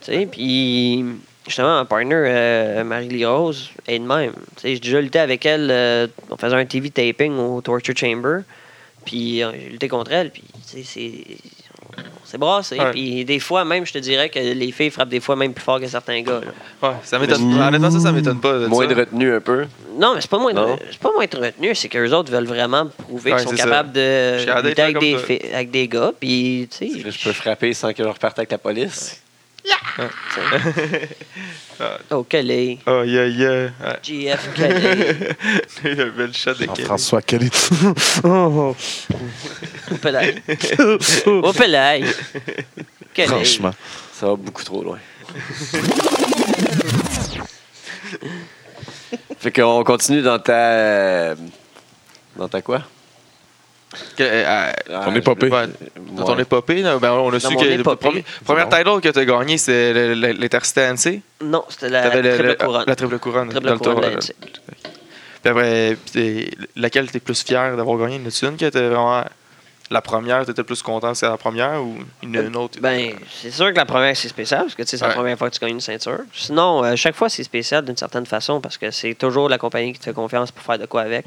Tu 0.00 0.12
sais, 0.12 0.26
puis 0.30 1.04
justement, 1.46 1.76
ma 1.76 1.84
partner, 1.84 2.14
euh, 2.14 2.84
Marie-Lee 2.84 3.26
Rose, 3.26 3.70
est 3.86 3.98
de 3.98 4.04
même. 4.04 4.32
Tu 4.56 4.62
sais, 4.62 4.74
j'ai 4.74 4.80
déjà 4.80 5.00
lutté 5.00 5.18
avec 5.18 5.44
elle, 5.46 5.68
euh, 5.70 6.06
on 6.30 6.36
faisait 6.36 6.54
un 6.56 6.64
TV 6.66 6.90
taping 6.90 7.36
au 7.38 7.60
Torture 7.60 7.96
Chamber, 7.96 8.40
puis 9.04 9.42
euh, 9.42 9.50
j'ai 9.52 9.68
lutté 9.70 9.88
contre 9.88 10.12
elle, 10.12 10.30
puis 10.30 10.42
tu 10.70 10.82
sais, 10.82 10.84
c'est... 10.84 11.36
On 11.96 12.26
s'est 12.26 12.38
brassé. 12.38 12.76
Ouais. 12.78 12.90
Puis 12.90 13.24
des 13.24 13.38
fois, 13.38 13.64
même, 13.64 13.86
je 13.86 13.92
te 13.92 13.98
dirais 13.98 14.28
que 14.28 14.38
les 14.40 14.72
filles 14.72 14.90
frappent 14.90 15.10
des 15.10 15.20
fois 15.20 15.36
même 15.36 15.52
plus 15.52 15.62
fort 15.62 15.78
que 15.78 15.86
certains 15.86 16.22
gars. 16.22 16.40
là. 16.40 16.88
Ouais, 16.88 16.94
ça 17.04 17.18
m'étonne. 17.20 17.60
Honnêtement, 17.60 17.90
ça, 17.90 18.00
ça 18.00 18.10
m'étonne 18.10 18.40
pas. 18.40 18.58
de 18.58 18.66
Moins 18.66 18.86
de 18.88 18.94
retenue 18.94 19.34
un 19.34 19.40
peu. 19.40 19.66
Non, 19.96 20.14
mais 20.14 20.20
c'est 20.20 20.30
pas 20.30 20.38
moins 20.38 20.52
de, 20.52 20.60
c'est 20.90 20.98
pas 20.98 21.12
moins 21.12 21.22
être 21.22 21.38
retenu, 21.38 21.72
c'est 21.74 21.88
qu'eux 21.88 22.10
autres 22.12 22.32
veulent 22.32 22.46
vraiment 22.46 22.86
prouver 22.86 23.30
Ouais, 23.32 23.38
qu'ils 23.38 23.44
sont 23.44 23.50
c'est 23.54 23.58
ça. 23.58 23.64
capables 23.64 23.92
de 23.92 24.32
Je 24.32 24.38
suis 24.38 24.46
capable 24.46 24.68
lutter 24.68 24.82
avec 24.82 24.98
des, 24.98 25.18
filles- 25.18 25.50
avec 25.54 25.70
des 25.70 25.86
gars, 25.86 26.12
puis 26.18 26.66
tu 26.76 26.90
sais... 26.90 27.10
Je 27.10 27.24
peux 27.24 27.32
frapper 27.32 27.72
sans 27.74 27.92
que 27.92 28.02
je 28.02 28.08
reparte 28.08 28.38
avec 28.40 28.50
la 28.50 28.58
police. 28.58 29.22
Oh, 32.10 32.24
Kelly. 32.24 32.80
Oh, 32.86 33.02
yeah, 33.02 33.26
yeah. 33.26 33.70
Ouais. 33.80 33.98
GF 34.02 34.54
Kelly. 34.54 35.36
Il 35.84 35.94
y 35.96 36.00
a 36.00 36.04
un 36.04 36.10
bel 36.10 36.32
shot 36.34 36.54
de 36.54 36.66
Kelly. 36.66 36.76
Jean-François 36.78 37.22
Kelly. 37.22 37.50
oh, 38.24 38.74
Au 39.90 39.94
pelaille. 39.96 40.42
Au 41.26 41.52
pelaille. 41.56 42.06
Kelly. 43.12 43.28
franchement. 43.28 43.74
Ça 44.12 44.26
va 44.26 44.36
beaucoup 44.36 44.62
trop 44.62 44.82
loin. 44.82 44.98
fait 49.38 49.52
qu'on 49.52 49.84
continue 49.84 50.22
dans 50.22 50.38
ta... 50.38 51.34
Dans 52.36 52.48
ta 52.48 52.62
quoi? 52.62 52.82
Que- 54.16 54.22
euh, 54.22 54.72
On 55.06 55.14
est 55.14 55.20
pas 55.20 55.32
ouais, 55.32 55.68
Dans 56.12 56.24
ton 56.24 56.38
épopée, 56.38 56.82
là, 56.82 56.98
ben, 56.98 57.12
on 57.12 57.32
a 57.32 57.40
su 57.40 57.54
que 57.56 57.64
le 57.64 57.82
premier, 57.82 58.24
première 58.44 58.68
title 58.68 59.00
que 59.00 59.08
tu 59.08 59.18
as 59.18 59.24
gagné, 59.24 59.58
c'est 59.58 60.14
l'Intercité 60.14 60.82
ANC. 60.82 61.22
Non, 61.42 61.64
c'était 61.68 61.88
la 61.88 62.10
triple 62.10 62.42
le- 62.42 62.54
couronne. 62.54 62.84
La 62.86 62.96
triple 62.96 63.18
couronne. 63.18 63.48
Triple 63.50 63.66
dans 63.66 63.74
le 63.74 63.80
tour, 63.80 64.00
NC. 64.04 64.32
Puis 65.42 65.50
après, 65.50 65.96
t'es- 66.12 66.50
laquelle 66.76 67.10
tu 67.10 67.18
es 67.18 67.20
plus 67.20 67.42
fier 67.42 67.76
d'avoir 67.76 67.98
gagné? 67.98 68.16
Une 68.16 68.30
une 68.42 68.56
qui 68.56 68.64
était 68.64 68.88
vraiment 68.88 69.22
la 69.90 70.00
première, 70.00 70.44
tu 70.46 70.50
étais 70.52 70.64
plus 70.64 70.80
content 70.80 71.12
que 71.12 71.18
c'est 71.18 71.26
la 71.28 71.36
première 71.36 71.82
ou 71.82 71.96
une, 72.22 72.36
une 72.36 72.56
autre? 72.56 72.78
Ben, 72.80 73.12
c'est 73.42 73.50
sûr 73.50 73.70
que 73.70 73.76
la 73.76 73.84
première, 73.84 74.16
c'est 74.16 74.28
spécial, 74.28 74.62
parce 74.62 74.74
que 74.74 74.84
c'est 74.86 75.00
Ouais. 75.02 75.08
la 75.08 75.14
première 75.14 75.36
fois 75.36 75.50
que 75.50 75.54
tu 75.54 75.60
gagnes 75.60 75.74
une 75.74 75.80
ceinture. 75.82 76.20
Sinon, 76.32 76.82
euh, 76.82 76.96
chaque 76.96 77.14
fois, 77.14 77.28
c'est 77.28 77.44
spécial 77.44 77.84
d'une 77.84 77.96
certaine 77.96 78.24
façon, 78.24 78.60
parce 78.62 78.78
que 78.78 78.90
c'est 78.90 79.14
toujours 79.14 79.50
la 79.50 79.58
compagnie 79.58 79.92
qui 79.92 79.98
te 79.98 80.04
fait 80.04 80.14
confiance 80.14 80.50
pour 80.50 80.64
faire 80.64 80.78
de 80.78 80.86
quoi 80.86 81.02
avec. 81.02 81.26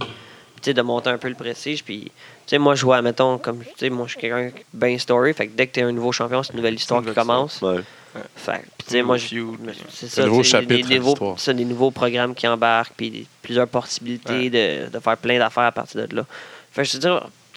De 0.66 0.82
monter 0.82 1.10
un 1.10 1.18
peu 1.18 1.30
le 1.30 1.36
prestige. 1.36 1.84
Puis, 1.84 2.06
tu 2.06 2.12
sais, 2.48 2.58
moi, 2.58 2.76
je 2.76 2.84
vois, 2.84 3.02
mettons, 3.02 3.38
comme, 3.38 3.64
tu 3.64 3.70
sais, 3.78 3.90
moi, 3.90 4.06
je 4.08 4.12
suis 4.12 4.20
quelqu'un 4.20 4.52
bien 4.74 4.98
story. 4.98 5.34
Fait 5.34 5.48
que 5.48 5.56
dès 5.56 5.68
que 5.68 5.74
tu 5.74 5.80
es 5.80 5.84
un 5.84 5.92
nouveau 5.92 6.12
champion, 6.12 6.44
c'est 6.44 6.52
une 6.52 6.58
nouvelle 6.58 6.76
histoire 6.76 7.04
qui 7.04 7.14
commence. 7.14 7.62
Ouais. 7.62 7.78
Fait 8.36 8.64
tu 8.80 8.92
sais, 8.92 9.04
moi, 9.04 9.18
c'est 9.20 10.08
ça. 10.08 10.24
Des, 10.62 10.84
nouveaux, 10.98 11.36
ça, 11.38 11.54
des 11.54 11.66
nouveaux 11.66 11.92
programmes 11.92 12.34
qui 12.34 12.48
embarquent, 12.48 12.94
puis 12.98 13.28
plusieurs 13.42 13.68
possibilités 13.68 14.50
de, 14.50 14.90
de 14.90 15.00
faire 15.00 15.18
plein 15.18 15.38
d'affaires 15.40 15.64
à 15.64 15.72
partir 15.72 16.08
de 16.08 16.16
là. 16.16 16.26
Fait 16.72 16.84
que 16.84 16.88
je 16.90 16.98
te 16.98 17.02
sais, 17.02 17.10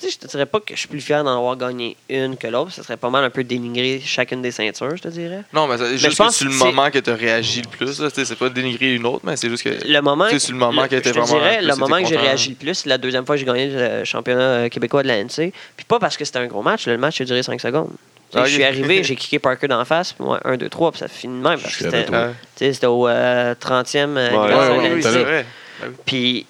je 0.09 0.19
te 0.19 0.27
dirais 0.27 0.47
pas 0.47 0.61
que 0.61 0.75
je 0.75 0.79
suis 0.79 0.89
plus 0.89 1.01
fier 1.01 1.23
d'en 1.25 1.37
avoir 1.37 1.57
gagné 1.57 1.97
une 2.09 2.37
que 2.37 2.47
l'autre. 2.47 2.73
Ce 2.73 2.83
serait 2.83 2.97
pas 2.97 3.11
mal 3.11 3.25
un 3.25 3.31
peu 3.31 3.45
dénigrer 3.45 4.01
chacune 4.05 4.41
des 4.41 4.51
ceintures, 4.51 4.97
je 4.97 5.03
te 5.03 5.09
dirais. 5.09 5.43
Non, 5.53 5.67
mais 5.67 5.77
c'est 5.79 5.93
je 5.93 5.97
juste 5.97 6.19
que 6.19 6.23
pense 6.23 6.37
c'est 6.37 6.45
le 6.45 6.51
que 6.51 6.57
moment 6.57 6.91
que 6.91 6.99
tu 6.99 7.11
as 7.11 7.15
réagi 7.15 7.63
le 7.63 7.69
plus. 7.69 8.01
Tu 8.15 8.25
C'est 8.25 8.37
pas 8.37 8.49
dénigrer 8.49 8.95
une 8.95 9.07
autre, 9.07 9.21
mais 9.25 9.37
c'est 9.37 9.49
juste 9.49 9.63
que. 9.63 9.71
Le 9.87 10.01
moment, 10.01 10.27
Tu 10.29 10.39
sais, 10.39 10.47
c'est 10.47 10.53
le 10.53 10.59
moment 10.59 10.87
qui 10.87 10.95
a 10.95 10.99
été 10.99 11.11
je 11.11 11.15
te 11.15 11.21
vraiment 11.21 11.39
dirais, 11.39 11.59
plus 11.59 11.67
le 11.67 11.77
moment 11.77 11.99
que 12.03 12.07
j'ai 12.09 12.17
réagi 12.17 12.51
le 12.51 12.57
plus, 12.57 12.75
c'est 12.75 12.89
la 12.89 12.99
deuxième 12.99 13.27
fois 13.27 13.35
que 13.35 13.41
j'ai 13.41 13.47
gagné 13.47 13.67
le 13.69 14.05
championnat 14.05 14.43
euh, 14.43 14.69
québécois 14.69 15.03
de 15.03 15.09
la 15.09 15.23
NC. 15.23 15.53
Puis 15.77 15.85
pas 15.87 15.99
parce 15.99 16.17
que 16.17 16.25
c'était 16.25 16.39
un 16.39 16.47
gros 16.47 16.63
match, 16.63 16.87
le 16.87 16.99
match 16.99 17.21
a 17.21 17.25
duré 17.25 17.43
5 17.43 17.61
secondes. 17.61 17.91
Tu 18.31 18.39
Ah, 18.39 18.45
je 18.45 18.53
suis 18.55 18.65
arrivé, 18.65 19.03
j'ai 19.05 19.17
kické 19.17 19.39
Parker 19.39 19.67
d'en 19.69 19.85
face, 19.85 20.13
puis 20.13 20.25
moi, 20.25 20.41
1, 20.45 20.57
2, 20.57 20.69
3, 20.69 20.93
puis 20.93 21.01
ça 21.01 21.09
finit 21.09 21.39
de 21.39 21.49
même. 21.49 21.61
Que 21.61 21.69
c'était 21.71 22.81
tu 22.81 22.87
au 22.87 23.09
euh, 23.09 23.55
30e 23.55 24.17
euh, 24.17 25.23
vrai. 25.25 25.47
Puis 26.07 26.47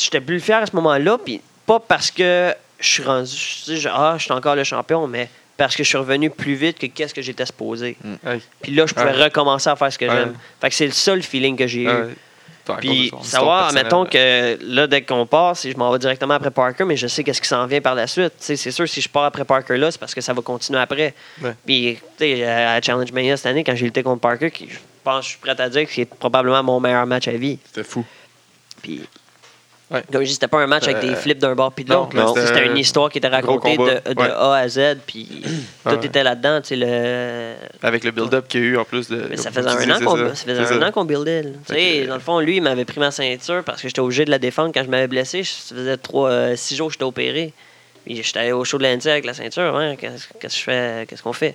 j'étais 0.00 0.20
plus 0.20 0.40
fier 0.40 0.62
à 0.62 0.66
ce 0.66 0.74
moment-là, 0.76 1.18
puis 1.22 1.40
pas 1.66 1.80
parce 1.80 2.10
que 2.10 2.54
je 2.82 2.88
suis 2.88 3.02
rendu, 3.02 3.30
tu 3.30 3.36
sais, 3.36 3.76
je- 3.76 3.88
ah, 3.90 4.14
je 4.18 4.24
suis 4.24 4.32
encore 4.32 4.54
le 4.56 4.64
champion, 4.64 5.06
mais 5.06 5.28
parce 5.56 5.74
que 5.76 5.82
je 5.84 5.88
suis 5.88 5.98
revenu 5.98 6.28
plus 6.30 6.54
vite 6.54 6.78
que 6.78 6.86
qu'est-ce 6.86 7.14
que 7.14 7.22
j'étais 7.22 7.46
supposé. 7.46 7.96
Ouais. 8.24 8.40
Puis 8.62 8.72
là, 8.72 8.84
je 8.86 8.94
pouvais 8.94 9.12
recommencer 9.24 9.70
à 9.70 9.76
faire 9.76 9.92
ce 9.92 9.98
que 9.98 10.08
j'aime. 10.08 10.34
Fait 10.60 10.68
que 10.68 10.74
c'est 10.74 10.86
le 10.86 10.92
seul 10.92 11.22
feeling 11.22 11.56
que 11.56 11.66
j'ai 11.66 11.84
eu. 11.84 11.88
Puis 12.78 13.10
savoir, 13.22 13.72
mettons 13.72 14.06
que 14.06 14.56
là, 14.62 14.86
dès 14.86 15.02
qu'on 15.02 15.26
part, 15.26 15.56
si 15.56 15.72
je 15.72 15.76
m'en 15.76 15.90
vais 15.90 15.98
directement 15.98 16.34
après 16.34 16.52
Parker, 16.52 16.84
mais 16.84 16.96
je 16.96 17.08
sais 17.08 17.24
qu'est-ce 17.24 17.40
qui 17.40 17.48
s'en 17.48 17.66
vient 17.66 17.80
par 17.80 17.96
la 17.96 18.06
suite. 18.06 18.32
Tu 18.38 18.44
sais, 18.46 18.56
c'est 18.56 18.70
sûr, 18.70 18.88
si 18.88 19.00
je 19.00 19.08
pars 19.08 19.24
après 19.24 19.44
Parker 19.44 19.76
là, 19.76 19.90
c'est 19.90 19.98
parce 19.98 20.14
que 20.14 20.20
ça 20.20 20.32
va 20.32 20.42
continuer 20.42 20.78
après. 20.80 21.12
Ouais. 21.42 21.54
Puis, 21.66 21.98
tu 22.18 22.24
sais, 22.24 22.44
à 22.46 22.80
Challenge 22.80 23.10
Mania 23.12 23.36
cette 23.36 23.46
année, 23.46 23.64
quand 23.64 23.74
j'ai 23.74 23.86
lutté 23.86 24.04
contre 24.04 24.20
Parker, 24.20 24.50
qui, 24.52 24.68
je 24.70 24.78
pense, 25.02 25.24
je 25.24 25.30
suis 25.30 25.38
prêt 25.38 25.60
à 25.60 25.68
dire 25.68 25.86
que 25.86 25.92
c'est 25.92 26.04
probablement 26.04 26.62
mon 26.62 26.78
meilleur 26.78 27.04
match 27.04 27.26
à 27.26 27.32
vie. 27.32 27.58
C'était 27.66 27.82
fou. 27.82 28.04
Puis, 28.80 29.02
Ouais. 29.92 30.02
Comme 30.10 30.22
je 30.22 30.26
dis, 30.28 30.32
c'était 30.34 30.48
pas 30.48 30.58
un 30.60 30.66
match 30.66 30.84
avec 30.84 31.00
des 31.00 31.10
Euh, 31.10 31.16
flips 31.16 31.38
d'un 31.38 31.54
bord 31.54 31.72
puis 31.72 31.84
de 31.84 31.92
l'autre. 31.92 32.10
c'était 32.34 32.46
C'était 32.46 32.60
un 32.60 32.70
une 32.72 32.78
histoire 32.78 33.10
qui 33.10 33.18
était 33.18 33.28
racontée 33.28 33.76
de, 33.76 33.84
de 34.14 34.18
Ouais. 34.20 34.30
A 34.30 34.54
à 34.54 34.68
Z, 34.68 34.96
puis 35.06 35.42
tout 35.84 36.04
était 36.04 36.22
là-dedans. 36.22 36.60
Le... 36.70 37.54
Avec 37.82 38.04
le 38.04 38.10
build-up 38.10 38.46
qu'il 38.48 38.60
y 38.60 38.64
a 38.64 38.66
eu 38.68 38.76
en 38.78 38.84
plus 38.84 39.08
de. 39.08 39.26
Mais 39.30 39.36
ça 39.36 39.50
faisait 39.50 39.68
un 39.68 39.90
an 39.90 39.98
qu'on 40.04 40.16
ça. 40.16 40.34
ça 40.34 40.44
faisait 40.46 40.64
C'est 40.66 40.74
un 40.74 40.80
ça. 40.80 40.88
an 40.88 40.92
qu'on 40.92 41.04
buildait. 41.04 41.42
Dans 42.08 42.14
le 42.14 42.20
fond, 42.20 42.40
lui, 42.40 42.56
il 42.56 42.62
m'avait 42.62 42.84
pris 42.84 43.00
ma 43.00 43.10
ceinture 43.10 43.62
parce 43.64 43.82
que 43.82 43.88
j'étais 43.88 44.00
obligé 44.00 44.24
de 44.24 44.30
la 44.30 44.38
défendre 44.38 44.72
quand 44.74 44.82
je 44.84 44.88
m'avais 44.88 45.08
blessé. 45.08 45.44
Ça 45.44 45.74
faisait 45.74 45.96
trois, 45.98 46.30
euh, 46.30 46.56
six 46.56 46.76
jours 46.76 46.86
que 46.88 46.94
j'étais 46.94 47.04
opéré. 47.04 47.52
Puis 48.04 48.22
j'étais 48.22 48.38
allé 48.40 48.52
au 48.52 48.64
show 48.64 48.78
de 48.78 48.84
l'NT 48.84 49.06
avec 49.06 49.24
la 49.26 49.34
ceinture. 49.34 49.78
Qu'est-ce 50.40 50.58
fais? 50.58 51.06
Qu'est-ce 51.08 51.22
qu'on 51.22 51.32
fait? 51.32 51.54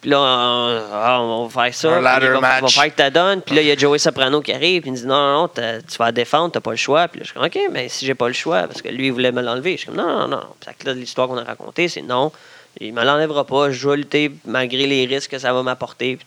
Puis 0.00 0.08
là, 0.10 0.18
on, 0.18 0.80
ah, 0.92 1.18
on 1.20 1.46
va 1.46 1.64
faire 1.64 1.74
ça. 1.74 2.00
Ladder 2.00 2.28
on 2.28 2.32
va- 2.34 2.40
match. 2.40 2.62
On 2.62 2.66
va 2.66 2.82
faire 2.82 2.94
que 2.94 3.02
tu 3.02 3.10
donnes. 3.10 3.42
Puis 3.42 3.54
là, 3.54 3.60
il 3.62 3.68
y 3.68 3.70
a 3.70 3.76
Joey 3.76 3.98
Soprano 3.98 4.40
qui 4.40 4.52
arrive. 4.52 4.80
Puis 4.82 4.90
il 4.90 4.92
me 4.92 4.96
dit 4.96 5.06
non, 5.06 5.42
non, 5.42 5.48
tu 5.48 5.60
vas 5.98 6.06
la 6.06 6.12
défendre, 6.12 6.52
t'as 6.52 6.60
pas 6.60 6.70
le 6.70 6.76
choix. 6.78 7.06
Puis 7.08 7.20
là, 7.20 7.24
je 7.24 7.30
suis 7.30 7.34
comme, 7.34 7.44
OK, 7.44 7.58
mais 7.72 7.88
si 7.88 8.06
j'ai 8.06 8.14
pas 8.14 8.28
le 8.28 8.32
choix, 8.34 8.62
parce 8.62 8.80
que 8.80 8.88
lui, 8.88 9.06
il 9.06 9.12
voulait 9.12 9.32
me 9.32 9.42
l'enlever. 9.42 9.72
Je 9.72 9.76
suis 9.78 9.86
comme, 9.86 9.96
non, 9.96 10.20
non, 10.20 10.28
non. 10.28 10.42
Puis 10.60 10.86
là, 10.86 10.94
l'histoire 10.94 11.28
qu'on 11.28 11.36
a 11.36 11.44
racontée, 11.44 11.88
c'est 11.88 12.02
non. 12.02 12.32
Il 12.80 12.94
me 12.94 13.04
l'enlèvera 13.04 13.44
pas. 13.44 13.70
Je 13.70 13.88
vais 13.88 13.96
lutter 13.96 14.32
malgré 14.46 14.86
les 14.86 15.04
risques 15.04 15.32
que 15.32 15.38
ça 15.38 15.52
va 15.52 15.62
m'apporter. 15.62 16.18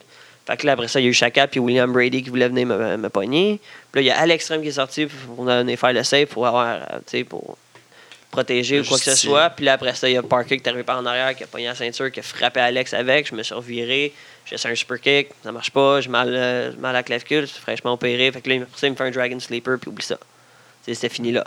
Fait 0.46 0.58
que 0.58 0.66
là, 0.68 0.74
après 0.74 0.90
ça, 0.90 1.00
il 1.00 1.04
y 1.04 1.08
a 1.08 1.10
eu 1.10 1.14
Shaka 1.14 1.48
puis 1.48 1.60
William 1.62 1.92
Brady 1.92 2.22
qui 2.22 2.30
voulait 2.30 2.50
venir 2.50 2.68
me, 2.68 2.98
me 2.98 3.10
pogner. 3.10 3.62
Puis 3.92 4.02
là, 4.02 4.02
il 4.02 4.08
y 4.08 4.12
a 4.12 4.20
Alex 4.20 4.46
Trem 4.46 4.62
qui 4.62 4.68
est 4.68 4.72
sorti 4.74 5.06
pour 5.08 5.46
donner 5.46 5.78
faire 5.78 5.94
le 5.94 6.04
save 6.04 6.26
pour 6.28 6.46
avoir, 6.46 6.66
euh, 6.68 6.78
tu 7.08 7.18
sais, 7.20 7.24
pour 7.24 7.58
protéger 8.34 8.80
ou 8.80 8.84
quoi 8.84 8.98
que 8.98 9.04
ce 9.04 9.16
soit. 9.16 9.50
Puis 9.52 9.66
là, 9.66 9.74
après 9.74 9.94
ça, 9.94 10.10
il 10.10 10.14
y 10.14 10.18
a 10.18 10.24
Parker 10.24 10.58
qui 10.58 10.64
est 10.64 10.68
arrivé 10.68 10.84
par 10.84 10.98
en 10.98 11.06
arrière, 11.06 11.36
qui 11.36 11.44
a 11.44 11.48
pogné 11.48 11.68
la 11.68 11.76
ceinture, 11.76 12.12
qui 12.12 12.20
a 12.20 12.24
frappé 12.24 12.60
Alex 12.60 12.94
avec. 12.94 13.28
Je 13.30 13.36
me 13.36 13.44
suis 13.44 13.54
reviré. 13.56 14.14
J'ai 14.46 14.56
essayé 14.56 14.74
un 14.74 14.76
super 14.76 15.00
kick. 15.00 15.30
Ça 15.44 15.52
marche 15.52 15.72
pas. 15.72 16.02
J'ai 16.02 16.10
mal, 16.10 16.30
euh, 16.34 16.72
mal 16.80 16.90
à 16.96 17.00
la 17.00 17.04
clavicule. 17.04 17.42
Je 17.42 17.52
suis 17.54 17.62
fraîchement 17.62 17.94
opéré. 17.94 18.32
Fait 18.32 18.42
que 18.42 18.50
là, 18.50 18.56
il 18.56 18.62
me- 18.62 18.66
fait 18.76 19.02
un 19.02 19.12
Dragon 19.12 19.40
Sleeper, 19.40 19.78
puis 19.80 19.90
oublie 19.90 20.04
ça. 20.06 20.18
C'était 20.86 21.08
fini 21.10 21.32
là. 21.32 21.46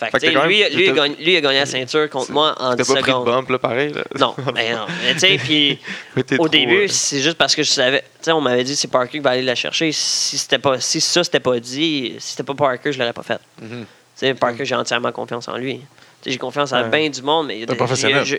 Fait 0.00 0.10
que, 0.10 0.18
Fait 0.18 0.30
lui, 0.30 0.36
même- 0.36 0.46
lui, 0.48 0.58
il 0.58 0.64
a 0.64 0.68
t'as- 0.68 0.92
gagné, 1.00 1.16
lui, 1.22 1.32
il 1.34 1.36
a 1.36 1.40
gagné 1.40 1.58
la 1.60 1.66
ceinture 1.66 2.10
contre 2.10 2.32
moi 2.32 2.56
en 2.58 2.74
10 2.74 2.78
T'as 2.88 2.94
pas 2.94 3.00
pris 3.00 3.10
de 3.12 3.16
secondes. 3.16 3.24
bump, 3.26 3.48
là, 3.50 3.58
pareil. 3.60 3.92
Là. 3.92 4.02
Non, 4.18 4.34
mais 4.54 4.72
non. 4.72 4.86
Mais 5.04 5.12
tu 5.12 5.20
sais, 5.20 5.38
puis 5.38 5.78
au 6.40 6.48
début, 6.48 6.84
euh, 6.84 6.88
c'est 6.88 7.20
juste 7.20 7.36
parce 7.38 7.54
que 7.54 7.62
je 7.62 7.70
savais. 7.70 8.00
Tu 8.00 8.06
sais, 8.22 8.32
on 8.32 8.40
m'avait 8.40 8.64
dit 8.64 8.74
c'est 8.74 8.88
Parker 8.88 9.10
qui 9.12 9.18
va 9.20 9.30
aller 9.30 9.42
la 9.42 9.54
chercher. 9.54 9.92
Si 9.92 10.38
c'était 10.38 10.58
pas, 10.58 10.80
si 10.80 11.00
ça 11.00 11.22
c'était 11.22 11.38
pas 11.38 11.60
dit, 11.60 12.16
si 12.18 12.30
c'était 12.32 12.42
pas 12.42 12.54
Parker, 12.54 12.90
je 12.92 12.98
l'aurais 12.98 13.12
pas 13.12 13.22
fait. 13.22 13.38
Mhm. 13.60 13.84
Tu 13.84 13.86
sais, 14.16 14.34
Parker, 14.34 14.64
j'ai 14.64 14.74
entièrement 14.74 15.12
confiance 15.12 15.46
en 15.46 15.56
lui. 15.56 15.80
J'ai 16.24 16.38
confiance 16.38 16.72
en 16.72 16.82
Ouais. 16.82 16.88
bien 16.88 17.08
du 17.10 17.22
monde, 17.22 17.46
mais 17.48 17.54
il 17.56 17.60
y 17.60 17.62
a 17.64 17.74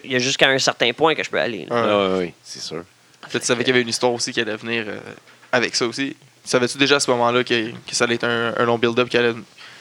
y 0.10 0.14
a- 0.14 0.16
a 0.16 0.20
jusqu'à 0.20 0.48
un 0.50 0.58
certain 0.60 0.92
point 0.94 1.16
que 1.16 1.24
je 1.24 1.30
peux 1.30 1.40
aller. 1.40 1.60
Ouais. 1.60 1.68
Ah, 1.72 2.08
oui, 2.14 2.18
oui, 2.28 2.34
c'est 2.44 2.62
sûr. 2.62 2.84
Puis 3.30 3.40
tu 3.40 3.46
savais 3.46 3.64
qu'il 3.64 3.72
y 3.72 3.76
avait 3.76 3.82
une 3.82 3.90
histoire 3.90 4.14
aussi 4.14 4.32
qui 4.32 4.40
allait 4.42 4.56
venir 4.56 4.86
euh, 4.88 4.98
avec 5.52 5.76
ça 5.76 5.86
aussi. 5.86 6.16
Savais-tu 6.46 6.78
déjà 6.78 6.98
à 6.98 7.00
ce 7.00 7.10
moment-là 7.12 7.44
que, 7.44 7.72
que 7.72 7.94
ça 7.94 8.04
allait 8.04 8.16
être 8.16 8.26
un, 8.26 8.54
un 8.58 8.66
long 8.66 8.78
build-up 8.78 9.08
qui 9.10 9.18
allait, 9.18 9.34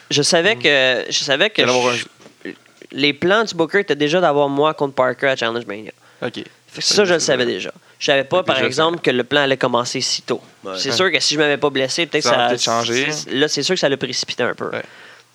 Je 0.09 0.21
savais 0.21 0.55
que, 0.55 1.05
je 1.09 1.23
savais 1.23 1.49
que 1.49 1.61
un. 1.61 2.51
les 2.91 3.13
plans 3.13 3.43
du 3.43 3.53
Booker 3.55 3.79
étaient 3.79 3.95
déjà 3.95 4.21
d'avoir 4.21 4.47
moi 4.49 4.73
contre 4.73 4.95
Parker 4.95 5.27
à 5.27 5.35
Challenge 5.35 5.65
Mania. 5.65 5.91
Ok. 6.21 6.35
Fait 6.67 6.81
que 6.81 6.83
ça, 6.83 7.05
je 7.05 7.13
le 7.13 7.19
savais 7.19 7.45
déjà. 7.45 7.71
Je 7.99 8.05
savais 8.07 8.23
pas, 8.23 8.37
Fait 8.39 8.43
par 8.45 8.55
déjà, 8.55 8.67
exemple, 8.67 8.99
que 8.99 9.11
le 9.11 9.23
plan 9.23 9.41
allait 9.41 9.57
commencer 9.57 10.01
si 10.01 10.21
tôt. 10.23 10.41
Ouais. 10.63 10.73
C'est 10.77 10.91
sûr 10.91 11.11
que 11.11 11.19
si 11.19 11.35
je 11.35 11.39
m'avais 11.39 11.57
pas 11.57 11.69
blessé, 11.69 12.05
peut-être 12.05 12.23
que 12.23 12.29
Ça 12.29 12.35
ça. 12.35 12.47
peut-être 12.47 12.61
changé. 12.63 13.11
c'est- 13.11 13.31
Là, 13.31 13.47
c'est 13.47 13.61
sûr 13.63 13.75
que 13.75 13.79
ça 13.79 13.87
l'a 13.89 13.97
précipité 13.97 14.43
un 14.43 14.53
peu. 14.55 14.69
Ouais. 14.69 14.81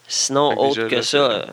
Sinon, 0.09 0.51
Fait 0.51 0.57
autre 0.59 0.75
déjà, 0.75 0.89
que 0.89 0.95
là, 0.97 1.03
ça, 1.03 1.47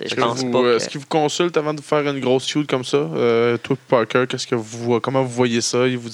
je 0.00 0.04
Est-ce 0.04 0.14
que 0.14 0.20
pense 0.20 0.38
vous- 0.40 0.50
pas. 0.50 0.60
que- 0.62 0.76
Est-ce 0.76 0.88
qu'il 0.88 1.00
vous 1.00 1.06
consulte 1.06 1.56
avant 1.56 1.74
de 1.74 1.80
faire 1.80 2.00
une 2.08 2.20
grosse 2.20 2.46
shoot 2.46 2.66
comme 2.68 2.84
ça? 2.84 2.96
Euh, 2.98 3.56
toi, 3.58 3.76
Parker, 3.88 4.24
qu'est-ce 4.28 4.46
que 4.46 4.54
vous, 4.54 5.00
comment 5.00 5.22
vous 5.22 5.28
voyez 5.30 5.60
ça? 5.60 5.86
Vous. 5.88 6.10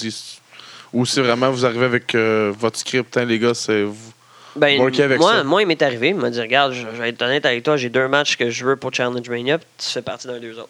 Ou 0.93 1.07
c'est 1.07 1.22
vraiment 1.22 1.51
vous 1.51 1.64
arrivez 1.64 1.87
avec 1.87 2.14
euh, 2.14 2.53
votre 2.59 2.78
script, 2.78 3.16
hein, 3.16 3.24
les 3.24 3.39
gars, 3.39 3.55
c'est 3.55 3.83
vous. 3.85 4.12
Ben, 4.55 4.78
avec 4.83 5.18
moi, 5.18 5.33
ça. 5.37 5.45
moi, 5.45 5.62
il 5.62 5.66
m'est 5.66 5.80
arrivé. 5.80 6.09
Il 6.09 6.16
m'a 6.16 6.28
dit 6.28 6.39
Regarde, 6.41 6.72
je, 6.74 6.83
je 6.83 7.01
vais 7.01 7.09
être 7.09 7.22
honnête 7.22 7.47
avec 7.47 7.62
toi, 7.62 7.78
j'ai 7.78 7.89
deux 7.89 8.09
matchs 8.09 8.37
que 8.37 8.51
je 8.51 8.64
veux 8.66 8.76
pour 8.76 8.93
Challenge 8.93 9.26
Mania, 9.30 9.57
puis 9.57 9.66
tu 9.78 9.89
fais 9.89 10.03
partie 10.03 10.26
d'un 10.26 10.39
des 10.39 10.51
autres. 10.53 10.68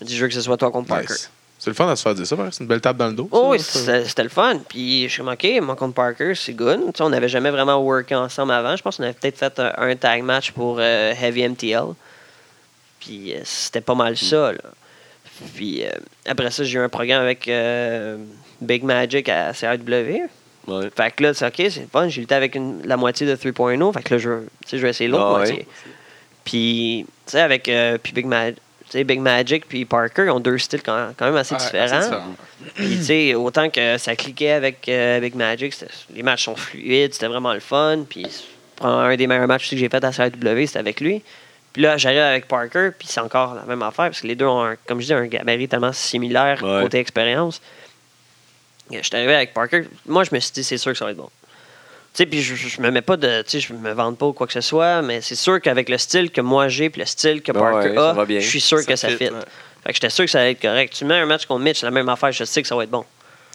Il 0.00 0.04
m'a 0.04 0.08
dit 0.08 0.16
Je 0.16 0.22
veux 0.22 0.28
que 0.28 0.34
ce 0.34 0.40
soit 0.40 0.56
toi 0.56 0.70
contre 0.72 0.88
Parker. 0.88 1.14
C'est 1.60 1.70
le 1.70 1.74
fun 1.74 1.88
à 1.88 1.96
se 1.96 2.02
faire 2.02 2.14
dire 2.14 2.24
ça, 2.26 2.36
c'est 2.52 2.60
une 2.60 2.68
belle 2.68 2.80
table 2.80 2.98
dans 3.00 3.08
le 3.08 3.14
dos. 3.14 3.28
Oh, 3.32 3.48
oui, 3.50 3.58
c'était 3.60 4.22
le 4.22 4.28
fun. 4.28 4.58
Puis 4.68 5.08
je 5.08 5.12
suis 5.12 5.22
OK, 5.22 5.46
moi 5.62 5.74
contre 5.76 5.94
Parker, 5.94 6.32
c'est 6.36 6.52
good. 6.54 6.80
On 7.00 7.08
n'avait 7.08 7.28
jamais 7.28 7.50
vraiment 7.50 7.80
worké 7.82 8.14
ensemble 8.14 8.52
avant. 8.52 8.74
Je 8.76 8.82
pense 8.82 8.96
qu'on 8.96 9.02
avait 9.04 9.12
peut-être 9.12 9.38
fait 9.38 9.58
un, 9.60 9.72
un 9.76 9.96
tag 9.96 10.22
match 10.22 10.52
pour 10.52 10.76
euh, 10.80 11.12
Heavy 11.20 11.48
MTL. 11.48 11.94
Puis 13.08 13.32
euh, 13.34 13.40
c'était 13.44 13.80
pas 13.80 13.94
mal 13.94 14.16
ça. 14.16 14.52
Là. 14.52 14.58
Puis 15.54 15.82
euh, 15.84 15.90
après 16.26 16.50
ça, 16.50 16.62
j'ai 16.64 16.78
eu 16.78 16.82
un 16.82 16.88
programme 16.88 17.22
avec 17.22 17.48
euh, 17.48 18.18
Big 18.60 18.82
Magic 18.84 19.28
à 19.28 19.52
CRW. 19.52 20.28
Ouais. 20.66 20.90
Fait 20.94 21.10
que 21.12 21.22
là, 21.22 21.32
c'est 21.32 21.46
OK, 21.46 21.54
c'est 21.56 21.80
le 21.80 21.86
fun. 21.90 22.08
J'ai 22.08 22.20
lutté 22.20 22.34
avec 22.34 22.54
une- 22.54 22.82
la 22.84 22.96
moitié 22.98 23.26
de 23.26 23.34
3.0. 23.34 23.92
Fait 23.94 24.02
que 24.02 24.14
là, 24.14 24.18
je, 24.18 24.30
je 24.70 24.76
vais 24.76 24.90
essayer 24.90 25.08
l'autre 25.08 25.22
Ah 25.24 25.32
ouais. 25.32 25.38
moitié. 25.38 25.66
Puis, 26.44 27.06
tu 27.26 27.32
sais, 27.32 27.40
avec 27.40 27.68
euh, 27.68 27.96
puis 28.02 28.12
Big, 28.12 28.26
Ma- 28.26 28.52
tu 28.52 28.58
sais, 28.90 29.04
Big 29.04 29.20
Magic 29.20 29.66
puis 29.66 29.84
Parker, 29.84 30.24
ils 30.26 30.30
ont 30.30 30.40
deux 30.40 30.58
styles 30.58 30.82
quand, 30.82 31.12
quand 31.16 31.26
même 31.26 31.36
assez 31.36 31.54
Ouais, 31.54 31.60
différents. 31.60 32.22
Puis, 32.74 32.96
tu 32.98 33.04
sais, 33.04 33.34
autant 33.34 33.70
que 33.70 33.96
ça 33.98 34.14
cliquait 34.16 34.50
avec, 34.52 34.86
euh, 34.88 35.16
avec 35.16 35.34
Magic, 35.34 35.74
les 36.14 36.22
matchs 36.22 36.44
sont 36.44 36.56
fluides, 36.56 37.14
c'était 37.14 37.28
vraiment 37.28 37.54
le 37.54 37.60
fun. 37.60 38.00
Puis, 38.08 38.26
un 38.80 39.14
des 39.16 39.26
meilleurs 39.26 39.46
matchs 39.46 39.70
que 39.70 39.76
j'ai 39.76 39.88
fait 39.88 40.02
à 40.04 40.10
CRW, 40.12 40.66
c'était 40.66 40.78
avec 40.78 41.00
lui. 41.00 41.22
Puis 41.78 41.84
là, 41.84 41.96
j'arrive 41.96 42.18
avec 42.18 42.48
Parker, 42.48 42.90
puis 42.98 43.06
c'est 43.06 43.20
encore 43.20 43.54
la 43.54 43.62
même 43.62 43.82
affaire, 43.82 44.06
parce 44.06 44.22
que 44.22 44.26
les 44.26 44.34
deux 44.34 44.46
ont, 44.46 44.64
un- 44.64 44.74
comme 44.88 45.00
je 45.00 45.06
dis, 45.06 45.12
un 45.14 45.24
gabarit 45.28 45.68
tellement 45.68 45.92
similaire 45.92 46.60
Ouais. 46.60 46.82
côté 46.82 46.98
expérience. 46.98 47.60
Je 48.90 49.00
suis 49.00 49.14
arrivé 49.14 49.32
avec 49.32 49.54
Parker. 49.54 49.84
Moi, 50.04 50.24
je 50.24 50.30
me 50.34 50.40
suis 50.40 50.50
dit, 50.50 50.64
c'est 50.64 50.76
sûr 50.76 50.90
que 50.90 50.98
ça 50.98 51.04
va 51.04 51.12
être 51.12 51.18
bon. 51.18 51.30
Tu 51.44 51.54
sais, 52.14 52.26
puis 52.26 52.42
je, 52.42 52.56
je 52.56 52.80
me 52.80 52.90
mets 52.90 53.00
pas 53.00 53.16
de. 53.16 53.42
Tu 53.42 53.50
sais, 53.50 53.60
je 53.60 53.72
me 53.74 53.92
vante 53.92 54.18
pas 54.18 54.26
ou 54.26 54.32
quoi 54.32 54.48
que 54.48 54.52
ce 54.54 54.60
soit, 54.60 55.02
mais 55.02 55.20
c'est 55.20 55.36
sûr 55.36 55.60
qu'avec 55.60 55.88
le 55.88 55.98
style 55.98 56.32
que 56.32 56.40
moi 56.40 56.66
j'ai, 56.66 56.90
puis 56.90 56.98
le 57.00 57.06
style 57.06 57.42
que 57.42 57.52
Ouais, 57.52 57.60
Parker 57.60 57.94
ça 57.94 58.10
a, 58.10 58.12
va 58.12 58.24
bien. 58.24 58.40
je 58.40 58.48
suis 58.48 58.60
sûr 58.60 58.80
Ça 58.80 58.84
que 58.84 58.96
ça 58.96 59.08
fit, 59.10 59.16
fit. 59.16 59.24
ouais. 59.26 59.40
Fait 59.84 59.90
que 59.90 59.94
j'étais 59.94 60.10
sûr 60.10 60.24
que 60.24 60.30
ça 60.32 60.40
allait 60.40 60.50
être 60.50 60.60
correct. 60.62 60.92
Tu 60.94 61.04
mets 61.04 61.14
un 61.20 61.26
match 61.26 61.46
contre 61.46 61.60
Mitch, 61.62 61.78
c'est 61.78 61.86
la 61.86 61.92
même 61.92 62.08
affaire, 62.08 62.32
je 62.32 62.42
sais 62.42 62.60
que 62.60 62.66
ça 62.66 62.74
va 62.74 62.82
être 62.82 62.90
bon. 62.90 63.04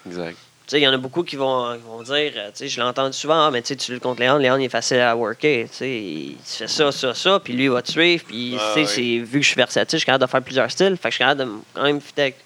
Exact. 0.06 0.34
Tu 0.66 0.70
sais, 0.70 0.80
il 0.80 0.82
y 0.84 0.88
en 0.88 0.94
a 0.94 0.96
beaucoup 0.96 1.22
qui 1.24 1.36
vont, 1.36 1.74
qui 1.74 1.82
vont 1.86 2.02
dire, 2.02 2.32
euh, 2.36 2.46
tu 2.48 2.52
sais, 2.54 2.68
je 2.68 2.76
l'ai 2.80 2.86
entendu 2.86 3.12
souvent, 3.14 3.46
ah, 3.46 3.50
mais 3.50 3.60
tu 3.60 3.68
sais, 3.68 3.76
tu 3.76 3.92
luttes 3.92 4.02
contre 4.02 4.20
Léon, 4.22 4.38
Léon, 4.38 4.56
il 4.56 4.64
est 4.64 4.68
facile 4.70 4.98
à 5.00 5.14
worker. 5.14 5.64
Tu 5.68 5.76
sais, 5.76 5.90
il 5.90 6.36
fait 6.42 6.66
ça, 6.66 6.90
ça, 6.90 7.12
ça, 7.12 7.38
puis 7.38 7.52
lui, 7.52 7.64
il 7.64 7.70
va 7.70 7.82
te 7.82 7.90
suivre, 7.90 8.24
puis, 8.26 8.56
Ah, 8.58 8.72
tu 8.74 8.74
sais, 8.74 8.80
ouais. 8.80 8.86
c'est- 8.86 9.24
vu 9.26 9.40
que 9.40 9.42
je 9.44 9.48
suis 9.48 9.56
versatile, 9.56 9.98
je 9.98 10.00
suis 10.00 10.06
capable 10.06 10.24
de 10.24 10.30
faire 10.30 10.40
plusieurs 10.42 10.70
styles, 10.70 10.96
fait 10.96 11.08
que 11.08 11.10
je 11.10 11.14
suis 11.16 11.18
capable 11.18 11.40
de 11.40 11.44
me- 11.44 11.58
quand 11.74 11.82
même 11.82 12.00
avec- 12.16 12.36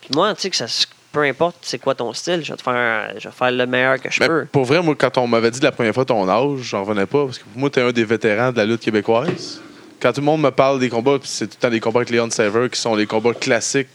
Puis 0.00 0.10
moi, 0.14 0.32
tu 0.36 0.42
sais, 0.42 0.50
que 0.50 0.56
ça, 0.56 0.68
se- 0.68 0.86
peu 1.10 1.22
importe 1.22 1.56
c'est 1.62 1.78
quoi 1.78 1.96
ton 1.96 2.12
style, 2.12 2.44
je 2.44 2.52
vais 2.52 2.56
te 2.56 2.62
faire, 2.62 3.10
je 3.18 3.26
vais 3.28 3.34
faire 3.34 3.50
le 3.50 3.66
meilleur 3.66 4.00
que 4.00 4.12
je 4.12 4.20
Mais 4.20 4.28
peux. 4.28 4.46
pour 4.52 4.64
vrai, 4.64 4.80
moi, 4.80 4.94
quand 4.96 5.18
on 5.18 5.26
m'avait 5.26 5.50
dit 5.50 5.58
la 5.60 5.72
première 5.72 5.92
fois 5.94 6.04
ton 6.04 6.28
âge, 6.28 6.60
j'en 6.60 6.84
revenais 6.84 7.06
pas. 7.06 7.24
Parce 7.24 7.38
que 7.38 7.44
pour 7.44 7.58
moi, 7.58 7.68
t'es 7.70 7.80
un 7.80 7.90
des 7.90 8.04
vétérans 8.04 8.52
de 8.52 8.58
la 8.58 8.64
lutte 8.66 8.82
québécoise. 8.82 9.60
Quand 9.98 10.12
tout 10.12 10.20
le 10.20 10.26
monde 10.26 10.42
me 10.42 10.50
parle 10.50 10.78
des 10.78 10.88
combats, 10.90 11.18
puis 11.18 11.28
c'est 11.28 11.46
tout 11.48 11.56
le 11.58 11.62
temps 11.62 11.70
des 11.70 11.80
combats 11.80 12.00
avec 12.00 12.10
Leon 12.10 12.30
Saver, 12.30 12.68
qui 12.70 12.78
sont 12.80 12.94
les 12.94 13.06
combats 13.06 13.32
classiques, 13.34 13.88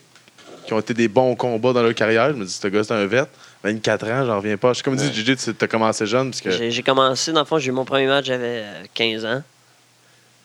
qui 0.65 0.73
ont 0.73 0.79
été 0.79 0.93
des 0.93 1.07
bons 1.07 1.35
combats 1.35 1.71
dans 1.73 1.83
leur 1.83 1.93
carrière, 1.95 2.29
je 2.31 2.35
me 2.35 2.43
dis, 2.43 2.51
ce 2.51 2.67
gars, 2.67 2.83
c'est 2.83 2.93
un 2.93 3.05
vet. 3.05 3.23
24 3.63 4.07
ans, 4.09 4.25
j'en 4.25 4.37
reviens 4.37 4.57
pas. 4.57 4.69
Je 4.69 4.75
suis 4.75 4.83
comme 4.83 4.95
dit, 4.95 5.11
JJ, 5.13 5.35
tu 5.37 5.51
as 5.63 5.67
commencé 5.67 6.05
jeune. 6.05 6.31
Parce 6.31 6.41
que... 6.41 6.51
J'ai 6.51 6.71
j'ai 6.71 6.83
commencé, 6.83 7.31
dans 7.31 7.41
le 7.41 7.45
fond, 7.45 7.59
j'ai 7.59 7.69
eu 7.69 7.71
mon 7.71 7.85
premier 7.85 8.07
match, 8.07 8.25
j'avais 8.25 8.63
euh, 8.63 8.83
15 8.93 9.25
ans. 9.25 9.43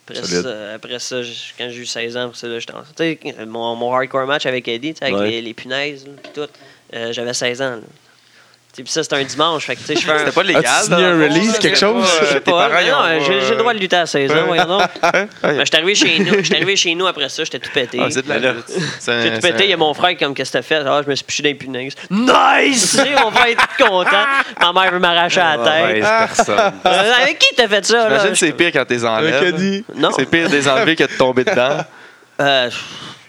Après 0.08 0.22
Solide. 0.22 0.42
ça, 0.42 0.74
après 0.74 0.98
ça, 1.00 1.16
quand 1.58 1.68
j'ai 1.70 1.80
eu 1.80 1.86
16 1.86 2.16
ans, 2.16 2.26
après 2.26 2.38
ça, 2.38 2.46
là, 2.46 2.58
j'étais 2.60 2.74
en- 2.74 2.82
tu 2.82 2.86
sais, 2.96 3.18
mon, 3.46 3.74
mon 3.74 3.92
hardcore 3.92 4.26
match 4.26 4.46
avec 4.46 4.68
Eddie, 4.68 4.94
avec 5.00 5.14
Ouais. 5.16 5.30
les, 5.30 5.42
les 5.42 5.54
punaises, 5.54 6.06
là, 6.06 6.12
puis 6.22 6.32
tout, 6.34 6.48
euh, 6.94 7.12
j'avais 7.12 7.34
16 7.34 7.60
ans. 7.62 7.70
là. 7.76 7.80
Puis 8.82 8.92
ça, 8.92 9.02
c'était 9.02 9.16
un 9.16 9.24
dimanche. 9.24 9.64
Fait 9.66 9.74
que, 9.76 9.80
tu 9.80 9.86
sais, 9.86 9.96
je 9.96 10.00
fais 10.00 10.12
un. 10.12 10.18
C'était 10.18 10.32
pas 10.32 10.42
légal. 10.42 10.64
As-tu 10.66 10.84
signé 10.84 10.96
dans 11.02 11.08
un 11.08 11.22
release, 11.22 11.58
quelque 11.58 11.78
chose? 11.78 12.04
euh, 12.04 12.26
Je 12.26 12.32
sais 12.34 12.40
pas, 12.40 12.68
mais 12.68 12.92
ont 12.92 12.96
non, 12.96 13.24
j'ai 13.26 13.40
j'ai 13.40 13.50
le 13.50 13.56
droit 13.56 13.72
de 13.74 13.78
lutter 13.78 13.96
à 13.96 14.06
16 14.06 14.30
ans, 14.32 14.34
voyons 14.46 14.64
donc. 14.66 14.82
Ben, 15.02 15.28
j'étais 15.64 15.76
arrivé 15.76 15.94
chez 15.94 16.18
nous, 16.18 16.34
j'étais 16.42 16.56
arrivé 16.56 16.76
chez 16.76 16.94
nous 16.94 17.06
après 17.06 17.28
ça, 17.28 17.44
j'étais 17.44 17.58
tout 17.58 17.70
pété. 17.72 17.98
Ah, 18.02 18.06
c'est 18.10 18.24
de 18.24 18.28
la 18.28 18.38
lutte. 18.52 18.64
C'est 19.00 19.12
un- 19.12 19.22
tout 19.22 19.28
c'est 19.34 19.40
pété, 19.52 19.64
il 19.64 19.70
y 19.70 19.72
a 19.72 19.76
mon 19.76 19.94
frère 19.94 20.16
comme 20.18 20.34
qu'est-ce 20.34 20.52
que 20.52 20.58
t'as 20.58 20.62
fait? 20.62 20.82
Ah, 20.86 21.00
je 21.04 21.10
me 21.10 21.14
suis 21.14 21.24
piché 21.24 21.42
punaises. 21.54 21.94
Nice! 22.10 22.96
Frère 23.32 23.46
est 23.46 23.54
tout 23.56 23.84
content. 23.84 24.24
Ma 24.60 24.72
mère 24.72 24.92
veut 24.92 24.98
m'arracher 24.98 25.40
à 25.40 25.56
la 25.56 25.64
tête. 25.64 26.00
Personne. 26.02 26.72
Euh, 26.86 27.12
avec 27.22 27.38
qui 27.38 27.54
t'as 27.56 27.68
fait 27.68 27.84
ça? 27.84 27.96
là? 27.96 28.08
J'imagine 28.08 28.30
que 28.32 28.36
c'est 28.38 28.52
pire 28.52 28.70
quand 28.72 28.84
t'es 28.84 29.04
caddie. 29.40 29.84
Non. 29.94 30.10
C'est 30.16 30.26
pire 30.30 30.48
de 30.48 30.54
les 30.56 30.68
enlever 30.68 30.96
que 30.96 31.04
de 31.04 31.16
tomber 31.16 31.44
dedans. 31.44 31.78
Euh, 32.40 32.70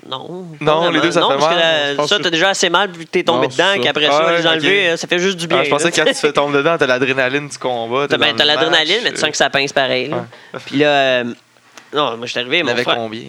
non. 0.09 0.45
Non, 0.61 0.89
les 0.89 0.99
deux, 1.01 1.11
ça 1.11 1.21
vraiment. 1.21 1.39
fait 1.41 1.45
non, 1.45 1.49
parce 1.49 1.55
que 1.97 2.01
la- 2.01 2.07
ça, 2.07 2.19
t'as 2.23 2.29
déjà 2.29 2.49
assez 2.49 2.69
mal 2.69 2.91
vu 2.91 3.05
que 3.05 3.09
t'es 3.11 3.23
tombé 3.23 3.47
Non, 3.47 3.53
dedans, 3.53 3.73
ça. 3.75 3.79
qu'après 3.79 4.05
Ah 4.07 4.11
ça, 4.11 4.25
ouais, 4.25 4.37
les 4.37 4.47
enlever, 4.47 4.87
ok. 4.87 4.93
euh, 4.93 4.97
ça 4.97 5.07
fait 5.07 5.19
juste 5.19 5.37
du 5.37 5.47
bien. 5.47 5.59
Ah, 5.59 5.63
je 5.63 5.69
pensais 5.69 5.91
que 5.91 5.95
quand 5.95 6.05
tu 6.05 6.33
tomber 6.33 6.57
dedans, 6.59 6.77
t'as 6.77 6.87
l'adrénaline 6.87 7.47
du 7.47 7.57
combat. 7.57 8.07
T'as 8.09 8.17
ben, 8.17 8.35
l'adrénaline, 8.37 9.01
mais 9.03 9.11
tu 9.11 9.17
sens 9.17 9.29
que 9.31 9.37
ça 9.37 9.49
pince 9.49 9.73
pareil. 9.73 10.11
Puis 10.65 10.77
là, 10.77 10.87
euh, 10.87 11.23
non, 11.93 12.17
moi, 12.17 12.25
je 12.25 12.31
suis 12.31 12.39
arrivé, 12.39 12.59
Il 12.59 12.69
avait 12.69 12.83
combien? 12.83 13.21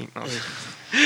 Non. 0.94 1.00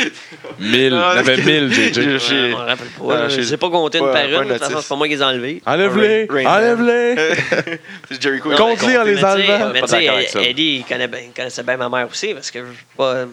1000. 0.60 0.72
Il 0.86 0.90
y 0.92 0.94
avait 0.94 1.36
1000, 1.36 1.72
JJ. 1.72 1.94
Je- 2.18 2.50
m'en 2.52 2.58
rappelle 2.58 2.86
pas. 2.88 3.04
Ah, 3.24 3.28
Je 3.28 3.42
sais 3.42 3.56
pas 3.56 3.68
compter 3.70 3.98
une 3.98 4.10
par 4.12 4.24
une. 4.24 4.30
De 4.30 4.36
toute 4.38 4.46
notice. 4.48 4.66
façon, 4.68 4.78
c'est 4.80 4.88
pas 4.88 4.96
moi 4.96 5.08
qui 5.08 5.14
les 5.14 5.20
ai 5.20 5.24
enlevés. 5.24 5.62
Enlève-les. 5.66 6.28
Enlève-les. 6.46 7.16
C'est 8.10 8.22
Jericho. 8.22 8.50
Non, 8.50 8.56
Compte-les 8.56 8.86
mais- 8.88 8.98
en 8.98 9.02
les 9.02 9.14
mais 9.14 9.20
tu 9.20 9.20
sais- 9.20 9.26
enlevant. 9.26 9.70
Mais 9.72 9.80
tu 9.82 9.88
sais. 9.88 10.50
Eddie, 10.50 10.84
il, 10.88 11.32
connaissait 11.34 11.62
bien 11.62 11.76
ma 11.76 11.88
mère 11.88 12.08
aussi, 12.10 12.32
parce 12.34 12.50
que 12.50 12.60
pas 12.96 13.24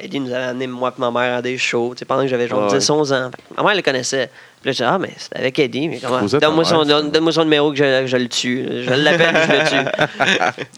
Eddie 0.00 0.20
nous 0.20 0.32
avait 0.32 0.44
amené 0.44 0.66
moi 0.66 0.92
et 0.96 1.00
ma 1.00 1.10
mère 1.10 1.36
à 1.36 1.42
des 1.42 1.58
shows, 1.58 1.94
pendant 2.08 2.22
que 2.22 2.28
j'avais 2.28 2.48
genre 2.48 2.70
Ouais. 2.72 2.78
10, 2.78 2.88
11 2.90 3.12
ans. 3.12 3.30
Ma 3.56 3.62
mère 3.62 3.74
le 3.74 3.82
connaissait. 3.82 4.30
Puis 4.62 4.68
là, 4.68 4.72
je 4.72 4.76
disais, 4.76 4.84
ah, 4.84 4.98
mais 4.98 5.10
c'est 5.18 5.36
avec 5.36 5.58
Eddie. 5.58 5.88
Mais 5.88 5.98
comment? 6.00 6.20
Donne-moi 6.22 6.64
son, 6.64 6.78
mère, 6.78 6.86
donne- 6.86 7.10
donne-moi 7.10 7.32
son 7.32 7.44
numéro 7.44 7.70
que 7.72 7.76
je, 7.78 8.06
je 8.06 8.16
le 8.16 8.28
tue. 8.28 8.64
Je 8.84 8.90
l'appelle, 8.90 9.34
je 9.48 9.76
le 9.76 9.82
tue. 9.84 10.62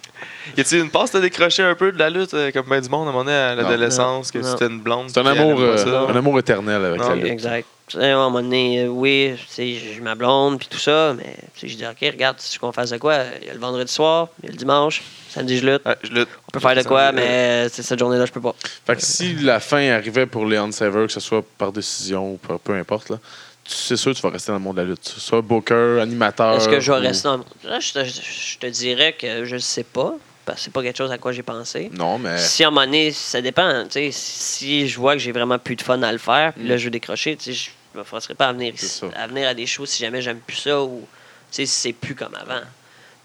Y 0.57 0.61
a-t-il 0.61 0.82
une 0.82 0.91
passe 0.91 1.11
de 1.11 1.20
décrocher 1.20 1.62
un 1.62 1.74
peu 1.74 1.91
de 1.91 1.99
la 1.99 2.11
lutte, 2.11 2.35
euh, 2.35 2.51
comme 2.53 2.66
ben 2.68 2.80
du 2.80 2.89
monde, 2.89 3.07
à 3.07 3.11
un 3.11 3.12
moment 3.12 3.24
donné, 3.24 3.37
à 3.37 3.55
l'adolescence, 3.55 4.30
que 4.30 4.43
c'était 4.43 4.66
une 4.66 4.78
blonde? 4.80 5.09
C'est 5.09 5.18
un 5.18 5.26
amour, 5.26 5.59
euh, 5.59 6.07
un 6.09 6.14
amour 6.16 6.39
éternel 6.39 6.85
avec 6.85 7.01
Non, 7.01 7.09
la 7.09 7.14
lutte. 7.16 7.26
Exact. 7.26 7.66
Tu 7.89 7.97
sais, 7.99 8.11
à 8.11 8.14
un 8.14 8.24
moment 8.28 8.43
donné, 8.43 8.82
euh, 8.85 8.87
oui, 8.89 9.35
tu 9.55 9.62
j'ai 9.64 10.01
ma 10.03 10.14
blonde, 10.14 10.59
puis 10.59 10.68
tout 10.70 10.78
ça, 10.78 11.14
mais 11.16 11.35
tu 11.55 11.61
sais, 11.61 11.68
je 11.68 11.76
dis, 11.78 11.85
OK, 11.87 11.97
regarde, 12.12 12.37
si 12.39 12.59
qu'on 12.59 12.72
fasse 12.72 12.91
de 12.91 12.99
quoi, 12.99 13.16
il 13.41 13.47
y 13.49 13.51
a 13.51 13.55
le 13.55 13.59
vendredi 13.59 13.91
soir, 13.93 14.28
il 14.43 14.47
y 14.47 14.49
a 14.51 14.53
le 14.53 14.59
dimanche, 14.59 15.03
samedi, 15.30 15.59
je 15.59 15.66
lutte. 15.66 15.85
Ouais, 15.87 15.97
je 16.03 16.11
lutte. 16.12 16.28
On 16.49 16.51
peut 16.53 16.61
faire 16.61 16.76
de 16.76 16.82
quoi, 16.89 17.11
mais 17.12 17.68
c'est 17.70 17.82
cette 17.82 17.99
journée-là, 17.99 18.26
je 18.26 18.32
peux 18.32 18.41
pas. 18.41 18.55
Fait 18.87 18.97
que 18.97 19.03
si 19.03 19.35
la 19.37 19.61
fin 19.61 19.91
arrivait 19.93 20.26
pour 20.26 20.45
Leon 20.47 20.70
Saver, 20.72 21.07
que 21.07 21.12
ce 21.12 21.20
soit 21.20 21.43
par 21.59 21.72
décision 21.72 22.32
ou 22.32 22.37
par- 22.37 22.59
peu 22.61 22.74
importe, 22.74 23.09
là, 23.11 23.16
tu- 23.16 23.54
c'est 23.67 23.97
sûr 23.97 24.12
que 24.12 24.17
tu 24.17 24.23
vas 24.23 24.31
rester 24.31 24.53
dans 24.53 24.59
le 24.59 24.65
monde 24.65 24.77
de 24.77 24.83
la 24.83 24.89
lutte. 24.89 25.05
Soit 25.05 25.41
booker, 25.43 25.99
animateur. 26.01 26.57
Est-ce 26.57 26.69
que 26.69 26.81
je 26.81 26.93
vais 26.93 26.99
ou- 26.99 27.03
rester 27.03 27.29
dans. 27.29 27.39
Là, 27.65 27.81
je, 27.81 27.93
te, 27.93 28.05
je 28.05 28.59
te 28.59 28.67
dirais 28.67 29.15
que 29.15 29.45
je 29.45 29.57
sais 29.57 29.85
pas, 29.85 30.15
parce 30.45 30.59
que 30.59 30.65
c'est 30.65 30.73
pas 30.73 30.83
quelque 30.83 30.99
chose 30.99 31.11
à 31.12 31.19
quoi 31.19 31.33
j'ai 31.33 31.43
pensé. 31.43 31.91
Non, 31.93 32.19
mais. 32.19 32.39
Si 32.39 32.62
à 32.65 32.69
un 32.69 32.71
moment 32.71 32.85
donné, 32.87 33.12
ça 33.12 33.41
dépend. 33.41 33.85
Si 34.11 34.89
je 34.89 34.99
vois 34.99 35.15
que 35.15 35.21
j'ai 35.21 35.33
vraiment 35.33 35.59
plus 35.59 35.77
de 35.77 35.83
fun 35.83 36.03
à 36.03 36.12
le 36.12 36.19
faire, 36.19 36.53
puis 36.53 36.67
là, 36.69 36.77
je 36.77 36.85
veux 36.85 36.91
décrocher, 36.91 37.39
je 37.45 37.71
me 37.99 38.05
forcerai 38.05 38.35
pas 38.35 38.49
à 38.49 38.53
venir, 38.53 38.75
ici, 38.75 39.03
à 39.17 39.27
venir 39.27 39.49
à 39.49 39.55
des 39.55 39.67
shows 39.67 39.87
si 39.87 40.03
jamais 40.03 40.21
j'aime 40.21 40.41
plus 40.41 40.57
ça 40.57 40.83
ou 40.83 41.07
tu 41.51 41.57
sais, 41.57 41.67
si 41.67 41.79
c'est 41.81 41.93
plus 41.93 42.15
comme 42.15 42.35
avant. 42.35 42.61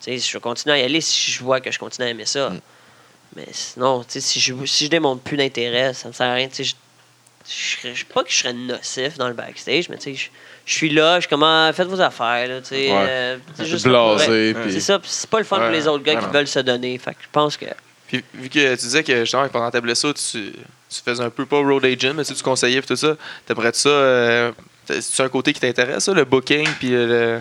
Tu 0.02 0.12
sais, 0.12 0.18
je 0.18 0.34
vais 0.38 0.40
continuer 0.40 0.76
à 0.76 0.80
y 0.80 0.84
aller 0.84 1.02
si 1.02 1.32
je 1.32 1.44
vois 1.44 1.60
que 1.60 1.72
je 1.72 1.80
continue 1.80 2.08
à 2.08 2.12
aimer 2.12 2.26
ça. 2.26 2.52
Mm. 2.52 2.60
Mais 3.36 3.48
sinon, 3.52 4.02
tu 4.04 4.12
sais, 4.14 4.22
si 4.22 4.40
je, 4.40 4.54
si 4.66 4.86
je 4.86 4.90
démontre 4.90 5.22
plus 5.22 5.36
d'intérêt, 5.38 5.94
ça 5.94 6.08
ne 6.08 6.14
sert 6.14 6.28
à 6.28 6.34
rien. 6.34 6.48
Je, 6.58 6.72
je, 7.50 7.78
serais- 7.78 7.96
je- 7.96 8.06
pas 8.06 8.24
que 8.24 8.30
je 8.32 8.36
serais 8.38 8.54
nocif 8.54 9.18
dans 9.18 9.28
le 9.28 9.34
backstage, 9.34 9.90
mais 9.90 9.98
tu 9.98 10.04
sais, 10.04 10.16
je, 10.16 10.30
je 10.66 10.74
suis 10.74 10.90
là, 10.90 11.16
je 11.16 11.22
suis 11.22 11.30
comme, 11.30 11.44
Ah, 11.44 11.72
faites 11.74 11.88
vos 11.88 12.00
affaires. 12.02 12.48
Là, 12.48 12.62
tu 12.62 12.68
sais, 12.68 12.92
Ouais. 12.92 13.06
euh, 13.10 13.38
c'est 13.56 13.66
juste 13.66 13.88
Blasé. 13.88 14.54
Puis- 14.54 14.74
C'est 14.74 14.80
ça, 14.82 15.00
c'est 15.04 15.30
pas 15.30 15.40
le 15.40 15.46
fun 15.46 15.58
Ouais, 15.58 15.64
pour 15.66 15.72
les 15.72 15.88
autres 15.88 16.04
gars 16.04 16.14
ouais, 16.14 16.20
qui 16.20 16.26
non. 16.26 16.32
veulent 16.32 16.48
se 16.48 16.60
donner. 16.60 16.98
Fait 16.98 17.12
que 17.12 17.22
je 17.24 17.28
pense 17.32 17.58
que. 17.58 17.66
Puis 18.08 18.24
vu 18.34 18.50
que 18.50 18.72
tu 18.76 18.82
disais 18.82 19.04
que 19.04 19.20
justement 19.20 19.48
pendant 19.50 19.70
ta 19.72 19.82
blessure, 19.82 20.14
tu, 20.14 20.52
tu 20.54 21.02
faisais 21.06 21.24
un 21.24 21.30
peu 21.30 21.46
pas 21.46 21.58
road 21.60 21.86
agent, 21.86 22.14
mais 22.16 22.24
tu 22.26 22.34
tu 22.34 22.44
conseillais 22.44 22.80
et 22.80 22.82
tout 22.82 22.96
ça, 22.96 23.16
t'aimerais 23.46 23.72
ça. 23.74 23.90
Euh, 23.90 24.52
c'est 24.88 25.22
un 25.24 25.30
côté 25.30 25.54
qui 25.54 25.60
t'intéresse, 25.60 26.04
ça, 26.06 26.14
le 26.14 26.26
booking, 26.26 26.68
puis 26.80 26.90
le. 26.90 27.40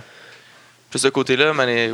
Plus 0.90 0.98
ce 1.00 1.08
côté-là, 1.08 1.52
mais. 1.54 1.90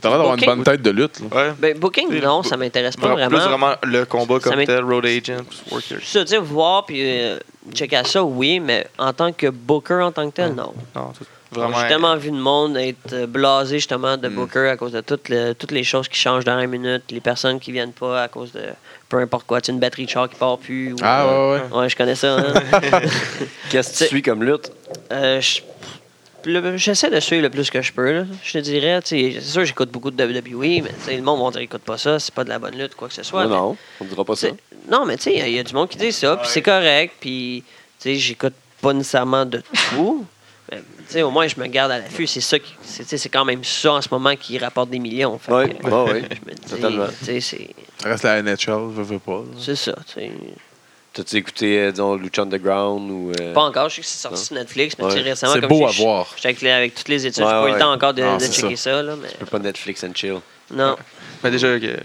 T'as 0.00 0.08
l'air 0.08 0.18
d'avoir 0.18 0.36
une 0.36 0.44
bonne 0.44 0.62
tête 0.64 0.82
de 0.82 0.90
lutte. 0.90 1.20
Là. 1.20 1.26
Ouais. 1.36 1.52
Ben, 1.58 1.78
booking, 1.78 2.20
non, 2.22 2.42
ça 2.42 2.56
m'intéresse 2.56 2.96
pas 2.96 3.08
Vra- 3.08 3.12
vraiment. 3.12 3.28
Plus 3.30 3.40
vraiment 3.48 3.74
le 3.82 4.04
combat 4.04 4.38
Ça 4.40 4.50
comme 4.50 4.64
tel, 4.64 4.84
road 4.84 5.06
agent, 5.06 5.42
worker. 5.70 5.98
Ça, 6.02 6.20
tu 6.22 6.26
sais, 6.28 6.38
voir 6.38 6.84
puis 6.86 7.00
euh, 7.02 7.38
checker 7.74 7.96
à 7.96 8.04
ça, 8.04 8.22
oui, 8.22 8.60
mais 8.60 8.86
en 8.98 9.12
tant 9.12 9.32
que 9.32 9.48
booker 9.48 10.00
en 10.02 10.12
tant 10.12 10.28
que 10.30 10.34
tel, 10.36 10.54
non. 10.54 10.72
Non, 10.94 11.12
vraiment. 11.50 11.76
J'ai 11.80 11.88
tellement 11.88 12.16
vu 12.16 12.30
de 12.30 12.36
monde 12.36 12.76
être 12.78 13.12
euh, 13.12 13.26
blasé 13.26 13.76
justement 13.78 14.16
de 14.16 14.28
Mm. 14.28 14.34
booker 14.34 14.68
à 14.70 14.76
cause 14.76 14.92
de 14.92 15.00
toutes, 15.02 15.28
le- 15.28 15.52
toutes 15.54 15.72
les 15.72 15.84
choses 15.84 16.08
qui 16.08 16.18
changent 16.18 16.44
dans 16.44 16.56
la 16.56 16.66
minute, 16.66 17.02
les 17.10 17.20
personnes 17.20 17.60
qui 17.60 17.72
viennent 17.72 17.92
pas 17.92 18.22
à 18.22 18.28
cause 18.28 18.52
de 18.52 18.62
peu 19.08 19.18
importe 19.18 19.46
quoi, 19.46 19.60
tu 19.60 19.66
sais, 19.66 19.72
une 19.72 19.78
batterie 19.78 20.06
de 20.06 20.10
char 20.10 20.28
qui 20.30 20.36
part 20.36 20.56
plus. 20.56 20.92
ou- 20.94 20.96
Ah, 21.02 21.26
ouais, 21.26 21.60
ouais. 21.70 21.78
Ouais, 21.80 21.88
je 21.90 21.96
connais 21.96 22.14
ça. 22.14 22.36
hein. 22.36 22.54
Qu'est-ce 23.70 23.92
que 23.92 23.98
tu 23.98 24.04
suis 24.06 24.22
comme 24.22 24.42
lutte? 24.42 24.72
Euh, 25.12 25.40
je- 25.40 25.60
J'essaie 26.76 27.10
de 27.10 27.20
suivre 27.20 27.42
le 27.42 27.50
plus 27.50 27.70
que 27.70 27.80
je 27.82 27.92
peux, 27.92 28.12
là, 28.12 28.24
je 28.42 28.52
te 28.52 28.58
dirais. 28.58 29.00
C'est 29.04 29.40
sûr, 29.40 29.64
j'écoute 29.64 29.90
beaucoup 29.90 30.10
de 30.10 30.24
WWE, 30.24 30.82
mais 31.08 31.16
le 31.16 31.22
monde 31.22 31.42
va 31.44 31.50
dire 31.52 31.60
écoute 31.62 31.82
pas 31.82 31.98
ça, 31.98 32.18
c'est 32.18 32.34
pas 32.34 32.44
de 32.44 32.48
la 32.48 32.58
bonne 32.58 32.76
lutte, 32.76 32.94
quoi 32.94 33.08
que 33.08 33.14
ce 33.14 33.22
soit. 33.22 33.44
non, 33.44 33.48
mais- 33.50 33.56
non, 33.56 33.76
on 34.00 34.04
dira 34.04 34.24
pas 34.24 34.36
ça. 34.36 34.48
Non, 34.90 35.04
mais 35.06 35.16
tu 35.16 35.24
sais, 35.24 35.34
il 35.36 35.54
y 35.54 35.58
a 35.58 35.62
du 35.62 35.72
monde 35.74 35.88
qui 35.88 35.98
dit 35.98 36.12
ça, 36.12 36.36
puis 36.36 36.48
c'est 36.50 36.62
correct, 36.62 37.14
puis 37.20 37.62
tu 38.00 38.08
sais, 38.10 38.14
j'écoute 38.16 38.54
pas 38.80 38.92
nécessairement 38.92 39.46
de 39.46 39.62
tout. 39.90 40.24
Mais, 40.70 40.78
Tu 40.78 41.18
sais, 41.18 41.22
au 41.22 41.30
moins, 41.30 41.46
je 41.46 41.60
me 41.60 41.66
garde 41.66 41.92
à 41.92 41.98
l'affût. 41.98 42.26
C'est 42.26 42.40
ça 42.40 42.58
qui, 42.58 42.72
c'est, 42.82 43.02
tu 43.02 43.10
sais, 43.10 43.18
c'est 43.18 43.28
quand 43.28 43.44
même 43.44 43.62
ça 43.62 43.92
en 43.92 44.00
ce 44.00 44.08
moment 44.10 44.34
qui 44.36 44.56
rapporte 44.58 44.88
des 44.90 44.98
millions. 44.98 45.38
Fait 45.38 45.52
Oui, 45.52 45.68
que, 45.76 45.82
bah 45.88 46.04
oui, 46.08 46.22
je 46.30 46.50
me 46.50 46.54
dis, 46.54 47.42
Ça 47.42 48.08
reste 48.08 48.24
la 48.24 48.42
NHL, 48.42 48.88
veux, 48.90 49.02
veux 49.02 49.18
pas. 49.18 49.38
là. 49.40 49.44
c'est 49.58 49.76
ça. 49.76 49.94
tu 50.06 50.14
sais. 50.14 50.32
T'as-tu 51.14 51.36
écouté, 51.36 51.78
euh, 51.78 51.90
disons, 51.90 52.14
Lucha 52.16 52.40
Underground 52.42 53.10
ou. 53.10 53.32
euh, 53.38 53.52
Pas 53.52 53.62
encore, 53.64 53.88
je 53.90 53.96
sais 53.96 54.00
que 54.00 54.06
c'est 54.06 54.16
sorti 54.22 54.44
sur 54.46 54.54
Netflix, 54.54 54.94
mais 54.98 55.04
tu 55.06 55.10
sais, 55.10 55.16
Ouais. 55.18 55.22
récemment, 55.30 55.52
C'est 55.52 55.60
comme 55.60 55.68
beau 55.68 55.86
je 55.88 56.00
à 56.00 56.02
voir. 56.04 56.34
J'étais 56.42 56.70
avec, 56.70 56.94
toutes 56.94 57.08
les 57.08 57.26
études, 57.26 57.42
Ouais, 57.44 57.50
j'ai 57.50 57.62
pas 57.62 57.68
eu 57.68 57.72
le 57.74 57.78
temps 57.78 57.92
encore 57.92 58.14
de, 58.14 58.22
Non, 58.22 58.36
de 58.36 58.40
c'est 58.40 58.52
checker 58.62 58.76
ça. 58.76 59.02
là, 59.02 59.14
mais 59.20 59.28
Tu 59.28 59.36
peux 59.36 59.46
pas 59.46 59.58
Netflix 59.58 60.02
and 60.04 60.12
chill. 60.14 60.38
non. 60.70 60.96
Mais 61.44 61.50
déjà, 61.50 61.78
que, 61.78 61.98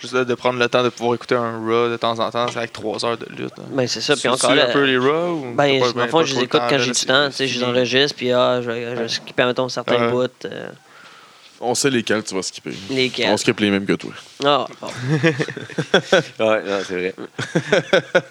juste 0.00 0.12
là, 0.12 0.24
de 0.24 0.34
prendre 0.34 0.58
le 0.58 0.68
temps 0.68 0.82
de 0.82 0.88
pouvoir 0.88 1.14
écouter 1.14 1.36
un 1.36 1.58
Raw 1.64 1.88
de 1.90 1.96
temps 1.98 2.18
en 2.18 2.30
temps, 2.32 2.46
c'est 2.50 2.58
avec 2.58 2.72
trois 2.72 3.04
heures 3.04 3.16
de 3.16 3.26
lutte. 3.30 3.52
hein. 3.58 3.64
Ben, 3.70 3.86
c'est 3.86 4.00
ça. 4.00 4.14
Puis 4.14 4.22
Tu 4.22 4.28
encore 4.28 4.54
là. 4.56 4.70
un 4.70 4.72
peu 4.72 4.82
les 4.84 4.98
Raw 4.98 5.34
ou 5.34 5.54
Ben, 5.54 5.78
dans 5.78 6.02
le 6.02 6.08
fond, 6.08 6.24
je 6.24 6.32
les 6.34 6.38
le 6.40 6.44
écoute 6.46 6.62
quand 6.68 6.78
j'ai 6.78 6.90
du 6.90 7.06
temps. 7.06 7.28
Tu 7.28 7.36
sais, 7.36 7.46
je 7.46 7.60
les 7.60 7.64
enregistre, 7.64 8.16
puis 8.16 8.32
ah, 8.32 8.60
je 8.60 8.70
vais, 8.72 9.08
skipper, 9.08 9.44
mettons, 9.44 9.68
certains 9.68 10.10
bouts. 10.10 10.26
euh, 10.46 10.68
On 11.60 11.74
sait 11.76 11.90
lesquels 11.90 12.24
tu 12.24 12.34
vas 12.34 12.42
skipper. 12.42 12.72
lesquels? 12.90 13.30
On 13.30 13.36
skip 13.36 13.60
les 13.60 13.70
mêmes 13.70 13.86
que 13.86 13.92
toi. 13.92 14.10
Ah. 14.44 14.66
Ouais, 16.40 16.62
non, 16.64 16.80
c'est 16.86 16.94
vrai. 16.94 17.14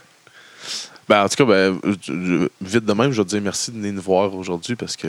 Ben, 1.09 1.23
en 1.23 1.29
tout 1.29 1.35
cas, 1.37 1.45
ben, 1.45 1.79
je- 2.05 2.49
vite 2.61 2.85
de 2.85 2.93
même, 2.93 3.11
je 3.11 3.21
vais 3.21 3.25
te 3.25 3.29
dire 3.29 3.41
merci 3.41 3.71
de 3.71 3.77
venir 3.77 3.93
nous 3.93 4.01
voir 4.01 4.33
aujourd'hui 4.35 4.75
parce 4.75 4.95
que 4.97 5.07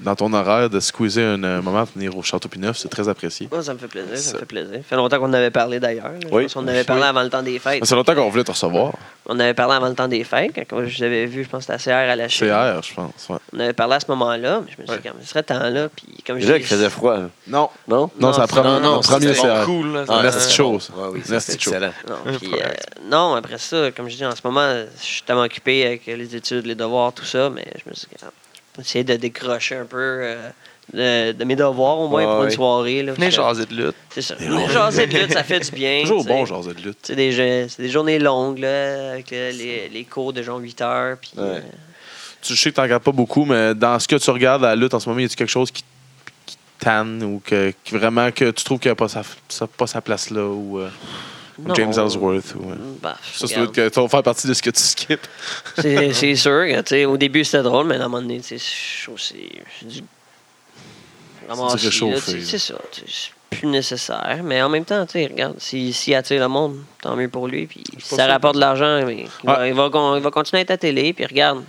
dans 0.00 0.14
ton 0.16 0.32
horaire 0.32 0.68
de 0.70 0.80
squeezer 0.80 1.34
un 1.34 1.42
euh, 1.44 1.62
moment 1.62 1.82
de 1.84 1.88
venir 1.94 2.16
au 2.16 2.22
Château 2.22 2.48
Pineuf, 2.48 2.76
c'est 2.78 2.88
très 2.88 3.08
apprécié. 3.08 3.48
Ouais, 3.52 3.62
ça 3.62 3.74
me 3.74 3.78
fait 3.78 3.88
plaisir, 3.88 4.16
ça 4.16 4.22
Ça. 4.22 4.34
me 4.34 4.38
fait 4.40 4.46
plaisir. 4.46 4.74
Ça 4.76 4.82
fait 4.82 4.96
longtemps 4.96 5.18
qu'on 5.18 5.28
en 5.30 5.32
avait 5.34 5.50
parlé 5.50 5.78
d'ailleurs. 5.80 6.10
Oui. 6.30 6.46
qu'on 6.52 6.66
avait 6.68 6.84
parlé 6.84 7.02
avant 7.04 7.22
le 7.22 7.30
temps 7.30 7.42
des 7.42 7.58
fêtes. 7.58 7.84
Ça 7.84 7.90
fait 7.90 7.94
longtemps 7.96 8.14
qu'on 8.14 8.28
voulait 8.30 8.44
te 8.44 8.50
recevoir. 8.50 8.92
On 9.26 9.38
avait 9.38 9.54
parlé 9.54 9.74
avant 9.74 9.88
le 9.88 9.94
temps 9.94 10.08
des 10.08 10.24
fêtes, 10.24 10.52
quand 10.68 10.84
je 10.84 10.96
vous 10.96 11.02
avais 11.04 11.26
vu, 11.26 11.44
je 11.44 11.48
pense 11.48 11.66
que 11.66 11.72
c'était 11.78 11.90
à 11.90 12.04
CR 12.06 12.10
à 12.10 12.16
la 12.16 12.28
Chine. 12.28 12.46
hier, 12.48 12.80
je 12.82 12.92
pense. 12.94 13.28
ouais. 13.28 13.36
On 13.52 13.60
avait 13.60 13.72
parlé 13.72 13.94
à 13.94 14.00
ce 14.00 14.06
moment-là, 14.08 14.62
mais 14.64 14.72
je 14.76 14.82
me 14.82 14.86
suis 14.86 14.96
dit, 14.96 15.02
quand 15.08 15.14
même, 15.14 15.22
ce 15.22 15.28
serait 15.28 15.42
temps 15.44 15.68
là. 15.70 15.88
Puis 15.94 16.06
comme 16.26 16.36
je 16.38 16.42
Déjà 16.42 16.54
dis, 16.54 16.58
qu'il 16.60 16.68
faisait 16.68 16.90
froid. 16.90 17.16
là. 17.18 17.28
Non. 17.46 17.68
Non? 17.86 18.10
Non, 18.18 18.28
Non, 18.28 18.32
c'est 18.32 18.46
première, 18.48 18.80
non, 18.80 19.00
premier 19.00 19.32
CR. 19.32 19.64
cool, 19.64 19.92
là. 19.92 20.04
Ah, 20.08 20.20
oui, 21.12 21.20
esti 21.20 21.38
c'est 21.40 21.54
excellent. 21.54 21.92
Non, 23.04 23.34
après 23.34 23.58
ça, 23.58 23.90
comme 23.92 24.08
je 24.08 24.16
dis, 24.16 24.24
en 24.24 24.34
ce 24.34 24.40
moment, 24.44 24.66
je 25.00 25.04
suis 25.04 25.22
tellement 25.22 25.42
occupé 25.42 25.86
avec 25.86 26.06
les 26.06 26.34
études, 26.36 26.66
les 26.66 26.74
devoirs, 26.74 27.12
tout 27.12 27.24
ça, 27.24 27.50
mais 27.50 27.64
je 27.84 27.88
me 27.90 27.94
suis 27.94 28.08
dit, 28.08 28.24
essayer 28.80 29.04
de 29.04 29.16
décrocher 29.16 29.76
un 29.76 29.84
peu 29.84 29.96
euh, 29.98 30.48
de, 30.92 31.32
de 31.32 31.44
mes 31.44 31.56
devoirs, 31.56 31.98
au 31.98 32.08
moins, 32.08 32.24
Ouais, 32.24 32.34
pour 32.34 32.44
une 32.44 32.50
soirée. 32.50 33.02
Là, 33.02 33.12
Venez 33.12 33.30
jaser 33.30 33.66
de 33.66 33.74
lutte. 33.74 33.96
C'est 34.10 34.22
ça. 34.22 34.34
Venez 34.36 34.68
jaser 34.68 35.06
de 35.06 35.18
lutte, 35.18 35.32
ça 35.32 35.44
fait 35.44 35.60
du 35.60 35.70
bien. 35.76 36.00
Toujours 36.02 36.24
bon, 36.24 36.44
genre 36.46 36.64
de 36.64 36.72
lutte. 36.72 36.98
C'est 37.02 37.16
des, 37.16 37.66
des 37.78 37.88
journées 37.88 38.18
longues, 38.18 38.58
là, 38.58 39.12
avec 39.12 39.30
les, 39.30 39.88
les 39.88 40.04
cours 40.04 40.32
de 40.32 40.42
genre 40.42 40.58
8 40.58 40.80
heures. 40.80 41.16
Puis, 41.20 41.32
Ouais. 41.36 41.42
euh, 41.44 41.60
Tu 42.42 42.54
je 42.54 42.60
sais 42.60 42.70
que 42.70 42.74
tu 42.76 42.80
regardes 42.80 43.02
pas 43.04 43.12
beaucoup, 43.12 43.44
mais 43.44 43.74
dans 43.74 43.98
ce 43.98 44.08
que 44.08 44.16
tu 44.16 44.30
regardes 44.30 44.64
à 44.64 44.68
la 44.70 44.76
lutte 44.76 44.94
en 44.94 45.00
ce 45.00 45.08
moment, 45.08 45.20
y 45.20 45.24
a-tu 45.24 45.36
quelque 45.36 45.48
chose 45.48 45.70
qui, 45.70 45.84
tanne 46.78 47.22
ou 47.22 47.40
que, 47.44 47.72
qui 47.84 47.94
vraiment 47.94 48.32
que 48.32 48.50
tu 48.50 48.64
trouves 48.64 48.80
qu'il 48.80 48.90
n'a 48.90 48.96
pas 48.96 49.06
sa, 49.06 49.22
sa- 49.48 49.68
pas 49.68 49.86
sa 49.86 50.00
place 50.00 50.30
là 50.30 50.44
ou 50.44 50.80
euh, 50.80 50.88
non. 51.58 51.74
James 51.74 51.92
Ellsworth 51.96 52.54
ou, 52.54 52.72
Bah, 53.02 53.16
ça, 53.34 53.46
ça 53.46 53.66
doit, 53.66 53.84
être 53.84 54.08
faire 54.08 54.22
partie 54.22 54.46
de 54.46 54.54
ce 54.54 54.62
que 54.62 54.70
tu 54.70 54.80
skips. 54.80 55.26
C'est 55.78 56.12
c'est 56.12 56.34
sûr. 56.36 56.66
que, 56.66 56.80
tu 56.80 56.88
sais, 56.88 57.04
au 57.04 57.16
début, 57.16 57.44
c'était 57.44 57.62
drôle, 57.62 57.86
mais 57.86 57.96
à 57.96 57.98
un 57.98 58.08
moment 58.08 58.22
donné, 58.22 58.40
c'est 58.42 58.58
c'est 58.58 59.86
du. 59.86 60.02
C'est 62.40 62.58
ça. 62.58 62.74
C'est 62.92 63.32
plus 63.50 63.68
nécessaire. 63.68 64.40
Mais 64.42 64.62
en 64.62 64.68
même 64.68 64.84
temps, 64.84 65.04
tu 65.04 65.12
sais, 65.12 65.26
regarde, 65.26 65.56
s'il 65.58 65.92
s'il 65.92 66.14
attire 66.14 66.40
le 66.40 66.48
monde, 66.48 66.78
tant 67.02 67.16
mieux 67.16 67.28
pour 67.28 67.48
lui. 67.48 67.66
Puis 67.66 67.82
si 67.98 68.14
ça 68.14 68.24
sûr. 68.24 68.32
rapporte 68.32 68.54
de 68.54 68.60
l'argent, 68.60 69.04
mais 69.04 69.26
il, 69.42 69.46
va, 69.46 69.68
il, 69.68 69.74
va, 69.74 69.90
con- 69.90 70.16
il 70.16 70.22
va 70.22 70.30
continuer 70.30 70.60
à 70.60 70.62
être 70.62 70.70
à 70.70 70.76
télé. 70.78 71.12
Puis 71.12 71.26
regarde, 71.26 71.62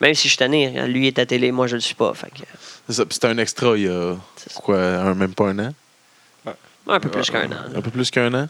même 0.00 0.14
si 0.14 0.24
je 0.24 0.28
suis 0.28 0.36
tanné, 0.38 0.68
regarde, 0.68 0.90
lui 0.90 1.08
est 1.08 1.18
à 1.18 1.26
télé, 1.26 1.50
moi 1.50 1.66
je 1.66 1.74
le 1.74 1.80
suis 1.80 1.96
pas. 1.96 2.14
Fait 2.14 2.30
que, 2.30 2.42
C'est 2.86 2.92
ça, 2.94 3.04
puis 3.04 3.14
C'était 3.14 3.26
un 3.28 3.38
extra 3.38 3.76
il 3.76 3.84
y 3.84 3.88
a 3.88 4.14
quoi, 4.62 4.78
un, 4.78 5.14
même 5.14 5.34
pas 5.34 5.48
un 5.48 5.58
an? 5.58 5.74
un 6.90 7.00
peu 7.00 7.10
plus 7.10 7.28
qu'un 7.30 7.50
an. 7.50 7.56
Un 7.74 7.82
peu 7.82 7.90
plus 7.90 8.10
qu'un 8.10 8.32
an? 8.32 8.48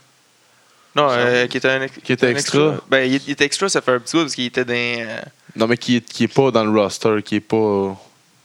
Non, 0.96 1.08
euh, 1.10 1.46
qui 1.46 1.56
était 1.58 1.68
un 1.68 1.82
ex- 1.82 1.92
Qui 2.02 2.12
était 2.12 2.26
un 2.26 2.30
extra? 2.30 2.74
Ben, 2.88 3.04
il, 3.10 3.20
il 3.26 3.30
était 3.32 3.44
extra, 3.44 3.68
ça 3.68 3.80
fait 3.80 3.92
un 3.92 3.98
petit 4.00 4.16
bout 4.16 4.22
parce 4.22 4.34
qu'il 4.34 4.46
était 4.46 4.64
dans. 4.64 4.74
euh, 4.74 5.20
Non, 5.56 5.66
mais 5.66 5.76
qui 5.76 5.96
est, 5.96 6.00
qui 6.08 6.24
est 6.24 6.28
pas 6.34 6.50
dans 6.50 6.64
le 6.64 6.70
roster, 6.80 7.22
qui 7.24 7.36
est 7.36 7.40
pas 7.40 7.96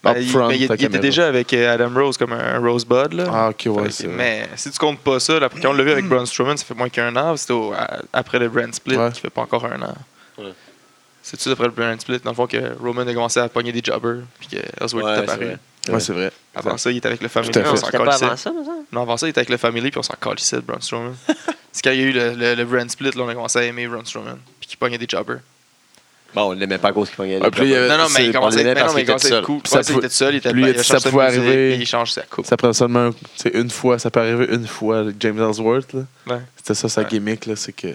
ben, 0.04 0.16
il, 0.18 0.24
upfront. 0.28 0.48
mais 0.50 0.60
il- 0.60 0.68
ta 0.68 0.74
il 0.74 0.76
était 0.76 0.84
caméra. 0.86 1.02
déjà 1.02 1.28
avec 1.28 1.54
euh, 1.54 1.74
Adam 1.74 1.90
Rose 1.96 2.18
comme 2.18 2.34
un 2.34 2.60
Rosebud. 2.60 3.14
Là. 3.14 3.26
Ah, 3.32 3.50
ok, 3.50 3.62
Fait 3.64 3.70
ouais. 3.70 3.84
que- 3.86 3.90
c'est- 3.92 4.08
mais 4.08 4.48
si 4.56 4.70
tu 4.70 4.78
comptes 4.78 5.00
pas 5.00 5.20
ça, 5.20 5.40
là, 5.40 5.50
quand 5.50 5.70
on 5.70 5.74
l'a 5.74 5.84
vu 5.84 5.92
avec 5.92 6.06
Braun 6.06 6.26
Strowman, 6.26 6.58
ça 6.58 6.66
fait 6.66 6.74
moins 6.76 6.90
qu'un 6.90 7.16
an. 7.16 7.36
C'était 7.38 7.54
au- 7.54 7.74
à- 7.74 8.00
après 8.12 8.38
le 8.40 8.50
brand 8.50 8.74
split 8.76 8.98
Ouais. 8.98 9.12
qui 9.14 9.22
fait 9.22 9.30
pas 9.30 9.42
encore 9.42 9.66
un 9.66 9.82
an. 9.82 9.94
Ouais. 10.38 10.54
C'est 11.24 11.38
tout 11.42 11.50
après 11.50 11.64
le 11.66 11.72
brand 11.72 12.00
split, 12.02 12.20
dans 12.22 12.32
le 12.32 12.36
fond, 12.36 12.46
que 12.48 12.58
Roman 12.82 13.02
a 13.08 13.14
commencé 13.14 13.40
à 13.40 13.48
pogner 13.48 13.72
des 13.72 13.82
jobbers, 13.84 14.24
puis 14.40 14.50
que 14.50 14.56
Ouais, 14.58 14.64
est 14.64 14.88
c'est 14.90 14.98
apparu? 14.98 15.46
vrai. 15.46 15.58
Ouais, 15.90 16.00
c'est 16.02 16.14
vrai. 16.14 16.32
Avant 16.54 16.78
ça, 16.78 16.92
il 16.92 16.98
était 16.98 17.08
avec 17.08 17.22
le 17.22 17.30
Family, 17.30 17.52
Tout 17.52 17.60
à 17.60 17.62
puis 17.62 17.70
fait. 17.72 17.72
on 17.72 17.76
Non, 17.76 17.80
s'en 17.80 17.86
c'était 17.88 17.98
pas 17.98 18.06
calissait. 18.06 18.26
avant 18.26 18.36
ça. 18.36 18.52
Non, 18.92 19.02
avant 19.02 19.18
ça, 19.18 19.28
il 19.28 19.30
était 19.30 19.40
avec 19.40 19.50
le 19.50 19.58
Family, 19.58 19.90
puis 19.90 20.00
on 20.00 20.04
s'en 20.04 20.16
calissait 20.20 20.58
de 20.58 20.62
Braun 20.62 20.82
Strowman. 20.82 21.16
C'est 21.74 21.84
quand 21.84 21.92
il 21.92 22.00
y 22.00 22.04
a 22.04 22.06
eu 22.06 22.12
le, 22.14 22.34
le, 22.36 22.56
le 22.56 22.66
brand 22.66 22.90
split, 22.90 23.12
là, 23.16 23.24
on 23.24 23.28
a 23.30 23.34
commencé 23.34 23.60
à 23.60 23.64
aimer 23.64 23.88
Braun 23.88 24.06
Strowman, 24.06 24.38
puis 24.62 24.70
qu'il 24.70 24.78
pognait 24.78 24.98
des 24.98 25.08
jobbers. 25.10 25.40
Bon, 26.36 26.50
on 26.50 26.52
l'aimait 26.54 26.78
pas 26.80 26.88
à 26.88 26.92
cause 26.94 27.10
qu'il 27.10 27.18
pognait 27.18 27.40
Ouais, 27.40 27.52
puis 27.52 27.64
il 27.64 27.70
y 27.70 27.76
avait- 27.76 27.90
Non, 27.90 27.98
non, 27.98 28.08
mais 28.16 28.26
il 28.28 28.32
commençait 28.34 28.66
à 28.68 28.72
être 28.72 29.42
cool. 29.42 29.60
Puis 29.62 29.70
ça 29.72 29.78
Ouais, 29.78 29.84
ça, 29.84 29.94
il 29.94 29.98
était 30.00 30.10
seul, 30.10 30.34
il 30.34 30.38
était 30.38 30.52
lui, 30.54 30.66
ça 30.78 30.84
change 30.84 31.00
sa 31.02 31.10
pouvait 31.12 31.24
arriver. 31.26 31.76
il 31.78 31.86
change 31.86 32.12
sa 32.12 32.22
coupe. 32.24 32.46
Ça 32.46 32.58
prend 32.58 32.74
seulement 32.74 33.10
une 33.54 33.70
fois, 33.70 34.00
ça 34.00 34.10
peut 34.10 34.20
arriver 34.22 34.48
une 34.52 34.66
fois, 34.68 35.04
James 35.20 35.38
Ellsworth. 35.40 35.94
Là. 35.94 36.02
Ouais. 36.28 36.42
C'était 36.58 36.74
ça 36.74 36.90
sa 36.90 37.02
Ouais. 37.02 37.08
gimmick, 37.10 37.46
là, 37.46 37.56
c'est 37.56 37.74
que 37.74 37.90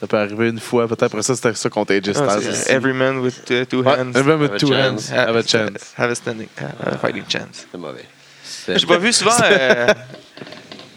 ça 0.00 0.06
peut 0.06 0.16
arriver 0.16 0.48
une 0.48 0.60
fois. 0.60 0.86
Peut-être 0.88 1.02
après 1.04 1.22
ça, 1.22 1.34
c'était 1.36 1.54
ça 1.54 1.68
contre 1.68 1.92
AJ 1.92 2.12
Ah, 2.16 2.38
Every 2.68 2.94
man 2.94 3.18
with 3.18 3.36
uh, 3.50 3.66
two 3.66 3.82
Ouais, 3.82 3.98
hands. 3.98 4.12
every 4.14 4.28
man 4.28 4.40
with 4.40 4.50
Have 4.50 4.56
a 4.56 4.58
two 4.58 4.68
chance. 4.68 5.10
hands 5.10 5.28
have 5.28 5.36
a 5.36 5.42
chance. 5.42 5.92
Have 5.98 6.10
a 6.10 6.14
standing, 6.14 6.48
have 6.58 6.94
a 6.94 6.98
fighting 6.98 7.24
chance. 7.28 7.66
C'est 7.70 7.78
mauvais. 7.78 8.06
J'ai 8.66 8.86
pas 8.86 8.96
vu 8.98 9.12
souvent. 9.12 9.30
euh, 9.42 9.88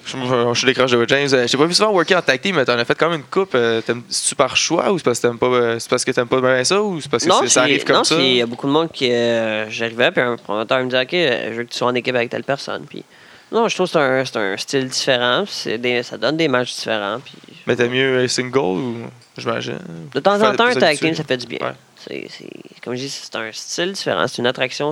je 0.05 0.11
je, 0.17 0.53
je 0.53 0.65
décroche 0.65 0.91
de 0.91 1.05
James. 1.07 1.27
Euh, 1.33 1.47
Je 1.47 1.51
t'ai 1.51 1.57
pas 1.57 1.65
vu 1.65 1.73
souvent 1.73 1.91
worker 1.91 2.17
en 2.17 2.21
tag 2.21 2.39
team, 2.41 2.55
mais 2.55 2.65
t'en 2.65 2.77
as 2.77 2.85
fait 2.85 2.95
quand 2.95 3.09
même 3.09 3.21
une 3.21 3.25
coupe. 3.25 3.55
Euh, 3.55 3.81
t'aimes- 3.81 4.03
C'est-tu 4.09 4.35
par 4.35 4.55
choix 4.55 4.91
ou 4.91 4.97
c'est 4.99 5.03
parce 5.03 5.19
que 5.19 5.27
t'aimes 5.27 5.37
pas, 5.39 5.47
euh, 5.47 5.79
c'est 5.79 5.89
parce 5.89 6.05
que 6.05 6.11
t'aimes 6.11 6.27
pas 6.27 6.41
bien 6.41 6.63
ça 6.63 6.81
ou 6.81 7.01
c'est 7.01 7.09
parce 7.09 7.23
que 7.23 7.29
Non, 7.29 7.39
c'est- 7.41 7.47
ça 7.47 7.53
c'est- 7.53 7.59
arrive 7.61 7.83
comme 7.83 7.95
non, 7.97 8.03
ça? 8.03 8.15
c'est- 8.15 8.29
il 8.29 8.35
y 8.37 8.41
a 8.41 8.45
beaucoup 8.45 8.67
de 8.67 8.71
monde 8.71 8.91
qui. 8.91 9.11
euh, 9.11 9.69
J'arrivais, 9.69 10.11
puis 10.11 10.21
un 10.21 10.37
promoteur 10.37 10.79
me 10.79 10.85
disait 10.85 11.01
Ok, 11.01 11.13
euh, 11.13 11.49
je 11.51 11.57
veux 11.57 11.63
que 11.63 11.71
tu 11.71 11.77
sois 11.77 11.87
en 11.87 11.95
équipe 11.95 12.15
avec 12.15 12.29
telle 12.29 12.43
personne. 12.43 12.85
Puis, 12.87 13.03
non, 13.51 13.67
je 13.67 13.75
trouve 13.75 13.87
que 13.87 13.93
c'est 13.93 13.99
un, 13.99 14.25
c'est 14.25 14.37
un 14.37 14.57
style 14.57 14.87
différent. 14.87 15.43
c'est 15.47 15.77
des- 15.77 16.03
ça 16.03 16.17
donne 16.17 16.37
des 16.37 16.47
matchs 16.47 16.75
différents. 16.75 17.19
Puis, 17.23 17.33
Mais 17.67 17.75
t'aimes 17.75 17.91
mieux 17.91 18.19
un 18.23 18.27
single 18.27 18.59
ou 18.59 18.95
j'imagine? 19.37 19.79
de 20.13 20.19
temps 20.19 20.35
en 20.41 20.55
temps, 20.55 20.65
un 20.65 20.73
tag 20.75 20.97
team, 20.99 21.13
ça 21.15 21.23
fait 21.23 21.37
du 21.37 21.47
bien. 21.47 21.59
Ouais. 21.61 21.73
C'est- 21.97 22.27
c'est- 22.29 22.81
comme 22.83 22.93
je 22.95 23.01
dis, 23.01 23.09
c'est 23.09 23.35
un 23.35 23.49
style 23.51 23.91
différent. 23.93 24.27
C'est 24.27 24.37
une 24.39 24.47
attraction. 24.47 24.91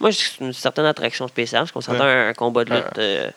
Moi, 0.00 0.10
c'est 0.12 0.40
une 0.40 0.52
certaine 0.52 0.86
attraction 0.86 1.28
spéciale 1.28 1.60
parce 1.62 1.72
qu'on 1.72 1.80
s'entend 1.82 2.04
Ouais. 2.04 2.10
un, 2.10 2.28
un 2.30 2.32
combat 2.34 2.64
de 2.64 2.70
lutte 2.74 2.84
Ouais. 2.84 2.90
euh, 2.98 3.30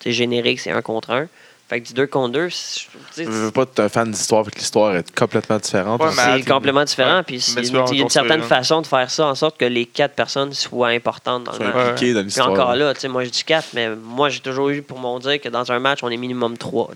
c'est 0.00 0.12
générique, 0.12 0.60
c'est 0.60 0.70
un 0.70 0.82
contre 0.82 1.10
un. 1.10 1.26
Fait 1.66 1.80
que 1.80 1.86
du 1.88 1.94
deux 1.94 2.06
contre 2.06 2.32
deux, 2.34 2.50
c'est- 2.50 2.80
tu 2.82 2.98
sais, 3.12 3.24
Je 3.24 3.30
veux 3.30 3.50
pas 3.50 3.62
être 3.62 3.80
un 3.80 3.88
fan 3.88 4.10
d'histoire, 4.10 4.44
fait 4.44 4.50
que 4.50 4.58
l'histoire 4.58 4.94
est 4.96 5.14
complètement 5.14 5.56
différente. 5.56 5.98
Ouais, 6.02 6.10
c'est 6.12 6.42
complètement 6.46 6.84
différent. 6.84 7.16
ouais. 7.16 7.22
Puis 7.22 7.36
il 7.56 7.74
y 7.74 7.76
a 7.76 8.02
une 8.02 8.10
certaine 8.10 8.40
une. 8.40 8.46
façon 8.46 8.82
de 8.82 8.86
faire 8.86 9.10
ça 9.10 9.26
en 9.26 9.34
sorte 9.34 9.56
que 9.56 9.64
les 9.64 9.86
quatre 9.86 10.12
personnes 10.14 10.52
soient 10.52 10.88
importantes 10.88 11.44
dans 11.44 11.52
le 11.52 11.58
match. 11.72 12.00
Dans 12.12 12.22
Puis 12.26 12.40
encore 12.42 12.76
là, 12.76 12.92
tu 12.92 13.00
sais, 13.00 13.08
moi 13.08 13.24
je 13.24 13.30
dis 13.30 13.44
4, 13.44 13.68
mais 13.72 13.88
moi 13.96 14.28
j'ai 14.28 14.40
toujours 14.40 14.68
eu 14.68 14.82
pour 14.82 14.98
mon 14.98 15.18
dire 15.18 15.40
que 15.40 15.48
dans 15.48 15.72
un 15.72 15.78
match, 15.78 16.00
on 16.02 16.10
est 16.10 16.18
minimum 16.18 16.58
3. 16.58 16.90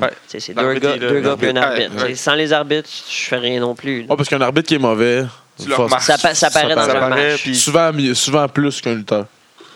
Ouais. 0.00 0.08
C'est 0.26 0.54
deux 0.56 0.74
gars, 0.78 0.96
deux 0.96 1.20
gars 1.20 1.36
puis 1.36 1.48
un 1.50 1.56
arbitre. 1.56 2.02
ouais. 2.02 2.14
Sans 2.14 2.34
les 2.34 2.50
arbitres, 2.54 2.88
je 3.10 3.24
fais 3.26 3.36
rien 3.36 3.60
non 3.60 3.74
plus. 3.74 4.06
Oh, 4.08 4.16
parce 4.16 4.30
qu'un 4.30 4.40
arbitre 4.40 4.68
qui 4.68 4.76
est 4.76 4.78
mauvais. 4.78 5.26
Ça 5.58 6.16
ça 6.34 6.50
paraît 6.50 6.74
dans 6.74 6.86
Ça 6.86 7.04
un 7.04 7.08
match. 7.10 7.52
souvent, 7.52 7.92
souvent 8.14 8.48
plus 8.48 8.80
qu'un 8.80 8.94
lutteur. 8.94 9.26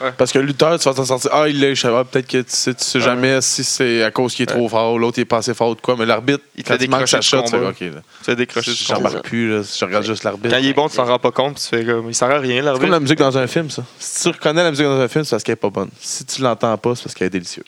Ouais. 0.00 0.12
Parce 0.16 0.30
que 0.32 0.38
le 0.38 0.44
lutteur, 0.46 0.78
tu 0.78 0.88
vas 0.88 0.94
t'en 0.94 1.04
sortir. 1.04 1.30
Ah, 1.32 1.48
il 1.48 1.62
est, 1.64 1.74
je 1.74 1.80
sais 1.82 1.88
pas, 1.88 2.04
peut-être 2.04 2.26
que 2.28 2.38
tu 2.38 2.44
sais, 2.48 2.72
tu 2.74 2.84
sais 2.84 2.98
Ouais. 2.98 3.04
jamais 3.04 3.40
si 3.40 3.64
c'est 3.64 4.02
à 4.04 4.10
cause 4.10 4.34
qu'il 4.34 4.44
est 4.44 4.46
trop 4.46 4.68
fort, 4.68 4.98
l'autre 4.98 5.18
il 5.18 5.22
est 5.22 5.24
pas 5.24 5.38
assez 5.38 5.54
fort 5.54 5.70
ou 5.70 5.74
de 5.74 5.80
quoi, 5.80 5.96
mais 5.98 6.06
l'arbitre, 6.06 6.44
Il 6.56 6.62
te 6.62 6.68
fait 6.68 6.78
décrocher 6.78 7.06
sa 7.06 7.20
shot, 7.20 7.42
tu 7.42 7.50
fais 7.50 7.56
combat. 7.58 7.70
OK. 7.70 7.80
Là. 7.80 7.88
Tu 8.20 8.24
fais 8.24 8.36
décrocher 8.36 8.72
Je 8.72 8.94
remarque 8.94 9.22
plus, 9.24 9.50
là, 9.50 9.62
je 9.62 9.84
regarde 9.84 10.04
juste 10.04 10.22
l'arbitre. 10.24 10.50
Quand 10.54 10.60
il 10.60 10.68
est 10.68 10.72
bon, 10.72 10.88
tu 10.88 10.96
t'en 10.96 11.04
rends 11.04 11.18
pas 11.18 11.32
compte, 11.32 11.54
puis 11.54 11.62
tu 11.64 11.76
fais 11.76 11.84
comme. 11.84 12.08
Il 12.08 12.14
sert 12.14 12.30
à 12.30 12.38
rien, 12.38 12.56
C'est 12.56 12.56
comme 12.58 12.64
l'arbitre. 12.66 12.90
la 12.92 13.00
musique 13.00 13.18
dans 13.18 13.36
un 13.38 13.46
film, 13.46 13.70
ça. 13.70 13.82
Si 13.98 14.22
tu 14.22 14.28
reconnais 14.28 14.62
la 14.62 14.70
musique 14.70 14.86
dans 14.86 15.00
un 15.00 15.08
film, 15.08 15.24
c'est 15.24 15.30
parce 15.30 15.42
qu'elle 15.42 15.54
est 15.54 15.56
pas 15.56 15.70
bonne. 15.70 15.90
Si 16.00 16.24
tu 16.24 16.42
l'entends 16.42 16.76
pas, 16.78 16.94
c'est 16.94 17.02
parce 17.04 17.14
qu'elle 17.14 17.26
est 17.26 17.30
délicieuse. 17.30 17.64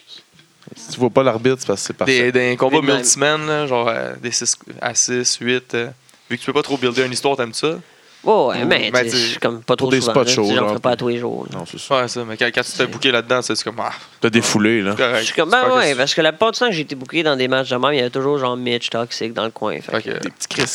Si 0.75 0.91
tu 0.93 0.99
vois 0.99 1.09
pas 1.09 1.23
l'arbitre, 1.23 1.57
c'est 1.59 1.67
parce 1.67 1.81
que 1.81 1.87
c'est 1.87 1.93
parfait. 1.97 2.31
Des, 2.31 2.51
des 2.51 2.55
combats 2.55 2.79
là, 2.81 3.67
genre 3.67 3.89
euh, 3.89 4.13
des 4.21 4.31
6 4.31 4.55
à 4.79 4.95
6, 4.95 5.37
8. 5.41 5.73
euh, 5.73 5.87
vu 6.29 6.37
que 6.37 6.41
tu 6.41 6.45
peux 6.45 6.53
pas 6.53 6.61
trop 6.63 6.77
builder 6.77 7.03
une 7.05 7.11
histoire, 7.11 7.35
t'aimes 7.35 7.53
ça? 7.53 7.75
Oh, 8.23 8.49
ouais, 8.51 8.63
mais 8.65 8.91
Ben, 8.91 9.09
je 9.09 9.15
suis 9.15 9.39
comme 9.39 9.63
pas 9.63 9.75
trop 9.75 9.89
des 9.89 9.99
souvent. 9.99 10.11
spots 10.13 10.27
chauds, 10.27 10.43
J'en 10.49 10.55
genre. 10.55 10.69
ferai 10.69 10.79
pas 10.79 10.91
à 10.91 10.95
tous 10.95 11.07
les 11.07 11.17
jours. 11.17 11.47
là. 11.51 11.57
Non, 11.57 11.65
c'est 11.65 11.79
ça. 11.79 12.01
Ouais, 12.01 12.07
ça. 12.07 12.23
Mais 12.23 12.37
quand, 12.37 12.45
quand 12.53 12.61
tu 12.61 12.71
te 12.71 12.75
fais 12.75 12.85
booker 12.87 13.11
là-dedans, 13.11 13.41
c'est 13.41 13.61
comme. 13.63 13.79
Ah, 13.79 13.91
T'as 14.19 14.29
défoulé, 14.29 14.81
là. 14.81 14.93
correct. 14.95 15.19
Je 15.21 15.25
suis 15.25 15.33
comme, 15.35 15.49
C'est 15.49 15.61
ben 15.69 15.75
ouais, 15.75 15.95
parce 15.95 16.13
que 16.13 16.21
la 16.21 16.31
plupart 16.31 16.51
du 16.51 16.59
temps 16.59 16.67
que 16.67 16.73
j'ai 16.73 16.81
été 16.81 16.93
booké 16.95 17.23
dans 17.23 17.35
des 17.35 17.47
matchs 17.47 17.69
de 17.69 17.75
même, 17.77 17.93
il 17.93 17.97
y 17.97 17.99
avait 18.01 18.09
toujours 18.11 18.37
genre 18.37 18.55
Mitch 18.55 18.89
toxique 18.91 19.33
dans 19.33 19.45
le 19.45 19.51
coin. 19.51 19.79
Fait 19.81 20.01
que- 20.03 20.09
Des 20.19 20.29
petits 20.29 20.47
Chris. 20.49 20.63
Tu 20.63 20.67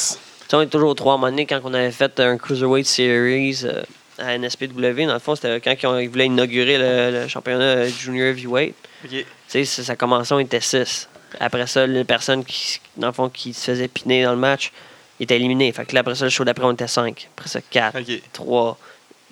sais, 0.51 0.57
on 0.57 0.61
est 0.62 0.66
toujours 0.66 0.90
aux 0.90 0.94
trois 0.94 1.12
à 1.12 1.14
un 1.16 1.18
moment 1.18 1.30
donné, 1.30 1.47
quand 1.47 1.61
on 1.64 1.72
avait 1.74 1.90
fait 1.92 2.18
un 2.20 2.36
Cruiserweight 2.36 2.86
Series 2.86 3.61
euh, 3.64 3.82
à 4.18 4.36
NSPW, 4.38 5.07
dans 5.07 5.12
le 5.14 5.18
fond, 5.20 5.34
c'était 5.36 5.61
quand 5.61 5.74
ils, 5.80 5.86
ont- 5.86 5.99
ils 5.99 6.09
voulaient 6.09 6.26
inaugurer 6.26 6.78
le, 6.78 7.22
le 7.22 7.28
championnat 7.28 7.62
euh, 7.64 7.88
Junior 7.88 8.28
Heavyweight. 8.28 8.74
Tu 9.09 9.24
sais, 9.49 9.64
ça, 9.64 9.84
ça 9.84 9.94
commençait, 9.97 10.34
on 10.34 10.38
était 10.40 10.61
6. 10.61 11.09
Après 11.38 11.66
ça, 11.66 11.86
les 11.86 12.05
personnes 12.05 12.44
qui, 12.44 12.80
dans 12.97 13.09
le 13.09 13.12
fond, 13.12 13.28
qui 13.28 13.53
se 13.55 13.66
faisaient 13.70 13.88
piner 13.88 14.24
dans 14.24 14.32
le 14.32 14.36
match, 14.38 14.72
ils 15.20 15.24
étaient 15.24 15.36
éliminés. 15.36 15.72
Fait 15.72 15.84
que 15.86 15.94
là, 15.94 16.00
après 16.00 16.14
ça, 16.14 16.24
le 16.24 16.30
show 16.30 16.44
d'après, 16.44 16.64
on 16.64 16.72
était 16.72 16.86
5. 16.88 17.28
Après 17.36 17.48
ça, 17.48 17.60
4, 17.60 18.00
Ok. 18.00 18.22
3. 18.32 18.78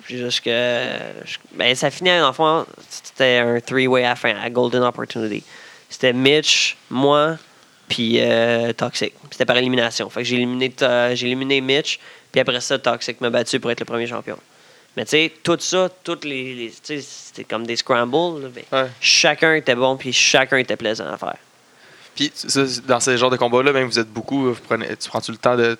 Puis 0.03 0.17
jusque. 0.17 0.45
Ben, 0.45 1.75
ça 1.75 1.89
finit, 1.89 2.11
le 2.11 2.31
fond, 2.31 2.65
c'était 2.89 3.37
un 3.37 3.59
three-way 3.59 4.03
à 4.05 4.09
la 4.09 4.15
fin, 4.15 4.35
à 4.35 4.49
Golden 4.49 4.83
Opportunity. 4.83 5.43
C'était 5.89 6.13
Mitch, 6.13 6.77
moi, 6.89 7.37
puis 7.87 8.19
euh, 8.19 8.73
Toxic. 8.73 9.13
C'était 9.31 9.45
par 9.45 9.57
élimination. 9.57 10.09
Fait 10.09 10.21
que 10.21 10.27
j'ai 10.27 10.35
éliminé, 10.35 10.71
j'ai 11.13 11.25
éliminé 11.27 11.61
Mitch, 11.61 11.99
puis 12.31 12.41
après 12.41 12.61
ça, 12.61 12.77
Toxic 12.77 13.19
m'a 13.21 13.29
battu 13.29 13.59
pour 13.59 13.71
être 13.71 13.79
le 13.79 13.85
premier 13.85 14.05
champion. 14.07 14.37
Mais 14.97 15.05
tu 15.05 15.11
sais, 15.11 15.33
tout 15.43 15.57
ça, 15.59 15.89
toutes 16.03 16.23
les. 16.23 16.71
c'était 16.81 17.43
comme 17.43 17.65
des 17.65 17.75
scrambles. 17.75 18.43
là, 18.43 18.49
mais 18.55 18.65
Ouais. 18.71 18.87
Chacun 19.01 19.55
était 19.55 19.75
bon, 19.75 19.97
puis 19.97 20.13
chacun 20.13 20.57
était 20.57 20.77
plaisant 20.77 21.11
à 21.11 21.17
faire. 21.17 21.37
Puis 22.15 22.31
ça, 22.33 22.61
dans 22.87 22.99
ce 22.99 23.17
genre 23.17 23.29
de 23.29 23.37
combat-là, 23.37 23.73
même 23.73 23.87
vous 23.87 23.99
êtes 23.99 24.09
beaucoup, 24.09 24.53
vous 24.53 24.61
prenez, 24.67 24.95
tu 24.95 25.09
prends-tu 25.09 25.31
le 25.31 25.37
temps 25.37 25.55
de 25.55 25.77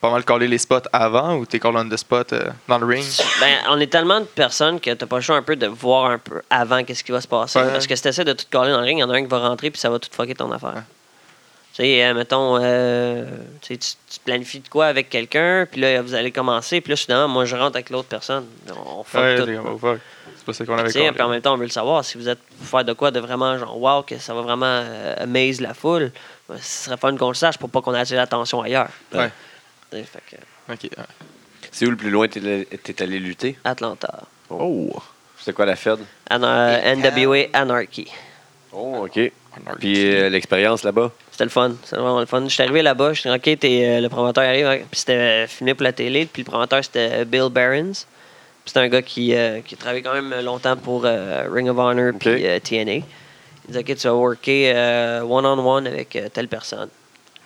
pas 0.00 0.10
mal 0.10 0.24
caller 0.24 0.48
les 0.48 0.58
spots 0.58 0.88
avant 0.92 1.36
ou 1.36 1.46
t'es 1.46 1.60
call 1.60 1.76
on 1.76 1.88
the 1.88 1.96
spot 1.96 2.32
euh, 2.32 2.50
dans 2.68 2.78
le 2.78 2.86
ring? 2.86 3.04
Ben, 3.38 3.58
on 3.68 3.78
est 3.78 3.86
tellement 3.92 4.20
de 4.20 4.24
personnes 4.24 4.80
que 4.80 4.92
t'as 4.94 5.06
pas 5.06 5.16
le 5.16 5.22
choix 5.22 5.36
un 5.36 5.42
peu 5.42 5.56
de 5.56 5.66
voir 5.66 6.10
un 6.10 6.18
peu 6.18 6.40
avant 6.48 6.82
qu'est-ce 6.84 7.04
qui 7.04 7.12
va 7.12 7.20
se 7.20 7.28
passer. 7.28 7.58
Ouais. 7.58 7.70
Parce 7.70 7.86
que 7.86 7.94
si 7.94 8.02
t'essaies 8.02 8.24
de 8.24 8.32
tout 8.32 8.46
coller 8.50 8.72
dans 8.72 8.80
le 8.80 8.84
ring, 8.84 8.98
il 8.98 9.02
y 9.02 9.04
en 9.04 9.10
a 9.10 9.16
un 9.16 9.22
qui 9.22 9.28
va 9.28 9.38
rentrer 9.46 9.70
puis 9.70 9.80
ça 9.80 9.90
va 9.90 9.98
tout 9.98 10.08
fucker 10.10 10.34
ton 10.34 10.50
affaire. 10.50 10.84
Tu 11.74 11.84
sais, 11.84 12.04
euh, 12.04 12.14
mettons, 12.14 12.58
euh, 12.60 13.26
tu 13.60 13.78
planifies 14.24 14.60
de 14.60 14.68
quoi 14.68 14.86
avec 14.86 15.10
quelqu'un, 15.10 15.66
puis 15.70 15.80
là, 15.80 16.02
vous 16.02 16.14
allez 16.14 16.32
commencer, 16.32 16.80
puis 16.80 16.90
là, 16.90 16.96
soudainement, 16.96 17.28
moi, 17.28 17.44
je 17.44 17.54
rentre 17.54 17.76
avec 17.76 17.90
l'autre 17.90 18.08
personne. 18.08 18.46
On 18.84 19.04
fuck 19.04 19.20
Ouais, 19.20 19.36
tout. 19.36 19.98
Oh, 20.48 20.52
pas 20.52 20.52
ça 20.54 20.64
qu'on 20.64 20.78
avait 20.78 20.90
puis 21.12 21.22
en 21.22 21.28
même 21.28 21.40
temps, 21.42 21.54
on 21.54 21.56
veut 21.56 21.64
le 21.64 21.70
savoir. 21.70 22.04
Si 22.04 22.16
vous 22.18 22.28
êtes 22.28 22.38
pour 22.40 22.66
faire 22.66 22.84
de 22.84 22.92
quoi 22.92 23.10
de 23.10 23.20
vraiment 23.20 23.58
genre 23.58 23.78
wow, 23.80 24.02
que 24.02 24.18
ça 24.18 24.34
va 24.34 24.40
vraiment 24.42 24.66
euh, 24.66 25.14
amaze 25.18 25.60
la 25.60 25.74
foule, 25.74 26.10
ben, 26.48 26.56
ce 26.60 26.84
serait 26.86 26.96
fun 26.96 27.16
qu'on 27.16 27.28
le 27.28 27.34
sache 27.34 27.58
pour 27.58 27.70
pas 27.70 27.80
qu'on 27.82 27.94
attire 27.94 28.16
l'attention 28.16 28.62
ailleurs. 28.62 28.88
Ouais. 29.14 29.30
Fait 29.90 30.04
que, 30.30 30.72
Ok, 30.72 30.80
ouais. 30.84 31.04
C'est 31.70 31.86
où 31.86 31.90
le 31.90 31.96
plus 31.96 32.10
loin 32.10 32.28
t'es 32.28 32.40
allé- 32.40 32.66
t'es 32.66 33.02
allé 33.02 33.18
lutter? 33.18 33.58
Atlanta. 33.64 34.22
Oh! 34.50 34.90
C'était 35.38 35.52
quoi 35.52 35.66
la 35.66 35.76
Fed? 35.76 35.98
Ana- 36.28 36.94
NWA 36.96 37.46
Anarchy. 37.52 38.08
Oh, 38.72 39.06
OK. 39.06 39.32
Puis 39.78 40.14
euh, 40.14 40.28
l'expérience 40.28 40.82
là-bas? 40.84 41.10
C'était 41.30 41.44
le 41.44 41.50
fun. 41.50 41.72
C'était 41.84 41.96
vraiment 41.96 42.20
le 42.20 42.26
fun. 42.26 42.42
Je 42.44 42.48
suis 42.48 42.62
arrivé 42.62 42.82
là-bas, 42.82 43.12
je 43.12 43.20
suis 43.20 43.30
dit, 43.30 43.36
OK, 43.36 43.58
t'es, 43.58 43.84
euh, 43.86 44.00
le 44.00 44.08
promoteur 44.08 44.44
arrive. 44.44 44.66
ouais. 44.66 44.84
Puis 44.90 45.00
c'était 45.00 45.12
euh, 45.14 45.46
filmé 45.46 45.74
pour 45.74 45.84
la 45.84 45.92
télé. 45.92 46.26
Puis 46.26 46.42
le 46.42 46.50
promoteur, 46.50 46.82
c'était 46.84 47.24
Bill 47.24 47.48
Barons. 47.50 47.92
C'était 48.68 48.80
un 48.80 48.88
gars 48.88 49.00
qui, 49.00 49.34
euh, 49.34 49.62
qui 49.62 49.78
travaillait 49.78 50.02
quand 50.02 50.12
même 50.12 50.44
longtemps 50.44 50.76
pour 50.76 51.06
euh, 51.06 51.48
Ring 51.50 51.70
of 51.70 51.78
Honor 51.78 52.12
puis 52.20 52.46
euh, 52.46 52.60
TNA. 52.60 52.96
Il 52.96 53.04
dit, 53.70 53.78
OK, 53.78 53.86
tu 53.86 54.06
vas 54.06 54.14
worker 54.14 54.72
euh, 54.74 55.22
one-on-one 55.22 55.86
avec 55.86 56.14
euh, 56.16 56.28
telle 56.28 56.48
personne. 56.48 56.90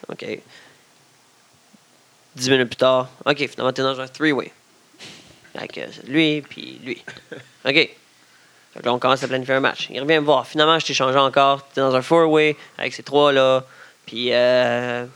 OK. 0.09 0.27
Dix 2.35 2.51
minutes 2.51 2.71
plus 2.71 2.77
tard, 2.77 3.09
OK, 3.25 3.37
finalement, 3.37 3.73
t'es 3.73 3.83
dans 3.83 4.01
un 4.01 4.09
three-way. 4.09 4.51
Avec 5.55 5.79
euh, 5.79 5.87
lui, 6.09 6.43
puis 6.43 6.81
lui. 6.83 7.05
OK. 7.65 7.91
Que 8.75 8.83
là, 8.83 8.93
on 8.93 8.99
commence 8.99 9.23
à 9.23 9.29
planifier 9.29 9.55
un 9.55 9.61
match. 9.61 9.87
Il 9.91 10.01
revient 10.01 10.19
me 10.19 10.25
voir. 10.25 10.45
Finalement, 10.45 10.77
je 10.81 10.87
t'ai 10.87 10.95
changé 10.95 11.19
encore. 11.19 11.69
T'es 11.69 11.83
dans 11.83 11.95
un 11.95 12.03
four-way 12.03 12.57
avec 12.79 12.95
ces 12.95 13.05
trois-là. 13.05 13.65
Puis, 14.07 14.33
euh, 14.33 15.07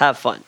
have 0.00 0.16
fun. 0.16 0.38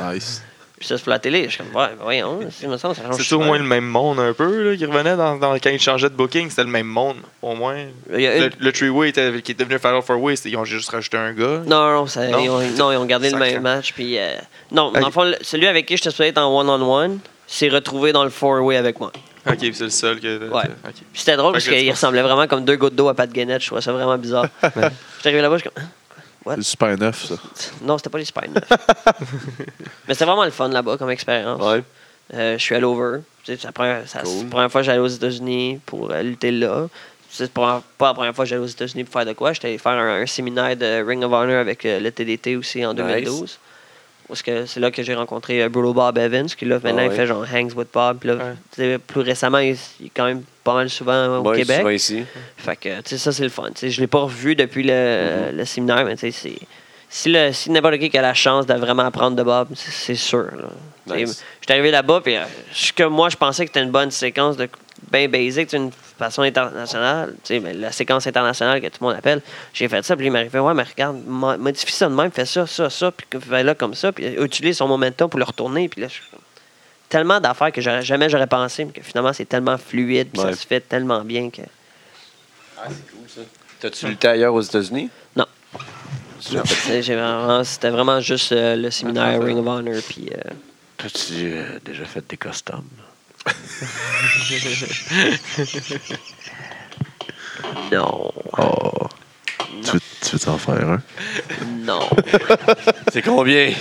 Nice. 0.00 0.42
Puis 0.84 0.88
ça, 0.90 0.98
c'est 0.98 1.04
pour 1.04 1.12
la 1.12 1.18
télé. 1.18 1.44
Je 1.44 1.48
suis 1.48 1.58
comme, 1.64 1.74
ouais, 1.80 1.88
ben 1.96 2.02
voyons. 2.02 2.40
C'est 2.50 2.66
me 2.66 2.76
semble, 2.76 2.94
ça 2.94 3.04
change 3.04 3.16
C'est 3.26 3.34
au 3.34 3.38
moins 3.40 3.56
le 3.56 3.64
même 3.64 3.86
monde 3.86 4.20
un 4.20 4.34
peu 4.34 4.70
là, 4.72 4.76
qui 4.76 4.84
revenait 4.84 5.16
dans, 5.16 5.36
dans- 5.36 5.54
quand 5.54 5.70
ils 5.70 5.80
changeaient 5.80 6.10
de 6.10 6.14
booking, 6.14 6.50
c'était 6.50 6.64
le 6.64 6.68
même 6.68 6.86
monde, 6.86 7.16
au 7.40 7.54
moins. 7.54 7.76
Le, 8.10 8.18
une- 8.20 8.50
le 8.58 8.70
three-way 8.72 9.08
était- 9.08 9.40
qui 9.40 9.52
est 9.52 9.58
devenu 9.58 9.78
Fatal 9.78 10.02
Four-Way, 10.02 10.36
c'était- 10.36 10.50
ils 10.50 10.56
ont 10.58 10.64
juste 10.66 10.90
rajouté 10.90 11.16
un 11.16 11.32
gars. 11.32 11.62
Non, 11.66 11.90
non, 11.90 12.06
ça- 12.06 12.26
Non? 12.28 12.38
Ils, 12.38 12.50
ont, 12.50 12.60
non, 12.76 12.92
ils 12.92 12.96
ont 12.98 13.06
gardé 13.06 13.30
le 13.30 13.38
même 13.38 13.62
match. 13.62 13.94
Puis, 13.94 14.18
euh, 14.18 14.34
non, 14.72 14.90
dans 14.92 15.00
Ok. 15.00 15.06
le 15.06 15.10
fond, 15.10 15.32
celui 15.40 15.66
avec 15.66 15.86
qui 15.86 15.96
j'étais 15.96 16.10
supposé 16.10 16.28
être 16.28 16.38
en 16.38 16.54
one-on-one 16.54 17.18
s'est 17.46 17.70
retrouvé 17.70 18.12
dans 18.12 18.24
le 18.24 18.30
four-way 18.30 18.76
avec 18.76 19.00
moi. 19.00 19.10
Ok, 19.46 19.56
c'est 19.60 19.80
le 19.80 19.88
seul 19.90 20.20
que. 20.20 20.48
Ouais. 20.50 20.62
ok. 20.64 20.92
Puis 20.92 21.04
c'était 21.14 21.36
drôle 21.36 21.58
Fait 21.58 21.70
parce 21.70 21.78
qu'il 21.80 21.90
ressemblait 21.90 22.22
vraiment 22.22 22.46
comme 22.46 22.64
deux 22.66 22.76
gouttes 22.76 22.94
d'eau 22.94 23.08
à 23.08 23.14
Pat 23.14 23.30
Guenette. 23.30 23.62
Je 23.62 23.66
trouvais 23.68 23.80
ça 23.82 23.92
vraiment 23.92 24.16
bizarre. 24.18 24.46
J'étais 24.62 25.28
arrivé 25.28 25.40
là-bas, 25.42 25.56
je 25.56 25.62
suis 25.62 25.70
comme, 25.70 25.82
Hein? 25.82 25.88
What? 26.44 26.56
C'est 26.56 26.62
super 26.62 26.98
neuf, 26.98 27.24
ça. 27.26 27.34
non, 27.82 27.96
c'était 27.98 28.10
pas 28.10 28.18
les 28.18 28.24
Spines. 28.26 28.54
Mais 30.08 30.14
c'était 30.14 30.24
vraiment 30.24 30.44
le 30.44 30.50
fun 30.50 30.68
là-bas 30.68 30.96
comme 30.98 31.10
expérience. 31.10 31.60
Ouais. 31.62 31.82
Euh, 32.34 32.58
je 32.58 32.62
suis 32.62 32.74
allé 32.74 32.84
over. 32.84 33.20
C'est 33.44 33.62
la 33.64 33.72
première, 33.72 34.08
ça- 34.08 34.20
Cool. 34.20 34.30
c'est 34.32 34.44
la 34.44 34.50
première 34.50 34.72
fois 34.72 34.80
que 34.80 34.86
j'allais 34.86 34.98
aux 34.98 35.06
États-Unis 35.06 35.80
pour 35.84 36.10
euh, 36.10 36.22
lutter 36.22 36.50
là. 36.50 36.86
C'est 37.30 37.50
pas 37.52 37.82
la 38.00 38.14
première 38.14 38.34
fois 38.34 38.44
que 38.44 38.48
j'allais 38.48 38.62
aux 38.62 38.66
États-Unis 38.66 39.04
pour 39.04 39.12
faire 39.14 39.26
de 39.26 39.32
quoi. 39.32 39.52
J'étais 39.52 39.68
allé 39.68 39.78
faire 39.78 39.92
un, 39.92 40.22
un 40.22 40.26
séminaire 40.26 40.76
de 40.76 41.02
Ring 41.06 41.22
of 41.24 41.32
Honor 41.32 41.56
avec 41.58 41.84
euh, 41.84 41.98
le 42.00 42.10
TDT 42.12 42.56
aussi 42.56 42.84
en 42.86 42.94
Nice. 42.94 43.58
2012. 44.28 44.28
Parce 44.28 44.42
que 44.42 44.66
c'est 44.66 44.80
là 44.80 44.90
que 44.90 45.02
j'ai 45.02 45.14
rencontré 45.14 45.62
euh, 45.62 45.68
Brutal 45.68 45.92
Bob 45.94 46.18
Evans, 46.18 46.46
qui 46.46 46.64
là, 46.64 46.78
maintenant, 46.82 47.02
Ah 47.02 47.06
il 47.06 47.12
fait 47.12 47.26
genre 47.26 47.44
Hangs 47.52 47.72
with 47.74 47.88
Bob. 47.92 48.18
Puis 48.20 48.28
là, 48.30 48.36
Ouais. 48.78 48.98
plus 48.98 49.20
récemment, 49.20 49.58
il, 49.58 49.76
il 50.00 50.06
est 50.06 50.10
quand 50.14 50.24
même 50.26 50.42
pas 50.62 50.74
mal 50.74 50.88
souvent 50.90 51.38
au 51.38 51.48
Ouais, 51.48 51.58
Québec. 51.58 51.78
souvent 51.78 51.90
ici. 51.90 52.24
Fait 52.56 52.76
que, 52.76 53.00
tu 53.02 53.10
sais, 53.10 53.18
ça, 53.18 53.32
c'est 53.32 53.42
le 53.44 53.48
fun. 53.50 53.68
Tu 53.74 53.80
sais, 53.80 53.90
je 53.90 54.00
l'ai 54.00 54.06
pas 54.06 54.20
revu 54.20 54.54
depuis 54.54 54.82
le, 54.82 54.92
Mm-hmm. 54.92 55.56
le 55.56 55.64
séminaire, 55.64 56.04
mais 56.04 56.16
tu 56.16 56.30
sais, 56.30 56.30
c'est. 56.30 56.58
Si, 57.08 57.30
le- 57.30 57.52
si 57.52 57.70
n'importe 57.70 57.98
qui 57.98 58.18
a 58.18 58.22
la 58.22 58.34
chance 58.34 58.66
de 58.66 58.74
vraiment 58.74 59.04
apprendre 59.04 59.36
de 59.36 59.42
Bob, 59.44 59.68
c'est- 59.74 60.14
sûr. 60.16 60.46
là. 60.56 61.16
Nice. 61.16 61.44
Je 61.60 61.66
suis 61.66 61.72
arrivé 61.72 61.90
là-bas, 61.90 62.20
puis 62.24 62.34
euh, 62.36 62.40
ce 62.72 62.92
que 62.92 63.04
moi, 63.04 63.28
je 63.28 63.36
pensais 63.36 63.64
que 63.66 63.68
c'était 63.70 63.84
une 63.84 63.92
bonne 63.92 64.10
séquence 64.10 64.56
de 64.56 64.68
bien 65.12 65.28
basic, 65.28 65.72
une 65.74 65.90
façon 66.18 66.42
internationale, 66.42 67.34
tu 67.42 67.54
sais, 67.54 67.60
ben, 67.60 67.76
la 67.80 67.90
séquence 67.92 68.26
internationale 68.26 68.80
que 68.80 68.86
tout 68.86 68.98
le 69.00 69.06
monde 69.08 69.16
appelle. 69.16 69.40
J'ai 69.72 69.88
fait 69.88 70.02
ça, 70.04 70.16
puis 70.16 70.26
il 70.26 70.30
m'a 70.30 70.38
arrivé, 70.40 70.58
ouais, 70.60 70.74
mais 70.74 70.84
regarde, 70.84 71.16
mo- 71.26 71.56
modifie 71.58 71.92
ça 71.92 72.08
de 72.08 72.14
même, 72.14 72.30
fais 72.30 72.46
ça, 72.46 72.66
ça, 72.66 72.88
ça, 72.90 73.10
puis 73.10 73.26
fais 73.40 73.62
là 73.64 73.74
comme 73.74 73.94
ça, 73.94 74.12
puis 74.12 74.26
utilise 74.38 74.76
son 74.76 74.86
momentum 74.88 75.28
pour 75.28 75.38
le 75.38 75.44
retourner, 75.44 75.88
puis 75.88 76.00
là, 76.02 76.08
je 76.08 76.20
tellement 77.08 77.38
d'affaires 77.40 77.70
que 77.72 77.80
jamais 77.80 78.28
j'aurais 78.28 78.46
pensé, 78.46 78.84
mais 78.84 78.92
que 78.92 79.02
finalement, 79.02 79.32
c'est 79.32 79.44
tellement 79.44 79.76
fluide, 79.78 80.28
puis 80.32 80.40
Ouais. 80.42 80.52
ça 80.52 80.58
se 80.60 80.66
fait 80.66 80.80
tellement 80.80 81.20
bien 81.22 81.50
que. 81.50 81.62
T'as-tu 83.80 84.06
lutté 84.08 84.28
ailleurs 84.28 84.54
aux 84.54 84.60
États-Unis? 84.62 85.10
Non. 85.36 85.46
C'est- 86.40 86.56
vraiment- 87.14 87.64
C'était 87.64 87.90
vraiment 87.90 88.20
juste 88.20 88.52
euh, 88.52 88.76
le 88.76 88.90
séminaire 88.90 89.40
Ring 89.42 89.58
of 89.58 89.66
Honor. 89.66 90.00
Puis, 90.08 90.30
euh, 90.32 90.50
T'as-tu 90.96 91.52
euh, 91.52 91.78
déjà 91.84 92.04
fait 92.04 92.24
des 92.28 92.36
customs? 92.36 92.84
Non, 97.92 98.30
Oh. 98.58 98.90
Tu 99.84 99.90
veux, 99.92 100.00
tu 100.22 100.30
veux 100.32 100.38
t'en 100.38 100.56
faire 100.58 100.88
un? 100.88 101.02
non. 101.84 102.00
C'est 103.12 103.22
combien? 103.22 103.72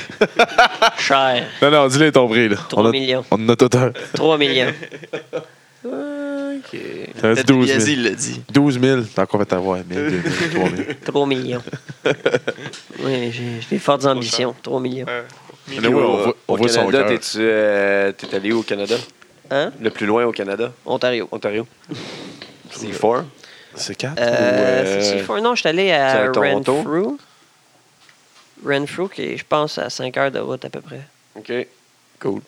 Cher. 0.98 1.46
Non, 1.62 1.72
non, 1.72 1.88
dis-le 1.88 2.12
ton 2.12 2.28
prix, 2.28 2.50
là. 2.50 2.58
3 2.70 2.84
on 2.84 2.88
a, 2.88 2.92
millions. 2.92 3.24
On 3.32 3.36
en 3.46 3.50
a 3.50 3.56
tout 3.56 3.70
un. 3.78 3.92
3 4.16 4.38
millions. 4.38 4.74
OK. 5.86 6.80
Ça 7.22 7.34
dit 7.36 7.44
Ted 7.44 7.44
12 7.44 7.66
DiBiase, 7.66 7.86
000. 7.86 7.98
il 7.98 8.04
l'a 8.04 8.10
dit. 8.12 8.42
12 8.52 8.80
000. 8.82 9.02
T'as 9.16 9.24
encore 9.24 9.42
fait 9.42 9.54
avoir 9.54 9.78
1 9.80 9.84
000, 9.94 10.10
2 10.10 10.22
000, 10.22 10.24
3 10.54 10.70
000. 10.78 10.82
3 11.06 11.28
millions. 11.28 11.62
Oui, 12.06 13.32
j'ai 13.32 13.62
j'ai 13.62 13.68
des 13.70 13.80
fortes 13.80 14.06
ambitions. 14.06 14.56
3 14.64 14.80
millions. 14.82 15.06
Mais 15.70 15.78
oui, 15.80 15.88
on 15.88 16.18
voit, 16.18 16.36
on 16.48 16.54
au 16.54 16.58
voit 16.58 16.68
son 16.70 16.80
Canada, 16.88 17.00
cœur. 17.00 17.08
t'es-tu 17.10 17.38
euh, 17.40 18.12
t'es 18.14 18.36
allé 18.36 18.52
où 18.52 18.60
au 18.60 18.64
Canada? 18.64 18.96
Hein? 19.54 19.72
Le 19.80 19.90
plus 19.92 20.06
loin 20.08 20.26
au 20.26 20.32
Canada? 20.32 20.72
Ontario. 20.86 21.28
Ontario. 21.32 21.68
C4? 22.72 23.24
C'est 23.76 23.96
4? 23.96 24.14
Euh, 24.20 24.24
euh, 24.24 25.02
c'est 25.28 25.42
Non, 25.42 25.54
je 25.56 25.60
suis 25.62 25.70
allé 25.70 25.92
à? 25.92 26.32
Renfrew. 26.32 27.18
Renfrew, 28.66 29.10
qui 29.10 29.22
est, 29.24 29.38
je 29.38 29.46
pense, 29.48 29.78
à 29.78 29.90
5 29.90 30.16
heures 30.18 30.32
de 30.32 30.40
route 30.40 30.64
à 30.66 30.70
peu 30.70 30.82
près. 30.82 31.02
OK. 31.36 31.52
Cool. 32.20 32.42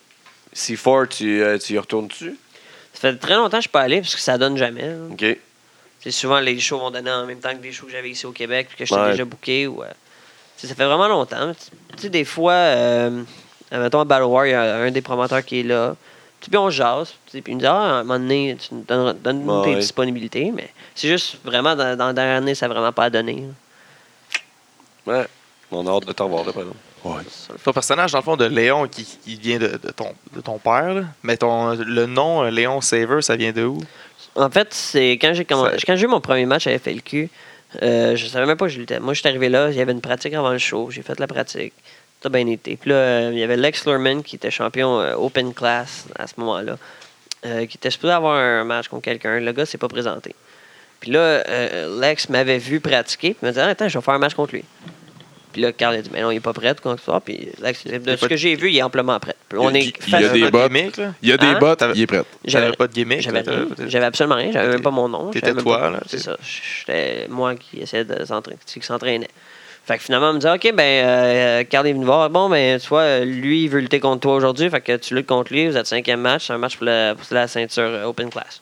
C4, 0.55 1.07
tu, 1.09 1.43
euh, 1.43 1.57
tu 1.57 1.73
y 1.73 1.77
retournes-tu? 1.79 2.37
Ça 2.93 3.01
fait 3.11 3.15
très 3.17 3.35
longtemps 3.35 3.49
que 3.49 3.55
je 3.57 3.61
suis 3.61 3.69
pas 3.69 3.81
allé 3.81 3.99
parce 4.01 4.15
que 4.15 4.21
ça 4.21 4.37
donne 4.37 4.57
jamais. 4.57 4.87
là. 4.87 4.95
OK. 5.11 5.25
C'est 5.99 6.11
souvent 6.11 6.39
les 6.39 6.59
shows 6.59 6.77
vont 6.79 6.91
donner 6.91 7.11
en 7.11 7.25
même 7.25 7.39
temps 7.39 7.51
que 7.51 7.57
des 7.61 7.71
shows 7.71 7.87
que 7.87 7.91
j'avais 7.91 8.11
ici 8.11 8.25
au 8.25 8.31
Québec 8.31 8.67
puis 8.69 8.77
que 8.77 8.85
j'étais 8.85 8.99
Ouais. 9.01 9.11
déjà 9.11 9.25
booké. 9.25 9.67
Ou, 9.67 9.83
euh, 9.83 9.87
ça 10.57 10.67
fait 10.67 10.85
vraiment 10.85 11.07
longtemps. 11.07 11.51
Tu 11.97 12.03
sais, 12.03 12.09
des 12.09 12.23
fois, 12.25 12.53
euh, 12.53 13.23
mettons 13.71 13.99
à 13.99 14.05
Battle 14.05 14.23
War, 14.25 14.45
il 14.47 14.51
y 14.51 14.53
a 14.53 14.77
un 14.77 14.91
des 14.91 15.01
promoteurs 15.01 15.43
qui 15.43 15.59
est 15.59 15.63
là. 15.63 15.95
Puis 16.49 16.57
on 16.57 16.69
jase. 16.69 17.13
Puis 17.31 17.43
il 17.47 17.55
me 17.55 17.59
dit 17.59 17.65
Ah, 17.65 17.73
à 17.73 17.99
un 17.99 18.03
moment 18.03 18.19
donné, 18.19 18.55
tu 18.59 18.73
nous 18.75 18.83
donneras- 18.83 19.13
donne-nous 19.13 19.63
tes 19.63 19.69
Ouais. 19.71 19.79
disponibilités. 19.79 20.51
Mais 20.53 20.69
c'est 20.93 21.07
juste 21.07 21.37
vraiment, 21.43 21.75
dans, 21.75 21.97
dans 21.97 22.07
la 22.07 22.13
dernière 22.13 22.37
année, 22.37 22.55
ça 22.55 22.67
n'a 22.67 22.73
vraiment 22.73 22.91
pas 22.91 23.09
donné. 23.09 23.43
là. 25.07 25.13
Ouais. 25.19 25.25
On 25.71 25.85
a 25.87 25.91
hâte 25.91 26.05
de 26.05 26.11
t'en 26.13 26.27
voir, 26.27 26.45
là, 26.45 26.53
par 26.53 26.61
exemple. 26.63 26.79
Ouais. 27.03 27.57
Ton 27.63 27.73
personnage, 27.73 28.11
dans 28.11 28.19
le 28.19 28.23
fond, 28.23 28.35
de 28.37 28.45
Léon, 28.45 28.87
qui, 28.87 29.03
qui 29.05 29.35
vient 29.35 29.57
de, 29.59 29.67
de 29.67 29.91
ton, 29.91 30.13
de 30.35 30.41
ton 30.41 30.57
père, 30.57 30.93
là. 30.93 31.03
mais 31.21 31.37
ton, 31.37 31.75
le 31.75 32.05
nom 32.07 32.43
euh, 32.43 32.49
Léon 32.49 32.81
Saver, 32.81 33.21
ça 33.21 33.35
vient 33.35 33.51
de 33.51 33.63
où? 33.63 33.79
En 34.35 34.49
fait, 34.49 34.73
c'est 34.73 35.11
quand 35.13 35.33
j'ai 35.33 35.45
quand 35.45 35.69
j'ai 35.95 36.03
eu 36.05 36.07
mon 36.07 36.19
premier 36.21 36.45
match 36.45 36.65
à 36.67 36.77
FLQ, 36.77 37.29
euh, 37.83 38.15
je 38.15 38.25
savais 38.25 38.45
même 38.45 38.57
pas 38.57 38.65
que 38.65 38.71
je 38.71 38.79
luttais. 38.79 38.99
Moi, 38.99 39.13
je 39.13 39.19
suis 39.19 39.29
arrivé 39.29 39.49
là, 39.49 39.69
il 39.69 39.75
y 39.77 39.81
avait 39.81 39.91
une 39.91 40.01
pratique 40.01 40.33
avant 40.33 40.49
le 40.51 40.57
show, 40.57 40.89
j'ai 40.91 41.03
fait 41.03 41.19
la 41.19 41.27
pratique. 41.27 41.73
Ça 42.25 42.29
a 42.29 42.31
bien 42.43 42.47
été. 42.51 42.75
Puis 42.75 42.89
là, 42.89 42.95
euh, 42.95 43.29
il 43.33 43.37
y 43.37 43.43
avait 43.43 43.55
Lex 43.55 43.85
Lurman 43.85 44.23
qui 44.23 44.35
était 44.37 44.49
champion 44.49 44.99
euh, 44.99 45.13
Open 45.15 45.53
Class 45.53 46.07
à 46.17 46.25
ce 46.25 46.33
moment-là, 46.37 46.75
euh, 47.45 47.67
qui 47.67 47.77
était 47.77 47.91
supposé 47.91 48.13
avoir 48.13 48.35
un 48.35 48.63
match 48.63 48.87
contre 48.87 49.03
quelqu'un. 49.03 49.39
Le 49.39 49.51
gars 49.51 49.67
s'est 49.67 49.77
pas 49.77 49.87
présenté. 49.87 50.33
Puis 50.99 51.11
là, 51.11 51.19
euh, 51.19 52.01
Lex 52.01 52.29
m'avait 52.29 52.57
vu 52.57 52.79
pratiquer, 52.79 53.35
puis 53.35 53.39
il 53.43 53.45
m'a 53.45 53.51
dit 53.51 53.59
Ah, 53.59 53.67
Attends, 53.67 53.87
je 53.89 53.95
vais 53.99 54.03
faire 54.03 54.15
un 54.15 54.17
match 54.17 54.33
contre 54.33 54.55
lui. 54.55 54.63
Puis 55.53 55.61
là, 55.61 55.71
Carl 55.71 55.93
a 55.93 56.01
dit 56.01 56.09
Mais 56.11 56.23
non, 56.23 56.31
il 56.31 56.37
est 56.37 56.39
pas 56.39 56.51
prêt, 56.53 56.75
quoi 56.81 56.95
que 56.95 56.99
ce 56.99 57.05
soit. 57.05 57.21
Puis 57.21 57.47
Lex, 57.61 57.85
de 57.85 58.15
ce 58.15 58.25
que 58.25 58.35
j'ai 58.35 58.55
vu, 58.55 58.71
il 58.71 58.77
est 58.79 58.81
amplement 58.81 59.19
prêt. 59.19 59.35
Puis 59.47 59.59
on 59.59 59.69
Il- 59.69 59.77
est 59.77 59.93
il 60.07 60.09
y 60.09 60.15
a 60.15 60.29
des 60.29 60.41
de 60.41 60.49
bottes. 60.49 60.71
gimmick, 60.73 60.97
là? 60.97 61.13
Il 61.21 61.29
y 61.29 61.31
a 61.31 61.37
des 61.37 61.45
Hein? 61.45 61.59
bottes, 61.59 61.83
il 61.93 62.01
est 62.01 62.07
prêt. 62.07 62.23
J'avais 62.43 62.71
pas 62.71 62.87
de 62.87 62.93
gimmick? 62.93 63.21
J'avais 63.21 64.05
absolument 64.05 64.35
rien. 64.37 64.51
J'avais 64.51 64.69
même 64.69 64.81
pas 64.81 64.89
mon 64.89 65.07
nom. 65.07 65.29
t'étais 65.29 65.53
toi, 65.53 65.77
pas- 65.79 65.89
là, 65.91 65.99
C'est 66.07 66.17
ça. 66.17 66.35
J'étais 66.41 67.27
moi 67.29 67.53
qui 67.53 67.81
essayait 67.81 68.03
de 68.03 68.25
s'entraîner, 68.25 68.57
qui 68.65 68.81
s'entraînait. 68.81 69.29
Fait 69.85 69.97
que 69.97 70.03
finalement, 70.03 70.31
on 70.31 70.33
me 70.33 70.39
dit 70.39 70.47
OK, 70.47 70.73
ben, 70.73 71.05
euh, 71.05 71.63
Carl 71.63 71.85
est 71.85 71.93
venu 71.93 72.05
voir. 72.05 72.29
Bon, 72.31 72.49
ben, 72.49 72.79
tu 72.79 72.87
vois, 72.87 73.01
euh, 73.01 73.25
lui, 73.25 73.65
il 73.65 73.69
veut 73.69 73.79
lutter 73.79 73.99
contre 73.99 74.21
toi 74.21 74.35
aujourd'hui. 74.35 74.69
Fait 74.69 74.81
que 74.81 74.97
tu 74.97 75.13
luttes 75.13 75.27
contre 75.27 75.53
lui. 75.53 75.67
Vous 75.67 75.77
êtes 75.77 75.85
cinquième 75.85 76.21
match. 76.21 76.47
C'est 76.47 76.53
un 76.53 76.57
match 76.57 76.75
pour 76.77 76.85
la, 76.85 77.13
pour 77.13 77.25
la 77.31 77.47
ceinture 77.47 77.83
euh, 77.83 78.05
Open 78.05 78.29
Class. 78.29 78.61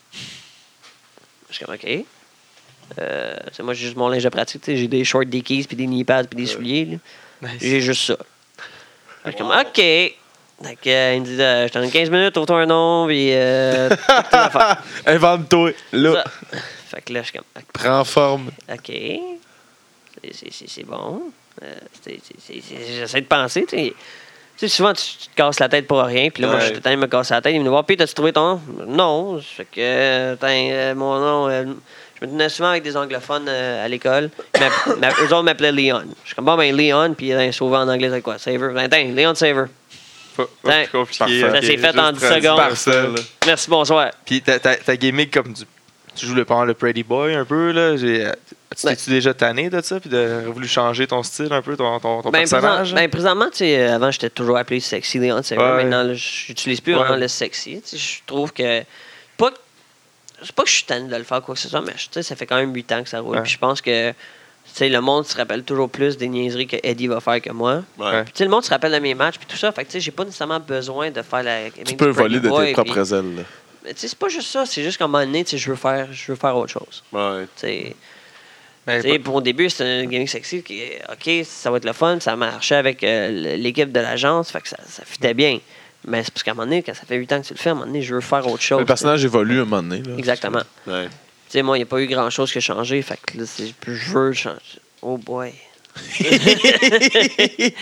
Je 1.50 1.56
suis 1.56 1.66
comme 1.66 1.76
OK. 1.76 2.06
Euh, 3.00 3.36
c'est 3.54 3.64
moi, 3.64 3.74
j'ai 3.74 3.86
juste 3.86 3.96
mon 3.98 4.10
linge 4.10 4.24
de 4.24 4.30
pratique. 4.30 4.62
tu 4.62 4.72
sais, 4.72 4.78
J'ai 4.78 4.88
des 4.88 5.06
shorts, 5.06 5.26
des 5.26 5.42
keys, 5.42 5.64
puis 5.64 5.78
des 5.78 5.88
knee 5.88 6.04
pads, 6.04 6.26
puis 6.26 6.38
des 6.38 6.46
souliers. 6.46 6.86
là. 6.86 7.50
Nice. 7.50 7.62
J'ai 7.62 7.82
juste 7.82 8.06
ça. 8.06 8.18
Je 9.26 9.32
suis 9.32 9.38
comme 9.38 9.52
OK. 9.52 9.82
Fait 10.64 10.76
que, 10.82 10.90
euh, 10.90 11.14
il 11.16 11.22
me 11.22 11.26
dit 11.26 11.42
euh, 11.42 11.68
Je 11.68 11.74
te 11.74 11.80
donne 11.80 11.90
15 11.90 12.10
minutes, 12.10 12.34
trouve-toi 12.34 12.62
un 12.62 12.66
nom, 12.66 13.08
puis. 13.08 13.30
Euh. 13.34 13.90
Invente-toi, 15.06 15.72
là. 15.92 16.14
Ça. 16.14 16.60
Fait 16.96 17.02
que 17.02 17.14
là, 17.14 17.22
je 17.22 17.28
suis 17.30 17.34
comme, 17.38 17.64
Prends 17.74 18.04
forme. 18.04 18.52
OK. 18.72 18.92
C'est- 20.32 20.84
bon. 20.86 21.22
Euh, 21.62 21.74
J'essaie 22.50 23.22
de 23.22 23.26
penser, 23.28 23.66
tu 23.68 23.78
sais. 23.78 23.94
Tu 24.56 24.68
sais, 24.70 24.76
souvent, 24.76 24.94
tu, 24.94 25.04
tu 25.20 25.28
te 25.30 25.36
casses 25.36 25.60
la 25.60 25.68
tête 25.68 25.88
pour 25.88 26.02
rien. 26.04 26.30
Puis 26.30 26.44
là, 26.44 26.50
moi, 26.50 26.60
je 26.60 26.66
suis 26.66 26.80
de 26.80 26.96
me 26.96 27.08
casser 27.08 27.34
la 27.34 27.42
tête. 27.42 27.54
Il 27.54 27.60
me 27.60 27.64
dit 27.64 27.70
Voir, 27.70 27.84
puis, 27.86 27.98
t'as-tu 27.98 28.14
trouvé 28.14 28.32
ton 28.34 28.60
nom 28.86 28.86
Non. 29.36 29.42
Fait 29.42 29.66
que, 29.66 29.80
euh, 29.80 30.96
mon 30.96 31.20
nom. 31.20 31.50
euh, 31.50 31.66
je 32.22 32.26
me 32.28 32.32
tenais 32.32 32.50
souvent 32.50 32.70
avec 32.70 32.84
des 32.84 32.96
anglophones 32.96 33.48
euh, 33.50 33.84
à 33.84 33.88
l'école. 33.88 34.30
Eux 34.56 35.26
autres 35.26 35.42
m'appelaient 35.42 35.72
Leon. 35.72 36.04
Je 36.24 36.28
suis 36.28 36.36
comme, 36.36 36.46
bon, 36.46 36.56
ben, 36.56 36.76
Leon. 36.76 37.14
Puis, 37.16 37.34
euh, 37.34 37.52
sauvé 37.52 37.78
en 37.78 37.88
anglais, 37.90 38.10
c'est 38.12 38.22
quoi? 38.22 38.38
Saver. 38.38 38.88
Ben, 38.90 39.16
Leon 39.16 39.34
Saver. 39.36 39.66
Pas, 40.38 40.46
pas 40.64 40.88
compliqué. 40.88 41.44
ok, 41.44 41.52
Ça 41.52 41.62
s'est 41.62 41.78
fait 41.78 42.00
en 42.00 42.12
10 42.12 42.20
traduit 42.20 42.76
secondes. 42.76 43.20
Merci, 43.46 43.70
bonsoir. 43.70 44.12
Puis 44.26 44.42
ta, 44.42 44.60
ta, 44.60 44.76
ta 44.76 44.96
gimmick 44.96 45.32
comme 45.34 45.52
du. 45.54 45.64
Tu 46.16 46.28
joues 46.28 46.36
le 46.36 46.46
pendant 46.46 46.66
le 46.66 46.74
Pretty 46.76 47.02
Boy 47.04 47.34
un 47.34 47.44
peu, 47.46 47.72
là. 47.72 47.98
J'ai, 47.98 48.28
tu 48.76 48.88
t'es-tu 48.88 49.10
déjà 49.10 49.34
tanné 49.34 49.70
de 49.70 49.82
ça? 49.82 50.00
Puis 50.00 50.10
de 50.10 50.44
voulu 50.48 50.68
changer 50.68 51.08
ton 51.08 51.24
style 51.24 51.52
un 51.52 51.62
peu, 51.62 51.76
ton, 51.78 52.00
ton, 52.00 52.22
ton 52.22 52.30
Ben, 52.30 52.40
personnage? 52.40 52.90
présent- 52.92 52.96
ben, 52.96 53.10
présentement, 53.10 53.50
tu 53.52 53.58
sais, 53.60 53.80
euh, 53.80 53.96
avant, 53.96 54.12
j'étais 54.12 54.30
toujours 54.30 54.58
appelé 54.58 54.80
sexy 54.80 55.20
Leon. 55.20 55.42
Ouais. 55.52 55.58
Maintenant, 55.58 56.14
j'utilise 56.14 56.82
plus 56.82 56.94
Ouais. 56.94 57.00
vraiment 57.00 57.18
le 57.18 57.28
sexy. 57.28 57.82
Tu 57.82 57.98
sais, 57.98 57.98
Je 57.98 58.20
trouve 58.26 58.52
que. 58.54 58.82
Pas, 59.38 59.52
que- 59.52 59.58
c'est 60.44 60.52
pas 60.54 60.64
que 60.64 60.70
je 60.70 60.76
suis 60.76 60.84
tanné 60.84 61.10
de 61.10 61.16
le 61.16 61.24
faire 61.24 61.42
quoi 61.42 61.56
que 61.56 61.62
ce 61.62 61.70
soit, 61.70 61.82
mais 61.82 61.94
tu 61.94 62.08
sais, 62.12 62.24
ça 62.24 62.36
fait 62.36 62.46
quand 62.46 62.58
même 62.58 62.74
8 62.74 62.92
ans 62.92 63.04
que 63.04 63.10
ça 63.10 63.20
roule. 63.20 63.36
Ouais. 63.38 63.42
Puis 63.44 63.52
je 63.54 63.58
pense 63.58 63.82
que. 63.82 64.12
Tu 64.66 64.78
sais, 64.80 64.90
le 64.90 65.02
monde 65.02 65.26
se 65.26 65.36
rappelle 65.36 65.64
toujours 65.64 65.90
plus 65.90 66.16
des 66.18 66.28
niaiseries 66.30 66.68
que 66.68 66.78
Eddie 66.84 67.08
va 67.08 67.20
faire 67.20 67.42
que 67.42 67.52
moi. 67.52 67.84
Ouais. 68.00 68.24
Puis, 68.24 68.32
tu 68.34 68.38
sais, 68.40 68.44
le 68.46 68.50
monde 68.50 68.64
se 68.64 68.70
rappelle 68.70 68.94
de 68.94 69.00
mes 69.00 69.14
matchs, 69.14 69.38
puis 69.38 69.46
tout 69.46 69.58
ça. 69.58 69.72
Fait 69.74 69.84
que, 69.84 69.88
tu 69.90 69.94
sais, 69.94 70.00
j'ai 70.00 70.12
pas 70.12 70.24
nécessairement 70.24 70.60
besoin 70.62 71.12
de 71.12 71.22
faire 71.22 71.44
la. 71.44 71.70
Tu 71.70 71.96
peux 71.98 72.08
voler 72.10 72.40
de 72.40 72.50
tes 72.50 72.72
propres 72.74 73.14
ailes. 73.14 73.36
là. 73.36 73.44
Mais, 73.84 73.94
tu 73.94 74.00
sais, 74.00 74.08
c'est 74.08 74.18
pas 74.18 74.30
juste 74.30 74.48
ça. 74.50 74.66
C'est 74.66 74.82
juste 74.82 74.98
qu'à 74.98 75.04
un 75.04 75.08
moment 75.10 75.26
donné, 75.26 75.44
tu 75.44 75.52
sais, 75.52 75.58
je 75.58 75.70
veux 75.70 75.76
faire, 75.76 76.08
je 76.14 76.32
veux 76.32 76.38
faire 76.38 76.56
autre 76.56 76.72
chose. 76.72 77.04
Ouais. 77.12 77.44
Tu 77.58 77.62
sais. 77.68 77.96
Ben, 78.86 79.02
Tu 79.02 79.10
sais, 79.10 79.20
pour 79.20 79.36
au 79.36 79.42
début, 79.42 79.70
c'était 79.70 79.84
un 79.86 80.04
gaming 80.06 80.28
sexy 80.28 80.62
qui, 80.62 80.82
OK, 81.10 81.46
ça 81.46 81.72
va 81.72 81.78
être 81.78 81.86
le 81.86 81.94
fun, 81.94 82.20
ça 82.20 82.36
marchait 82.36 82.76
avec 82.76 83.04
euh, 83.04 83.56
l'équipe 83.58 83.92
de 83.92 84.00
l'agence, 84.00 84.52
fait 84.52 84.62
que 84.62 84.68
ça, 84.70 84.78
ça 84.88 85.04
fitait 85.06 85.34
bien. 85.34 85.60
Mais 86.06 86.22
c'est 86.24 86.32
parce 86.34 86.44
qu'à 86.44 86.52
un 86.52 86.56
moment 86.56 86.66
donné, 86.66 86.84
quand 86.84 86.94
ça 86.94 87.04
fait 87.08 87.16
8 87.16 87.32
ans 87.32 87.42
que 87.42 87.48
tu 87.48 87.54
le 87.54 87.60
fais, 87.60 87.70
à 87.70 87.72
un 87.72 87.76
moment 87.76 87.88
donné, 87.88 88.02
je 88.02 88.14
veux 88.16 88.22
faire 88.22 88.46
autre 88.48 88.62
chose. 88.62 88.80
Le 88.80 88.86
personnage 88.86 89.24
évolue 89.24 89.60
à 89.60 89.62
un 89.62 89.66
moment 89.66 89.82
donné. 89.84 90.02
là. 90.02 90.16
Exactement. 90.18 90.62
Ouais. 90.86 91.06
Tu 91.06 91.10
sais, 91.50 91.62
moi, 91.62 91.78
il 91.78 91.80
n'y 91.80 91.84
a 91.84 91.88
pas 91.88 92.02
eu 92.02 92.08
grand-chose 92.08 92.52
qui 92.52 92.58
a 92.58 92.62
changé, 92.62 93.02
fait 93.02 93.18
que 93.26 93.38
là, 93.38 93.46
c'est- 93.46 93.74
je 93.88 94.12
veux 94.12 94.34
changer. 94.34 94.60
Oh 95.02 95.18
boy. 95.18 95.54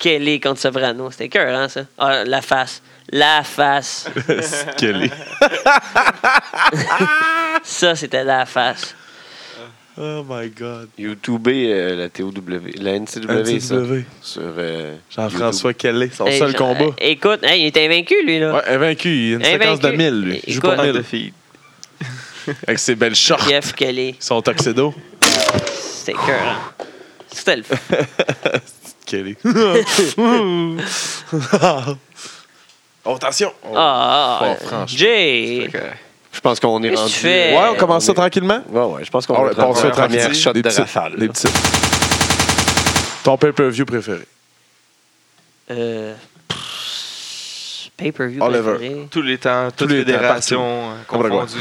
Kelly 0.00 0.40
contre 0.40 0.60
Sovrano, 0.60 1.10
c'était 1.10 1.28
cœur, 1.28 1.56
hein, 1.56 1.68
ça? 1.68 1.82
Ah, 1.98 2.24
la 2.24 2.42
face. 2.42 2.80
La 3.10 3.42
face. 3.42 4.06
Kelly. 4.76 5.10
Ça, 7.62 7.94
c'était 7.94 8.24
la 8.24 8.44
face. 8.46 8.94
Oh 9.96 10.24
my 10.28 10.48
God. 10.50 10.88
YouTube, 10.98 11.46
euh, 11.48 11.94
la 11.96 12.08
TOW, 12.08 12.32
la 12.80 12.94
NCW, 12.98 13.60
ça. 13.60 13.76
Sur 14.20 14.42
euh, 14.42 14.96
Jean-François 15.08 15.72
Kelly, 15.74 16.10
son 16.12 16.26
Hey, 16.26 16.38
seul 16.40 16.50
Jean- 16.50 16.58
combat. 16.74 16.84
euh, 16.86 16.90
écoute, 16.98 17.38
hey, 17.44 17.62
il 17.62 17.66
était 17.66 17.84
invaincu, 17.86 18.16
lui, 18.26 18.40
là. 18.40 18.54
Ouais, 18.56 18.68
invaincu. 18.74 19.08
Il 19.08 19.34
a 19.34 19.36
une 19.36 19.42
Invaincu. 19.46 19.62
séquence 19.62 19.80
de 19.80 19.90
1000, 19.92 20.20
lui. 20.20 20.40
Il 20.48 20.52
joue 20.54 20.60
de 20.62 20.92
1000. 20.92 21.04
filles. 21.04 21.32
Avec 22.66 22.78
ses 22.80 22.96
belles 22.96 23.14
shorts. 23.14 23.48
Jeff 23.48 23.72
Kelly. 23.72 24.16
Son 24.18 24.42
tuxedo. 24.42 24.92
C'était 25.72 26.14
cœur, 26.14 26.44
hein. 26.44 26.58
C'était 27.30 27.56
le 27.56 27.62
fun. 27.62 27.76
Kelly. 29.06 29.36
oh, 33.04 33.14
attention. 33.14 33.52
Oh. 33.62 33.74
Ah, 33.76 34.40
Oh, 34.42 34.54
franchement. 34.66 34.86
Jay. 34.88 35.68
Je 36.34 36.40
pense 36.40 36.58
qu'on 36.58 36.82
est 36.82 36.94
rendu. 36.94 37.12
fais? 37.12 37.56
Ouais, 37.56 37.68
on 37.70 37.74
commence 37.76 38.04
ça 38.04 38.12
tranquillement? 38.12 38.60
Ouais, 38.68 38.82
ouais, 38.82 39.04
je 39.04 39.10
pense 39.10 39.26
qu'on 39.26 39.34
On 39.36 39.44
va 39.44 39.54
passer 39.54 39.84
la 39.84 39.90
première 39.90 40.34
shot 40.34 40.52
Des 40.52 40.62
de 40.62 40.68
rafale. 40.68 41.16
Des 41.16 41.28
petites. 41.28 41.52
Ton 43.22 43.38
pay-per-view 43.38 43.84
préféré? 43.86 44.26
Euh, 45.70 46.14
Pay-per-view 47.96 48.40
préféré. 48.40 49.08
Tous 49.10 49.22
les 49.22 49.38
temps, 49.38 49.68
toutes 49.74 49.90
les 49.90 49.98
fédérations 50.00 50.90
euh, 50.90 50.94
confondues. 51.06 51.54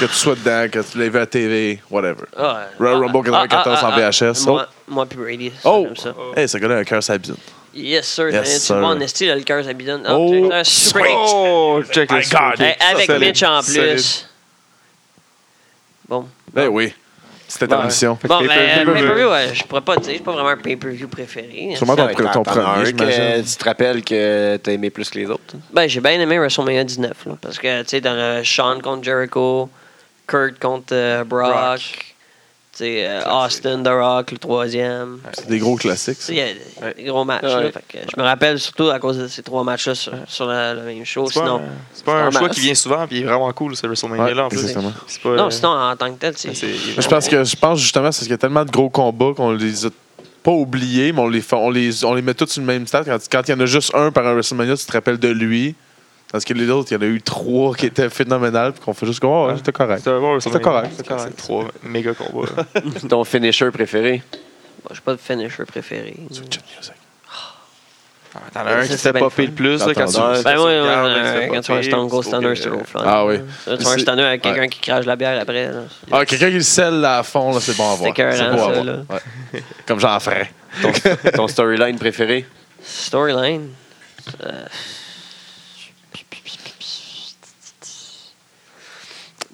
Que 0.00 0.04
tu 0.04 0.12
sois 0.12 0.34
dedans, 0.34 0.66
que 0.70 0.80
tu 0.80 0.98
l'aies 0.98 1.08
vu 1.08 1.18
à 1.18 1.24
TV, 1.24 1.80
whatever. 1.90 2.24
Ah, 2.36 2.66
Royal 2.78 2.98
ah, 3.02 3.06
Rumble 3.06 3.30
94 3.30 3.84
en 3.84 3.90
VHS. 3.96 4.46
Moi, 4.46 4.66
moi 4.88 5.06
puis 5.06 5.18
Brady. 5.18 5.52
ça, 5.62 5.70
Oh! 5.70 5.86
ça. 5.94 6.12
Hey, 6.36 6.46
ce 6.48 6.58
gars-là 6.58 6.76
a 6.76 6.78
un 6.80 6.84
cœur 6.84 7.02
sur 7.02 7.14
Yes, 7.76 8.06
sir. 8.06 8.30
Tu 8.30 8.72
vois, 8.72 8.88
en 8.88 9.00
esti, 9.00 9.26
le 9.26 9.40
cœur, 9.42 9.64
ça 9.64 9.72
bidonne. 9.72 10.02
Ah, 10.06 10.16
Oh, 10.16 10.50
super. 10.64 11.06
Oh, 11.14 11.82
check 11.90 12.10
le 12.10 12.18
My 12.18 12.24
super 12.24 12.50
God. 12.50 12.60
Hey, 12.60 12.74
avec 12.92 13.10
Mitch 13.20 13.42
en 13.42 13.60
plus. 13.62 14.28
Bon. 16.08 16.26
Ben 16.52 16.68
oui. 16.68 16.92
C'était 17.48 17.68
ta 17.68 17.84
mission. 17.84 18.18
Bon, 18.24 18.38
Pay-per-view, 18.40 18.48
mais 18.48 18.90
euh, 18.90 18.92
pay-per-view. 18.92 19.30
ouais, 19.30 19.54
je 19.54 19.62
pourrais 19.64 19.80
pas 19.80 19.96
dire, 19.98 20.14
c'est 20.16 20.24
pas 20.24 20.32
vraiment 20.32 20.48
un 20.48 20.56
pay-per-view 20.56 21.06
préféré. 21.06 21.74
Sûrement 21.76 21.94
ton, 21.94 22.08
ton 22.12 22.42
as 22.42 22.42
premier, 22.42 22.92
que. 22.92 23.40
Tu 23.40 23.56
te 23.56 23.64
rappelles 23.64 24.02
que 24.04 24.56
t'as 24.56 24.72
aimé 24.72 24.90
plus 24.90 25.08
que 25.08 25.18
les 25.18 25.30
autres? 25.30 25.54
Ben, 25.72 25.86
j'ai 25.86 26.00
bien 26.00 26.20
aimé 26.20 26.38
WrestleMania 26.38 26.82
19, 26.82 27.12
là, 27.26 27.32
parce 27.40 27.58
que, 27.58 27.82
tu 27.82 27.88
sais, 27.88 28.00
dans 28.00 28.14
le 28.14 28.42
Sean 28.44 28.80
contre 28.80 29.04
Jericho, 29.04 29.68
Kurt 30.26 30.58
contre 30.58 30.86
euh, 30.92 31.22
Brock, 31.22 31.52
Brock. 31.52 32.15
Euh. 32.82 33.22
Austin, 33.44 33.82
The 33.82 33.88
Rock, 33.88 34.32
le 34.32 34.38
troisième. 34.38 35.18
C'est 35.32 35.48
des 35.48 35.58
gros 35.58 35.76
classiques. 35.76 36.18
Il 36.28 36.34
y 36.34 36.40
a 36.40 36.46
des- 36.46 36.60
Ouais. 36.82 36.94
des 36.94 37.04
gros 37.04 37.24
matchs. 37.24 37.42
Ouais. 37.44 37.62
Là, 37.64 37.72
fait 37.72 37.84
que 37.88 37.98
je 38.14 38.20
me 38.20 38.24
rappelle 38.26 38.58
surtout 38.60 38.88
à 38.90 38.98
cause 38.98 39.18
de 39.18 39.28
ces 39.28 39.42
trois 39.42 39.64
matchs-là 39.64 39.94
sur, 39.94 40.12
sur 40.28 40.46
la, 40.46 40.74
la 40.74 40.82
même 40.82 41.04
show. 41.04 41.26
C'est 41.28 41.40
pas, 41.40 41.46
Sinon, 41.46 41.56
un, 41.56 41.62
c'est 41.92 42.04
pas 42.04 42.12
un 42.14 42.30
c'est 42.30 42.36
en 42.36 42.40
choix 42.40 42.48
qui 42.50 42.60
vient 42.60 42.74
souvent, 42.74 43.06
puis 43.06 43.16
il 43.18 43.22
est 43.22 43.26
vraiment 43.26 43.52
cool, 43.52 43.74
ce 43.76 43.86
WrestleMania-là, 43.86 44.44
en 44.46 44.48
plus. 44.48 44.72
pas, 44.72 44.80
non, 44.82 45.46
euh, 45.46 45.50
sinon, 45.50 45.70
en 45.70 45.96
tant 45.96 46.12
que 46.12 46.18
tel, 46.18 46.34
c'est. 46.36 46.52
Je 46.54 47.08
pense 47.08 47.28
que 47.28 47.44
je 47.44 47.56
pense 47.56 47.78
justement 47.80 48.12
c'est 48.12 48.18
parce 48.18 48.24
qu'il 48.24 48.30
y 48.30 48.34
a 48.34 48.38
tellement 48.38 48.64
de 48.64 48.70
gros 48.70 48.90
combats 48.90 49.32
qu'on 49.36 49.52
les 49.52 49.86
a 49.86 49.88
pas 50.42 50.52
oubliés, 50.52 51.12
mais 51.12 51.20
on 51.20 51.28
les, 51.28 51.40
fait- 51.40 51.56
on 51.56 51.70
les, 51.70 52.04
on 52.04 52.14
les 52.14 52.22
met 52.22 52.34
tous 52.34 52.46
sur 52.48 52.60
le 52.60 52.66
même 52.66 52.86
stade. 52.86 53.04
Quand, 53.06 53.18
quand 53.30 53.48
il 53.48 53.50
y 53.50 53.54
en 53.54 53.60
a 53.60 53.66
juste 53.66 53.94
un 53.94 54.12
par 54.12 54.26
un 54.26 54.32
WrestleMania, 54.34 54.76
tu 54.76 54.86
te 54.86 54.92
rappelles 54.92 55.18
de 55.18 55.28
lui. 55.28 55.74
Parce 56.32 56.44
que 56.44 56.52
les 56.54 56.68
autres, 56.70 56.88
il 56.90 56.94
y 56.94 56.96
en 56.98 57.02
a 57.02 57.06
eu 57.06 57.22
trois 57.22 57.74
qui 57.74 57.86
étaient 57.86 58.10
phénoménales, 58.10 58.72
puis 58.72 58.82
qu'on 58.84 58.92
fait 58.92 59.06
juste 59.06 59.20
comme, 59.20 59.30
oh, 59.30 59.46
ouais, 59.48 59.56
c'était 59.56 59.72
correct. 59.72 60.02
C'est 60.04 60.10
bon 60.10 60.32
WrestleMania. 60.32 60.60
correct, 60.64 60.92
C'est 60.96 61.06
correct. 61.06 61.32
C'est 61.36 61.36
trois 61.36 61.64
méga 61.84 62.12
combats. 62.14 62.48
Ton 63.08 63.24
finisher 63.24 63.70
préféré? 63.70 64.22
Bon, 64.82 64.90
j'ai 64.94 65.00
pas 65.00 65.12
de 65.12 65.18
finisher 65.20 65.64
préféré. 65.64 66.16
T'en 68.52 68.60
as 68.66 68.74
un 68.74 68.86
qui 68.86 68.98
c'est 68.98 69.12
bien 69.12 69.20
popé 69.20 69.46
le 69.46 69.52
plus, 69.52 69.78
là, 69.78 69.94
quand 69.94 70.04
tu 70.06 70.12
J'entends. 70.12 70.42
Ben, 70.42 70.56
moi, 70.56 70.66
regardes, 70.68 71.06
ouais, 71.06 71.14
tu 71.14 71.48
quand 71.48 71.62
fais 71.62 71.80
tu 71.80 71.90
vois 71.90 72.00
un 72.00 72.22
Stunner, 72.22 72.54
trouves 72.54 72.54
c'est 72.54 72.68
trop 72.68 72.84
fun. 72.84 73.02
Ah 73.04 73.24
oui. 73.24 73.38
Tu 73.38 73.70
vois 73.70 73.74
un 73.92 73.94
C'est- 73.94 74.00
Stunner 74.00 74.22
avec 74.24 74.44
ouais. 74.44 74.52
quelqu'un 74.52 74.68
qui 74.68 74.80
crache 74.80 75.06
la 75.06 75.16
bière 75.16 75.40
après. 75.40 75.66
là. 75.72 75.80
Ah, 76.12 76.24
quelqu'un 76.26 76.48
qui 76.48 76.54
le 76.56 76.60
scelle 76.60 77.02
à 77.04 77.22
fond, 77.22 77.54
là, 77.54 77.60
c'est 77.60 77.76
bon 77.76 77.90
à 77.92 77.94
voir. 77.94 78.12
C'est 78.14 78.32
C'est 78.36 78.50
beau 78.50 78.56
à 78.62 78.74
ça, 78.74 78.82
voir. 78.82 79.20
Comme 79.86 80.00
j'en 80.00 80.20
ferais. 80.20 80.50
Ton, 80.82 80.92
ton 81.34 81.48
storyline 81.48 81.98
préféré? 81.98 82.44
Storyline? 82.82 83.68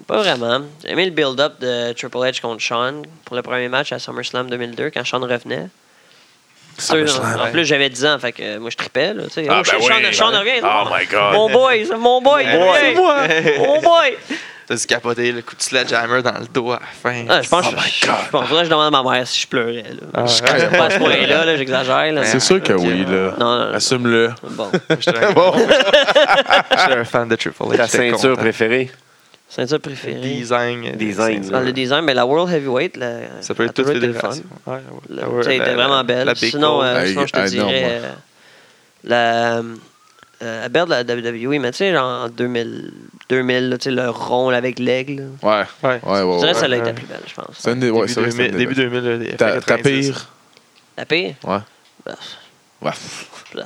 Pas 0.07 0.17
vraiment. 0.17 0.61
J'ai 0.83 0.91
aimé 0.91 1.05
le 1.05 1.11
build-up 1.11 1.53
de 1.59 1.93
Triple 1.93 2.17
H 2.17 2.41
contre 2.41 2.61
Sean 2.63 3.01
pour 3.25 3.35
le 3.35 3.41
premier 3.41 3.69
match 3.69 3.91
à 3.91 3.99
SummerSlam 3.99 4.49
2002 4.49 4.89
quand 4.91 5.05
Sean 5.05 5.19
revenait. 5.21 5.67
Sûr, 6.77 7.05
en 7.39 7.51
plus, 7.51 7.65
j'avais 7.65 7.89
10 7.89 8.05
ans, 8.07 8.17
fait 8.19 8.31
que 8.31 8.57
moi 8.57 8.71
je 8.71 8.77
tripais. 8.77 9.13
Là, 9.13 9.23
tu 9.25 9.29
sais. 9.33 9.47
Ah, 9.47 9.59
oh, 9.59 9.63
ben 9.63 9.63
Sean, 9.63 9.77
oui, 9.77 10.13
Sean 10.13 10.31
ben- 10.31 10.39
revient. 10.39 10.61
Oh 10.63 10.87
my 10.91 11.05
God. 11.05 11.33
Mon 11.33 11.49
boy, 11.51 11.85
c'est 11.87 11.97
mon 11.97 12.21
boy. 12.21 12.45
C'est 12.45 12.93
moi. 12.95 13.17
Mon 13.59 13.79
boy. 13.81 14.17
T'as 14.65 14.75
dû 14.77 14.85
capoter 14.87 15.31
le 15.33 15.41
coup 15.41 15.55
de 15.57 15.61
sledgehammer 15.61 16.21
dans 16.23 16.39
le 16.39 16.47
dos 16.47 16.71
à 16.71 16.79
la 16.79 16.85
fin. 17.11 17.25
Ah, 17.29 17.41
je 17.41 17.49
pense 17.49 17.65
Oh 17.67 17.71
que 17.71 17.75
my 17.75 17.81
je, 18.01 18.05
God. 18.07 18.15
je 18.25 18.29
pense- 18.31 18.47
je 18.63 18.69
demande 18.69 18.95
à 18.95 19.03
ma 19.03 19.11
mère 19.11 19.27
si 19.27 19.41
je 19.41 19.47
pleurais. 19.47 19.83
Là. 19.83 20.07
Ah, 20.13 20.25
je 20.25 20.41
ouais. 20.41 20.77
pas 20.77 20.85
à 20.85 20.89
ce 20.89 20.97
point-là, 20.99 21.45
là, 21.45 21.57
j'exagère. 21.57 22.23
C'est 22.25 22.39
sûr 22.39 22.63
que 22.63 22.71
ok. 22.73 22.81
oui, 22.81 23.05
là. 23.05 23.33
Non, 23.37 23.57
non, 23.59 23.65
non. 23.67 23.73
Assume-le. 23.73 24.31
Bon. 24.51 24.71
J'étais 24.99 25.17
un, 25.25 25.31
Bon. 25.33 25.53
j'étais 25.57 26.93
un 26.97 27.03
fan 27.05 27.27
de 27.27 27.35
Triple 27.35 27.63
H. 27.63 27.75
Ta 27.77 27.87
ceinture 27.87 28.29
content. 28.31 28.41
préférée? 28.41 28.89
Ceinture 29.55 29.79
préférée. 29.79 30.19
Design. 30.19 30.91
Design, 30.95 31.47
Dans 31.49 31.59
le 31.59 31.71
design, 31.71 32.05
ben, 32.07 32.15
la 32.15 32.25
World 32.25 32.51
Heavyweight, 32.51 32.97
la, 32.97 33.41
Ça 33.41 33.53
peut 33.53 33.65
être 33.65 33.73
toute 33.73 33.85
toujours 33.85 33.97
été 33.97 34.07
le 34.07 34.13
fun. 34.13 34.31
fédération. 34.31 34.43
Ouais, 34.65 34.73
ouais. 34.73 34.81
La- 35.09 35.21
Ah 35.25 35.29
ouais, 35.29 35.43
la- 35.43 35.53
était 35.53 35.73
vraiment 35.75 36.03
belle. 36.03 36.25
La 36.25 36.33
sinon, 36.35 36.81
euh, 36.81 37.05
sinon, 37.05 37.27
je 37.27 37.33
te 37.33 37.47
dirais 37.49 37.83
euh, 38.01 38.11
la, 39.03 39.57
euh, 39.57 39.61
la 40.41 40.69
belle 40.69 40.85
de 40.85 40.89
la 40.89 41.03
WWE, 41.03 41.59
mais 41.59 41.69
tu 41.71 41.77
sais, 41.77 41.93
genre 41.93 42.23
en 42.25 42.29
2000, 42.29 42.91
2000 43.29 43.69
là, 43.69 43.77
tu 43.77 43.83
sais, 43.83 43.91
le 43.91 44.09
rond 44.09 44.49
là, 44.49 44.57
avec 44.57 44.79
l'aigle. 44.79 45.29
Ouais. 45.43 45.63
Ouais. 45.83 45.99
Ouais, 46.03 46.21
ouais, 46.21 46.33
Je 46.33 46.37
dirais 46.39 46.47
ouais. 46.47 46.51
que 46.53 46.57
celle-là 46.59 46.77
ouais. 46.77 46.81
était 46.83 46.93
plus 46.93 47.05
belle, 47.05 47.19
je 47.27 47.33
pense. 47.35 47.55
C'est 47.59 47.71
une 47.73 47.79
des- 47.79 47.89
ouais, 47.91 48.07
Début 48.07 48.13
c'est 48.13 48.21
2000, 48.21 48.45
une 48.51 48.57
début 48.57 48.73
des- 48.75 48.83
2000, 48.89 49.03
là, 49.03 49.17
des 49.17 49.31
Ta, 49.37 49.61
ta 49.61 49.75
96. 49.77 50.05
pire? 50.07 50.29
La 50.97 51.05
pire? 51.05 51.35
Ouais. 51.43 51.57
Bah, 52.05 52.15
Ouais. 52.81 53.61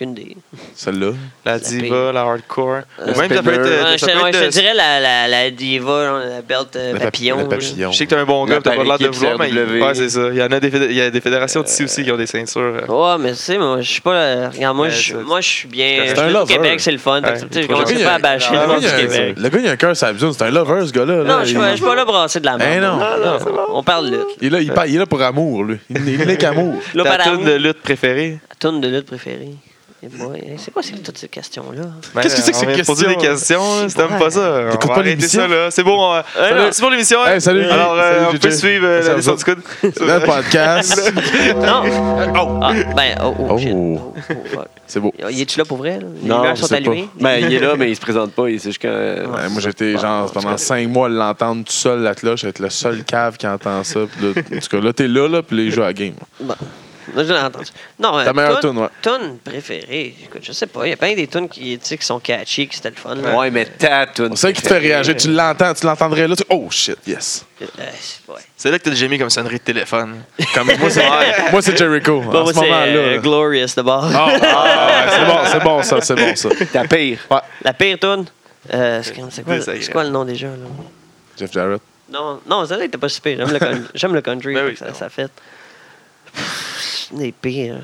Aucune 0.00 0.12
idée. 0.12 0.36
Celle-là. 0.74 1.10
La 1.44 1.52
La 1.52 1.58
diva, 1.58 2.10
la 2.12 2.20
hardcore. 2.22 2.80
Euh, 3.00 3.12
Ou 3.14 3.18
même, 3.20 3.30
ça 3.34 3.42
peut 3.42 3.52
être. 3.52 3.60
Euh, 3.66 3.92
je, 3.92 3.96
ça 3.98 4.06
te- 4.06 4.12
peut 4.12 4.22
ouais, 4.22 4.28
être 4.30 4.34
je 4.36 4.40
te 4.40 4.44
de- 4.46 4.50
dirais 4.50 4.72
la, 4.74 4.98
la, 4.98 5.28
la 5.28 5.50
diva, 5.50 6.06
genre, 6.06 6.18
la 6.20 6.40
belt 6.42 6.74
euh, 6.76 6.96
papillon. 6.98 7.36
Je 7.60 7.96
sais 7.96 8.04
que 8.06 8.10
t'es 8.10 8.16
un 8.16 8.24
bon 8.24 8.46
La 8.46 8.54
gars, 8.54 8.60
t'as 8.62 8.76
pas 8.76 8.84
l'air 8.84 8.98
de 8.98 9.08
vouloir, 9.08 9.38
mais 9.38 9.52
ouais, 9.52 9.94
c'est 9.94 10.08
ça. 10.08 10.28
Il 10.30 10.36
y 10.38 10.42
en 10.42 10.46
a 10.46 10.58
des, 10.58 10.68
il 10.68 10.96
y 10.96 11.00
a 11.02 11.10
des 11.10 11.20
fédérations 11.20 11.60
d'ici 11.62 11.84
aussi 11.84 12.02
qui 12.02 12.10
ont 12.10 12.16
des 12.16 12.26
ceintures. 12.26 12.82
Ouais, 12.88 13.16
mais 13.18 13.32
tu 13.32 13.36
sais, 13.36 13.58
moi, 13.58 13.82
je 13.82 13.90
suis 13.90 14.00
pas. 14.00 14.48
Regarde, 14.48 14.74
moi, 14.76 14.88
je, 14.88 15.12
ça- 15.12 15.18
moi, 15.18 15.42
je 15.42 15.48
suis 15.48 15.68
bien. 15.68 16.04
C'est 16.06 16.16
je. 16.16 16.46
Québec, 16.46 16.80
c'est 16.80 16.92
le 16.92 16.98
fun. 16.98 17.20
je 17.22 17.58
le 17.60 17.66
commence 17.66 17.92
gars, 17.92 18.04
pas 18.04 18.12
à 18.14 18.16
il- 18.18 18.22
bâcher 18.22 18.52
le 18.54 18.66
monde 18.66 18.80
du 18.80 18.86
a- 18.86 18.90
Québec. 19.00 19.34
Le 19.38 19.48
gars, 19.50 19.58
il 19.58 19.68
a 19.68 19.70
un 19.72 19.76
cœur 19.76 19.92
la 20.00 20.12
besogne. 20.14 20.32
C'est 20.32 20.44
un 20.44 20.50
lover, 20.50 20.86
ce 20.86 20.92
gars-là. 20.92 21.16
là. 21.18 21.24
Non, 21.24 21.38
je 21.40 21.44
suis 21.48 21.56
pas- 21.56 21.70
je 21.72 21.76
suis 21.76 21.84
pas 21.84 21.94
là 21.94 22.04
pour 22.04 22.14
brasser 22.14 22.40
de 22.40 22.46
la 22.46 22.54
Eh 22.58 22.64
merde. 22.80 22.84
non. 22.84 23.38
On 23.74 23.82
parle 23.82 24.06
lutte. 24.10 24.20
Il 24.40 24.46
est 24.46 24.50
là, 24.50 24.60
il, 24.62 24.72
parle- 24.72 24.88
il 24.88 24.96
est 24.96 24.98
là 24.98 25.06
pour 25.06 25.20
amour, 25.20 25.64
lui. 25.64 25.76
Il 25.90 26.02
n'est 26.26 26.38
qu'amour. 26.38 26.76
Ta 27.04 27.18
tune 27.18 27.44
de 27.44 27.52
lutte 27.56 27.82
préférée? 27.82 28.38
Tune 28.58 28.80
de 28.80 28.88
lutte 28.88 29.06
préférée. 29.06 29.50
Moi, 30.16 30.32
eh, 30.36 30.54
c'est 30.56 30.70
quoi 30.70 30.82
c'est 30.82 30.92
toutes 31.02 31.18
ces 31.18 31.28
questions-là? 31.28 31.82
Ben, 32.14 32.22
Qu'est-ce 32.22 32.36
que 32.36 32.40
c'est 32.42 32.52
que 32.52 32.56
ces 32.56 32.64
de 32.66 32.82
poser 32.86 33.04
questions? 33.04 33.08
des 33.20 33.26
questions, 33.28 33.88
si 33.88 33.94
t'aimes 33.94 34.18
pas 34.18 34.30
ça. 34.30 34.40
On 34.40 34.70
T'écoutes 34.70 34.82
va 34.82 34.94
pas 34.94 35.00
arrêter 35.00 35.10
l'émission? 35.16 35.42
ça, 35.42 35.48
là. 35.48 35.70
C'est 35.70 35.82
bon, 35.84 36.12
Salut. 36.34 36.54
merci 36.62 36.80
pour 36.80 36.90
l'émission. 36.90 37.18
hein. 37.22 37.32
Hey, 37.34 37.40
salut. 37.42 37.64
Alors, 37.64 37.92
euh, 37.94 38.14
Salut, 38.14 38.26
on 38.28 38.38
peut 38.38 38.50
suivre 38.50 38.86
euh, 38.86 39.02
la 39.02 39.14
vous 39.14 39.20
du 39.36 39.44
coude? 39.44 39.58
Le 39.82 40.24
podcast. 40.24 41.12
Non! 41.56 41.82
Ah, 42.62 42.72
ben, 42.96 43.18
oh, 43.22 43.34
oh, 43.38 43.46
Oh. 43.50 43.58
Oh, 43.60 44.12
oh, 44.30 44.34
fuck. 44.54 44.66
C'est 44.86 45.00
beau. 45.00 45.12
Y 45.30 45.42
es-tu 45.42 45.58
là 45.58 45.64
pour 45.66 45.76
vrai? 45.78 45.98
Là? 46.00 46.06
Les 46.22 46.28
Non, 46.28 46.36
lumières 46.38 46.56
je 46.56 46.60
sont 46.62 46.66
sais 46.68 46.76
allumées? 46.76 47.08
Ben, 47.20 47.36
il 47.44 47.52
est 47.54 47.58
là, 47.60 47.74
mais 47.76 47.90
il 47.90 47.94
se 47.96 48.00
présente 48.00 48.32
pas. 48.32 48.48
Il- 48.48 48.58
C'est 48.58 48.70
juste 48.70 48.80
que. 48.82 48.88
Ouais, 48.88 49.48
moi, 49.50 49.60
j'étais 49.60 49.98
genre 49.98 50.32
pendant 50.32 50.56
cinq 50.56 50.88
mois 50.88 51.06
à 51.06 51.10
l'entendre 51.10 51.64
tout 51.64 51.72
seul 51.72 52.02
là 52.02 52.14
là. 52.22 52.36
J'étais 52.36 52.62
le 52.62 52.70
seul 52.70 53.04
cave 53.04 53.36
qui 53.36 53.46
entend 53.46 53.84
ça. 53.84 54.00
En 54.00 54.04
tout 54.32 54.68
cas, 54.70 54.80
là, 54.80 54.92
t'es 54.92 55.08
là, 55.08 55.28
là, 55.28 55.42
puis 55.42 55.66
il 55.66 55.70
joue 55.70 55.82
à 55.82 55.86
la 55.86 55.92
game. 55.92 56.14
L'ai 57.14 57.32
entendu. 57.38 57.64
Non, 57.98 58.12
Ta 58.22 58.30
euh, 58.30 58.32
meilleure 58.32 58.60
tune- 58.60 58.78
ouais. 58.78 58.88
tune 59.02 59.38
préférée. 59.44 60.14
Écoute, 60.24 60.42
je 60.42 60.52
sais 60.52 60.66
pas. 60.66 60.86
Il 60.86 60.90
y 60.90 60.92
a 60.92 60.96
plein 60.96 61.14
des 61.14 61.26
tunes 61.26 61.48
qui, 61.48 61.78
tu 61.78 61.86
sais, 61.86 61.98
qui 61.98 62.04
sont 62.06 62.18
catchy, 62.20 62.66
qui 62.68 62.76
c'était 62.76 62.90
le 62.90 62.96
fun. 62.96 63.14
là. 63.14 63.36
Ouais, 63.36 63.50
mais 63.50 63.64
ta 63.66 64.06
tune 64.06 64.30
C'est 64.36 64.42
ça 64.48 64.52
qui 64.52 64.62
te 64.62 64.68
fait 64.68 64.78
réagir. 64.78 65.16
Tu 65.16 65.30
l'entends, 65.32 65.72
tu 65.74 65.86
l'entendrais 65.86 66.28
là. 66.28 66.36
Tu... 66.36 66.44
Oh 66.48 66.68
shit, 66.70 66.96
yes. 67.06 67.44
Euh, 67.62 67.66
c'est- 68.00 68.30
ouais. 68.32 68.38
C'est 68.56 68.70
là 68.70 68.78
que 68.78 68.84
t'as 68.84 68.90
déjà 68.90 69.08
mis 69.08 69.18
comme 69.18 69.30
sonnerie 69.30 69.58
de 69.58 69.62
téléphone. 69.64 70.22
Comme, 70.54 70.66
moi, 70.78 70.90
c'est, 70.90 71.04
moi, 71.50 71.62
c'est 71.62 71.76
Jericho. 71.76 72.20
Bon, 72.20 72.28
en 72.28 72.42
moi, 72.42 72.52
ce 72.52 72.60
c'est 72.60 72.66
moment-là. 72.66 72.86
euh. 72.86 73.18
Glorious 73.18 73.66
d'abord. 73.76 74.04
Ah, 74.14 74.28
ah, 74.42 74.86
ouais, 75.06 75.12
c'est 75.12 75.24
bon, 75.26 75.38
c'est 75.50 75.64
bon 75.64 75.82
ça, 75.82 76.00
c'est 76.00 76.14
bon 76.14 76.36
ça. 76.36 76.48
Ta 76.72 76.84
pire. 76.84 77.18
La 77.62 77.72
pire 77.72 77.98
tune. 77.98 78.24
Euh, 78.74 79.00
c'est 79.02 79.14
c'est 79.30 79.42
quoi, 79.42 79.54
Désagréable. 79.54 79.84
c'est 79.84 79.92
quoi 79.92 80.04
le 80.04 80.10
nom 80.10 80.24
déjà? 80.24 80.48
Là? 80.48 80.54
Jeff 81.38 81.50
Jarrett. 81.52 81.80
Non, 82.12 82.40
non, 82.46 82.66
ça 82.66 82.82
était 82.84 82.98
pas 82.98 83.08
si 83.08 83.20
pire. 83.20 83.38
J'aime 83.38 83.52
le, 83.52 83.58
con- 83.58 83.84
j'aime 83.94 84.14
le 84.14 84.20
country. 84.20 84.52
Ben 84.54 84.66
oui, 84.66 84.76
ça, 84.76 84.92
ça 84.92 85.08
fait. 85.08 85.30
Des 87.12 87.32
pires. 87.32 87.82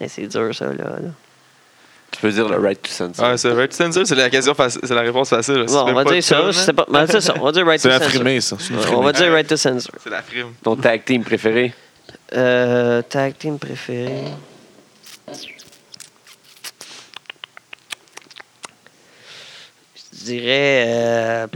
Eh, 0.00 0.08
c'est 0.08 0.26
dur, 0.26 0.54
ça, 0.54 0.66
là. 0.66 0.72
là. 0.74 0.98
Tu 2.10 2.20
peux 2.20 2.30
dire 2.30 2.48
le 2.48 2.58
right 2.58 2.80
to 2.82 2.90
censor. 2.90 3.26
Ouais, 3.26 3.36
c'est 3.38 3.52
right 3.52 3.72
censor, 3.72 4.06
c'est 4.06 4.14
la 4.14 4.28
question 4.28 4.52
faci- 4.52 4.78
c'est 4.82 4.94
la 4.94 5.00
réponse 5.00 5.30
facile. 5.30 5.54
là. 5.54 5.68
Si 5.68 5.74
Bon, 5.74 5.84
tu 5.84 5.90
on 5.90 5.94
va 5.94 6.04
pas 6.04 6.10
dire 6.10 6.16
de 6.16 6.20
ça. 6.22 6.40
tune, 6.42 6.52
C'est 6.52 6.72
pas, 6.74 6.86
ben, 6.90 7.06
c'est 7.06 7.20
ça. 7.22 7.34
On 7.40 7.44
va 7.44 7.52
dire 7.52 7.64
right 7.66 7.80
C'est 7.80 7.88
to 7.88 7.92
la 7.92 7.98
censor. 8.00 8.12
frimée, 8.14 8.40
ça. 8.40 8.56
C'est 8.58 8.74
une 8.74 8.80
frimée. 8.80 8.96
On 8.96 9.02
va 9.02 9.12
dire 9.12 9.32
right 9.32 9.46
to 9.46 9.56
censor. 9.56 9.94
C'est 10.02 10.10
la 10.10 10.20
prime. 10.22 10.52
Ton 10.62 10.76
tag 10.76 11.04
team 11.04 11.24
préféré? 11.24 11.72
Euh, 12.34 13.00
tag 13.02 13.36
team 13.38 13.58
préféré. 13.58 14.24
Dirais. 20.24 20.84
euh, 20.86 21.46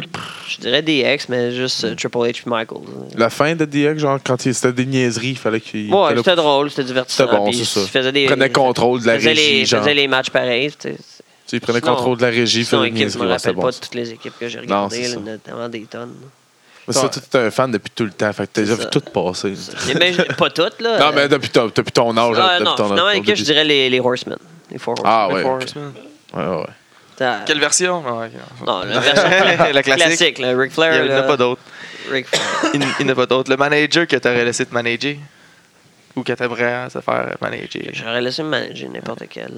je 0.48 0.58
dirais 0.58 0.82
DX, 0.82 1.28
mais 1.28 1.52
juste 1.52 1.84
euh, 1.84 1.94
Triple 1.94 2.18
H 2.18 2.42
et 2.46 2.48
Michael. 2.50 2.80
La 3.16 3.30
fin 3.30 3.54
de 3.54 3.64
DX, 3.64 3.98
genre, 3.98 4.18
quand 4.24 4.44
il- 4.46 4.54
c'était 4.54 4.72
des 4.72 4.86
niaiseries, 4.86 5.30
il 5.30 5.36
fallait 5.38 5.60
qu'il. 5.60 5.92
Ouais, 5.92 6.16
c'était 6.16 6.36
drôle, 6.36 6.70
c'était 6.70 6.84
divertissant. 6.84 7.24
C'était 7.24 7.36
bon, 7.36 7.52
c'est 7.52 7.64
ça. 7.64 7.80
il 7.80 7.88
faisait 7.88 8.12
des, 8.12 8.22
Il 8.22 8.26
prenait 8.26 8.50
contrôle 8.50 9.00
de 9.02 9.06
la 9.06 9.12
régie, 9.14 9.34
les, 9.34 9.64
genre. 9.66 9.80
faisait 9.80 9.94
les 9.94 10.08
matchs 10.08 10.30
pareils. 10.30 10.72
Tu 10.78 10.88
sais, 10.92 10.96
il 11.52 11.60
prenait 11.60 11.80
Sinon- 11.80 11.94
contrôle 11.96 12.16
de 12.18 12.22
la 12.22 12.28
régie, 12.28 12.64
faisait 12.64 12.76
des 12.82 12.86
équipe, 12.86 12.96
je 12.98 13.02
niaiseries. 13.04 13.22
me 13.24 13.28
rappelle 13.30 13.54
bon, 13.54 13.62
pas 13.62 13.70
de 13.70 13.76
toutes 13.76 13.94
les 13.94 14.12
équipes 14.12 14.34
que 14.38 14.48
j'ai 14.48 14.58
Non, 14.58 14.62
regardées, 14.62 15.04
c'est 15.04 15.14
là, 15.16 15.20
notamment 15.32 15.68
des 15.68 15.82
tonnes. 15.82 16.14
Mais 16.88 16.94
ça, 16.94 17.08
toi, 17.08 17.20
t'es 17.28 17.38
un 17.38 17.50
fan 17.50 17.70
depuis 17.72 17.90
tout 17.92 18.04
le 18.04 18.12
temps. 18.12 18.32
Fait 18.32 18.44
que 18.46 18.50
t'as 18.52 18.62
déjà 18.62 18.74
vu 18.76 18.84
tout 18.92 19.00
passer. 19.00 19.54
Mais, 19.98 20.12
pas 20.38 20.50
toutes, 20.50 20.80
là. 20.80 20.98
Non, 21.00 21.10
mais 21.16 21.28
depuis, 21.28 21.50
ton- 21.50 21.66
depuis 21.66 21.90
ton 21.92 22.16
âge. 22.16 22.36
Ah, 22.40 22.58
depuis 22.60 22.94
non, 22.94 23.10
équipe, 23.10 23.34
je 23.34 23.42
dirais 23.42 23.64
les, 23.64 23.90
les 23.90 23.98
Horsemen. 23.98 24.38
Les 24.70 24.78
Four 24.78 24.94
Horsemen. 25.00 25.12
Ah, 25.12 25.26
Les 25.28 25.34
ouais. 25.34 25.42
Four 25.42 25.52
ok. 25.54 25.62
Horsemen. 25.62 25.92
Ouais, 26.34 26.44
ouais, 26.58 26.66
Quelle 27.46 27.60
version? 27.60 28.02
Ah. 28.06 28.28
Non, 28.66 28.80
la 28.84 29.00
version 29.00 29.22
La 29.72 29.82
classique. 29.82 30.04
classique. 30.06 30.38
là, 30.38 30.56
Ric 30.56 30.70
Il 30.72 30.74
Flair. 30.74 31.04
n'y 31.04 31.12
en 31.12 31.16
a 31.18 31.22
pas 31.22 31.36
d'autre. 31.36 31.62
Ric 32.10 32.26
Flair. 32.26 32.42
Il 32.74 32.82
il 33.00 33.06
n'y 33.06 33.10
en 33.10 33.12
a 33.12 33.16
pas 33.16 33.26
d'autre. 33.26 33.50
Le 33.50 33.56
manager 33.56 34.06
que 34.06 34.16
t'aurais 34.16 34.44
laissé 34.44 34.66
te 34.66 34.74
manager 34.74 35.16
ou 36.14 36.22
que 36.22 36.32
t'aimerais 36.32 36.88
se 36.90 37.00
faire 37.00 37.36
manager? 37.40 37.82
J'aurais 37.92 38.20
laissé 38.20 38.42
me 38.42 38.48
manager 38.50 38.90
n'importe 38.90 39.24
quel. 39.30 39.52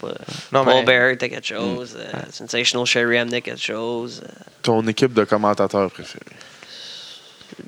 Pas... 0.00 0.08
Non, 0.52 0.64
Paul 0.64 0.74
mais- 0.76 0.84
Bear 0.84 1.08
était 1.10 1.28
quelque 1.28 1.46
chose. 1.46 1.96
euh, 1.98 2.18
Sensational 2.30 2.86
Sherry 2.86 3.18
amenait 3.18 3.40
quelque 3.42 3.60
chose. 3.60 4.22
euh, 4.24 4.30
Ton 4.62 4.86
équipe 4.86 5.12
de 5.14 5.24
commentateurs 5.24 5.90
préférés? 5.90 6.24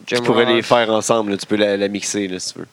Jim 0.06 0.16
Tu 0.18 0.22
pourrais 0.22 0.44
Ross, 0.44 0.54
les 0.54 0.62
faire 0.62 0.90
ensemble. 0.90 1.32
là. 1.32 1.36
Tu 1.36 1.46
peux 1.46 1.56
la, 1.56 1.76
la 1.76 1.88
mixer 1.88 2.28
là, 2.28 2.38
si 2.38 2.52
tu 2.54 2.60
veux. 2.60 2.66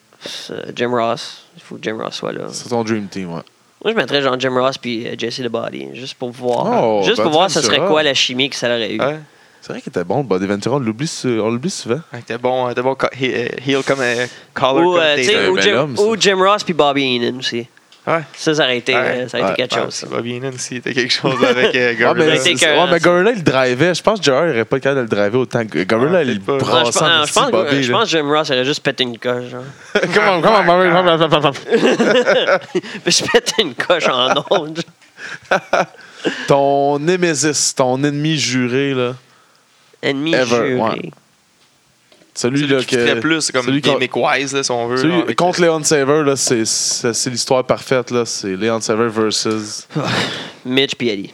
euh, 0.51 0.71
Jim 0.75 0.91
Ross. 0.91 1.43
Il 1.57 1.61
faut 1.63 1.75
que 1.75 1.83
Jim 1.83 1.97
Ross 2.01 2.15
soit 2.15 2.31
là. 2.31 2.45
C'est 2.51 2.69
ton 2.69 2.83
Dream 2.83 3.07
Team, 3.07 3.33
ouais. 3.33 3.41
Moi, 3.83 3.93
je 3.93 3.97
mettrais 3.97 4.21
genre 4.21 4.37
Jim 4.39 4.53
Ross 4.59 4.77
puis 4.77 5.07
euh, 5.07 5.15
Jesse 5.17 5.37
the 5.41 5.47
Body, 5.47 5.87
juste 5.93 6.15
pour 6.15 6.31
voir. 6.31 6.83
Oh, 6.83 7.01
juste 7.03 7.21
pour 7.21 7.31
voir 7.31 7.49
ce 7.49 7.61
serait 7.61 7.77
quoi 7.87 8.03
la 8.03 8.13
chimie 8.13 8.49
que 8.49 8.55
ça 8.55 8.67
aurait 8.67 8.93
eu. 8.93 8.99
Ouais. 8.99 9.19
C'est 9.61 9.73
vrai 9.73 9.81
qu'il 9.81 9.89
était 9.89 10.03
bon, 10.05 10.23
Body 10.23 10.45
Ventura. 10.47 10.77
On 10.77 10.79
l'oublie 10.79 11.07
sou- 11.07 11.27
on 11.41 11.49
l'oublie 11.49 11.69
souvent. 11.69 11.99
Ouais, 12.13 12.21
T'es 12.25 12.37
bon, 12.37 12.73
t'es 12.73 12.81
bon 12.81 12.95
co- 12.95 13.07
he- 13.19 13.33
euh, 13.33 13.47
heel 13.65 13.83
comme 13.83 13.99
un 14.01 14.25
collar 14.53 14.83
euh, 14.95 15.15
ou 16.03 16.15
Jim 16.19 16.37
Ross 16.37 16.63
puis 16.63 16.73
Bobby 16.73 17.03
Heenan 17.03 17.37
aussi. 17.39 17.67
Ouais. 18.07 18.21
Ça, 18.35 18.55
ça 18.55 18.63
aurait 18.63 18.77
été, 18.77 18.93
Ouais. 18.95 18.99
euh, 19.01 19.27
ça 19.27 19.37
aurait 19.39 19.51
été 19.51 19.61
Ouais. 19.63 19.67
quelque 19.67 19.83
chose. 19.83 19.93
ça. 19.93 20.07
pas 20.07 20.21
bien 20.21 20.39
aussi. 20.51 20.81
T'as 20.81 20.93
quelque 20.93 21.13
chose 21.13 21.43
avec 21.43 21.75
euh, 21.75 21.93
Ah, 21.99 22.13
Gorilla. 22.13 22.35
c'est- 22.37 22.51
écœurant, 22.53 22.85
ouais, 22.85 22.91
mais. 22.93 22.99
Gorilla, 22.99 23.31
il 23.35 23.43
drivait. 23.43 23.93
Je 23.93 24.01
pense 24.01 24.19
que 24.19 24.25
JR 24.25 24.31
n'aurait 24.45 24.65
pas 24.65 24.75
le 24.77 24.79
cas 24.79 24.95
de 24.95 25.01
le 25.01 25.05
driver 25.07 25.39
autant 25.39 25.65
que 25.67 25.83
Gorilla, 25.83 26.19
Ah, 26.19 26.23
il 26.23 26.39
brassait 26.39 26.65
pense- 26.91 27.01
en 27.01 27.07
non, 27.19 27.25
je 27.25 27.33
pense, 27.33 27.51
Bobby, 27.51 27.83
je 27.83 27.91
là. 27.91 27.97
pense 27.99 28.11
que 28.11 28.17
Jim 28.17 28.27
Ross 28.27 28.49
aurait 28.49 28.65
juste 28.65 28.81
pété 28.83 29.03
une 29.03 29.17
coche. 29.19 29.49
Genre. 29.51 29.63
Comment, 30.13 30.41
comment, 30.41 30.63
comment, 30.65 30.91
comment, 30.95 31.17
comment, 31.17 31.41
comment. 31.41 31.51
je 33.05 33.31
pète 33.31 33.53
une 33.59 33.75
coche 33.75 34.07
en 34.07 34.33
ondes. 34.49 34.81
Ton 36.47 36.99
némésis, 36.99 37.75
ton 37.75 38.03
ennemi 38.03 38.37
juré, 38.37 38.93
là. 38.93 39.13
Ennemi 40.01 40.33
Ever, 40.33 40.45
juré. 40.77 41.11
Ouais. 42.47 42.51
Celui, 42.51 42.59
Celui 42.59 42.73
là 42.75 42.83
qui 42.83 42.95
que. 42.95 43.19
plus, 43.19 43.41
c'est 43.41 43.51
comme 43.53 43.65
celui 43.65 43.81
gimmick-wise, 43.81 44.53
là, 44.53 44.63
si 44.63 44.71
on 44.71 44.87
veut. 44.87 44.97
celui- 44.97 45.17
là, 45.17 45.23
avec- 45.23 45.37
contre 45.37 45.61
Leon 45.61 45.83
Saver, 45.83 46.23
là, 46.25 46.35
c'est, 46.35 46.65
c'est, 46.65 47.13
c'est 47.13 47.29
l'histoire 47.29 47.63
parfaite, 47.65 48.11
là. 48.11 48.25
C'est 48.25 48.55
Leon 48.55 48.79
Saver 48.81 49.07
versus. 49.09 49.87
Mitch 50.65 50.95
puis 50.95 51.09
Eddie. 51.09 51.33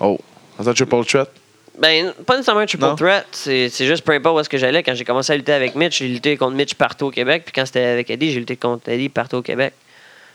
Oh. 0.00 0.18
C'est 0.60 0.68
un 0.68 0.74
triple 0.74 1.04
threat? 1.04 1.30
Ben, 1.78 2.12
pas 2.26 2.34
nécessairement 2.34 2.60
un 2.62 2.66
triple 2.66 2.84
Non? 2.84 2.94
threat. 2.96 3.26
C'est 3.32 3.68
c'est 3.70 3.86
juste 3.86 4.04
peu 4.04 4.12
importe 4.12 4.36
où 4.36 4.40
est-ce 4.40 4.48
que 4.50 4.58
j'allais. 4.58 4.82
Quand 4.82 4.94
j'ai 4.94 5.04
commencé 5.04 5.32
à 5.32 5.36
lutter 5.36 5.52
avec 5.52 5.74
Mitch, 5.74 5.98
j'ai 5.98 6.08
lutté 6.08 6.36
contre 6.36 6.54
Mitch 6.54 6.74
partout 6.74 7.06
au 7.06 7.10
Québec. 7.10 7.42
Puis 7.46 7.52
quand 7.54 7.64
c'était 7.64 7.84
avec 7.84 8.10
Eddie, 8.10 8.32
j'ai 8.32 8.40
lutté 8.40 8.56
contre 8.56 8.88
Eddie 8.90 9.08
partout 9.08 9.36
au 9.36 9.42
Québec. 9.42 9.72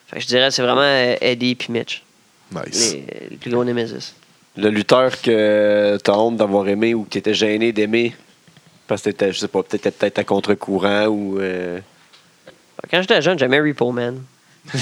Fait 0.08 0.16
que 0.18 0.22
je 0.24 0.28
dirais 0.28 0.48
que 0.48 0.54
c'est 0.54 0.62
vraiment 0.64 0.82
euh, 0.82 1.16
Eddie 1.22 1.54
puis 1.56 1.72
Mitch. 1.72 2.02
Nice. 2.52 2.94
Les, 2.94 3.30
les 3.32 3.38
plus 3.38 3.52
gros 3.52 3.64
Nemesis. 3.64 4.14
Le 4.58 4.70
lutteur 4.70 5.22
que 5.22 5.98
t'as 6.04 6.14
honte 6.14 6.38
d'avoir 6.38 6.68
aimé 6.68 6.94
ou 6.96 7.04
que 7.04 7.10
t'étais 7.10 7.34
gêné 7.34 7.72
d'aimer 7.72 8.16
parce 8.88 9.02
que 9.02 9.10
t'étais, 9.10 9.32
je 9.34 9.40
sais 9.40 9.48
pas, 9.48 9.64
peut-être 9.64 9.98
peut-être 9.98 10.20
à 10.20 10.24
contre-courant 10.24 11.06
ou. 11.08 11.40
euh, 11.40 11.80
Quand 12.92 13.02
j'étais 13.02 13.22
jeune, 13.22 13.38
j'aimais 13.40 13.60
Repo 13.60 13.92
Man. 13.92 14.22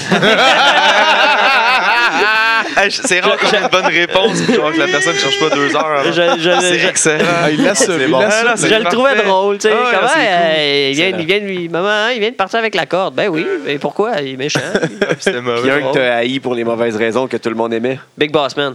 Hey, 2.76 2.90
c'est 2.90 3.20
rare 3.20 3.36
qu'on 3.36 3.50
ait 3.50 3.60
une 3.60 3.68
bonne 3.68 3.86
réponse, 3.86 4.40
puis 4.40 4.54
genre 4.54 4.72
que 4.72 4.78
la 4.78 4.86
personne 4.88 5.12
ne 5.14 5.18
cherche 5.18 5.38
pas 5.38 5.50
deux 5.50 5.76
heures. 5.76 5.86
avant. 5.86 6.10
Je, 6.10 6.12
je- 6.40 6.60
C'est 6.60 6.78
je- 6.78 6.86
excellent. 6.88 7.24
Ah, 7.42 7.50
il 7.50 7.62
laisse, 7.62 7.78
C'est 7.84 7.96
il 8.00 8.10
bon. 8.10 8.18
laisse- 8.20 8.44
Ah, 8.48 8.54
c'est 8.56 8.68
je 8.68 8.74
le 8.74 8.84
trouvais 8.84 9.10
parfait. 9.14 9.28
drôle, 9.28 9.58
tu 9.58 9.68
sais. 9.68 9.74
Ah 9.74 9.76
ouais, 9.84 9.90
comment 9.94 10.08
c'est 10.08 10.14
cool. 10.14 10.24
euh, 10.24 10.88
il, 10.90 10.96
vient, 10.96 11.08
il 11.18 11.26
vient 11.26 11.40
de 11.40 11.44
lui. 11.44 11.68
Maman, 11.68 12.08
il 12.08 12.20
vient 12.20 12.30
de 12.30 12.34
partir 12.34 12.58
avec 12.58 12.74
la 12.74 12.86
corde. 12.86 13.14
Ben 13.14 13.28
oui. 13.28 13.46
Mais 13.64 13.78
pourquoi? 13.78 14.20
Il 14.22 14.32
est 14.32 14.36
méchant. 14.36 14.60
C'était 15.20 15.40
Puis 15.40 15.70
un 15.70 15.80
que 15.82 15.92
t'as 15.94 16.16
haï 16.16 16.40
pour 16.40 16.54
les 16.54 16.64
mauvaises 16.64 16.96
raisons 16.96 17.28
que 17.28 17.36
tout 17.36 17.48
le 17.50 17.54
monde 17.54 17.74
aimait. 17.74 17.98
Big 18.16 18.32
Boss 18.32 18.56
Man. 18.56 18.74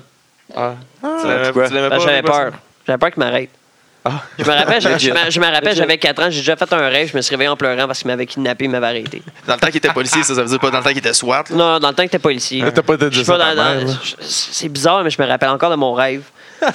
Ah. 0.56 0.74
Tu 1.02 1.28
l'aimais- 1.28 1.44
pourquoi? 1.46 1.68
tu 1.68 1.74
l'aimais 1.74 1.90
Parce 1.90 2.04
pas? 2.06 2.10
j'avais 2.10 2.22
Big 2.22 2.32
Boss? 2.32 2.38
peur. 2.40 2.52
J'avais 2.88 2.98
peur 3.00 3.12
qu'il 3.12 3.20
m'arrête. 3.24 3.50
Ah. 4.06 4.12
Je 4.38 4.44
me 4.46 4.50
rappelle, 4.50 4.82
je, 4.82 4.88
je 4.98 5.12
me- 5.12 5.30
je 5.30 5.40
me 5.42 5.46
rappelle, 5.46 5.76
j'avais 5.76 5.98
4 5.98 6.24
ans, 6.24 6.28
j'ai 6.30 6.40
déjà 6.40 6.56
fait 6.56 6.72
un 6.72 6.88
rêve, 6.88 7.10
je 7.12 7.18
me 7.18 7.22
suis 7.22 7.32
réveillé 7.36 7.50
en 7.50 7.58
pleurant 7.58 7.86
parce 7.86 8.00
qu'il 8.00 8.08
m'avait 8.08 8.26
kidnappé, 8.26 8.66
il 8.66 8.72
m'avait 8.72 8.88
arrêté. 8.88 9.22
Dans 9.46 9.56
le 9.56 9.60
temps 9.60 9.68
qu'il 9.68 9.78
était 9.78 9.90
policier, 9.92 10.24
ça, 10.24 10.34
ça 10.36 10.42
veut 10.42 10.48
dire 10.48 10.60
pas 10.60 10.72
dans 10.72 10.78
le 10.78 10.84
temps 10.84 10.90
qu'il 10.90 11.00
était 11.00 11.14
SWAT. 11.14 11.44
là? 11.50 11.56
Non, 11.56 11.80
dans 11.80 11.90
le 11.90 11.94
temps 11.96 12.04
que 12.04 12.08
t'étais 12.08 12.20
policier. 12.20 12.64
T'as 12.74 12.82
pas 12.82 12.94
été 12.94 13.08
C'est 14.22 14.70
bizarre, 14.70 15.04
mais 15.04 15.10
je 15.10 15.22
me 15.22 15.28
rappelle 15.28 15.50
encore 15.50 15.70
de 15.70 15.76
mon 15.76 15.94
rêve. 15.94 16.22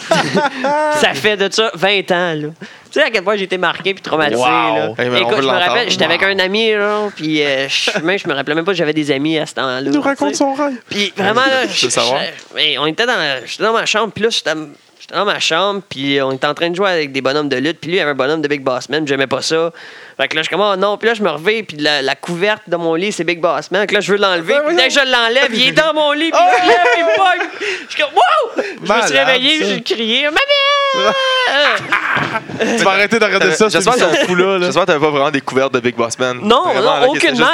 ça 0.94 1.12
fait 1.14 1.36
de 1.36 1.52
ça 1.52 1.70
20 1.74 2.10
ans, 2.10 2.34
là. 2.34 2.48
Tu 2.90 3.00
sais 3.00 3.02
à 3.02 3.10
quel 3.10 3.22
point 3.24 3.36
j'ai 3.36 3.44
été 3.44 3.58
marqué 3.58 3.92
puis 3.94 4.02
traumatisé, 4.02 4.40
Wow. 4.40 4.44
là. 4.46 4.88
Hey, 4.98 5.10
mais 5.10 5.22
on 5.22 5.30
Écoute, 5.30 5.42
je 5.42 5.46
me 5.48 5.52
rappelle, 5.52 5.90
j'étais 5.90 6.04
avec 6.04 6.22
un 6.22 6.38
ami, 6.38 6.72
là, 6.72 7.08
puis 7.14 7.42
euh, 7.42 7.68
je, 7.68 7.98
même, 8.00 8.18
je 8.18 8.28
me 8.28 8.34
rappelais 8.34 8.54
même 8.54 8.64
pas 8.64 8.72
que 8.72 8.78
j'avais 8.78 8.92
des 8.92 9.10
amis 9.10 9.38
à 9.38 9.46
ce 9.46 9.54
temps-là. 9.54 9.80
Il 9.82 9.90
nous 9.90 10.00
raconte 10.00 10.34
son 10.36 10.54
rêve. 10.54 10.74
Puis 10.88 11.12
vraiment, 11.16 11.40
là, 11.42 11.66
Je 11.66 11.86
veux 11.86 11.90
je- 11.90 12.78
on 12.78 12.86
était 12.86 13.06
dans, 13.06 13.16
la- 13.16 13.44
j'étais 13.44 13.62
dans 13.64 13.72
ma 13.72 13.84
chambre, 13.86 14.12
puis 14.12 14.24
là, 14.24 14.30
j'étais 14.30 14.52
j'étais 15.04 15.16
dans 15.16 15.26
ma 15.26 15.38
chambre, 15.38 15.82
puis 15.86 16.18
on 16.22 16.32
était 16.32 16.46
en 16.46 16.54
train 16.54 16.70
de 16.70 16.74
jouer 16.74 16.88
avec 16.88 17.12
des 17.12 17.20
bonhommes 17.20 17.50
de 17.50 17.56
lutte, 17.56 17.78
puis 17.78 17.90
lui, 17.90 17.98
il 17.98 18.00
avait 18.00 18.12
un 18.12 18.14
bonhomme 18.14 18.40
de 18.40 18.48
Big 18.48 18.62
Boss 18.62 18.88
Man, 18.88 19.06
j'aimais 19.06 19.26
pas 19.26 19.42
ça. 19.42 19.70
Fait 20.16 20.28
que 20.28 20.34
là, 20.34 20.40
je 20.40 20.46
suis 20.46 20.56
comme, 20.56 20.64
oh 20.64 20.76
non, 20.76 20.96
puis 20.96 21.08
là, 21.08 21.14
je 21.14 21.22
me 21.22 21.28
reviens, 21.28 21.62
puis 21.62 21.76
la, 21.76 22.00
la 22.00 22.14
couverte 22.14 22.62
de 22.68 22.76
mon 22.76 22.94
lit, 22.94 23.12
c'est 23.12 23.24
Big 23.24 23.38
Boss 23.38 23.70
Man. 23.70 23.82
Fait 23.82 23.86
que 23.88 23.94
là, 23.94 24.00
je 24.00 24.12
veux 24.12 24.18
l'enlever, 24.18 24.54
puis 24.66 24.76
dès 24.76 24.88
que 24.88 24.94
je 24.94 25.00
l'enlève, 25.00 25.52
il 25.52 25.68
est 25.68 25.72
dans 25.72 25.92
mon 25.92 26.12
lit, 26.12 26.30
puis 26.30 26.40
il 26.40 26.62
se 26.62 26.66
lève, 26.68 26.86
il 26.96 27.04
pogne. 27.16 27.48
Je 27.86 27.94
suis 27.94 28.02
comme, 28.02 28.14
wow! 28.14 28.62
Je 28.82 28.92
me 28.92 29.06
suis 29.06 29.18
réveillé, 29.18 29.64
j'ai 29.66 29.82
crié, 29.82 30.24
Maman! 30.24 30.73
Tu 32.78 32.84
vas 32.84 32.90
arrêter 32.92 33.18
de 33.18 33.24
regarder 33.24 33.52
ça, 33.52 33.68
J'espère 33.68 33.94
c'est 33.94 34.00
que 34.00 34.04
t'avais- 34.06 34.24
fou-là. 34.26 34.58
là. 34.58 34.66
j'espère 34.66 34.82
que 34.82 34.86
t'avais 34.86 35.04
pas 35.04 35.10
vraiment 35.10 35.30
des 35.30 35.40
couvertes 35.40 35.74
de 35.74 35.80
Big 35.80 35.94
Boss 35.96 36.18
Man. 36.18 36.38
Non, 36.42 36.62
Vraiment, 36.64 37.00
non, 37.00 37.08
aucunement. 37.10 37.46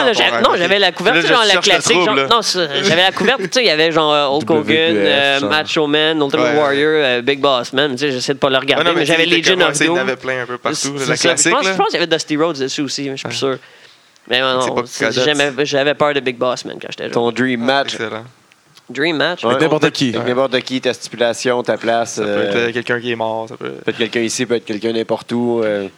non, 0.42 0.50
j'avais 0.56 0.78
la 0.78 0.92
couverte, 0.92 1.26
genre 1.26 1.42
la 1.46 1.60
classique. 1.60 1.96
non, 1.96 2.40
j'avais 2.82 3.02
la 3.02 3.12
couverte, 3.12 3.40
tu 3.42 3.48
sais, 3.52 3.60
il 3.62 3.66
y 3.66 3.70
avait 3.70 3.92
genre 3.92 4.12
euh, 4.12 4.26
Hulk 4.26 4.50
Hogan, 4.50 4.76
euh. 4.96 5.40
Macho 5.40 5.86
Man, 5.86 6.20
Ultimate 6.20 6.54
Ouais. 6.54 6.58
Warrior, 6.60 6.90
euh, 6.94 7.22
Big 7.22 7.40
Boss 7.40 7.72
Man. 7.72 7.92
Tu 7.92 7.98
sais, 7.98 8.10
j'essaie 8.12 8.34
de 8.34 8.38
pas 8.38 8.50
le 8.50 8.58
regarder, 8.58 8.84
non, 8.90 8.96
mais, 8.96 9.04
j'avais 9.06 9.26
Legion 9.26 9.60
of 9.60 9.74
ça, 9.74 9.84
Il 9.84 9.86
y 9.86 9.90
en 9.90 9.94
Doom. 9.94 10.02
avait 10.02 10.16
plein 10.16 10.42
un 10.42 10.46
peu 10.46 10.58
partout. 10.58 10.94
La 11.08 11.16
ça. 11.16 11.28
classique, 11.28 11.46
Je 11.52 11.56
pense, 11.56 11.64
là. 11.64 11.72
je 11.72 11.76
pense 11.76 11.86
qu'il 11.88 11.94
y 12.00 12.02
avait 12.02 12.06
Dusty 12.16 12.36
Rhodes 12.36 12.58
dessus 12.58 12.80
aussi, 12.82 13.02
mais 13.08 13.12
je 13.16 13.16
suis 13.20 13.28
plus 13.28 13.36
sûr. 13.36 13.56
Mais 14.28 14.40
non, 14.40 14.84
j'avais 15.64 15.94
peur 15.94 16.14
de 16.14 16.20
Big 16.20 16.36
Boss 16.36 16.64
Man 16.64 16.76
quand 16.80 16.88
j'étais 16.90 17.04
jeune. 17.04 17.12
Ton 17.12 17.30
dream 17.32 17.60
match. 17.64 17.94
Excellent. 17.94 18.24
Dream 18.90 19.16
Match. 19.16 19.44
Ouais, 19.44 19.56
n'importe 19.58 19.90
qui. 19.92 20.14
avec 20.14 20.26
N'importe 20.28 20.60
qui, 20.60 20.80
ta 20.80 20.92
stipulation, 20.92 21.62
ta 21.62 21.76
place. 21.78 22.14
Ça 22.14 22.22
peut 22.22 22.28
euh, 22.28 22.48
être 22.48 22.56
euh, 22.56 22.72
quelqu'un 22.72 23.00
qui 23.00 23.12
est 23.12 23.16
mort. 23.16 23.48
Ça 23.48 23.56
peut... 23.56 23.70
peut 23.70 23.90
être 23.92 23.96
quelqu'un 23.98 24.20
ici, 24.20 24.44
peut 24.46 24.56
être 24.56 24.64
quelqu'un 24.64 24.92
n'importe 24.92 25.30
où. 25.32 25.62
euh, 25.64 25.88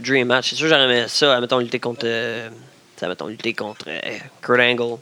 Dream 0.00 0.26
Match. 0.28 0.50
C'est 0.50 0.56
sûr, 0.56 0.68
j'aurais 0.68 0.84
aimé 0.84 1.04
ça, 1.08 1.38
mettons, 1.40 1.58
lutter 1.58 1.78
contre. 1.78 2.00
euh, 2.04 2.48
ça, 2.96 3.06
mettons, 3.08 3.26
lutter 3.26 3.52
contre 3.52 3.84
euh, 3.88 4.00
Kurt 4.40 4.60
Angle. 4.60 4.98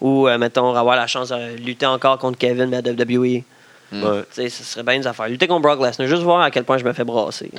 Ou, 0.00 0.28
euh, 0.28 0.38
mettons, 0.38 0.74
avoir 0.74 0.96
la 0.96 1.06
chance 1.06 1.28
de 1.30 1.56
lutter 1.56 1.86
encore 1.86 2.18
contre 2.18 2.38
Kevin, 2.38 2.66
mais 2.66 2.76
à 2.78 2.80
WWE. 2.80 3.42
sais, 4.30 4.48
ce 4.48 4.62
serait 4.64 4.82
bien 4.84 4.98
des 5.00 5.06
affaires. 5.06 5.28
Lutter 5.28 5.46
contre 5.48 5.62
Brock 5.62 5.80
Lesnar, 5.84 6.08
juste 6.08 6.22
voir 6.22 6.40
à 6.40 6.50
quel 6.50 6.64
point 6.64 6.78
je 6.78 6.84
me 6.84 6.92
fais 6.92 7.04
brasser. 7.04 7.50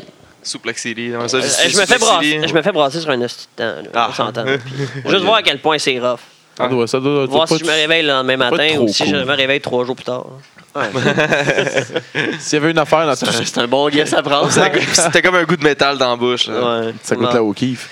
City. 0.77 1.11
Euh, 1.13 1.27
juste 1.27 1.69
je, 1.69 1.77
me 1.79 1.85
fais 1.85 1.97
brasser 1.97 2.47
je 2.47 2.53
me 2.53 2.61
fais 2.61 2.71
brasser 2.71 3.01
sur 3.01 3.09
un 3.09 3.21
hostie 3.21 3.47
de 3.57 3.61
temps. 3.61 3.75
là, 3.83 3.89
Ah. 3.93 4.07
on 4.09 4.13
s'entend. 4.13 4.45
Juste 5.05 5.23
voir 5.25 5.35
à 5.35 5.43
quel 5.43 5.59
point 5.59 5.77
c'est 5.77 5.99
rough. 5.99 6.21
Ça 6.59 6.67
doit, 6.67 6.87
ça 6.87 6.99
doit, 6.99 7.25
Voir 7.25 7.47
si 7.47 7.57
je 7.57 7.63
me 7.65 7.69
réveille 7.71 8.01
le 8.03 8.09
lendemain 8.09 8.37
matin 8.37 8.77
ou 8.79 8.87
si 8.89 9.05
je 9.07 9.15
me 9.15 9.33
réveille 9.33 9.61
trois 9.61 9.85
jours 9.85 9.95
plus 9.95 10.03
tard. 10.05 10.25
S'il 12.39 12.53
y 12.59 12.61
avait 12.61 12.71
une 12.71 12.77
affaire 12.77 13.05
dans 13.07 13.15
ta 13.15 13.31
C'est 13.31 13.57
un 13.57 13.67
bon 13.67 13.89
guess 13.89 14.13
à 14.13 14.21
prendre. 14.21 14.49
C'était 14.51 15.21
comme 15.21 15.35
un 15.35 15.43
goût 15.43 15.55
de 15.57 15.63
métal 15.63 15.97
dans 15.97 16.11
la 16.11 16.15
bouche. 16.15 16.47
là. 16.47 16.81
Ouais. 16.81 16.93
Ça 17.01 17.15
coûte 17.15 17.25
Non. 17.25 17.33
là 17.33 17.43
au 17.43 17.53
kiff. 17.53 17.89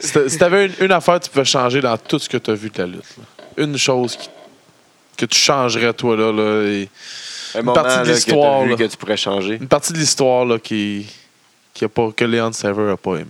si 0.00 0.12
t'a- 0.12 0.28
si 0.28 0.36
t'avais 0.38 0.66
une, 0.66 0.72
une 0.80 0.92
affaire, 0.92 1.20
tu 1.20 1.30
pouvais 1.30 1.44
changer 1.44 1.80
dans 1.80 1.96
tout 1.96 2.18
ce 2.18 2.28
que 2.28 2.36
tu 2.36 2.50
as 2.50 2.54
vu 2.54 2.70
de 2.70 2.78
la 2.78 2.86
lutte. 2.86 3.04
là. 3.18 3.24
Une 3.64 3.76
chose 3.78 4.16
qui- 4.16 4.28
que 5.16 5.26
tu 5.26 5.38
changerais, 5.38 5.92
toi, 5.92 6.16
là. 6.16 6.32
là, 6.32 6.64
et 6.68 6.88
Un 7.54 7.62
moment 7.62 7.72
partie 7.74 7.98
de 7.98 8.02
que 8.02 8.06
t'as 8.08 8.12
l'histoire, 8.14 8.76
que 8.76 8.84
tu 8.84 8.96
pourrais 8.96 9.16
changer. 9.16 9.54
une 9.60 9.68
partie 9.68 9.92
de 9.92 9.98
l'histoire 9.98 10.44
là, 10.44 10.58
qui, 10.58 11.06
qui 11.74 11.84
a 11.84 11.88
pas, 11.88 12.10
que 12.14 12.24
Leon 12.24 12.52
Saver 12.52 12.90
a 12.92 12.96
pas 12.96 13.16
aimé. 13.16 13.26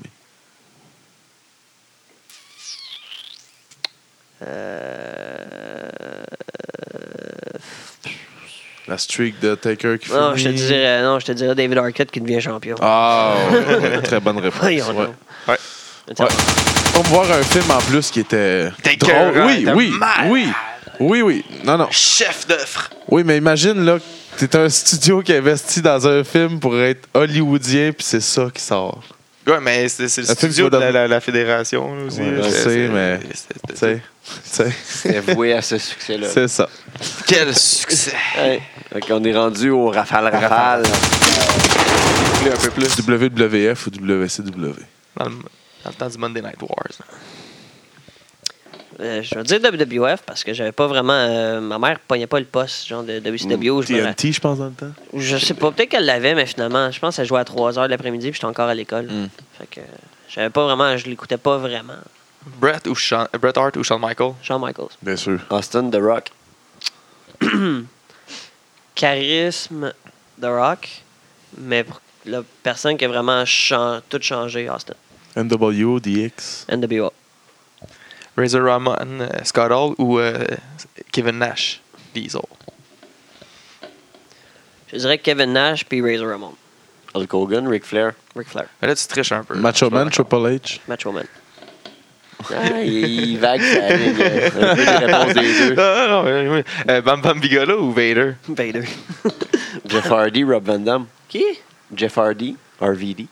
La 8.86 8.96
streak 8.96 9.38
de 9.40 9.54
Taker 9.54 9.98
qui 9.98 10.10
Non, 10.10 10.34
je 10.34 10.44
te 10.44 10.48
dirais, 10.48 11.02
non, 11.02 11.18
je 11.18 11.26
te 11.26 11.32
dirais 11.32 11.54
David 11.54 11.76
Arquette 11.78 12.10
qui 12.10 12.20
devient 12.20 12.40
champion. 12.40 12.76
Ah, 12.80 13.34
ouais, 13.52 14.00
très 14.00 14.18
bonne 14.18 14.38
réponse. 14.38 14.60
Voyons 14.60 14.88
ouais. 14.88 15.06
Ouais. 15.46 15.56
Ouais. 16.18 16.28
Pour 16.94 17.04
me 17.04 17.08
voir 17.10 17.30
un 17.30 17.42
film 17.42 17.70
en 17.70 17.78
plus 17.78 18.10
qui 18.10 18.20
était 18.20 18.70
drôle. 18.70 18.92
écœurant, 18.92 19.46
Oui, 19.46 19.66
oui, 19.74 19.92
oui. 20.30 20.48
Oui, 21.00 21.22
oui. 21.22 21.44
Non, 21.64 21.76
non. 21.76 21.88
Chef 21.90 22.46
d'œuvre. 22.48 22.88
Oui, 23.08 23.22
mais 23.24 23.36
imagine, 23.36 23.84
là, 23.84 23.98
que 24.36 24.44
t'es 24.44 24.56
un 24.56 24.68
studio 24.68 25.22
qui 25.22 25.32
investit 25.32 25.82
dans 25.82 26.06
un 26.08 26.24
film 26.24 26.58
pour 26.58 26.76
être 26.78 27.08
hollywoodien, 27.14 27.92
puis 27.92 28.04
c'est 28.04 28.20
ça 28.20 28.48
qui 28.52 28.62
sort. 28.62 29.02
Ouais, 29.48 29.60
mais 29.60 29.88
c'est 29.88 30.08
c'est 30.08 30.20
le 30.22 30.26
studio 30.34 30.68
de 30.68 30.76
la, 30.76 30.90
la- 30.92 31.08
la 31.08 31.20
fédération 31.20 31.94
là, 31.94 32.02
aussi. 32.04 32.20
Ouais, 32.20 32.30
là. 32.32 32.42
je 32.42 32.48
C'est- 32.50 32.58
sais, 32.58 32.64
c'est- 32.64 32.88
mais- 32.88 33.20
c'est- 34.44 35.20
voué 35.34 35.54
à 35.54 35.62
ce 35.62 35.78
succès-là. 35.78 36.28
c'est 36.32 36.48
ça. 36.48 36.68
Quel 37.26 37.54
succès. 37.56 38.12
Ouais. 38.38 38.60
Qu'on 39.06 39.22
est 39.24 39.34
rendu 39.36 39.70
au 39.70 39.90
rafale 39.90 40.26
rafale. 40.28 40.82
Plus, 42.42 42.50
un 42.50 42.56
peu 42.56 42.70
plus. 42.70 42.96
WWF 42.98 43.86
ou 43.86 43.90
WCW. 43.90 44.74
Dans 45.16 45.24
le, 45.24 45.30
dans 45.84 45.90
le 45.90 45.94
temps 45.94 46.08
du 46.08 46.18
Monday 46.18 46.42
Night 46.42 46.60
Wars. 46.62 46.98
Euh, 49.00 49.22
je 49.22 49.34
vais 49.34 49.42
dire 49.44 49.60
WWF 49.60 50.22
parce 50.26 50.42
que 50.44 50.52
j'avais 50.52 50.72
pas 50.72 50.86
vraiment. 50.86 51.12
euh, 51.12 51.60
ma 51.60 51.78
mère 51.78 51.98
pognait 52.00 52.26
pas 52.26 52.38
le 52.40 52.46
poste, 52.46 52.86
genre 52.88 53.02
de 53.02 53.18
WCW. 53.20 53.70
où 53.70 53.82
je, 53.82 53.88
TNT, 53.88 54.32
je 54.32 54.40
pense, 54.40 54.58
dans 54.58 54.66
le 54.66 54.72
temps. 54.72 54.92
je 55.14 55.36
sais 55.36 55.54
pas, 55.54 55.70
peut-être 55.70 55.90
qu'elle 55.90 56.04
l'avait, 56.06 56.34
mais 56.34 56.46
finalement, 56.46 56.90
je 56.90 56.98
pense 56.98 57.16
qu'elle 57.16 57.26
jouait 57.26 57.40
à 57.40 57.44
3 57.44 57.72
h 57.72 57.84
de 57.84 57.90
l'après-midi 57.90 58.30
puis 58.30 58.34
j'étais 58.36 58.46
encore 58.46 58.68
à 58.68 58.74
l'école. 58.74 59.06
Mm. 59.06 59.28
Fait 59.58 59.66
que 59.66 59.80
j'avais 60.28 60.50
pas 60.50 60.64
vraiment, 60.64 60.96
je 60.96 61.06
l'écoutais 61.06 61.36
pas 61.38 61.58
vraiment. 61.58 61.94
Brett, 62.60 62.86
ou 62.86 62.94
Sean, 62.96 63.26
Bret 63.40 63.56
Hart 63.58 63.76
ou 63.76 63.84
Shawn 63.84 64.00
Michaels? 64.00 64.34
Shawn 64.42 64.60
Michaels. 64.60 64.88
Bien 65.02 65.16
sûr. 65.16 65.38
Austin 65.50 65.90
The 65.90 65.96
Rock. 66.00 66.30
Charisme 68.94 69.92
The 70.40 70.46
Rock, 70.46 70.88
mais 71.56 71.84
pour 71.84 72.00
la 72.26 72.42
personne 72.62 72.96
qui 72.96 73.04
a 73.04 73.08
vraiment 73.08 73.44
chan- 73.44 74.00
tout 74.08 74.18
changé, 74.20 74.68
Austin. 74.68 74.94
NWO, 75.36 76.00
DX. 76.00 76.66
NWO. 76.70 77.12
Razor 78.38 78.62
Ramon, 78.62 78.94
euh, 79.20 79.28
Scott 79.44 79.70
Hall 79.72 79.94
ou 79.98 80.18
euh, 80.18 80.44
Kevin 81.12 81.38
Nash, 81.38 81.80
Diesel? 82.14 82.40
Je 84.92 84.96
dirais 84.98 85.18
Kevin 85.18 85.52
Nash 85.52 85.84
puis 85.84 86.00
Razor 86.00 86.28
Ramon. 86.30 86.54
Hulk 87.14 87.34
Hogan, 87.34 87.66
Ric 87.68 87.84
Flair. 87.84 88.12
Ric 88.36 88.48
Flair. 88.48 88.66
Mais 88.80 88.88
là, 88.88 88.94
tu 88.94 89.06
triches 89.06 89.32
un 89.32 89.42
peu. 89.44 89.54
Macho 89.54 89.90
Man. 89.90 90.08
Triple 90.10 90.36
H. 90.36 90.80
Macho 90.88 91.10
Man. 91.12 91.24
Ah, 92.54 92.80
il, 92.84 93.30
il 93.30 93.38
vague 93.38 93.60
sa 93.60 93.96
ligne. 93.96 94.14
euh, 94.20 94.46
Un 94.46 94.74
peu 94.76 94.84
les 94.84 95.06
réponses 95.06 95.34
des 95.34 95.68
deux. 95.70 95.74
Non. 95.74 96.62
Euh, 96.88 97.00
Bam 97.02 97.20
Bam 97.20 97.40
Bigelow 97.40 97.80
ou 97.82 97.92
Vader? 97.92 98.34
Vader. 98.48 98.84
Jeff 99.86 100.10
Hardy, 100.10 100.44
Rob 100.44 100.64
Van 100.64 100.78
Damme. 100.78 101.06
Qui? 101.28 101.44
Jeff 101.94 102.16
Hardy, 102.16 102.56
RVD. 102.80 103.26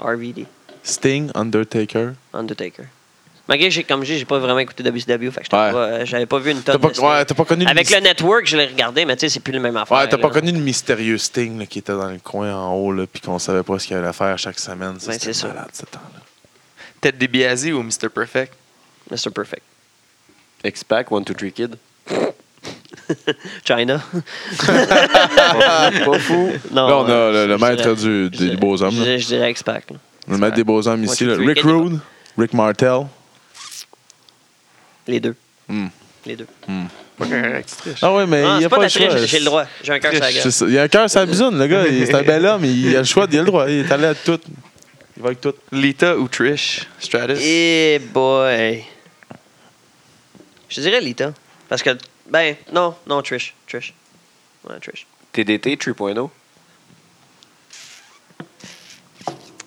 RVD. 0.00 0.46
Sting, 0.82 1.30
Undertaker. 1.34 2.14
Undertaker. 2.32 2.88
Malgré 3.46 3.68
que 3.68 3.74
j'ai, 3.74 3.84
comme 3.84 4.04
j'ai, 4.04 4.16
j'ai 4.18 4.24
pas 4.24 4.38
vraiment 4.38 4.58
écouté 4.60 4.82
WCW, 4.82 5.30
fait 5.30 5.42
que 5.42 5.54
Ouais. 5.54 5.72
pas, 5.72 5.74
euh, 5.74 6.04
j'avais 6.06 6.24
pas 6.24 6.38
vu 6.38 6.50
une 6.52 6.62
T'as 6.62 6.72
tonne 6.72 6.80
pas, 6.80 6.88
de 6.90 6.98
ouais, 7.00 7.24
pas 7.26 7.44
connu 7.44 7.66
Avec 7.66 7.90
le 7.90 8.00
network, 8.00 8.46
je 8.46 8.56
l'ai 8.56 8.64
regardé, 8.66 9.04
mais 9.04 9.16
tu 9.16 9.20
sais, 9.20 9.28
c'est 9.28 9.40
plus 9.40 9.52
le 9.52 9.60
même 9.60 9.76
affaire. 9.76 9.98
Ouais, 9.98 10.08
t'as 10.08 10.16
pas 10.16 10.28
là. 10.28 10.34
connu 10.34 10.50
le 10.52 10.60
mystérieux 10.60 11.18
Sting 11.18 11.58
là, 11.58 11.66
qui 11.66 11.80
était 11.80 11.92
dans 11.92 12.08
le 12.08 12.18
coin 12.24 12.54
en 12.54 12.72
haut, 12.74 12.90
là, 12.92 13.04
puis 13.06 13.20
qu'on 13.20 13.38
savait 13.38 13.62
pas 13.62 13.78
ce 13.78 13.86
qu'il 13.86 13.96
allait 13.96 14.12
faire 14.14 14.38
chaque 14.38 14.58
semaine. 14.58 14.98
Ça, 14.98 15.10
Ben, 15.12 15.18
c'est 15.20 15.32
ça. 15.34 15.48
malade, 15.48 15.68
ce 15.74 15.82
temps-là. 15.84 16.20
Ted 17.02 17.18
DiBiase 17.18 17.66
ou 17.66 17.82
Mr. 17.82 18.08
Perfect? 18.14 18.54
Mr. 19.10 19.30
Perfect. 19.30 19.62
X-Pac, 20.64 21.12
One, 21.12 21.24
Two, 21.24 21.34
Three 21.34 21.52
Kid. 21.52 21.76
China. 23.66 24.00
Pas 24.66 26.18
fou. 26.18 26.50
non, 26.72 26.88
là, 26.88 26.96
on 26.96 27.04
a 27.04 27.30
le, 27.30 27.46
le 27.46 27.58
je 27.58 27.62
maître 27.64 27.82
dirais- 27.94 27.94
du, 28.30 28.30
je 28.32 28.44
des 28.50 28.56
beaux 28.56 28.82
hommes. 28.82 28.90
Je, 28.94 29.02
dirais- 29.02 29.18
je 29.18 29.26
dirais 29.26 29.50
X-Pac. 29.50 29.90
là. 29.90 29.96
Le 30.28 30.38
maître 30.38 30.56
des 30.56 30.64
beaux 30.64 30.86
hommes 30.88 31.04
ici. 31.04 31.24
là. 31.26 31.34
Rick 31.36 31.60
Rude, 31.60 31.98
Rick 32.38 32.54
Martel. 32.54 33.06
Les 35.06 35.20
deux. 35.20 35.34
Hmm. 35.68 35.86
Les 36.26 36.36
deux. 36.36 36.46
Pas 37.16 37.26
correct, 37.26 37.68
tu 37.68 37.76
triches. 37.76 37.98
Ah 38.02 38.12
ouais, 38.14 38.26
mais 38.26 38.42
Non, 38.42 38.54
il 38.54 38.56
y 38.56 38.60
c'est 38.60 38.64
a 38.64 38.68
pas 38.70 38.76
pas 38.76 38.88
de 38.88 38.98
le 38.98 39.06
choix. 39.08 39.26
j'ai- 39.26 39.38
le 39.38 39.44
droit. 39.44 39.64
J'ai 39.82 39.92
un 39.92 39.98
cœur 40.00 40.10
sur 40.12 40.20
la 40.20 40.32
gueule. 40.32 40.52
Il 40.68 40.78
a 40.78 40.82
un 40.82 40.88
cœur 40.88 41.10
sur 41.10 41.20
la 41.20 41.26
bisoune, 41.26 41.58
le 41.58 41.66
gars. 41.66 41.86
Il- 41.86 42.06
C'est 42.06 42.14
un 42.14 42.22
bel 42.22 42.44
homme. 42.46 42.64
Il 42.64 42.96
a 42.96 43.00
le 43.00 43.04
choix, 43.04 43.26
il 43.30 43.38
a 43.38 43.40
le 43.42 43.46
droit. 43.46 43.68
Il 43.68 43.80
est 43.86 43.92
allé 43.92 44.06
à 44.06 44.14
tout. 44.14 44.40
Il 45.16 45.22
va 45.22 45.28
avec 45.28 45.40
tout. 45.40 45.54
Lita 45.70 46.16
ou 46.18 46.26
Trish? 46.28 46.88
Stratus? 46.98 47.38
Eh 47.40 48.00
boy. 48.12 48.84
Je 50.68 50.80
dirais 50.80 51.00
Lita. 51.00 51.32
Parce 51.68 51.82
que, 51.82 51.90
ben, 52.28 52.56
non, 52.72 52.94
non, 53.06 53.22
Trish. 53.22 53.54
Trish. 53.68 53.94
Ouais, 54.68 54.74
Trish. 54.80 55.06
TDT 55.32 55.76
3.0. 55.76 56.30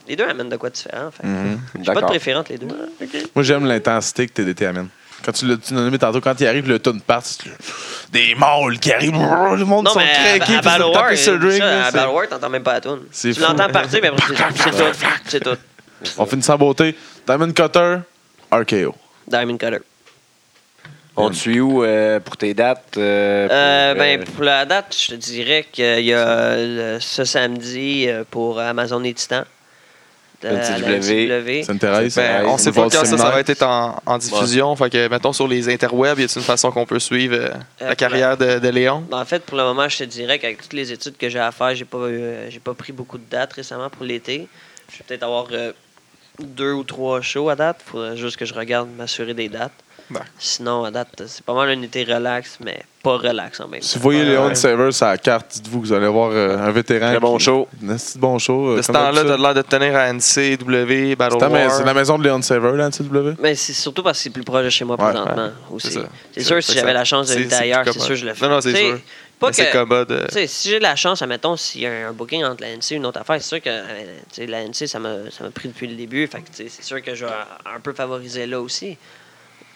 Les 0.08 0.16
deux 0.16 0.24
amènent 0.26 0.50
de 0.50 0.56
quoi 0.58 0.70
différent. 0.70 1.12
Fait. 1.12 1.26
Mhm. 1.28 1.60
J'ai 1.82 1.94
pas 1.94 2.02
de 2.02 2.06
préférence, 2.06 2.48
les 2.50 2.58
deux. 2.58 2.68
Moi, 3.36 3.44
j'aime 3.44 3.66
l'intensité 3.66 4.28
que 4.28 4.34
TDT 4.34 4.66
amène. 4.66 4.88
Quand 5.26 5.32
tu 5.32 5.46
l'as 5.48 5.72
nommé 5.72 5.98
tantôt, 5.98 6.22
quand 6.22 6.40
il 6.40 6.48
arrive, 6.48 6.68
le 6.70 6.80
tune 6.80 7.02
part, 7.02 7.22
c'est 7.26 7.44
des 8.12 8.36
mâles 8.36 8.80
qui 8.80 8.94
arrivent, 8.94 9.12
le 9.14 9.66
monde 9.66 9.86
Non, 9.86 9.92
sont 9.92 10.00
mais 10.00 10.06
à, 10.12 10.38
craqués, 10.40 10.56
à 10.56 10.60
puis 10.60 10.66
Battle 10.70 10.84
ils 10.88 10.96
War, 10.96 11.08
tapent 11.10 11.16
sur 11.18 11.34
le 11.34 11.40
drink. 11.40 11.58
ça, 11.60 11.66
là, 11.66 11.86
à 11.88 11.92
Battle 11.92 12.10
War, 12.14 12.28
t'entends 12.30 12.50
même 12.50 12.64
pas 12.64 12.74
la 12.74 12.82
tune. 12.82 13.00
C'est 13.12 13.34
Tu 13.34 13.40
l'entends 13.42 13.70
partir, 13.70 14.00
mais 14.02 14.08
après, 14.10 14.34
c'est 14.56 14.72
tout. 14.72 15.08
C'est 15.28 15.40
tout. 15.44 15.58
On 16.18 16.26
finit 16.26 16.44
sans 16.44 16.58
beauté. 16.58 16.96
Diamond 17.28 17.52
Cutter, 17.52 17.98
RKO. 18.52 18.96
Diamond 19.28 19.58
Cutter. 19.58 19.80
On 21.20 21.32
te 21.32 21.36
suit 21.36 21.60
où 21.60 21.84
euh, 21.84 22.20
pour 22.20 22.38
tes 22.38 22.54
dates? 22.54 22.96
euh, 22.98 23.48
Euh, 23.50 23.94
pour, 23.94 24.00
ben, 24.00 24.24
pour 24.24 24.44
la 24.44 24.66
date, 24.66 24.96
je 24.98 25.08
te 25.08 25.16
dirais 25.16 25.66
qu'il 25.72 26.02
y 26.06 26.14
a 26.14 27.00
ce 27.00 27.24
samedi 27.26 28.08
pour 28.30 28.60
Amazon 28.60 29.04
et 29.04 29.14
Titan. 29.16 29.44
La 30.44 30.52
NCW. 30.54 31.66
Ben, 32.16 32.46
on 32.46 32.58
sait 32.58 32.72
pas 32.72 32.90
quand 32.90 33.06
ça, 33.06 33.16
va 33.16 33.40
être 33.40 33.64
en, 33.64 34.02
en 34.06 34.18
diffusion. 34.18 34.76
Fait 34.76 34.90
que, 34.90 35.08
mettons, 35.08 35.34
sur 35.34 35.48
les 35.48 35.70
interwebs, 35.70 36.20
y 36.20 36.24
a 36.24 36.28
une 36.36 36.42
façon 36.42 36.72
qu'on 36.72 36.86
peut 36.86 37.00
suivre 37.00 37.36
euh, 37.36 37.50
Euh, 37.82 37.90
la 37.90 37.96
carrière 37.96 38.38
de, 38.38 38.60
de 38.60 38.70
Léon? 38.70 39.04
Ben, 39.10 39.20
en 39.20 39.26
fait, 39.26 39.44
pour 39.44 39.58
le 39.58 39.64
moment, 39.64 39.88
je 39.90 39.98
te 40.00 40.04
dirais 40.04 40.40
qu'avec 40.40 40.62
toutes 40.62 40.74
les 40.74 40.92
études 40.92 41.18
que 41.18 41.30
j'ai 41.30 41.40
à 41.40 41.52
faire, 41.52 41.74
j'ai 41.76 41.86
pas, 41.86 41.98
euh, 41.98 42.48
j'ai 42.50 42.60
pas 42.60 42.74
pris 42.74 42.92
beaucoup 42.94 43.18
de 43.18 43.24
dates 43.30 43.54
récemment 43.54 43.90
pour 43.90 44.04
l'été. 44.06 44.48
Je 44.92 44.98
vais 44.98 45.04
peut-être 45.08 45.24
avoir 45.24 45.48
euh, 45.52 45.72
deux 46.40 46.74
ou 46.74 46.84
trois 46.84 47.22
shows 47.22 47.50
à 47.50 47.56
date. 47.56 47.82
Il 47.88 47.90
faudrait 47.92 48.18
juste 48.18 48.38
que 48.38 48.46
je 48.46 48.54
regarde 48.54 48.90
m'assurer 48.96 49.34
des 49.34 49.50
dates. 49.50 49.72
Ben. 50.10 50.22
Sinon, 50.40 50.86
à 50.86 50.92
date, 50.92 51.24
c'est 51.28 51.44
pas 51.44 51.54
mal 51.54 51.70
un 51.70 51.82
été 51.82 52.04
relax, 52.06 52.60
mais 52.64 52.80
pas 53.04 53.18
relax 53.18 53.60
en 53.60 53.68
même 53.68 53.82
Si 53.82 53.94
temps. 53.94 54.00
vous 54.00 54.04
voyez 54.04 54.24
Léon 54.24 54.48
ouais. 54.48 54.56
Saver 54.56 54.92
sur 54.94 55.06
la 55.06 55.18
carte, 55.18 55.48
dites-vous 55.56 55.82
que 55.82 55.88
vous 55.88 55.94
allez 55.94 56.08
voir 56.08 56.30
euh, 56.32 56.58
un 56.58 56.72
vétéran. 56.72 57.10
Très 57.10 57.20
bon 57.20 57.38
qui- 57.38 57.44
show. 57.44 57.68
Un 57.84 57.98
petit 57.98 58.18
bon 58.18 58.40
show. 58.40 58.70
euh, 58.70 58.78
De 58.78 58.82
ce 58.84 58.92
temps-là, 58.94 59.24
t'as 59.26 59.38
l'air 59.38 59.54
de 59.54 59.62
te 59.62 59.70
tenir 59.70 59.96
à 59.98 60.08
NCW, 60.14 61.16
Battle 61.18 61.38
C'est 61.70 61.84
la 61.84 61.94
maison 61.94 62.18
de 62.18 62.24
Léon 62.24 62.42
Saver, 62.42 62.72
là, 62.78 62.88
NCW? 62.90 63.36
Mais 63.42 63.56
c'est 63.56 63.74
surtout 63.74 64.02
parce 64.04 64.18
que 64.20 64.24
c'est 64.24 64.30
plus 64.30 64.44
proche 64.44 64.64
de 64.66 64.70
chez 64.70 64.86
moi 64.86 64.96
Ouais, 64.98 65.12
présentement. 65.12 65.50
aussi. 65.72 66.00
c'est 66.34 66.44
sûr, 66.44 66.64
si 66.64 66.74
j'avais 66.74 66.94
la 66.94 67.04
chance 67.06 67.28
c'est 67.28 67.54
ailleurs, 67.54 67.84
c'est 67.86 68.00
sûr 68.00 68.08
que 68.10 68.16
je 68.16 68.26
le 68.26 68.34
ferais. 68.34 68.48
Non, 68.48 68.56
non, 68.56 68.62
c'est 68.62 68.76
sûr. 68.76 69.00
Pas 69.40 69.52
que- 69.52 69.72
commode. 69.72 70.12
euh, 70.12 70.26
si 70.48 70.70
j'ai 70.70 70.78
de 70.80 70.84
la 70.84 70.96
chance, 70.96 71.22
admettons, 71.22 71.56
s'il 71.56 71.82
y 71.82 71.86
a 71.86 72.08
un 72.08 72.12
booking 72.12 72.44
entre 72.44 72.64
la 72.64 72.70
NC 72.76 72.94
et 72.94 72.96
une 72.96 73.06
autre 73.06 73.20
affaire, 73.22 73.36
c'est 73.40 73.48
sûr 73.48 73.62
que 73.62 73.70
tu 73.70 73.86
sais, 74.32 74.48
la 74.48 74.64
NC, 74.64 74.88
ça 74.88 74.98
m'a 74.98 75.30
ça 75.30 75.44
m'a 75.44 75.52
pris 75.52 75.68
depuis 75.70 75.86
le 75.86 75.94
début. 75.96 76.26
Fait 76.26 76.40
que, 76.42 76.48
tu 76.48 76.56
sais, 76.64 76.70
c'est 76.70 76.82
sûr 76.84 77.04
que 77.04 77.14
je 77.14 77.24
vais 77.26 77.32
un 77.76 77.80
peu 77.80 77.94
favoriser 77.94 78.48
là 78.48 78.60
aussi. 78.60 78.98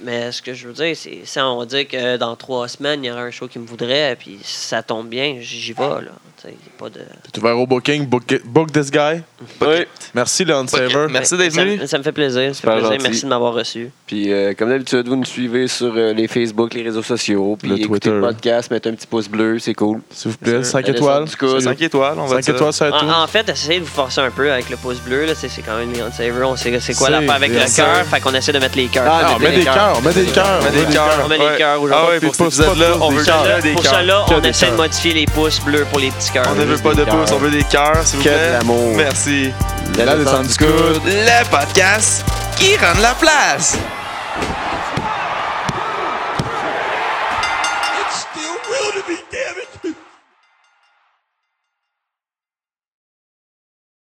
Mais 0.03 0.31
ce 0.31 0.41
que 0.41 0.53
je 0.53 0.67
veux 0.67 0.73
dire, 0.73 0.95
c'est 0.95 1.19
si 1.23 1.39
on 1.39 1.57
va 1.59 1.65
dire 1.65 1.87
que 1.87 2.17
dans 2.17 2.35
trois 2.35 2.67
semaines, 2.67 3.03
il 3.03 3.07
y 3.07 3.11
aura 3.11 3.21
un 3.21 3.31
show 3.31 3.47
qui 3.47 3.59
me 3.59 3.65
voudrait, 3.67 4.15
puis 4.19 4.39
si 4.43 4.67
ça 4.67 4.81
tombe 4.81 5.07
bien, 5.07 5.37
j'y 5.39 5.73
vais. 5.73 5.83
Là. 5.83 6.01
Tu 6.41 6.47
sais, 6.47 6.53
y 6.53 6.53
a 6.53 6.79
pas 6.79 6.89
de... 6.89 7.01
T'es 7.31 7.39
ouvert 7.39 7.59
au 7.59 7.67
booking. 7.67 8.07
Book, 8.07 8.23
book 8.45 8.71
this 8.71 8.89
guy? 8.89 9.21
Oui. 9.61 9.85
Merci, 10.15 10.43
Léon 10.43 10.65
Saver. 10.65 11.05
Merci 11.11 11.37
d'être 11.37 11.53
ça, 11.53 11.63
venu. 11.63 11.87
ça 11.87 11.97
me 11.99 12.03
fait 12.03 12.11
plaisir. 12.11 12.55
Ça 12.55 12.67
me 12.67 12.71
fait 12.73 12.79
plaisir. 12.79 12.91
gentil. 12.93 13.03
Merci 13.03 13.23
de 13.25 13.27
m'avoir 13.29 13.53
reçu. 13.53 13.91
Puis, 14.07 14.33
euh, 14.33 14.53
comme 14.57 14.69
d'habitude, 14.69 15.07
vous 15.07 15.15
nous 15.15 15.25
suivez 15.25 15.67
sur 15.67 15.93
euh, 15.95 16.13
les 16.13 16.27
Facebook, 16.27 16.73
les 16.73 16.81
réseaux 16.81 17.03
sociaux. 17.03 17.57
Puis, 17.59 17.69
Le 17.69 17.75
écoutez 17.75 18.09
Twitter. 18.09 18.09
le 18.09 18.21
podcast, 18.21 18.71
mettez 18.71 18.89
un 18.89 18.93
petit 18.95 19.05
pouce 19.05 19.27
bleu, 19.29 19.59
c'est 19.59 19.75
cool. 19.75 20.01
S'il 20.09 20.31
vous 20.31 20.37
plaît, 20.37 20.63
5 20.63 20.87
La 20.87 20.93
étoiles. 20.95 21.25
descente 21.25 21.39
du 21.39 21.47
coude. 21.53 21.61
5 21.61 21.81
étoiles, 21.83 22.17
on 22.19 22.25
va 22.25 22.35
5 22.37 22.45
dire. 22.45 22.55
étoiles 22.55 22.73
sur 22.73 22.87
iTunes. 22.87 23.09
En, 23.11 23.23
en 23.23 23.27
fait, 23.27 23.47
essayez 23.47 23.79
de 23.79 23.85
vous 23.85 23.91
forcer 23.91 24.21
un 24.21 24.31
peu 24.31 24.51
avec 24.51 24.67
le 24.71 24.77
pouce 24.77 24.99
bleu. 24.99 25.25
Là, 25.25 25.35
c'est, 25.35 25.47
c'est 25.47 25.61
quand 25.61 25.77
même 25.77 25.93
Leon 25.93 26.11
Saver. 26.11 26.43
On 26.43 26.55
sait 26.55 26.79
c'est 26.79 26.95
quoi 26.95 27.05
C'est 27.07 27.11
l'affaire 27.13 27.35
avec 27.35 27.51
le 27.51 27.75
cœur. 27.75 28.03
Fait 28.07 28.19
qu'on 28.19 28.33
essaie 28.33 28.51
de 28.53 28.59
mettre 28.59 28.77
les 28.77 28.87
cœurs. 28.87 29.05
Ah, 29.07 29.33
on 29.35 29.39
met 29.39 29.55
des 29.57 29.63
cœurs, 29.63 29.90
on 29.97 30.01
met 30.01 30.13
des 30.13 30.25
cœurs. 30.25 30.59
On 30.59 30.63
met 30.63 30.71
des 30.85 30.93
cœurs. 30.93 31.21
On 31.23 31.27
met 31.27 31.37
des 31.37 31.57
cœurs 31.57 31.79
Ah 31.91 32.07
ouais, 32.09 32.19
pour 32.19 32.35
cet 32.35 32.47
épisode-là, 32.47 32.89
pas 32.91 32.97
on 33.01 33.09
veut 33.11 33.23
des 33.61 33.73
Pour 33.73 33.85
cela, 33.85 34.25
Que 34.27 34.33
on 34.35 34.41
essaie 34.41 34.71
de 34.71 34.75
modifier 34.75 35.13
les 35.13 35.25
pouces 35.25 35.59
bleus 35.61 35.85
pour 35.89 35.99
les 35.99 36.11
petits 36.11 36.31
cœurs. 36.31 36.45
On 36.49 36.55
ne 36.55 36.65
veut 36.65 36.77
pas 36.77 36.93
de 36.93 37.03
pouces, 37.03 37.31
on 37.31 37.37
veut 37.37 37.51
des 37.51 37.63
cœurs, 37.63 38.01
s'il 38.05 38.17
vous 38.17 38.23
plaît. 38.23 38.51
l'amour. 38.51 38.95
Merci. 38.95 39.51
La 39.97 40.15
descente 40.15 40.47
du 40.47 40.57
coude. 40.57 41.01
Le 41.05 41.49
podcast 41.49 42.25
qui 42.57 42.75
rend 42.77 42.99
la 43.01 43.13
place. 43.15 43.77